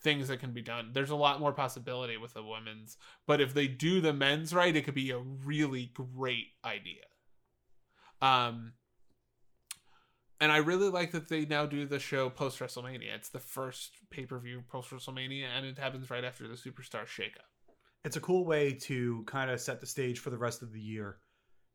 things 0.01 0.29
that 0.29 0.41
can 0.41 0.53
be 0.53 0.63
done. 0.63 0.91
There's 0.93 1.11
a 1.11 1.17
lot 1.17 1.41
more 1.41 1.53
possibility 1.53 2.17
with 2.17 2.35
the 2.35 2.45
women's, 2.45 2.99
but 3.27 3.41
if 3.41 3.55
they 3.55 3.67
do 3.67 4.01
the 4.01 4.13
men's 4.13 4.55
right, 4.55 4.75
it 4.75 4.85
could 4.85 4.95
be 4.95 5.11
a 5.11 5.19
really 5.19 5.93
great 5.95 6.49
idea. 6.65 7.05
Um 8.21 8.73
and 10.45 10.53
I 10.53 10.59
really 10.59 10.91
like 10.91 11.13
that 11.13 11.31
they 11.31 11.47
now 11.47 11.65
do 11.65 11.87
the 11.87 11.99
show 11.99 12.29
post 12.29 12.59
WrestleMania. 12.59 13.15
It's 13.15 13.31
the 13.31 13.39
first 13.39 13.93
pay 14.11 14.27
per 14.27 14.39
view 14.39 14.63
post 14.69 14.91
WrestleMania, 14.91 15.47
and 15.57 15.65
it 15.65 15.79
happens 15.79 16.11
right 16.11 16.23
after 16.23 16.47
the 16.47 16.53
Superstar 16.53 17.07
Shakeup. 17.07 17.49
It's 18.05 18.17
a 18.17 18.21
cool 18.21 18.45
way 18.45 18.75
to 18.83 19.23
kind 19.27 19.51
of 19.51 19.59
set 19.59 19.81
the 19.81 19.87
stage 19.87 20.19
for 20.19 20.29
the 20.29 20.37
rest 20.37 20.61
of 20.61 20.75
the 20.75 20.81
year 20.81 21.17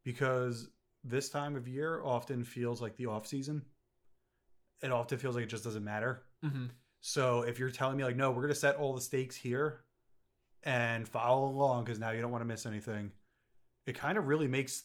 because 0.06 0.70
this 1.04 1.30
time 1.30 1.56
of 1.56 1.68
year 1.68 2.04
often 2.04 2.44
feels 2.44 2.80
like 2.80 2.96
the 2.96 3.08
off 3.08 3.26
season. 3.26 3.64
It 4.84 4.92
often 4.92 5.18
feels 5.18 5.34
like 5.34 5.46
it 5.46 5.50
just 5.50 5.64
doesn't 5.64 5.84
matter. 5.84 6.22
Mm-hmm. 6.46 6.66
So 7.02 7.42
if 7.42 7.58
you're 7.58 7.72
telling 7.72 7.98
me 7.98 8.04
like, 8.04 8.18
no, 8.18 8.30
we're 8.30 8.44
gonna 8.44 8.54
set 8.54 8.76
all 8.76 8.94
the 8.94 9.02
stakes 9.02 9.36
here 9.36 9.82
and 10.62 11.08
follow 11.08 11.46
along 11.46 11.86
because 11.86 11.98
now 11.98 12.12
you 12.12 12.22
don't 12.22 12.32
want 12.32 12.44
to 12.44 12.48
miss 12.48 12.68
anything, 12.68 13.14
it 13.88 13.98
kind 13.98 14.20
of 14.20 14.28
really 14.28 14.48
makes 14.48 14.84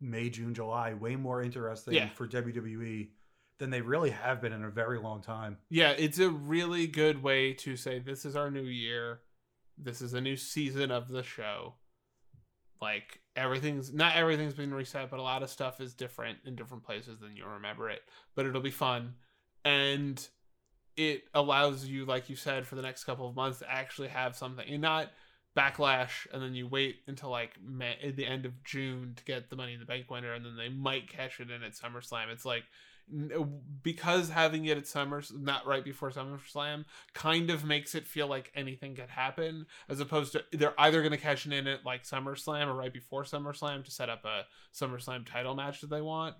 May, 0.00 0.30
June, 0.30 0.54
July 0.54 0.94
way 0.94 1.16
more 1.16 1.42
interesting 1.42 1.94
Yeah. 1.94 2.08
for 2.10 2.26
WWE 2.26 3.10
than 3.58 3.70
they 3.70 3.80
really 3.80 4.10
have 4.10 4.40
been 4.40 4.52
in 4.52 4.64
a 4.64 4.70
very 4.70 4.98
long 4.98 5.20
time. 5.20 5.58
Yeah, 5.68 5.90
it's 5.90 6.18
a 6.18 6.30
really 6.30 6.86
good 6.86 7.22
way 7.22 7.52
to 7.54 7.76
say 7.76 7.98
this 7.98 8.24
is 8.24 8.36
our 8.36 8.50
new 8.50 8.62
year. 8.62 9.20
This 9.76 10.00
is 10.00 10.14
a 10.14 10.20
new 10.20 10.36
season 10.36 10.90
of 10.90 11.08
the 11.08 11.22
show. 11.22 11.74
Like 12.80 13.20
everything's 13.34 13.92
not 13.92 14.14
everything's 14.16 14.54
been 14.54 14.72
reset, 14.72 15.10
but 15.10 15.18
a 15.18 15.22
lot 15.22 15.42
of 15.42 15.50
stuff 15.50 15.80
is 15.80 15.94
different 15.94 16.38
in 16.44 16.54
different 16.54 16.84
places 16.84 17.18
than 17.18 17.36
you'll 17.36 17.48
remember 17.48 17.90
it. 17.90 18.02
But 18.36 18.46
it'll 18.46 18.60
be 18.60 18.70
fun. 18.70 19.14
And 19.64 20.24
it 20.96 21.24
allows 21.34 21.84
you, 21.86 22.04
like 22.04 22.28
you 22.30 22.36
said, 22.36 22.66
for 22.66 22.76
the 22.76 22.82
next 22.82 23.04
couple 23.04 23.28
of 23.28 23.34
months 23.36 23.58
to 23.60 23.70
actually 23.70 24.08
have 24.08 24.36
something 24.36 24.66
and 24.68 24.80
not 24.82 25.10
backlash 25.58 26.26
and 26.32 26.42
then 26.42 26.54
you 26.54 26.68
wait 26.68 27.00
until 27.06 27.30
like 27.30 27.52
May, 27.62 28.12
the 28.14 28.26
end 28.26 28.46
of 28.46 28.62
June 28.64 29.14
to 29.16 29.24
get 29.24 29.50
the 29.50 29.56
money 29.56 29.74
in 29.74 29.80
the 29.80 29.86
bank 29.86 30.10
winner 30.10 30.32
and 30.32 30.44
then 30.44 30.56
they 30.56 30.68
might 30.68 31.08
cash 31.08 31.40
it 31.40 31.50
in 31.50 31.62
at 31.62 31.72
SummerSlam. 31.72 32.30
It's 32.30 32.44
like 32.44 32.64
uh, 33.34 33.42
because 33.82 34.28
having 34.28 34.66
it 34.66 34.76
at 34.76 34.86
Summer 34.86 35.22
not 35.34 35.66
right 35.66 35.82
before 35.82 36.10
SummerSlam 36.10 36.84
kind 37.14 37.50
of 37.50 37.64
makes 37.64 37.94
it 37.94 38.06
feel 38.06 38.26
like 38.26 38.52
anything 38.54 38.94
could 38.94 39.08
happen 39.08 39.66
as 39.88 40.00
opposed 40.00 40.32
to 40.32 40.44
they're 40.52 40.78
either 40.78 41.00
going 41.00 41.12
to 41.12 41.18
cash 41.18 41.46
it 41.46 41.52
in 41.52 41.66
at 41.66 41.86
like 41.86 42.04
SummerSlam 42.04 42.66
or 42.66 42.74
right 42.74 42.92
before 42.92 43.24
SummerSlam 43.24 43.84
to 43.84 43.90
set 43.90 44.10
up 44.10 44.24
a 44.24 44.42
SummerSlam 44.74 45.26
title 45.26 45.54
match 45.54 45.80
that 45.80 45.90
they 45.90 46.02
want 46.02 46.36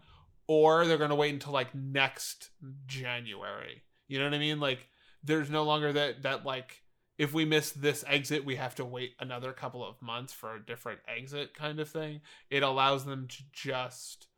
or 0.47 0.87
they're 0.87 0.99
going 0.99 1.11
to 1.11 1.17
wait 1.17 1.33
until 1.33 1.53
like 1.53 1.75
next 1.75 2.51
January. 2.87 3.83
You 4.07 4.19
know 4.19 4.27
what 4.27 4.35
I 4.35 4.39
mean? 4.39 4.61
Like 4.61 4.87
there's 5.25 5.51
no 5.51 5.65
longer 5.65 5.93
that 5.93 6.23
that 6.23 6.45
like 6.45 6.83
if 7.19 7.35
we 7.35 7.45
miss 7.45 7.73
this 7.73 8.05
exit, 8.07 8.45
we 8.45 8.57
have 8.57 8.77
to 8.77 8.85
wait 8.85 9.15
another 9.19 9.53
couple 9.53 9.85
of 9.85 10.01
months 10.01 10.33
for 10.33 10.55
a 10.55 10.65
different 10.65 11.01
exit 11.09 11.53
kind 11.53 11.81
of 11.81 11.89
thing. 11.89 12.21
It 12.49 12.63
allows 12.63 13.05
them 13.05 13.27
to 13.27 13.43
just 13.53 14.29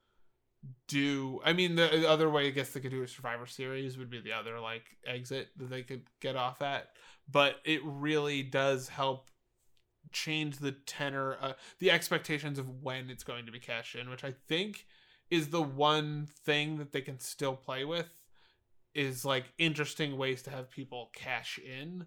do. 0.89 1.41
I 1.45 1.53
mean, 1.53 1.77
the 1.77 2.09
other 2.09 2.31
way 2.31 2.47
I 2.47 2.51
guess 2.51 2.71
they 2.71 2.81
could 2.81 2.91
do 2.91 3.03
a 3.03 3.09
Survivor 3.09 3.47
Series 3.47 3.99
would 3.99 4.11
be 4.11 4.21
the 4.21 4.33
other 4.33 4.59
like 4.59 4.85
exit 5.07 5.49
that 5.59 5.69
they 5.69 5.83
could 5.83 6.05
get 6.21 6.37
off 6.37 6.63
at, 6.63 6.89
but 7.31 7.57
it 7.65 7.83
really 7.85 8.43
does 8.43 8.89
help 8.89 9.31
change 10.11 10.59
the 10.59 10.73
tenor, 10.73 11.37
uh, 11.41 11.53
the 11.79 11.91
expectations 11.91 12.59
of 12.59 12.83
when 12.83 13.11
it's 13.11 13.25
going 13.25 13.47
to 13.47 13.53
be 13.53 13.61
cashed 13.61 13.95
in, 13.95 14.09
which 14.09 14.25
I 14.25 14.35
think 14.49 14.87
is 15.31 15.49
the 15.49 15.63
one 15.63 16.29
thing 16.45 16.79
that 16.79 16.93
they 16.93 17.03
can 17.03 17.21
still 17.21 17.55
play 17.55 17.85
with 17.85 18.21
is 18.95 19.25
like 19.25 19.53
interesting 19.59 20.17
ways 20.17 20.43
to 20.43 20.51
have 20.51 20.71
people 20.71 21.11
cash 21.15 21.59
in 21.59 22.07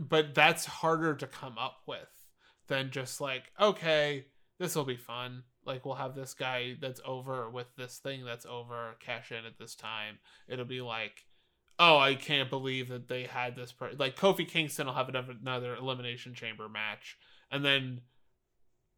but 0.00 0.34
that's 0.34 0.64
harder 0.64 1.14
to 1.14 1.26
come 1.26 1.58
up 1.58 1.82
with 1.86 2.26
than 2.68 2.90
just 2.90 3.20
like 3.20 3.52
okay 3.60 4.26
this 4.58 4.74
will 4.74 4.84
be 4.84 4.96
fun. 4.96 5.44
Like 5.64 5.86
we'll 5.86 5.94
have 5.94 6.16
this 6.16 6.34
guy 6.34 6.76
that's 6.80 7.00
over 7.04 7.48
with 7.48 7.68
this 7.76 7.98
thing 7.98 8.24
that's 8.24 8.44
over 8.44 8.96
cash 8.98 9.30
in 9.30 9.46
at 9.46 9.56
this 9.56 9.76
time. 9.76 10.18
It'll 10.48 10.64
be 10.64 10.80
like 10.80 11.24
oh 11.80 11.96
i 11.96 12.12
can't 12.12 12.50
believe 12.50 12.88
that 12.88 13.06
they 13.06 13.22
had 13.22 13.54
this 13.54 13.70
per-. 13.70 13.92
like 13.98 14.16
kofi 14.16 14.48
kingston 14.48 14.88
will 14.88 14.94
have 14.94 15.08
another, 15.08 15.76
elimination 15.76 16.34
chamber 16.34 16.68
match 16.68 17.16
and 17.52 17.64
then 17.64 18.00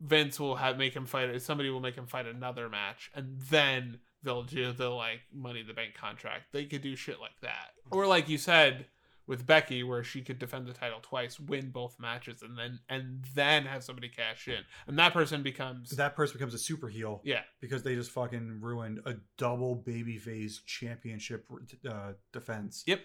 vince 0.00 0.40
will 0.40 0.56
have 0.56 0.78
make 0.78 0.96
him 0.96 1.04
fight 1.04 1.42
somebody 1.42 1.68
will 1.68 1.80
make 1.80 1.94
him 1.94 2.06
fight 2.06 2.24
another 2.24 2.70
match 2.70 3.10
and 3.14 3.38
then 3.50 3.98
they'll 4.22 4.42
do 4.42 4.72
the 4.72 4.88
like 4.88 5.20
money 5.32 5.62
the 5.62 5.74
bank 5.74 5.94
contract. 5.94 6.52
They 6.52 6.64
could 6.64 6.82
do 6.82 6.96
shit 6.96 7.20
like 7.20 7.40
that. 7.42 7.70
Or 7.90 8.06
like 8.06 8.28
you 8.28 8.38
said 8.38 8.86
with 9.30 9.46
Becky 9.46 9.84
where 9.84 10.02
she 10.02 10.22
could 10.22 10.40
defend 10.40 10.66
the 10.66 10.72
title 10.72 10.98
twice, 11.00 11.38
win 11.38 11.70
both 11.70 12.00
matches, 12.00 12.42
and 12.42 12.58
then 12.58 12.80
and 12.88 13.24
then 13.34 13.64
have 13.64 13.84
somebody 13.84 14.08
cash 14.08 14.48
in, 14.48 14.58
and 14.88 14.98
that 14.98 15.12
person 15.12 15.44
becomes 15.44 15.90
That 15.90 16.16
person 16.16 16.34
becomes 16.36 16.52
a 16.52 16.58
super 16.58 16.88
heel 16.88 17.22
yeah 17.24 17.42
because 17.60 17.84
they 17.84 17.94
just 17.94 18.10
fucking 18.10 18.58
ruined 18.60 18.98
a 19.06 19.14
double 19.38 19.76
babyface 19.86 20.64
championship 20.66 21.46
uh, 21.88 22.12
defense. 22.32 22.82
Yep. 22.86 23.02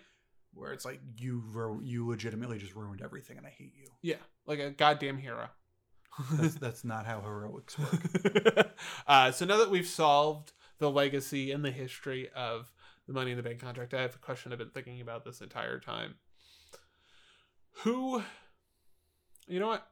Where 0.55 0.73
it's 0.73 0.83
like 0.83 0.99
you 1.15 1.79
you 1.83 2.07
legitimately 2.07 2.57
just 2.57 2.75
ruined 2.75 3.03
everything, 3.03 3.37
and 3.37 3.45
I 3.45 3.51
hate 3.51 3.73
you. 3.77 3.85
yeah 4.01 4.15
like 4.47 4.59
a 4.59 4.71
goddamn 4.71 5.19
hero. 5.19 5.47
That's 6.31 6.55
that's 6.65 6.83
not 6.83 7.05
how 7.05 7.21
heroics 7.21 7.77
work. 7.77 8.75
uh, 9.07 9.31
so 9.31 9.45
now 9.45 9.57
that 9.57 9.69
we've 9.69 9.87
solved 9.87 10.53
the 10.79 10.89
legacy 10.89 11.51
and 11.51 11.63
the 11.63 11.71
history 11.71 12.29
of 12.35 12.71
the 13.07 13.13
Money 13.13 13.31
in 13.31 13.37
the 13.37 13.43
Bank 13.43 13.59
contract, 13.59 13.93
I 13.93 14.01
have 14.01 14.15
a 14.15 14.19
question 14.19 14.51
I've 14.51 14.57
been 14.57 14.69
thinking 14.69 15.01
about 15.01 15.25
this 15.25 15.41
entire 15.41 15.79
time. 15.79 16.15
Who, 17.83 18.23
you 19.47 19.59
know 19.59 19.67
what? 19.67 19.87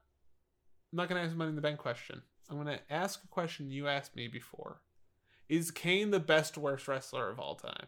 I'm 0.91 0.97
not 0.97 1.09
going 1.09 1.19
to 1.19 1.25
ask 1.25 1.33
a 1.33 1.37
Money 1.37 1.49
in 1.49 1.55
the 1.55 1.61
Bank 1.61 1.79
question. 1.79 2.21
I'm 2.49 2.55
going 2.61 2.77
to 2.77 2.93
ask 2.93 3.23
a 3.23 3.27
question 3.27 3.71
you 3.71 3.87
asked 3.87 4.15
me 4.15 4.27
before. 4.27 4.81
Is 5.49 5.71
Kane 5.71 6.11
the 6.11 6.19
best 6.19 6.57
worst 6.57 6.87
wrestler 6.87 7.29
of 7.29 7.39
all 7.39 7.55
time? 7.55 7.87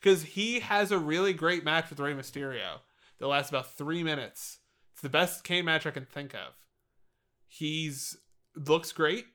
Because 0.00 0.22
he 0.22 0.60
has 0.60 0.90
a 0.90 0.98
really 0.98 1.32
great 1.32 1.64
match 1.64 1.90
with 1.90 2.00
Rey 2.00 2.14
Mysterio 2.14 2.80
that 3.18 3.26
lasts 3.26 3.50
about 3.50 3.72
three 3.74 4.02
minutes. 4.02 4.58
It's 4.92 5.02
the 5.02 5.08
best 5.08 5.44
Kane 5.44 5.64
match 5.64 5.86
I 5.86 5.90
can 5.90 6.04
think 6.04 6.34
of. 6.34 6.54
He's 7.46 8.16
looks 8.56 8.92
great. 8.92 9.26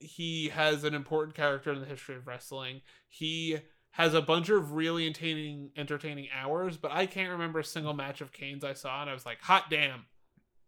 He 0.00 0.48
has 0.48 0.84
an 0.84 0.94
important 0.94 1.34
character 1.36 1.72
in 1.72 1.80
the 1.80 1.86
history 1.86 2.16
of 2.16 2.26
wrestling. 2.26 2.80
He 3.08 3.58
has 3.92 4.14
a 4.14 4.22
bunch 4.22 4.48
of 4.48 4.72
really 4.72 5.06
entertaining 5.06 5.70
entertaining 5.76 6.28
hours, 6.34 6.76
but 6.76 6.90
I 6.90 7.06
can't 7.06 7.30
remember 7.30 7.60
a 7.60 7.64
single 7.64 7.92
match 7.92 8.20
of 8.20 8.32
Kane's 8.32 8.64
I 8.64 8.72
saw, 8.72 9.00
and 9.00 9.10
I 9.10 9.14
was 9.14 9.26
like, 9.26 9.40
hot 9.40 9.64
damn. 9.70 10.06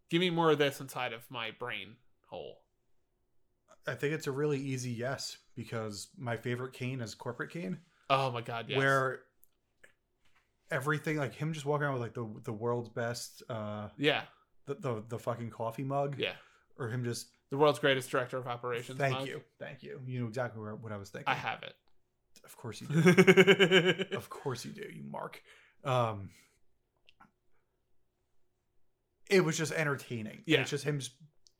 Give 0.09 0.19
me 0.19 0.29
more 0.29 0.51
of 0.51 0.57
this 0.59 0.79
inside 0.79 1.13
of 1.13 1.21
my 1.29 1.51
brain 1.51 1.95
hole. 2.27 2.59
I 3.87 3.95
think 3.95 4.13
it's 4.13 4.27
a 4.27 4.31
really 4.31 4.59
easy 4.59 4.91
yes 4.91 5.37
because 5.55 6.09
my 6.17 6.37
favorite 6.37 6.73
Kane 6.73 7.01
is 7.01 7.15
corporate 7.15 7.51
Kane, 7.51 7.79
Oh 8.09 8.31
my 8.31 8.41
god, 8.41 8.65
yes. 8.69 8.77
where 8.77 9.21
everything 10.71 11.17
like 11.17 11.33
him 11.33 11.53
just 11.53 11.65
walking 11.65 11.85
around 11.85 11.93
with 11.93 12.01
like 12.01 12.13
the 12.13 12.27
the 12.43 12.53
world's 12.53 12.89
best 12.89 13.43
uh 13.49 13.89
yeah, 13.97 14.21
the 14.65 14.75
the, 14.75 15.03
the 15.09 15.19
fucking 15.19 15.49
coffee 15.49 15.83
mug 15.83 16.15
yeah. 16.17 16.33
or 16.77 16.89
him 16.89 17.03
just 17.03 17.27
The 17.53 17.59
world's 17.59 17.77
greatest 17.77 18.09
director 18.09 18.39
of 18.39 18.47
operations. 18.47 18.97
thank 18.97 19.27
you 19.27 19.43
thank 19.59 19.83
you 19.83 20.01
you 20.07 20.21
know 20.21 20.27
exactly 20.27 20.59
where, 20.59 20.73
what 20.73 20.91
I 20.91 20.97
was 20.97 21.11
thinking 21.11 21.27
I 21.27 21.35
have 21.35 21.61
it. 21.61 21.75
of 22.43 22.57
course 22.57 22.81
you 22.81 22.87
do 22.87 24.05
of 24.17 24.27
course 24.27 24.65
you 24.65 24.71
do 24.71 24.87
you 24.91 25.03
mark 25.03 25.39
um 25.83 26.31
it 29.29 29.43
was 29.43 29.57
just 29.57 29.71
entertaining. 29.71 30.43
Yeah. 30.45 30.61
it's 30.61 30.69
just 30.69 30.83
him 30.83 30.99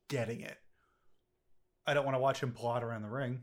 getting 0.10 0.41
it. 0.41 0.57
I 1.86 1.94
don't 1.94 2.06
want 2.06 2.15
to 2.15 2.20
watch 2.20 2.41
him 2.41 2.52
plot 2.53 2.84
around 2.84 3.03
the 3.03 3.10
ring. 3.10 3.41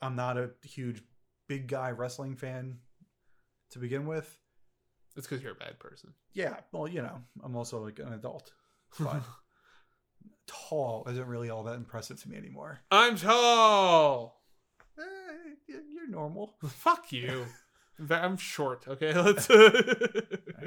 I'm 0.00 0.16
not 0.16 0.36
a 0.36 0.50
huge 0.64 1.02
big 1.48 1.68
guy 1.68 1.90
wrestling 1.90 2.36
fan 2.36 2.78
to 3.70 3.78
begin 3.78 4.06
with. 4.06 4.36
It's 5.16 5.26
because 5.26 5.42
you're 5.42 5.52
a 5.52 5.56
bad 5.56 5.78
person. 5.78 6.14
Yeah, 6.32 6.56
well, 6.72 6.88
you 6.88 7.02
know, 7.02 7.20
I'm 7.44 7.56
also 7.56 7.84
like 7.84 7.98
an 7.98 8.12
adult. 8.12 8.50
But 8.98 9.22
tall 10.46 11.06
isn't 11.08 11.26
really 11.26 11.50
all 11.50 11.62
that 11.64 11.74
impressive 11.74 12.20
to 12.22 12.28
me 12.28 12.36
anymore. 12.36 12.80
I'm 12.90 13.16
tall. 13.16 14.42
Eh, 14.98 15.02
you're 15.68 16.08
normal. 16.08 16.54
Fuck 16.68 17.12
you. 17.12 17.46
I'm 18.10 18.36
short. 18.36 18.86
Okay, 18.88 19.14
let's. 19.14 19.48
Uh, 19.48 19.70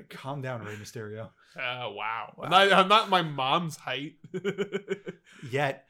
Calm 0.10 0.41
down, 0.41 0.64
Rey 0.64 0.76
Mysterio. 0.76 1.30
Uh, 1.56 1.88
wow. 1.91 2.34
Wow. 2.35 2.43
I'm, 2.43 2.49
not, 2.49 2.73
I'm 2.73 2.88
not 2.89 3.10
my 3.10 3.22
mom's 3.22 3.77
height. 3.77 4.15
Yet, 5.49 5.85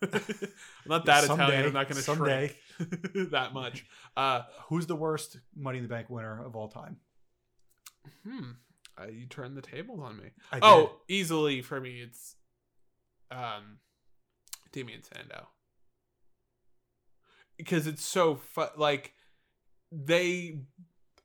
I'm 0.00 0.08
not 0.86 1.04
that 1.06 1.24
Someday, 1.24 1.42
Italian. 1.42 1.66
I'm 1.66 1.72
not 1.72 1.88
going 1.88 1.96
to 1.96 2.02
someday. 2.02 2.54
that 3.32 3.52
much. 3.52 3.84
Uh, 4.16 4.42
who's 4.68 4.86
the 4.86 4.94
worst 4.94 5.38
Money 5.56 5.78
in 5.78 5.82
the 5.82 5.88
Bank 5.88 6.08
winner 6.08 6.44
of 6.46 6.54
all 6.54 6.68
time? 6.68 6.98
hmm. 8.24 8.52
Uh, 8.96 9.06
you 9.06 9.26
turned 9.26 9.56
the 9.56 9.62
tables 9.62 9.98
on 10.00 10.16
me. 10.16 10.30
I 10.52 10.56
did. 10.56 10.64
Oh, 10.64 11.00
easily 11.08 11.60
for 11.60 11.80
me, 11.80 12.00
it's 12.02 12.36
um, 13.32 13.78
Damien 14.72 15.02
Sandow. 15.02 15.48
Because 17.56 17.86
it's 17.86 18.04
so 18.04 18.36
fu- 18.36 18.64
like 18.76 19.12
they 19.90 20.60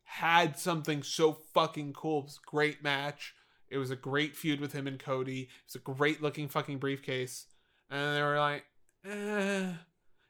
had 0.04 0.58
something 0.58 1.04
so 1.04 1.34
fucking 1.54 1.94
cool. 1.94 2.20
It 2.20 2.26
was 2.26 2.40
a 2.46 2.50
great 2.50 2.84
match. 2.84 3.34
It 3.70 3.78
was 3.78 3.92
a 3.92 3.96
great 3.96 4.36
feud 4.36 4.60
with 4.60 4.74
him 4.74 4.88
and 4.88 5.00
Cody. 5.00 5.42
It 5.42 5.50
was 5.68 5.76
a 5.76 5.80
great 5.80 6.22
looking 6.22 6.48
fucking 6.48 6.78
briefcase. 6.78 7.48
And 7.90 8.16
they 8.16 8.22
were 8.22 8.40
like, 8.40 8.64
eh, 9.06 9.72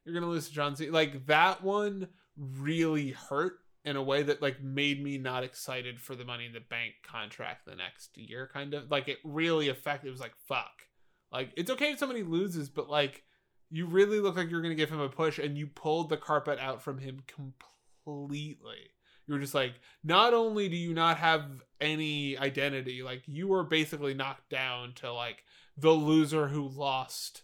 you're 0.04 0.14
gonna 0.14 0.32
lose 0.32 0.48
to 0.48 0.54
John 0.54 0.76
Cena. 0.76 0.92
Like 0.92 1.26
that 1.28 1.64
one 1.64 2.08
really 2.38 3.12
hurt 3.12 3.60
in 3.84 3.96
a 3.96 4.04
way 4.04 4.24
that 4.24 4.42
like 4.42 4.62
made 4.62 5.04
me 5.04 5.18
not 5.18 5.44
excited 5.44 6.00
for 6.00 6.16
the 6.16 6.26
Money 6.26 6.46
in 6.46 6.54
the 6.54 6.60
Bank 6.60 6.96
contract 7.04 7.66
the 7.66 7.76
next 7.76 8.18
year. 8.18 8.50
Kind 8.52 8.74
of 8.74 8.90
like 8.92 9.08
it 9.08 9.20
really 9.24 9.70
affected. 9.70 10.08
It 10.08 10.12
was 10.12 10.20
like 10.20 10.36
fuck. 10.48 10.87
Like 11.32 11.52
it's 11.56 11.72
okay 11.72 11.92
if 11.92 12.00
somebody 12.00 12.24
loses, 12.24 12.70
but 12.70 12.90
like 12.90 13.24
you 13.70 13.86
really 13.86 14.20
look 14.20 14.38
like 14.38 14.50
you're 14.50 14.62
gonna 14.62 14.76
give 14.76 14.90
him 14.90 15.00
a 15.00 15.10
push, 15.10 15.40
and 15.40 15.58
you 15.58 15.68
pulled 15.68 16.10
the 16.10 16.18
carpet 16.18 16.60
out 16.60 16.82
from 16.82 17.00
him 17.00 17.22
completely. 17.28 18.92
You 19.28 19.34
were 19.34 19.40
just 19.42 19.54
like, 19.54 19.74
not 20.06 20.34
only 20.34 20.70
do 20.70 20.78
you 20.78 20.94
not 20.94 21.18
have 21.18 21.62
any 21.82 22.38
identity, 22.38 23.04
like 23.04 23.24
you 23.26 23.48
were 23.48 23.64
basically 23.64 24.14
knocked 24.14 24.50
down 24.50 24.94
to 24.96 25.12
like 25.12 25.44
the 25.76 25.92
loser 25.92 26.48
who 26.48 26.70
lost 26.70 27.44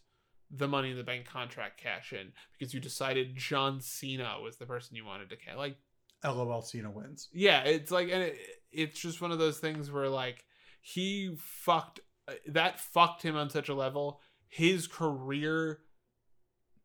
the 0.50 0.68
Money 0.68 0.92
in 0.92 0.98
the 0.98 1.04
Bank 1.04 1.26
contract 1.26 1.82
cash 1.82 2.14
in 2.14 2.32
because 2.58 2.74
you 2.74 2.80
decided 2.80 3.36
John 3.36 3.82
Cena 3.82 4.38
was 4.42 4.58
the 4.58 4.66
person 4.66 4.96
you 4.96 5.06
wanted 5.06 5.30
to 5.32 5.36
cash. 5.36 5.58
Like, 5.58 5.78
LOL 6.24 6.62
Cena 6.62 6.90
wins. 6.90 7.28
yeah, 7.34 7.64
it's 7.64 7.92
like, 7.92 8.10
and 8.10 8.24
it, 8.24 8.38
it's 8.72 9.00
just 9.00 9.22
one 9.22 9.32
of 9.32 9.40
those 9.40 9.58
things 9.58 9.92
where 9.92 10.08
like 10.08 10.46
he 10.82 11.36
fucked 11.38 12.00
that 12.48 12.80
fucked 12.80 13.24
him 13.24 13.36
on 13.36 13.50
such 13.50 13.70
a 13.70 13.74
level. 13.74 14.22
His 14.48 14.88
career 14.88 15.80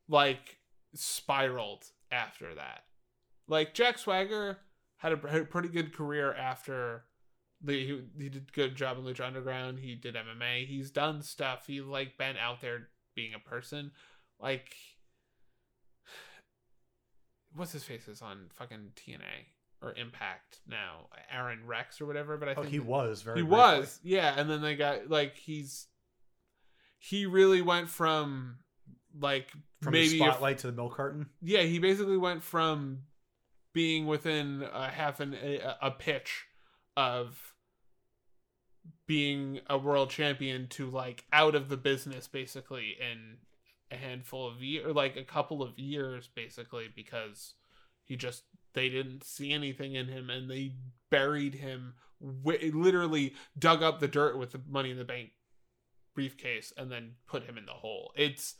like 0.08 0.58
spiraled 0.94 1.84
after 2.10 2.54
that. 2.54 2.84
Like 3.46 3.74
Jack 3.74 3.98
Swagger 3.98 4.58
had 4.98 5.12
a, 5.12 5.16
pretty 5.16 5.68
good 5.68 5.94
career 5.94 6.32
after 6.34 7.04
he, 7.66 8.02
he 8.18 8.28
did 8.28 8.52
good 8.52 8.74
job 8.74 8.98
in 8.98 9.04
Lucha 9.04 9.26
Underground. 9.26 9.78
He 9.78 9.94
did 9.94 10.14
MMA. 10.14 10.66
He's 10.66 10.90
done 10.90 11.22
stuff. 11.22 11.66
He 11.66 11.80
like 11.80 12.18
been 12.18 12.36
out 12.36 12.60
there 12.60 12.88
being 13.14 13.34
a 13.34 13.38
person. 13.38 13.92
Like 14.40 14.74
what's 17.54 17.72
his 17.72 17.84
face 17.84 18.08
is 18.08 18.22
on 18.22 18.46
fucking 18.54 18.92
TNA 18.96 19.57
or 19.80 19.94
Impact 19.94 20.58
now, 20.66 21.06
Aron 21.32 21.66
Rex 21.66 22.00
or 22.00 22.06
whatever. 22.06 22.36
But 22.36 22.48
I 22.48 22.52
Oh, 22.52 22.62
think 22.62 22.68
he 22.72 22.80
was 22.80 23.22
very. 23.22 23.38
he 23.38 23.42
briefly. 23.42 23.56
was 23.58 24.00
yeah, 24.02 24.34
and 24.36 24.50
then 24.50 24.60
they 24.62 24.74
got 24.76 25.08
like 25.08 25.36
he's 25.36 25.86
he 26.98 27.26
really 27.26 27.62
went 27.62 27.88
from 27.88 28.56
like 29.20 29.50
from 29.82 29.92
maybe 29.92 30.18
the 30.18 30.24
a- 30.24 30.28
spotlight 30.28 30.58
to 30.58 30.66
the 30.66 30.72
milk 30.72 30.96
carton. 30.96 31.26
yeah, 31.42 31.62
he 31.62 31.78
basically 31.78 32.16
went 32.16 32.42
from 32.42 33.00
being 33.72 34.06
within 34.06 34.66
a 34.72 34.88
half 34.88 35.20
an 35.20 35.34
a, 35.34 35.76
a 35.80 35.90
pitch 35.92 36.46
of 36.96 37.54
being 39.06 39.60
a 39.68 39.78
world 39.78 40.10
champion 40.10 40.66
to 40.68 40.90
like 40.90 41.24
out 41.32 41.54
of 41.54 41.68
the 41.68 41.76
business 41.76 42.28
basically 42.28 42.94
in 43.00 43.36
a 43.90 43.96
handful 43.96 44.46
of 44.46 44.62
years 44.62 44.86
or 44.86 44.92
like 44.92 45.16
a 45.16 45.24
couple 45.24 45.62
of 45.62 45.78
years 45.78 46.28
basically 46.34 46.86
because 46.94 47.54
he 48.04 48.16
just 48.16 48.42
they 48.74 48.88
didn't 48.88 49.24
see 49.24 49.52
anything 49.52 49.94
in 49.94 50.08
him 50.08 50.30
and 50.30 50.50
they 50.50 50.72
buried 51.10 51.54
him 51.54 51.94
literally 52.20 53.34
dug 53.58 53.82
up 53.82 54.00
the 54.00 54.08
dirt 54.08 54.36
with 54.36 54.52
the 54.52 54.60
money 54.68 54.90
in 54.90 54.98
the 54.98 55.04
bank 55.04 55.30
briefcase 56.14 56.72
and 56.76 56.90
then 56.90 57.12
put 57.28 57.44
him 57.44 57.56
in 57.56 57.64
the 57.64 57.72
hole 57.72 58.12
it's 58.16 58.56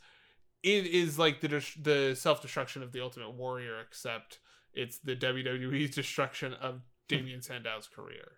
it 0.63 0.87
is 0.87 1.17
like 1.17 1.41
the 1.41 1.47
the 1.81 2.15
self 2.15 2.41
destruction 2.41 2.83
of 2.83 2.91
the 2.91 3.01
Ultimate 3.01 3.31
Warrior, 3.31 3.79
except 3.79 4.39
it's 4.73 4.99
the 4.99 5.15
WWE's 5.15 5.95
destruction 5.95 6.53
of 6.53 6.81
Damien 7.07 7.41
Sandow's 7.41 7.87
career. 7.87 8.31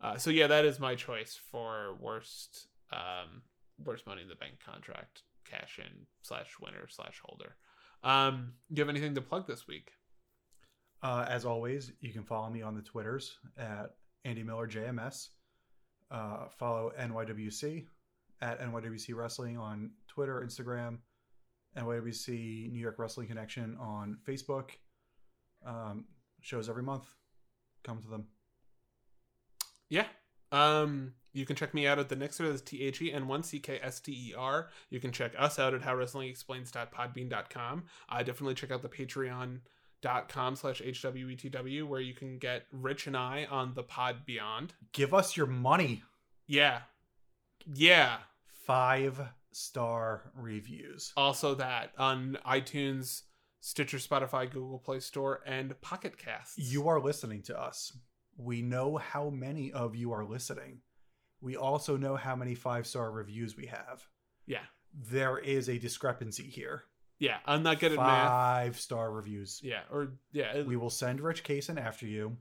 Uh, 0.00 0.16
so 0.16 0.30
yeah, 0.30 0.46
that 0.46 0.64
is 0.64 0.78
my 0.78 0.94
choice 0.94 1.38
for 1.50 1.96
worst 2.00 2.68
um, 2.92 3.42
worst 3.84 4.06
Money 4.06 4.22
in 4.22 4.28
the 4.28 4.36
Bank 4.36 4.54
contract 4.64 5.22
cash 5.44 5.78
in 5.78 6.06
slash 6.22 6.56
winner 6.60 6.86
slash 6.88 7.20
holder. 7.22 7.56
Um, 8.02 8.54
do 8.72 8.80
you 8.80 8.82
have 8.82 8.94
anything 8.94 9.14
to 9.14 9.20
plug 9.20 9.46
this 9.46 9.66
week? 9.66 9.92
Uh, 11.04 11.26
as 11.28 11.44
always, 11.44 11.92
you 12.00 12.12
can 12.14 12.24
follow 12.24 12.48
me 12.48 12.62
on 12.62 12.74
the 12.74 12.80
Twitters 12.80 13.36
at 13.58 13.90
Andy 14.24 14.42
Miller 14.42 14.66
JMS. 14.66 15.28
Uh, 16.10 16.46
follow 16.58 16.92
NYWC 16.98 17.84
at 18.40 18.58
NYWC 18.60 19.14
Wrestling 19.14 19.58
on 19.58 19.90
Twitter, 20.08 20.42
Instagram, 20.44 20.96
NYWC 21.76 22.72
New 22.72 22.80
York 22.80 22.98
Wrestling 22.98 23.28
Connection 23.28 23.76
on 23.78 24.16
Facebook. 24.26 24.70
Um, 25.66 26.06
shows 26.40 26.70
every 26.70 26.82
month. 26.82 27.04
Come 27.82 28.00
to 28.00 28.08
them. 28.08 28.24
Yeah. 29.90 30.06
Um, 30.52 31.12
you 31.34 31.44
can 31.44 31.56
check 31.56 31.74
me 31.74 31.86
out 31.86 31.98
at 31.98 32.08
the 32.08 32.16
Nixer, 32.16 32.48
that's 32.48 32.62
T 32.62 32.82
H 32.82 33.02
E 33.02 33.12
N 33.12 33.28
1 33.28 33.42
C 33.42 33.58
K 33.58 33.78
S 33.82 34.00
T 34.00 34.12
E 34.12 34.32
R. 34.34 34.70
You 34.88 35.00
can 35.00 35.12
check 35.12 35.32
us 35.36 35.58
out 35.58 35.74
at 35.74 35.82
howwrestlingexplains.podbean.com. 35.82 37.84
I 38.08 38.22
definitely 38.22 38.54
check 38.54 38.70
out 38.70 38.80
the 38.80 38.88
patreon.com 40.04 40.56
slash 40.56 40.80
HWETW 40.80 41.86
where 41.86 42.00
you 42.00 42.14
can 42.14 42.38
get 42.38 42.66
Rich 42.72 43.06
and 43.06 43.16
I 43.16 43.46
on 43.50 43.74
the 43.74 43.82
pod 43.82 44.26
beyond. 44.26 44.74
Give 44.92 45.14
us 45.14 45.36
your 45.36 45.46
money. 45.46 46.02
Yeah. 46.46 46.80
Yeah. 47.72 48.18
Five 48.66 49.20
star 49.52 50.32
reviews. 50.34 51.12
Also 51.16 51.54
that 51.54 51.92
on 51.98 52.38
iTunes, 52.46 53.22
Stitcher, 53.60 53.98
Spotify, 53.98 54.50
Google 54.50 54.78
Play 54.78 55.00
Store, 55.00 55.40
and 55.46 55.80
Pocket 55.80 56.18
Casts. 56.18 56.58
You 56.58 56.88
are 56.88 57.00
listening 57.00 57.42
to 57.42 57.58
us. 57.60 57.96
We 58.36 58.62
know 58.62 58.96
how 58.96 59.30
many 59.30 59.72
of 59.72 59.94
you 59.94 60.12
are 60.12 60.24
listening. 60.24 60.80
We 61.40 61.56
also 61.56 61.96
know 61.96 62.16
how 62.16 62.34
many 62.34 62.54
five 62.54 62.86
star 62.86 63.10
reviews 63.10 63.56
we 63.56 63.66
have. 63.66 64.06
Yeah. 64.46 64.64
There 64.92 65.38
is 65.38 65.68
a 65.68 65.78
discrepancy 65.78 66.44
here. 66.44 66.84
Yeah. 67.18 67.38
I'm 67.46 67.62
not 67.62 67.80
good 67.80 67.92
at 67.92 67.98
math. 67.98 68.28
Five 68.28 68.80
star 68.80 69.10
reviews. 69.10 69.60
Yeah. 69.62 69.80
Or, 69.90 70.14
yeah. 70.32 70.62
We 70.62 70.76
will 70.76 70.90
send 70.90 71.20
Rich 71.20 71.44
Kaysen 71.44 71.80
after 71.80 72.06
you. 72.06 72.36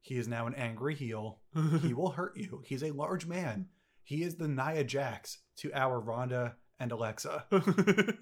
He 0.00 0.16
is 0.16 0.26
now 0.28 0.46
an 0.46 0.54
angry 0.54 0.94
heel. 0.94 1.38
He 1.82 1.94
will 1.94 2.10
hurt 2.10 2.36
you. 2.36 2.62
He's 2.64 2.82
a 2.82 2.90
large 2.90 3.26
man. 3.26 3.66
He 4.04 4.22
is 4.22 4.34
the 4.34 4.48
Nia 4.48 4.84
Jax 4.84 5.38
to 5.58 5.72
our 5.72 6.00
Ronda 6.00 6.56
and 6.80 6.90
Alexa. 6.90 7.44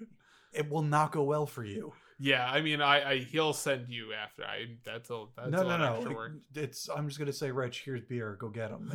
It 0.53 0.69
will 0.69 0.81
not 0.81 1.11
go 1.11 1.23
well 1.23 1.45
for 1.45 1.63
you. 1.63 1.93
Yeah, 2.19 2.45
I 2.45 2.61
mean, 2.61 2.81
I, 2.81 3.09
I 3.09 3.17
he'll 3.19 3.53
send 3.53 3.89
you 3.89 4.13
after. 4.13 4.43
I 4.43 4.75
that's 4.83 5.09
a 5.09 5.25
that's 5.35 5.49
no, 5.49 5.61
a 5.61 5.63
no, 5.63 5.69
lot 5.69 5.79
no. 5.79 5.93
extra 5.95 6.13
work. 6.13 6.33
It's. 6.53 6.89
I'm 6.89 7.07
just 7.07 7.17
gonna 7.17 7.33
say, 7.33 7.49
Rich. 7.51 7.81
Here's 7.83 8.01
beer. 8.01 8.37
Go 8.39 8.49
get 8.49 8.69
him. 8.69 8.89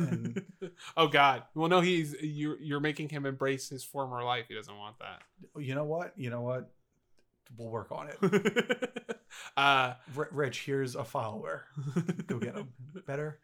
And 0.61 0.71
oh 0.97 1.07
God. 1.07 1.43
Well, 1.53 1.67
no, 1.67 1.81
he's 1.81 2.15
you're 2.21 2.57
you're 2.61 2.79
making 2.79 3.09
him 3.09 3.25
embrace 3.25 3.67
his 3.67 3.83
former 3.83 4.23
life. 4.23 4.45
He 4.47 4.55
doesn't 4.55 4.77
want 4.77 4.97
that. 4.99 5.23
you 5.61 5.75
know 5.75 5.83
what? 5.83 6.13
You 6.15 6.29
know 6.29 6.41
what? 6.41 6.71
We'll 7.57 7.69
work 7.69 7.91
on 7.91 8.09
it. 8.09 8.17
uh, 9.57 9.93
R- 10.17 10.29
Rich, 10.31 10.63
here's 10.65 10.95
a 10.95 11.03
follower. 11.03 11.63
Go 12.27 12.39
get 12.39 12.55
him. 12.55 12.69
Better. 13.07 13.39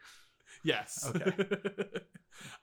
yes. 0.64 1.06
Okay. 1.08 1.32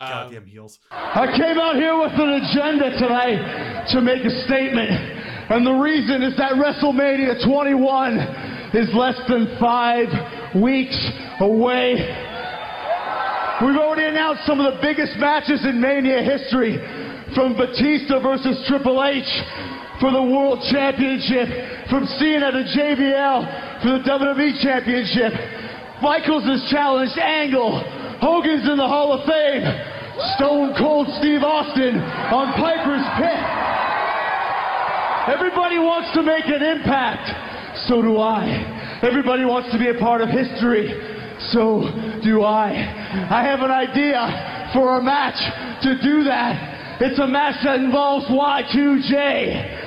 Um, 0.00 0.08
Goddamn 0.10 0.46
heels. 0.46 0.80
I 0.90 1.26
came 1.38 1.56
out 1.56 1.76
here 1.76 1.96
with 1.96 2.10
an 2.12 2.42
agenda 2.42 2.90
tonight 2.98 3.86
to 3.92 4.00
make 4.00 4.24
a 4.24 4.42
statement. 4.44 4.90
And 4.90 5.64
the 5.64 5.72
reason 5.72 6.22
is 6.22 6.36
that 6.38 6.52
WrestleMania 6.58 7.44
21 7.46 8.18
is 8.74 8.92
less 8.94 9.14
than 9.28 9.56
five 9.60 10.08
weeks 10.60 10.98
away. 11.38 11.94
We've 13.62 13.76
already 13.78 14.08
announced 14.08 14.44
some 14.44 14.58
of 14.58 14.74
the 14.74 14.80
biggest 14.82 15.16
matches 15.18 15.64
in 15.64 15.80
Mania 15.80 16.20
history, 16.22 16.76
from 17.34 17.54
Batista 17.56 18.18
versus 18.20 18.58
Triple 18.66 19.04
H 19.04 19.22
for 20.00 20.10
the 20.10 20.22
World 20.22 20.64
Championship, 20.72 21.88
from 21.92 22.08
Cena 22.16 22.50
to 22.50 22.64
JBL 22.64 23.82
for 23.84 24.00
the 24.00 24.02
WWE 24.08 24.60
Championship. 24.64 25.32
Michaels 26.00 26.44
has 26.44 26.64
challenged 26.72 27.16
Angle. 27.20 27.84
Hogan's 28.20 28.68
in 28.68 28.76
the 28.76 28.88
Hall 28.88 29.12
of 29.12 29.28
Fame. 29.28 29.64
Stone 30.36 30.74
Cold 30.76 31.08
Steve 31.20 31.44
Austin 31.44 31.96
on 32.32 32.52
Piper's 32.56 33.04
Pit. 33.20 33.40
Everybody 35.36 35.78
wants 35.78 36.12
to 36.16 36.22
make 36.22 36.44
an 36.48 36.64
impact. 36.64 37.28
So 37.88 38.02
do 38.02 38.18
I. 38.18 39.00
Everybody 39.02 39.44
wants 39.44 39.70
to 39.72 39.78
be 39.78 39.88
a 39.88 39.94
part 40.00 40.20
of 40.20 40.28
history. 40.28 40.92
So 41.52 41.88
do 42.24 42.42
I. 42.42 42.72
I 43.30 43.44
have 43.44 43.60
an 43.60 43.70
idea 43.70 44.70
for 44.74 44.98
a 44.98 45.02
match 45.02 45.40
to 45.84 45.96
do 46.02 46.24
that. 46.24 47.00
It's 47.00 47.18
a 47.18 47.26
match 47.26 47.56
that 47.64 47.80
involves 47.80 48.26
Y2J. 48.26 49.79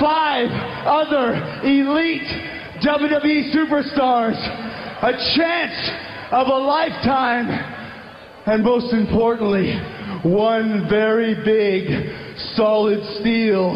Five 0.00 0.50
other 0.86 1.34
elite 1.64 2.28
WWE 2.82 3.54
superstars. 3.54 4.36
A 5.02 5.12
chance 5.36 5.90
of 6.32 6.48
a 6.48 6.58
lifetime. 6.58 7.48
And 8.46 8.62
most 8.62 8.92
importantly, 8.92 9.74
one 10.22 10.86
very 10.88 11.34
big 11.44 12.36
solid 12.54 13.00
steel 13.20 13.72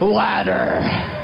ladder. 0.00 1.19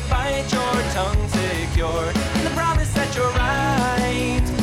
To 0.00 0.10
bite 0.10 0.52
your 0.52 0.82
tongue 0.92 1.28
secure. 1.28 2.08
In 2.36 2.44
the 2.44 2.50
promise 2.54 2.92
that 2.94 3.14
you're 3.14 3.30
right. 3.30 4.59